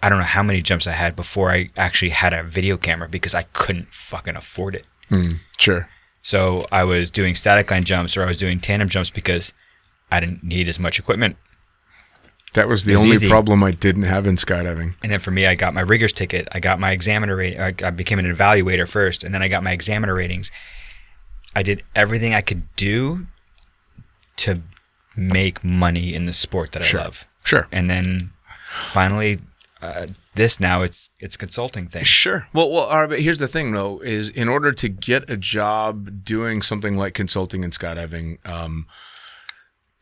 I 0.01 0.09
don't 0.09 0.17
know 0.17 0.23
how 0.25 0.43
many 0.43 0.61
jumps 0.61 0.87
I 0.87 0.93
had 0.93 1.15
before 1.15 1.51
I 1.51 1.69
actually 1.77 2.09
had 2.09 2.33
a 2.33 2.41
video 2.43 2.75
camera 2.77 3.07
because 3.07 3.35
I 3.35 3.43
couldn't 3.53 3.93
fucking 3.93 4.35
afford 4.35 4.73
it. 4.75 4.85
Mm, 5.11 5.39
sure. 5.57 5.89
So 6.21 6.65
I 6.71 6.83
was 6.83 7.09
doing 7.11 7.35
static 7.35 7.69
line 7.71 7.83
jumps 7.83 8.17
or 8.17 8.23
I 8.23 8.25
was 8.25 8.37
doing 8.37 8.59
tandem 8.59 8.89
jumps 8.89 9.09
because 9.09 9.53
I 10.11 10.19
didn't 10.19 10.43
need 10.43 10.67
as 10.67 10.79
much 10.79 10.99
equipment. 10.99 11.37
That 12.53 12.67
was 12.67 12.85
the 12.85 12.95
was 12.95 13.03
only 13.03 13.15
easy. 13.15 13.29
problem 13.29 13.63
I 13.63 13.71
didn't 13.71 14.03
have 14.03 14.25
in 14.25 14.35
skydiving. 14.35 14.95
And 15.03 15.11
then 15.11 15.19
for 15.19 15.29
me, 15.29 15.45
I 15.45 15.53
got 15.53 15.73
my 15.73 15.81
rigger's 15.81 16.13
ticket. 16.13 16.47
I 16.51 16.59
got 16.59 16.79
my 16.79 16.91
examiner 16.91 17.35
rate. 17.35 17.59
I 17.59 17.73
I 17.85 17.91
became 17.91 18.17
an 18.17 18.25
evaluator 18.25 18.87
first, 18.87 19.23
and 19.23 19.33
then 19.33 19.43
I 19.43 19.47
got 19.47 19.63
my 19.63 19.71
examiner 19.71 20.15
ratings. 20.15 20.51
I 21.55 21.63
did 21.63 21.83
everything 21.95 22.33
I 22.33 22.41
could 22.41 22.75
do 22.75 23.27
to 24.37 24.61
make 25.15 25.63
money 25.63 26.13
in 26.13 26.25
the 26.25 26.33
sport 26.33 26.71
that 26.71 26.83
I 26.83 26.97
love. 26.97 27.25
Sure. 27.43 27.67
And 27.71 27.89
then 27.89 28.31
finally, 28.69 29.39
uh, 29.81 30.07
this 30.35 30.59
now 30.59 30.81
it's 30.81 31.09
it's 31.19 31.35
a 31.35 31.37
consulting 31.37 31.87
thing. 31.87 32.03
Sure. 32.03 32.47
Well, 32.53 32.69
well, 32.71 32.83
all 32.83 33.01
right, 33.01 33.09
but 33.09 33.19
here's 33.19 33.39
the 33.39 33.47
thing, 33.47 33.71
though: 33.71 33.99
is 33.99 34.29
in 34.29 34.47
order 34.47 34.71
to 34.71 34.89
get 34.89 35.29
a 35.29 35.37
job 35.37 36.23
doing 36.23 36.61
something 36.61 36.97
like 36.97 37.13
consulting 37.13 37.63
and 37.63 37.73
skydiving, 37.73 38.45
um, 38.47 38.85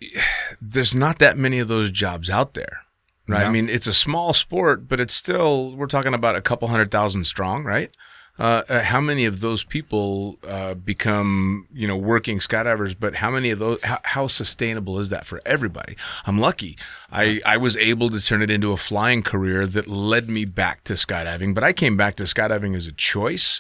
there's 0.61 0.95
not 0.95 1.19
that 1.19 1.37
many 1.37 1.59
of 1.59 1.67
those 1.67 1.91
jobs 1.91 2.29
out 2.29 2.53
there, 2.53 2.81
right? 3.27 3.45
I 3.45 3.49
mean, 3.49 3.69
it's 3.69 3.87
a 3.87 3.93
small 3.93 4.33
sport, 4.33 4.87
but 4.87 4.99
it's 4.99 5.13
still 5.13 5.75
we're 5.75 5.87
talking 5.87 6.13
about 6.13 6.35
a 6.35 6.41
couple 6.41 6.67
hundred 6.67 6.91
thousand 6.91 7.25
strong, 7.25 7.63
right? 7.63 7.91
Uh, 8.39 8.61
uh, 8.69 8.83
how 8.83 9.01
many 9.01 9.25
of 9.25 9.41
those 9.41 9.63
people 9.63 10.37
uh, 10.47 10.75
become, 10.75 11.67
you 11.73 11.87
know, 11.87 11.97
working 11.97 12.37
skydivers? 12.37 12.95
But 12.97 13.15
how 13.15 13.31
many 13.31 13.49
of 13.49 13.57
those? 13.57 13.81
How, 13.83 13.99
how 14.03 14.27
sustainable 14.27 14.99
is 14.99 15.09
that 15.09 15.25
for 15.25 15.41
everybody? 15.43 15.97
I'm 16.25 16.39
lucky. 16.39 16.77
I 17.11 17.41
I 17.45 17.57
was 17.57 17.75
able 17.77 18.09
to 18.11 18.23
turn 18.23 18.43
it 18.43 18.51
into 18.51 18.71
a 18.71 18.77
flying 18.77 19.23
career 19.23 19.65
that 19.65 19.87
led 19.87 20.29
me 20.29 20.45
back 20.45 20.83
to 20.83 20.93
skydiving. 20.93 21.55
But 21.55 21.63
I 21.63 21.73
came 21.73 21.97
back 21.97 22.15
to 22.15 22.23
skydiving 22.23 22.75
as 22.75 22.85
a 22.85 22.91
choice. 22.91 23.59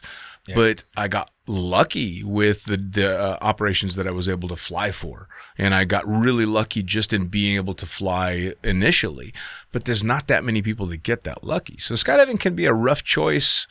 But 0.55 0.83
I 0.95 1.07
got 1.07 1.31
lucky 1.47 2.23
with 2.23 2.65
the, 2.65 2.77
the 2.77 3.19
uh, 3.19 3.37
operations 3.41 3.95
that 3.95 4.07
I 4.07 4.11
was 4.11 4.29
able 4.29 4.49
to 4.49 4.55
fly 4.55 4.91
for. 4.91 5.27
And 5.57 5.73
I 5.73 5.85
got 5.85 6.07
really 6.07 6.45
lucky 6.45 6.83
just 6.83 7.13
in 7.13 7.27
being 7.27 7.55
able 7.55 7.73
to 7.75 7.85
fly 7.85 8.53
initially. 8.63 9.33
But 9.71 9.85
there's 9.85 10.03
not 10.03 10.27
that 10.27 10.43
many 10.43 10.61
people 10.61 10.85
that 10.87 11.03
get 11.03 11.23
that 11.23 11.43
lucky. 11.43 11.77
So 11.77 11.95
skydiving 11.95 12.39
can 12.39 12.55
be 12.55 12.65
a 12.65 12.73
rough 12.73 13.03
choice 13.03 13.67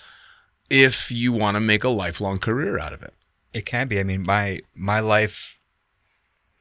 if 0.68 1.10
you 1.10 1.32
want 1.32 1.54
to 1.56 1.60
make 1.60 1.84
a 1.84 1.88
lifelong 1.88 2.38
career 2.38 2.78
out 2.78 2.92
of 2.92 3.02
it. 3.02 3.14
It 3.52 3.64
can 3.64 3.88
be. 3.88 3.98
I 3.98 4.02
mean, 4.02 4.24
my 4.26 4.60
my 4.74 5.00
life, 5.00 5.58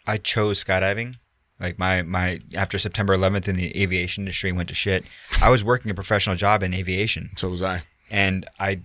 I 0.07 0.17
chose 0.17 0.63
skydiving. 0.63 1.15
Like 1.59 1.79
my 1.79 2.03
my 2.03 2.39
after 2.55 2.77
September 2.77 3.17
11th 3.17 3.47
in 3.47 3.55
the 3.55 3.75
aviation 3.81 4.21
industry 4.21 4.51
went 4.51 4.69
to 4.69 4.75
shit. 4.75 5.05
I 5.41 5.49
was 5.49 5.63
working 5.63 5.91
a 5.91 5.95
professional 5.95 6.35
job 6.35 6.63
in 6.63 6.73
aviation. 6.73 7.31
So 7.37 7.49
was 7.49 7.63
I. 7.63 7.83
and 8.11 8.45
I 8.59 8.81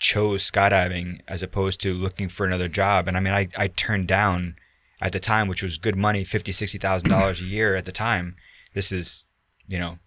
chose 0.00 0.50
skydiving 0.50 1.20
as 1.28 1.42
opposed 1.42 1.80
to 1.82 1.94
looking 1.94 2.28
for 2.28 2.46
another 2.46 2.68
job. 2.68 3.06
And 3.06 3.16
I 3.16 3.20
mean, 3.20 3.34
I, 3.34 3.48
I 3.56 3.68
turned 3.68 4.08
down 4.08 4.56
at 5.00 5.12
the 5.12 5.20
time, 5.20 5.46
which 5.46 5.62
was 5.62 5.78
good 5.78 5.96
money, 5.96 6.24
fifty, 6.24 6.50
sixty 6.52 6.78
thousand 6.78 7.10
dollars 7.10 7.40
a 7.40 7.44
year 7.44 7.76
at 7.76 7.84
the 7.84 7.92
time. 7.92 8.34
This 8.74 8.90
is, 8.90 9.24
you 9.68 9.78
know, 9.78 9.98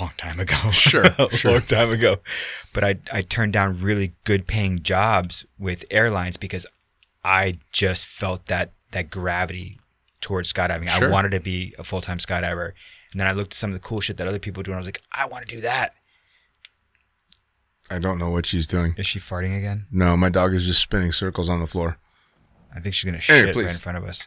long 0.00 0.12
time 0.16 0.40
ago. 0.40 0.70
Sure, 0.72 1.04
sure. 1.30 1.52
long 1.52 1.62
time 1.62 1.90
ago. 1.90 2.16
But 2.72 2.82
I 2.82 2.96
I 3.12 3.22
turned 3.22 3.52
down 3.52 3.80
really 3.80 4.14
good 4.24 4.46
paying 4.46 4.82
jobs 4.82 5.44
with 5.58 5.84
airlines 5.90 6.36
because 6.36 6.66
I 7.22 7.58
just 7.72 8.06
felt 8.06 8.46
that 8.46 8.72
that 8.90 9.10
gravity 9.10 9.78
towards 10.20 10.52
skydiving. 10.52 10.88
Sure. 10.88 11.08
I 11.08 11.12
wanted 11.12 11.30
to 11.32 11.40
be 11.40 11.74
a 11.78 11.84
full 11.84 12.00
time 12.00 12.18
skydiver. 12.18 12.72
And 13.12 13.20
then 13.20 13.28
I 13.28 13.32
looked 13.32 13.52
at 13.52 13.58
some 13.58 13.70
of 13.70 13.74
the 13.74 13.86
cool 13.86 14.00
shit 14.00 14.16
that 14.16 14.26
other 14.26 14.40
people 14.40 14.62
do, 14.64 14.72
and 14.72 14.76
I 14.76 14.80
was 14.80 14.88
like, 14.88 15.00
I 15.12 15.26
want 15.26 15.46
to 15.46 15.54
do 15.54 15.60
that. 15.60 15.94
I 17.90 17.98
don't 17.98 18.18
know 18.18 18.30
what 18.30 18.46
she's 18.46 18.66
doing. 18.66 18.94
Is 18.96 19.06
she 19.06 19.18
farting 19.20 19.56
again? 19.56 19.86
No, 19.92 20.16
my 20.16 20.28
dog 20.30 20.54
is 20.54 20.66
just 20.66 20.80
spinning 20.80 21.12
circles 21.12 21.50
on 21.50 21.60
the 21.60 21.66
floor. 21.66 21.98
I 22.74 22.80
think 22.80 22.94
she's 22.94 23.04
gonna 23.04 23.20
shit 23.20 23.52
please. 23.52 23.64
right 23.66 23.74
in 23.74 23.80
front 23.80 23.98
of 23.98 24.04
us. 24.04 24.26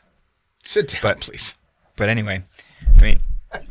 Sit 0.63 0.87
down, 0.89 1.01
But- 1.01 1.19
please. 1.21 1.55
But 1.95 2.09
anyway, 2.09 2.43
I 2.95 3.01
mean, 3.01 3.19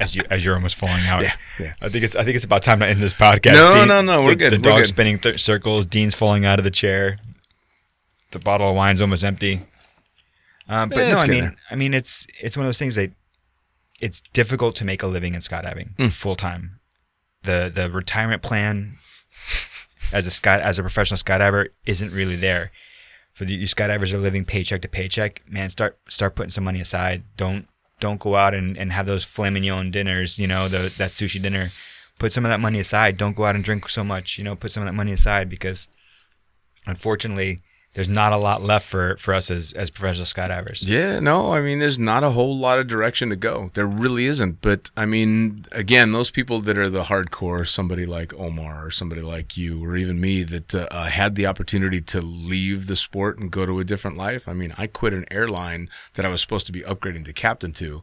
as 0.00 0.16
you 0.16 0.22
as 0.30 0.44
you're 0.44 0.54
almost 0.54 0.74
falling 0.74 1.06
out. 1.06 1.22
Yeah, 1.22 1.34
yeah. 1.60 1.74
I 1.80 1.88
think 1.88 2.04
it's 2.04 2.16
I 2.16 2.24
think 2.24 2.34
it's 2.34 2.44
about 2.44 2.62
time 2.64 2.80
to 2.80 2.86
end 2.86 3.00
this 3.00 3.14
podcast. 3.14 3.54
No, 3.54 3.84
no, 3.84 4.00
no, 4.02 4.22
we're 4.22 4.30
the, 4.30 4.36
good, 4.36 4.52
The 4.54 4.58
dog's 4.58 4.88
spinning 4.88 5.18
th- 5.20 5.40
circles. 5.40 5.86
Dean's 5.86 6.14
falling 6.14 6.44
out 6.44 6.58
of 6.58 6.64
the 6.64 6.70
chair. 6.72 7.18
The 8.32 8.40
bottle 8.40 8.68
of 8.68 8.74
wine's 8.74 9.00
almost 9.00 9.22
empty. 9.22 9.64
Um, 10.68 10.88
but 10.88 10.98
Eh, 10.98 11.10
no, 11.12 11.18
I 11.18 11.26
mean, 11.28 11.40
there. 11.44 11.56
I 11.70 11.76
mean, 11.76 11.94
it's 11.94 12.26
it's 12.40 12.56
one 12.56 12.66
of 12.66 12.68
those 12.68 12.78
things 12.78 12.96
that 12.96 13.12
it's 14.00 14.20
difficult 14.32 14.74
to 14.76 14.84
make 14.84 15.02
a 15.04 15.06
living 15.06 15.34
in 15.34 15.40
skydiving 15.40 15.94
Hmm. 15.96 16.08
full 16.08 16.34
time. 16.34 16.80
The 17.44 17.70
the 17.72 17.88
retirement 17.90 18.42
plan 18.42 18.98
as 20.12 20.26
a 20.26 20.30
sky 20.30 20.58
as 20.58 20.78
a 20.78 20.82
professional 20.82 21.18
skydiver 21.18 21.68
isn't 21.86 22.12
really 22.12 22.36
there. 22.36 22.72
For 23.32 23.44
the 23.44 23.54
you 23.54 23.66
skydivers 23.66 24.12
are 24.12 24.18
living 24.18 24.44
paycheck 24.44 24.82
to 24.82 24.88
paycheck, 24.88 25.42
man, 25.48 25.70
start 25.70 25.98
start 26.08 26.34
putting 26.34 26.50
some 26.50 26.64
money 26.64 26.80
aside. 26.80 27.24
Don't 27.36 27.68
don't 28.00 28.20
go 28.20 28.36
out 28.36 28.54
and, 28.54 28.76
and 28.76 28.92
have 28.92 29.06
those 29.06 29.26
mignon 29.38 29.90
dinners, 29.90 30.38
you 30.38 30.46
know, 30.46 30.68
the 30.68 30.92
that 30.98 31.10
sushi 31.10 31.40
dinner. 31.40 31.70
Put 32.18 32.32
some 32.32 32.44
of 32.44 32.48
that 32.50 32.60
money 32.60 32.78
aside. 32.78 33.18
Don't 33.18 33.36
go 33.36 33.44
out 33.44 33.54
and 33.54 33.64
drink 33.64 33.88
so 33.88 34.02
much, 34.02 34.38
you 34.38 34.44
know, 34.44 34.56
put 34.56 34.70
some 34.72 34.82
of 34.82 34.86
that 34.86 34.94
money 34.94 35.12
aside 35.12 35.50
because 35.50 35.88
unfortunately 36.86 37.58
there's 37.96 38.10
not 38.10 38.34
a 38.34 38.36
lot 38.36 38.62
left 38.62 38.86
for, 38.86 39.16
for 39.16 39.32
us 39.32 39.50
as, 39.50 39.72
as 39.72 39.88
professional 39.88 40.26
skydivers. 40.26 40.86
Yeah, 40.86 41.18
no, 41.18 41.54
I 41.54 41.62
mean, 41.62 41.78
there's 41.78 41.98
not 41.98 42.22
a 42.22 42.28
whole 42.28 42.54
lot 42.54 42.78
of 42.78 42.88
direction 42.88 43.30
to 43.30 43.36
go. 43.36 43.70
There 43.72 43.86
really 43.86 44.26
isn't. 44.26 44.60
But 44.60 44.90
I 44.98 45.06
mean, 45.06 45.64
again, 45.72 46.12
those 46.12 46.30
people 46.30 46.60
that 46.60 46.76
are 46.76 46.90
the 46.90 47.04
hardcore, 47.04 47.66
somebody 47.66 48.04
like 48.04 48.34
Omar 48.34 48.84
or 48.84 48.90
somebody 48.90 49.22
like 49.22 49.56
you 49.56 49.82
or 49.82 49.96
even 49.96 50.20
me 50.20 50.42
that 50.42 50.74
uh, 50.74 50.88
uh, 50.90 51.04
had 51.04 51.36
the 51.36 51.46
opportunity 51.46 52.02
to 52.02 52.20
leave 52.20 52.86
the 52.86 52.96
sport 52.96 53.38
and 53.38 53.50
go 53.50 53.64
to 53.64 53.80
a 53.80 53.84
different 53.84 54.18
life. 54.18 54.46
I 54.46 54.52
mean, 54.52 54.74
I 54.76 54.88
quit 54.88 55.14
an 55.14 55.24
airline 55.30 55.88
that 56.14 56.26
I 56.26 56.28
was 56.28 56.42
supposed 56.42 56.66
to 56.66 56.72
be 56.72 56.82
upgrading 56.82 57.24
to 57.24 57.32
captain 57.32 57.72
to 57.72 58.02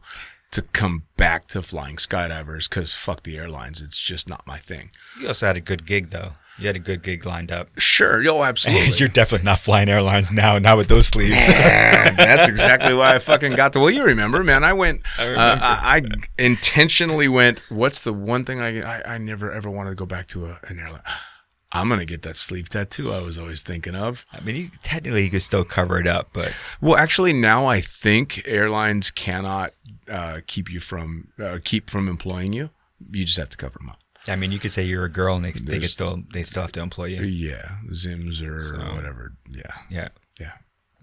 to 0.54 0.62
come 0.62 1.02
back 1.16 1.48
to 1.48 1.60
flying 1.60 1.96
skydivers 1.96 2.68
because 2.68 2.94
fuck 2.94 3.24
the 3.24 3.36
airlines. 3.36 3.82
It's 3.82 4.00
just 4.00 4.28
not 4.28 4.46
my 4.46 4.58
thing. 4.58 4.90
You 5.20 5.28
also 5.28 5.46
had 5.46 5.56
a 5.56 5.60
good 5.60 5.84
gig 5.84 6.10
though. 6.10 6.32
You 6.58 6.68
had 6.68 6.76
a 6.76 6.80
good 6.80 7.02
gig 7.02 7.26
lined 7.26 7.50
up. 7.50 7.68
Sure, 7.78 8.22
yo, 8.22 8.44
absolutely. 8.44 8.90
You're 8.96 9.08
definitely 9.08 9.44
not 9.44 9.58
flying 9.58 9.88
airlines 9.88 10.30
now, 10.30 10.56
not 10.60 10.76
with 10.76 10.86
those 10.86 11.08
sleeves. 11.08 11.48
Man, 11.48 12.14
that's 12.16 12.48
exactly 12.48 12.94
why 12.94 13.16
I 13.16 13.18
fucking 13.18 13.56
got 13.56 13.72
the. 13.72 13.80
Well, 13.80 13.90
you 13.90 14.04
remember, 14.04 14.44
man. 14.44 14.62
I 14.62 14.72
went. 14.72 15.02
I, 15.18 15.26
uh, 15.34 15.58
I, 15.60 15.96
I 15.96 16.02
intentionally 16.38 17.26
went. 17.26 17.64
What's 17.70 18.02
the 18.02 18.12
one 18.12 18.44
thing 18.44 18.60
I, 18.60 18.80
I 18.82 19.14
I 19.14 19.18
never 19.18 19.50
ever 19.50 19.68
wanted 19.68 19.90
to 19.90 19.96
go 19.96 20.06
back 20.06 20.28
to 20.28 20.46
a, 20.46 20.60
an 20.68 20.78
airline. 20.78 21.02
I'm 21.72 21.88
gonna 21.88 22.04
get 22.04 22.22
that 22.22 22.36
sleeve 22.36 22.68
tattoo. 22.68 23.12
I 23.12 23.20
was 23.20 23.36
always 23.36 23.62
thinking 23.62 23.96
of. 23.96 24.24
I 24.32 24.40
mean, 24.40 24.54
you, 24.54 24.70
technically 24.84 25.24
you 25.24 25.30
could 25.30 25.42
still 25.42 25.64
cover 25.64 25.98
it 25.98 26.06
up, 26.06 26.28
but 26.32 26.52
Well, 26.80 26.96
actually, 26.96 27.32
now 27.32 27.66
I 27.66 27.80
think 27.80 28.42
airlines 28.46 29.10
cannot 29.10 29.72
uh, 30.10 30.40
keep 30.46 30.70
you 30.70 30.80
from 30.80 31.28
uh, 31.42 31.58
keep 31.64 31.90
from 31.90 32.08
employing 32.08 32.52
you. 32.52 32.70
You 33.12 33.24
just 33.24 33.38
have 33.38 33.50
to 33.50 33.56
cover 33.56 33.78
them 33.78 33.90
up. 33.90 33.98
I 34.26 34.36
mean, 34.36 34.52
you 34.52 34.58
could 34.58 34.72
say 34.72 34.82
you're 34.84 35.04
a 35.04 35.10
girl 35.10 35.36
and 35.36 35.44
they, 35.44 35.52
they 35.52 35.78
could 35.78 35.90
still 35.90 36.22
they 36.32 36.44
still 36.44 36.62
have 36.62 36.72
to 36.72 36.80
employ 36.80 37.06
you. 37.06 37.22
Yeah, 37.22 37.76
Zims 37.90 38.42
or 38.42 38.76
So- 38.76 38.94
whatever. 38.94 39.34
Yeah, 39.50 39.62
Yeah. 39.90 40.08
yeah. 40.40 40.52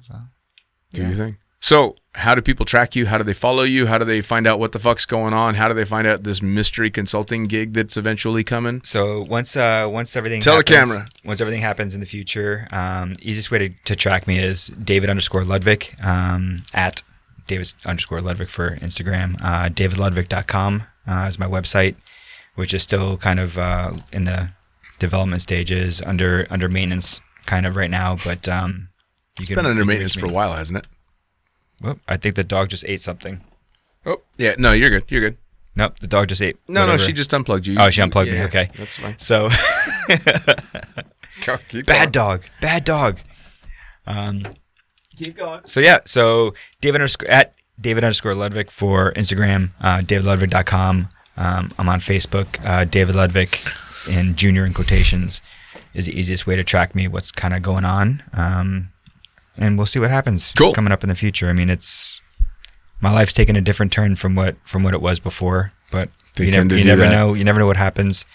So, 0.01 0.15
Do 0.93 1.07
you 1.07 1.13
think? 1.15 1.37
So, 1.63 1.95
how 2.15 2.33
do 2.33 2.41
people 2.41 2.65
track 2.65 2.95
you? 2.95 3.05
How 3.05 3.19
do 3.19 3.23
they 3.23 3.35
follow 3.35 3.61
you? 3.61 3.85
How 3.85 3.99
do 3.99 4.03
they 4.05 4.21
find 4.21 4.47
out 4.47 4.57
what 4.57 4.71
the 4.71 4.79
fuck's 4.79 5.05
going 5.05 5.31
on? 5.35 5.53
How 5.53 5.67
do 5.67 5.75
they 5.75 5.85
find 5.85 6.07
out 6.07 6.23
this 6.23 6.41
mystery 6.41 6.89
consulting 6.89 7.45
gig 7.45 7.73
that's 7.73 7.95
eventually 7.97 8.43
coming? 8.43 8.81
so 8.83 9.21
once 9.29 9.55
uh 9.55 9.87
once 9.87 10.15
everything 10.15 10.41
Tell 10.41 10.59
the 10.59 10.73
happens, 10.73 10.91
camera. 10.91 11.07
once 11.23 11.39
everything 11.39 11.61
happens 11.61 11.93
in 11.93 11.99
the 11.99 12.07
future, 12.07 12.67
um, 12.71 13.13
easiest 13.21 13.51
way 13.51 13.59
to, 13.59 13.69
to 13.85 13.95
track 13.95 14.25
me 14.25 14.39
is 14.39 14.69
David 14.83 15.11
underscore 15.11 15.45
Ludwig 15.45 15.95
um, 16.03 16.63
at 16.73 17.03
David 17.51 17.73
underscore 17.85 18.21
Ludwig 18.21 18.47
for 18.49 18.77
Instagram. 18.77 19.35
Uh, 19.41 19.67
DavidLudwig.com 19.67 20.83
uh, 21.05 21.25
is 21.27 21.37
my 21.37 21.45
website, 21.47 21.95
which 22.55 22.73
is 22.73 22.81
still 22.81 23.17
kind 23.17 23.41
of 23.41 23.57
uh, 23.57 23.91
in 24.13 24.23
the 24.23 24.51
development 24.99 25.41
stages, 25.41 26.01
under 26.01 26.47
under 26.49 26.69
maintenance, 26.69 27.19
kind 27.45 27.65
of 27.65 27.75
right 27.75 27.89
now. 27.91 28.15
But 28.23 28.47
um, 28.47 28.87
you 29.37 29.43
It's 29.43 29.49
been 29.49 29.65
under 29.65 29.83
maintenance 29.83 30.15
for 30.15 30.27
a 30.27 30.29
while, 30.29 30.53
hasn't 30.53 30.77
it? 30.77 30.87
Well, 31.81 31.99
I 32.07 32.15
think 32.15 32.35
the 32.35 32.45
dog 32.45 32.69
just 32.69 32.85
ate 32.87 33.01
something. 33.01 33.41
Oh, 34.05 34.21
yeah. 34.37 34.55
No, 34.57 34.71
you're 34.71 34.89
good. 34.89 35.03
You're 35.09 35.21
good. 35.21 35.37
Nope, 35.75 35.99
the 35.99 36.07
dog 36.07 36.29
just 36.29 36.41
ate. 36.41 36.57
No, 36.69 36.85
no, 36.85 36.95
she 36.95 37.11
just 37.11 37.33
unplugged 37.33 37.67
you. 37.67 37.75
Oh, 37.77 37.89
she 37.89 38.01
unplugged 38.01 38.31
me. 38.31 38.43
Okay. 38.43 38.69
that's 38.75 38.95
fine. 38.95 39.19
So 39.19 39.49
bad 41.85 42.11
dog, 42.11 42.43
bad 42.61 42.85
dog. 42.85 43.19
Um, 44.05 44.53
Keep 45.24 45.38
going. 45.38 45.61
so 45.65 45.80
yeah, 45.80 45.99
so 46.05 46.53
David 46.82 47.01
underscore 47.01 47.28
at 47.30 47.53
David 47.80 48.03
underscore 48.03 48.36
Ludwig 48.36 48.72
for 48.72 49.11
Instagram, 49.13 49.72
uh, 49.82 49.99
DavidLudwig.com. 49.99 51.09
Um, 51.38 51.72
I'm 51.80 51.89
on 51.89 51.99
Facebook, 51.99 52.63
uh, 52.65 52.86
David 52.86 53.15
Ludwig 53.15 53.57
and 54.09 54.36
junior 54.36 54.65
in 54.65 54.74
quotations 54.74 55.41
is 55.93 56.05
the 56.05 56.17
easiest 56.19 56.45
way 56.47 56.55
to 56.55 56.63
track 56.63 56.95
me. 56.95 57.07
What's 57.07 57.32
kind 57.32 57.53
of 57.53 57.61
going 57.61 57.86
on, 57.86 58.24
um, 58.34 58.89
and 59.57 59.78
we'll 59.78 59.86
see 59.88 59.99
what 59.99 60.09
happens 60.11 60.53
Cool. 60.57 60.74
coming 60.74 60.91
up 60.91 61.03
in 61.03 61.09
the 61.09 61.15
future. 61.15 61.49
I 61.49 61.53
mean, 61.53 61.69
it's 61.69 62.19
my 62.99 63.11
life's 63.11 63.34
taken 63.34 63.55
a 63.55 63.61
different 63.61 63.91
turn 63.91 64.15
from 64.15 64.36
what 64.36 64.55
from 64.65 64.84
what 64.84 64.93
it 64.93 65.01
was 65.01 65.19
before, 65.19 65.72
but 65.91 66.09
They 66.36 66.45
you, 66.45 66.51
never, 66.51 66.78
you 66.78 66.84
never 66.84 67.01
that. 67.01 67.11
know. 67.11 67.34
You 67.34 67.43
never 67.43 67.59
know 67.59 67.67
what 67.67 67.78
happens 67.78 68.26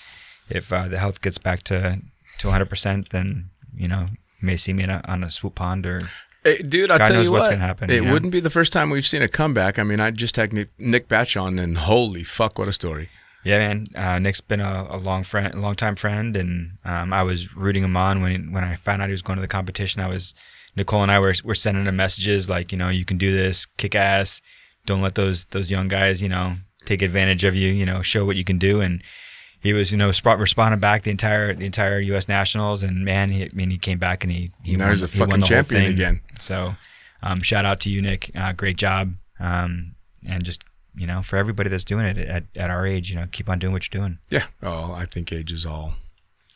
if 0.51 0.73
uh, 0.73 0.89
the 0.89 0.99
health 0.99 1.21
gets 1.21 1.39
back 1.39 1.63
to 1.65 2.01
to 2.39 2.47
100. 2.47 2.67
percent 2.67 3.11
Then 3.11 3.51
you 3.77 3.89
know 3.89 4.07
you 4.41 4.47
may 4.47 4.57
see 4.57 4.73
me 4.73 4.85
in 4.85 4.91
a, 4.91 5.01
on 5.07 5.23
a 5.25 5.31
swoop 5.31 5.55
pond 5.57 5.87
or 5.87 6.01
Hey, 6.47 6.63
dude, 6.63 6.93
I'll 6.93 6.99
God 6.99 7.09
tell 7.09 7.23
you 7.25 7.33
what's 7.33 7.47
what. 7.49 7.55
gonna 7.55 7.67
happen, 7.67 7.91
It 7.91 8.05
know? 8.05 8.13
wouldn't 8.13 8.31
be 8.31 8.39
the 8.39 8.51
first 8.51 8.73
time 8.73 8.89
we've 8.91 9.05
seen 9.07 9.21
a 9.21 9.27
comeback. 9.29 9.81
I 9.81 9.83
mean, 9.83 9.99
I 9.99 10.13
just 10.13 10.37
had 10.37 10.53
Nick, 10.53 10.69
Nick 10.79 11.09
Batsch 11.09 11.41
on, 11.41 11.59
and 11.59 11.77
holy 11.77 12.23
fuck, 12.23 12.57
what 12.57 12.69
a 12.69 12.73
story. 12.73 13.09
Yeah, 13.43 13.59
man. 13.59 13.87
Uh, 13.97 14.19
Nick's 14.21 14.41
been 14.41 14.61
a, 14.61 14.87
a 14.91 14.97
long 14.97 15.25
friend, 15.25 15.53
a 15.55 15.59
long 15.59 15.75
time 15.75 15.97
friend, 15.97 16.37
and 16.37 16.79
um, 16.85 17.13
I 17.13 17.25
was 17.25 17.55
rooting 17.57 17.83
him 17.83 17.97
on 17.97 18.23
when 18.23 18.53
when 18.53 18.63
I 18.63 18.77
found 18.77 19.03
out 19.03 19.09
he 19.09 19.13
was 19.13 19.23
going 19.23 19.39
to 19.39 19.41
the 19.41 19.49
competition. 19.49 20.01
I 20.01 20.09
was 20.09 20.35
Nicole 20.77 21.03
and 21.03 21.11
I 21.11 21.19
were 21.19 21.35
were 21.43 21.55
sending 21.55 21.85
him 21.87 21.97
messages 21.97 22.49
like, 22.49 22.71
you 22.71 22.79
know, 22.79 22.91
you 22.91 23.05
can 23.05 23.19
do 23.19 23.33
this, 23.33 23.67
kick 23.77 23.95
ass. 23.97 24.41
Don't 24.85 25.03
let 25.03 25.15
those 25.17 25.47
those 25.47 25.71
young 25.71 25.89
guys, 25.89 26.23
you 26.23 26.29
know, 26.29 26.57
take 26.85 27.03
advantage 27.03 27.43
of 27.45 27.55
you. 27.57 27.71
You 27.73 27.87
know, 27.87 28.03
show 28.03 28.25
what 28.25 28.37
you 28.37 28.45
can 28.45 28.59
do. 28.59 28.81
And 28.81 29.03
he 29.67 29.73
was, 29.73 29.91
you 29.93 29.99
know, 29.99 30.07
responding 30.07 30.81
back 30.81 31.03
the 31.03 31.11
entire 31.11 31.55
the 31.55 31.67
entire 31.67 31.99
U.S. 32.01 32.29
Nationals. 32.29 32.83
And 32.83 33.05
man, 33.05 33.31
he, 33.31 33.45
I 33.45 33.51
mean, 33.53 33.71
he 33.71 33.79
came 33.79 33.99
back 33.99 34.25
and 34.25 34.33
he 34.33 34.53
he 34.63 34.77
Now 34.77 34.91
he's 34.91 35.03
a 35.03 35.07
he 35.07 35.19
won 35.21 35.31
fucking 35.31 35.45
champion 35.45 35.83
thing. 35.83 35.93
again. 35.93 36.21
So, 36.41 36.75
um, 37.23 37.41
shout 37.43 37.65
out 37.65 37.81
to 37.81 37.91
you, 37.91 38.01
Nick. 38.03 38.31
Uh, 38.35 38.53
great 38.53 38.77
job. 38.77 39.15
Um, 39.41 39.95
and 40.27 40.45
just 40.45 40.65
you 40.95 41.07
know, 41.07 41.21
for 41.23 41.37
everybody 41.37 41.69
that's 41.69 41.85
doing 41.85 42.07
it 42.07 42.17
at, 42.17 42.45
at 42.57 42.71
our 42.71 42.87
age, 42.87 43.11
you 43.11 43.17
know, 43.17 43.27
keep 43.31 43.51
on 43.51 43.59
doing 43.59 43.73
what 43.73 43.87
you're 43.93 44.01
doing. 44.01 44.19
Yeah. 44.31 44.47
Oh, 44.63 44.95
I 44.95 45.05
think 45.05 45.31
age 45.31 45.53
is 45.53 45.67
all, 45.67 45.93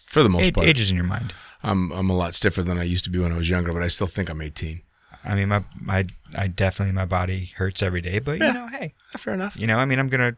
for 0.07 0.23
the 0.23 0.31
most 0.31 0.43
Age, 0.43 0.55
part. 0.55 0.67
age 0.67 0.81
is 0.81 0.89
in 0.89 0.97
your 0.97 1.05
mind. 1.05 1.35
I'm 1.63 1.91
I'm 1.93 2.09
a 2.09 2.17
lot 2.17 2.33
stiffer 2.35 2.63
than 2.63 2.79
I 2.79 2.85
used 2.85 3.05
to 3.05 3.11
be 3.11 3.19
when 3.19 3.33
I 3.33 3.37
was 3.37 3.51
younger, 3.51 3.73
but 3.73 3.83
I 3.83 3.89
still 3.89 4.07
think 4.07 4.31
I'm 4.31 4.41
18. 4.41 4.81
I 5.25 5.35
mean, 5.35 5.49
my 5.49 5.63
my 5.79 6.07
I 6.35 6.47
definitely 6.47 6.93
my 6.95 7.05
body 7.05 7.53
hurts 7.57 7.83
every 7.83 8.01
day, 8.01 8.19
but 8.19 8.39
you 8.39 8.53
know, 8.53 8.69
hey, 8.69 8.95
Fair 9.19 9.35
enough. 9.35 9.57
you 9.59 9.67
know, 9.67 9.79
I 9.79 9.85
mean, 9.85 9.99
I'm 9.99 10.09
gonna. 10.09 10.37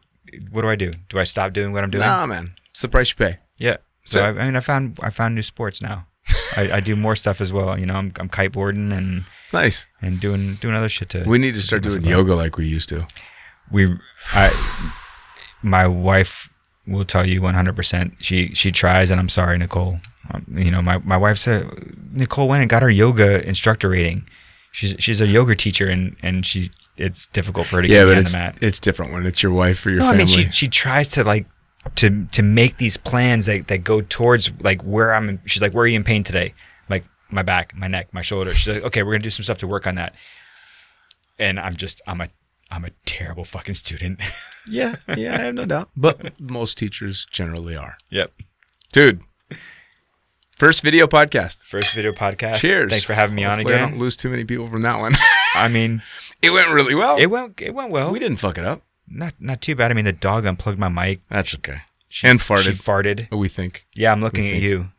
What 0.51 0.63
do 0.63 0.69
I 0.69 0.75
do? 0.75 0.91
Do 1.09 1.19
I 1.19 1.23
stop 1.25 1.53
doing 1.53 1.71
what 1.73 1.83
I'm 1.83 1.89
doing? 1.91 2.01
Nah, 2.01 2.25
man. 2.25 2.53
It's 2.73 2.81
the 2.81 2.87
price 2.89 3.09
you 3.11 3.15
pay. 3.15 3.37
Yeah. 3.57 3.77
So 4.03 4.19
So- 4.19 4.23
I, 4.23 4.29
I 4.41 4.45
mean, 4.45 4.55
I 4.55 4.59
found 4.61 4.97
I 5.01 5.09
found 5.09 5.35
new 5.35 5.43
sports 5.43 5.81
now. 5.81 6.07
I, 6.57 6.71
I 6.73 6.79
do 6.79 6.95
more 6.95 7.15
stuff 7.15 7.39
as 7.41 7.51
well. 7.53 7.77
You 7.77 7.85
know, 7.85 7.95
I'm 7.95 8.11
I'm 8.19 8.29
kiteboarding 8.29 8.91
and 8.97 9.25
Nice. 9.51 9.87
and 10.01 10.19
doing 10.19 10.55
doing 10.55 10.73
other 10.75 10.89
shit 10.89 11.09
to. 11.09 11.23
We 11.27 11.37
need 11.37 11.53
to 11.53 11.61
start 11.61 11.83
doing 11.83 12.03
yoga 12.03 12.33
like 12.35 12.57
we 12.57 12.65
used 12.65 12.89
to. 12.89 13.05
we 13.71 13.95
I 14.33 14.49
my 15.61 15.87
wife 15.87 16.49
will 16.87 17.05
tell 17.05 17.25
you 17.25 17.39
100% 17.41 18.15
she 18.19 18.53
she 18.53 18.71
tries 18.71 19.09
and 19.11 19.19
I'm 19.19 19.29
sorry 19.29 19.57
Nicole 19.57 19.99
um, 20.31 20.45
you 20.49 20.69
know 20.71 20.81
my 20.81 20.97
my 20.97 21.15
wife 21.15 21.37
said 21.37 21.65
Nicole 22.11 22.47
went 22.49 22.61
and 22.61 22.69
got 22.69 22.81
her 22.81 22.89
yoga 22.89 23.47
instructor 23.47 23.87
rating 23.89 24.27
she's 24.73 24.93
she's 24.99 25.21
a 25.21 25.27
yoga 25.27 25.55
teacher 25.55 25.87
and 25.87 26.17
and 26.21 26.45
she 26.45 26.69
it's 26.97 27.27
difficult 27.27 27.67
for 27.67 27.77
her 27.77 27.83
to 27.83 27.87
Yeah, 27.87 27.99
get 27.99 28.05
but 28.05 28.15
on 28.15 28.21
it's 28.23 28.31
the 28.33 28.37
mat 28.39 28.57
it's 28.61 28.79
different 28.79 29.13
when 29.13 29.25
it's 29.25 29.41
your 29.41 29.53
wife 29.53 29.85
or 29.85 29.91
your 29.91 29.99
no, 29.99 30.07
I 30.07 30.11
family. 30.17 30.25
mean 30.25 30.27
she 30.27 30.51
she 30.51 30.67
tries 30.67 31.07
to 31.09 31.23
like 31.23 31.45
to 31.95 32.25
to 32.31 32.41
make 32.43 32.77
these 32.77 32.97
plans 32.97 33.45
that, 33.47 33.67
that 33.67 33.79
go 33.83 34.01
towards 34.01 34.51
like 34.61 34.81
where 34.83 35.13
I'm. 35.13 35.39
She's 35.45 35.61
like, 35.61 35.73
"Where 35.73 35.83
are 35.83 35.87
you 35.87 35.95
in 35.97 36.03
pain 36.03 36.23
today?" 36.23 36.53
Like 36.89 37.05
my 37.29 37.43
back, 37.43 37.75
my 37.75 37.87
neck, 37.87 38.13
my 38.13 38.21
shoulder. 38.21 38.53
She's 38.53 38.75
like, 38.75 38.83
"Okay, 38.85 39.03
we're 39.03 39.11
gonna 39.13 39.23
do 39.23 39.29
some 39.29 39.43
stuff 39.43 39.57
to 39.59 39.67
work 39.67 39.85
on 39.87 39.95
that." 39.95 40.13
And 41.39 41.59
I'm 41.59 41.75
just 41.75 42.01
I'm 42.07 42.21
a 42.21 42.27
I'm 42.71 42.85
a 42.85 42.89
terrible 43.05 43.45
fucking 43.45 43.75
student. 43.75 44.21
Yeah, 44.65 44.95
yeah, 45.17 45.35
I 45.35 45.39
have 45.41 45.55
no 45.55 45.65
doubt. 45.65 45.89
But 45.93 46.39
most 46.39 46.77
teachers 46.77 47.25
generally 47.29 47.75
are. 47.75 47.97
yep. 48.09 48.31
Dude, 48.93 49.19
first 50.55 50.81
video 50.83 51.05
podcast. 51.05 51.63
First 51.65 51.93
video 51.93 52.13
podcast. 52.13 52.61
Cheers. 52.61 52.89
Thanks 52.89 53.03
for 53.03 53.13
having 53.13 53.35
me 53.35 53.43
on 53.43 53.57
Hopefully 53.57 53.73
I 53.73 53.77
again. 53.79 53.89
don't 53.89 53.99
lose 53.99 54.15
too 54.15 54.29
many 54.29 54.45
people 54.45 54.69
from 54.69 54.83
that 54.83 54.99
one. 54.99 55.15
I 55.53 55.67
mean, 55.67 56.01
it 56.41 56.51
went 56.51 56.69
really 56.69 56.95
well. 56.95 57.17
it 57.17 57.25
went 57.25 57.59
it 57.61 57.75
went 57.75 57.89
well. 57.89 58.09
we 58.11 58.19
didn't 58.19 58.37
fuck 58.37 58.57
it 58.57 58.63
up. 58.63 58.83
Not 59.07 59.33
not 59.39 59.61
too 59.61 59.75
bad. 59.75 59.91
I 59.91 59.93
mean, 59.93 60.05
the 60.05 60.13
dog 60.13 60.45
unplugged 60.45 60.79
my 60.79 60.89
mic. 60.89 61.21
That's 61.29 61.53
okay. 61.55 61.81
She, 62.09 62.27
and 62.27 62.39
She 62.39 62.47
farted. 62.53 62.81
farted. 62.81 63.35
we 63.35 63.47
think. 63.47 63.85
Yeah, 63.95 64.11
I'm 64.11 64.21
looking 64.21 64.43
We 64.43 64.49
at 64.49 64.51
think. 64.53 64.63
you. 64.63 64.89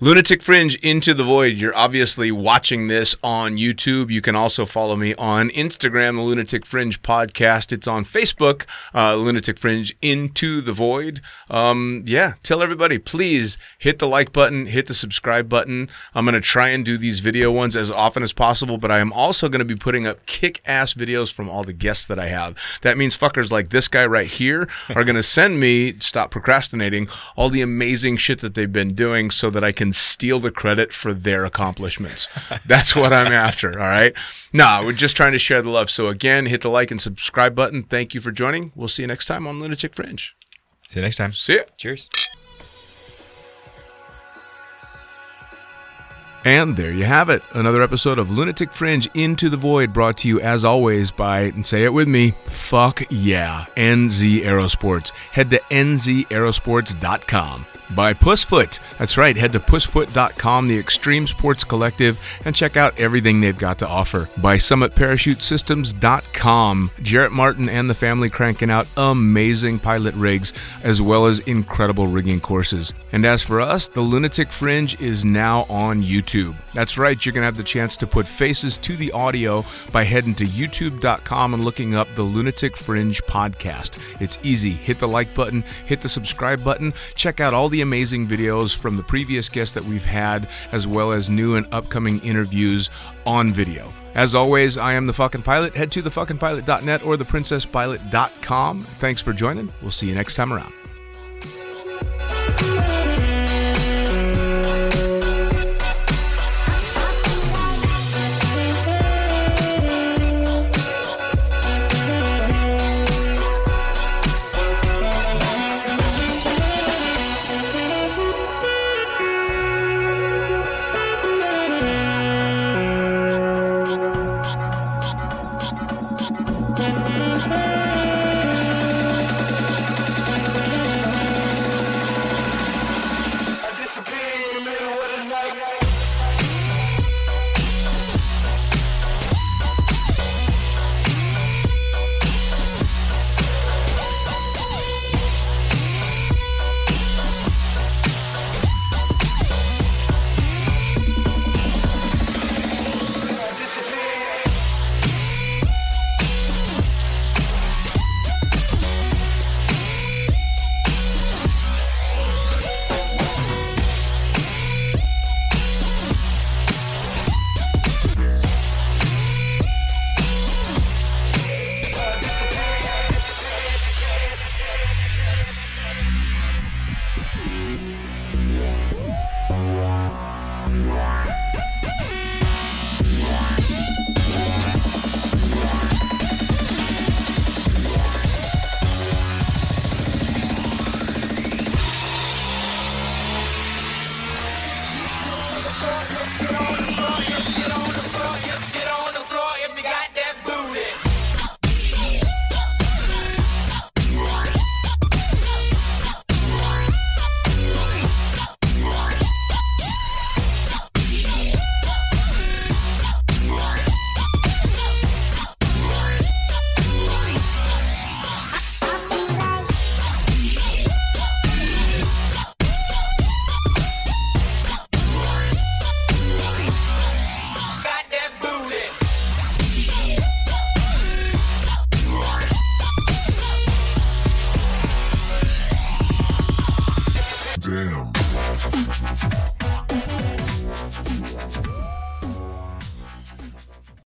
Lunatic 0.00 0.44
Fringe 0.44 0.76
Into 0.76 1.12
the 1.12 1.24
Void. 1.24 1.56
You're 1.56 1.74
obviously 1.74 2.30
watching 2.30 2.86
this 2.86 3.16
on 3.20 3.56
YouTube. 3.56 4.10
You 4.10 4.20
can 4.20 4.36
also 4.36 4.64
follow 4.64 4.94
me 4.94 5.12
on 5.16 5.48
Instagram, 5.48 6.14
the 6.14 6.22
Lunatic 6.22 6.64
Fringe 6.64 7.02
Podcast. 7.02 7.72
It's 7.72 7.88
on 7.88 8.04
Facebook, 8.04 8.64
uh, 8.94 9.16
Lunatic 9.16 9.58
Fringe 9.58 9.92
Into 10.00 10.60
the 10.60 10.72
Void. 10.72 11.20
Um, 11.50 12.04
yeah, 12.06 12.34
tell 12.44 12.62
everybody, 12.62 12.98
please 12.98 13.58
hit 13.76 13.98
the 13.98 14.06
like 14.06 14.32
button, 14.32 14.66
hit 14.66 14.86
the 14.86 14.94
subscribe 14.94 15.48
button. 15.48 15.88
I'm 16.14 16.24
going 16.24 16.36
to 16.36 16.40
try 16.40 16.68
and 16.68 16.84
do 16.84 16.96
these 16.96 17.18
video 17.18 17.50
ones 17.50 17.76
as 17.76 17.90
often 17.90 18.22
as 18.22 18.32
possible, 18.32 18.78
but 18.78 18.92
I 18.92 19.00
am 19.00 19.12
also 19.12 19.48
going 19.48 19.58
to 19.58 19.64
be 19.64 19.74
putting 19.74 20.06
up 20.06 20.24
kick 20.26 20.62
ass 20.64 20.94
videos 20.94 21.32
from 21.32 21.50
all 21.50 21.64
the 21.64 21.72
guests 21.72 22.06
that 22.06 22.20
I 22.20 22.28
have. 22.28 22.56
That 22.82 22.98
means 22.98 23.18
fuckers 23.18 23.50
like 23.50 23.70
this 23.70 23.88
guy 23.88 24.06
right 24.06 24.28
here 24.28 24.68
are 24.94 25.02
going 25.02 25.16
to 25.16 25.24
send 25.24 25.58
me, 25.58 25.98
stop 25.98 26.30
procrastinating, 26.30 27.08
all 27.34 27.48
the 27.48 27.62
amazing 27.62 28.18
shit 28.18 28.42
that 28.42 28.54
they've 28.54 28.72
been 28.72 28.94
doing 28.94 29.32
so 29.32 29.50
that 29.50 29.64
I 29.64 29.72
can 29.72 29.87
steal 29.94 30.38
the 30.40 30.50
credit 30.50 30.92
for 30.92 31.12
their 31.12 31.44
accomplishments. 31.44 32.28
That's 32.66 32.94
what 32.96 33.12
I'm 33.12 33.32
after. 33.32 33.72
All 33.72 33.86
right. 33.86 34.14
Nah, 34.52 34.84
we're 34.84 34.92
just 34.92 35.16
trying 35.16 35.32
to 35.32 35.38
share 35.38 35.62
the 35.62 35.70
love. 35.70 35.90
So 35.90 36.08
again, 36.08 36.46
hit 36.46 36.62
the 36.62 36.70
like 36.70 36.90
and 36.90 37.00
subscribe 37.00 37.54
button. 37.54 37.82
Thank 37.82 38.14
you 38.14 38.20
for 38.20 38.30
joining. 38.30 38.72
We'll 38.74 38.88
see 38.88 39.02
you 39.02 39.08
next 39.08 39.26
time 39.26 39.46
on 39.46 39.60
Lunatic 39.60 39.94
Fringe. 39.94 40.34
See 40.88 41.00
you 41.00 41.04
next 41.04 41.16
time. 41.16 41.32
See 41.32 41.56
ya. 41.56 41.62
Cheers. 41.76 42.08
And 46.44 46.76
there 46.76 46.92
you 46.92 47.04
have 47.04 47.28
it. 47.30 47.42
Another 47.52 47.82
episode 47.82 48.18
of 48.18 48.30
Lunatic 48.30 48.72
Fringe 48.72 49.06
Into 49.14 49.50
the 49.50 49.56
Void 49.56 49.92
brought 49.92 50.16
to 50.18 50.28
you 50.28 50.40
as 50.40 50.64
always 50.64 51.10
by, 51.10 51.40
and 51.40 51.66
say 51.66 51.84
it 51.84 51.92
with 51.92 52.08
me, 52.08 52.32
fuck 52.46 53.02
yeah, 53.10 53.66
NZ 53.76 54.42
Aerosports. 54.42 55.10
Head 55.32 55.50
to 55.50 55.58
nzaerosports.com. 55.70 57.66
By 57.94 58.12
Pussfoot. 58.12 58.80
That's 58.98 59.16
right, 59.16 59.36
head 59.36 59.52
to 59.52 59.60
pussfoot.com, 59.60 60.68
the 60.68 60.78
extreme 60.78 61.26
sports 61.26 61.64
collective, 61.64 62.20
and 62.44 62.54
check 62.54 62.76
out 62.76 63.00
everything 63.00 63.40
they've 63.40 63.56
got 63.56 63.78
to 63.78 63.88
offer. 63.88 64.28
By 64.36 64.56
summitparachutesystems.com. 64.56 66.90
Jarrett 67.02 67.32
Martin 67.32 67.68
and 67.68 67.88
the 67.88 67.94
family 67.94 68.30
cranking 68.30 68.70
out 68.70 68.86
amazing 68.96 69.78
pilot 69.78 70.14
rigs 70.14 70.52
as 70.82 71.00
well 71.00 71.26
as 71.26 71.38
incredible 71.40 72.06
rigging 72.06 72.40
courses. 72.40 72.92
And 73.12 73.24
as 73.24 73.42
for 73.42 73.60
us, 73.60 73.88
the 73.88 74.02
Lunatic 74.02 74.52
Fringe 74.52 75.00
is 75.00 75.24
now 75.24 75.64
on 75.68 76.02
YouTube. 76.02 76.56
That's 76.74 76.98
right, 76.98 77.24
you're 77.24 77.32
going 77.32 77.42
to 77.42 77.46
have 77.46 77.56
the 77.56 77.62
chance 77.62 77.96
to 77.98 78.06
put 78.06 78.28
faces 78.28 78.76
to 78.78 78.96
the 78.96 79.12
audio 79.12 79.64
by 79.92 80.04
heading 80.04 80.34
to 80.36 80.44
youtube.com 80.44 81.54
and 81.54 81.64
looking 81.64 81.94
up 81.94 82.08
the 82.14 82.22
Lunatic 82.22 82.76
Fringe 82.76 83.22
podcast. 83.24 83.98
It's 84.20 84.38
easy. 84.42 84.70
Hit 84.70 84.98
the 84.98 85.08
like 85.08 85.34
button, 85.34 85.64
hit 85.86 86.00
the 86.00 86.08
subscribe 86.08 86.62
button, 86.62 86.92
check 87.14 87.40
out 87.40 87.54
all 87.54 87.68
the 87.68 87.77
amazing 87.80 88.26
videos 88.26 88.76
from 88.76 88.96
the 88.96 89.02
previous 89.02 89.48
guests 89.48 89.74
that 89.74 89.84
we've 89.84 90.04
had, 90.04 90.48
as 90.72 90.86
well 90.86 91.12
as 91.12 91.30
new 91.30 91.56
and 91.56 91.66
upcoming 91.72 92.20
interviews 92.20 92.90
on 93.26 93.52
video. 93.52 93.92
As 94.14 94.34
always, 94.34 94.78
I 94.78 94.94
am 94.94 95.06
the 95.06 95.12
fucking 95.12 95.42
pilot. 95.42 95.76
Head 95.76 95.92
to 95.92 96.02
thefuckingpilot.net 96.02 97.02
or 97.04 97.16
theprincesspilot.com. 97.16 98.84
Thanks 98.98 99.20
for 99.20 99.32
joining. 99.32 99.72
We'll 99.80 99.90
see 99.90 100.08
you 100.08 100.14
next 100.14 100.34
time 100.34 100.52
around. 100.52 100.72